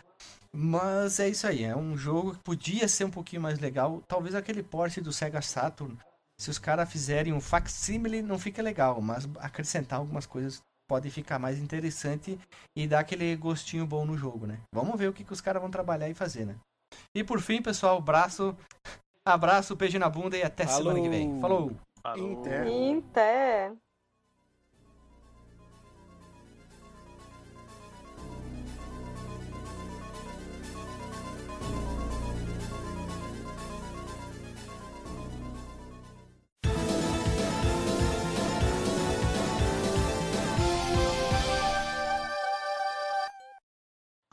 Mas 0.53 1.19
é 1.21 1.29
isso 1.29 1.47
aí, 1.47 1.65
é 1.65 1.77
um 1.77 1.97
jogo 1.97 2.35
que 2.35 2.41
podia 2.41 2.87
ser 2.87 3.05
um 3.05 3.11
pouquinho 3.11 3.43
mais 3.43 3.59
legal. 3.59 4.03
Talvez 4.07 4.35
aquele 4.35 4.63
porte 4.63 5.01
do 5.01 5.13
Sega 5.13 5.41
Saturn, 5.43 5.97
se 6.40 6.51
os 6.51 6.59
caras 6.59 6.90
fizerem 6.90 7.32
um 7.32 7.40
facsimile, 7.40 8.23
não 8.23 8.39
fica 8.39 8.62
legal, 8.62 9.01
mas 9.01 9.28
acrescentar 9.39 9.98
algumas 9.98 10.27
coisas 10.27 10.61
pode 10.89 11.11
ficar 11.11 11.39
mais 11.39 11.59
interessante 11.59 12.39
e 12.77 12.86
dar 12.86 13.01
aquele 13.01 13.35
gostinho 13.36 13.86
bom 13.86 14.05
no 14.05 14.16
jogo, 14.16 14.47
né? 14.47 14.61
Vamos 14.74 14.98
ver 14.98 15.09
o 15.09 15.12
que, 15.12 15.24
que 15.24 15.32
os 15.32 15.40
caras 15.40 15.62
vão 15.62 15.70
trabalhar 15.70 16.09
e 16.09 16.15
fazer, 16.15 16.44
né? 16.44 16.56
E 17.15 17.24
por 17.24 17.40
fim, 17.40 17.62
pessoal, 17.62 18.01
braço, 18.01 18.56
abraço, 19.27 19.74
beijo 19.74 19.98
na 19.98 20.09
bunda 20.09 20.36
e 20.36 20.43
até 20.43 20.66
semana 20.66 21.01
que 21.01 21.09
vem. 21.09 21.40
Falou. 21.40 21.69
Falou! 21.69 21.94
Falou. 22.02 22.32
Inter. 22.32 22.66
Inter. 22.66 23.73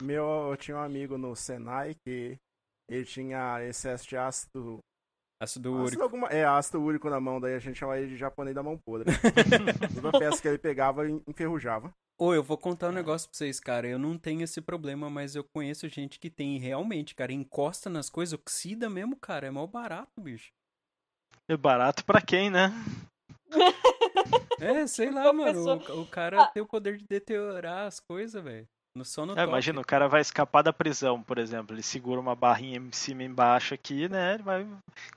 Meu, 0.01 0.49
eu 0.51 0.57
tinha 0.57 0.77
um 0.77 0.81
amigo 0.81 1.17
no 1.17 1.35
Senai 1.35 1.95
que 2.05 2.37
ele 2.89 3.05
tinha 3.05 3.63
excesso 3.63 4.07
de 4.07 4.17
ácido. 4.17 4.79
Ácido 5.41 5.69
ácido 5.69 5.83
úrico. 5.83 6.03
alguma- 6.03 6.27
é, 6.27 6.45
ácido 6.45 6.79
úrico 6.81 7.09
na 7.09 7.19
mão, 7.19 7.39
daí 7.41 7.55
a 7.55 7.59
gente 7.59 7.77
chamava 7.79 7.99
ele 7.99 8.09
de 8.09 8.17
japonês 8.17 8.53
da 8.55 8.61
mão 8.61 8.77
podre. 8.77 9.09
Toda 10.01 10.19
peça 10.19 10.39
que 10.41 10.47
ele 10.47 10.57
pegava 10.59 11.07
en- 11.09 11.21
enferrujava. 11.27 11.91
Ô, 12.19 12.31
eu 12.35 12.43
vou 12.43 12.57
contar 12.57 12.89
um 12.89 12.93
negócio 12.93 13.27
pra 13.27 13.35
vocês, 13.37 13.59
cara. 13.59 13.87
Eu 13.87 13.97
não 13.97 14.15
tenho 14.19 14.43
esse 14.43 14.61
problema, 14.61 15.09
mas 15.09 15.35
eu 15.35 15.43
conheço 15.43 15.89
gente 15.89 16.19
que 16.19 16.29
tem 16.29 16.59
realmente, 16.59 17.15
cara. 17.15 17.33
Encosta 17.33 17.89
nas 17.89 18.07
coisas, 18.09 18.33
oxida 18.33 18.87
mesmo, 18.87 19.15
cara. 19.15 19.47
É 19.47 19.51
mal 19.51 19.65
barato, 19.67 20.21
bicho. 20.21 20.51
É 21.49 21.57
barato 21.57 22.05
pra 22.05 22.21
quem, 22.21 22.51
né? 22.51 22.71
É, 24.59 24.85
sei 24.85 25.09
lá, 25.09 25.33
mano. 25.33 25.59
O, 25.89 26.01
o 26.01 26.07
cara 26.07 26.43
Ah. 26.43 26.47
tem 26.47 26.61
o 26.61 26.67
poder 26.67 26.97
de 26.97 27.05
deteriorar 27.07 27.87
as 27.87 27.99
coisas, 27.99 28.41
velho. 28.43 28.67
No 28.93 29.05
sono 29.05 29.39
é, 29.39 29.43
Imagina, 29.43 29.79
o 29.79 29.85
cara 29.85 30.09
vai 30.09 30.19
escapar 30.19 30.61
da 30.61 30.73
prisão, 30.73 31.23
por 31.23 31.37
exemplo. 31.37 31.73
Ele 31.73 31.81
segura 31.81 32.19
uma 32.19 32.35
barrinha 32.35 32.77
em 32.77 32.91
cima 32.91 33.23
e 33.23 33.25
embaixo 33.25 33.73
aqui, 33.73 34.09
né? 34.09 34.33
Ele 34.33 34.43
vai, 34.43 34.67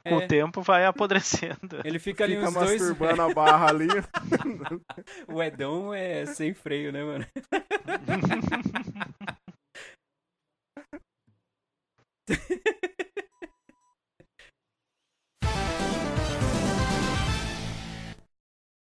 é. 0.04 0.10
Com 0.10 0.16
o 0.16 0.22
é. 0.22 0.26
tempo 0.28 0.62
vai 0.62 0.86
apodrecendo. 0.86 1.80
Ele 1.84 1.98
fica 1.98 2.22
ali 2.22 2.36
fica 2.36 2.48
uns 2.48 2.54
dois... 2.54 2.80
masturbando 2.80 3.22
a 3.22 3.34
barra 3.34 3.68
ali. 3.68 3.88
o 5.26 5.42
Edão 5.42 5.92
é 5.92 6.24
sem 6.24 6.54
freio, 6.54 6.92
né, 6.92 7.02
mano? 7.02 7.26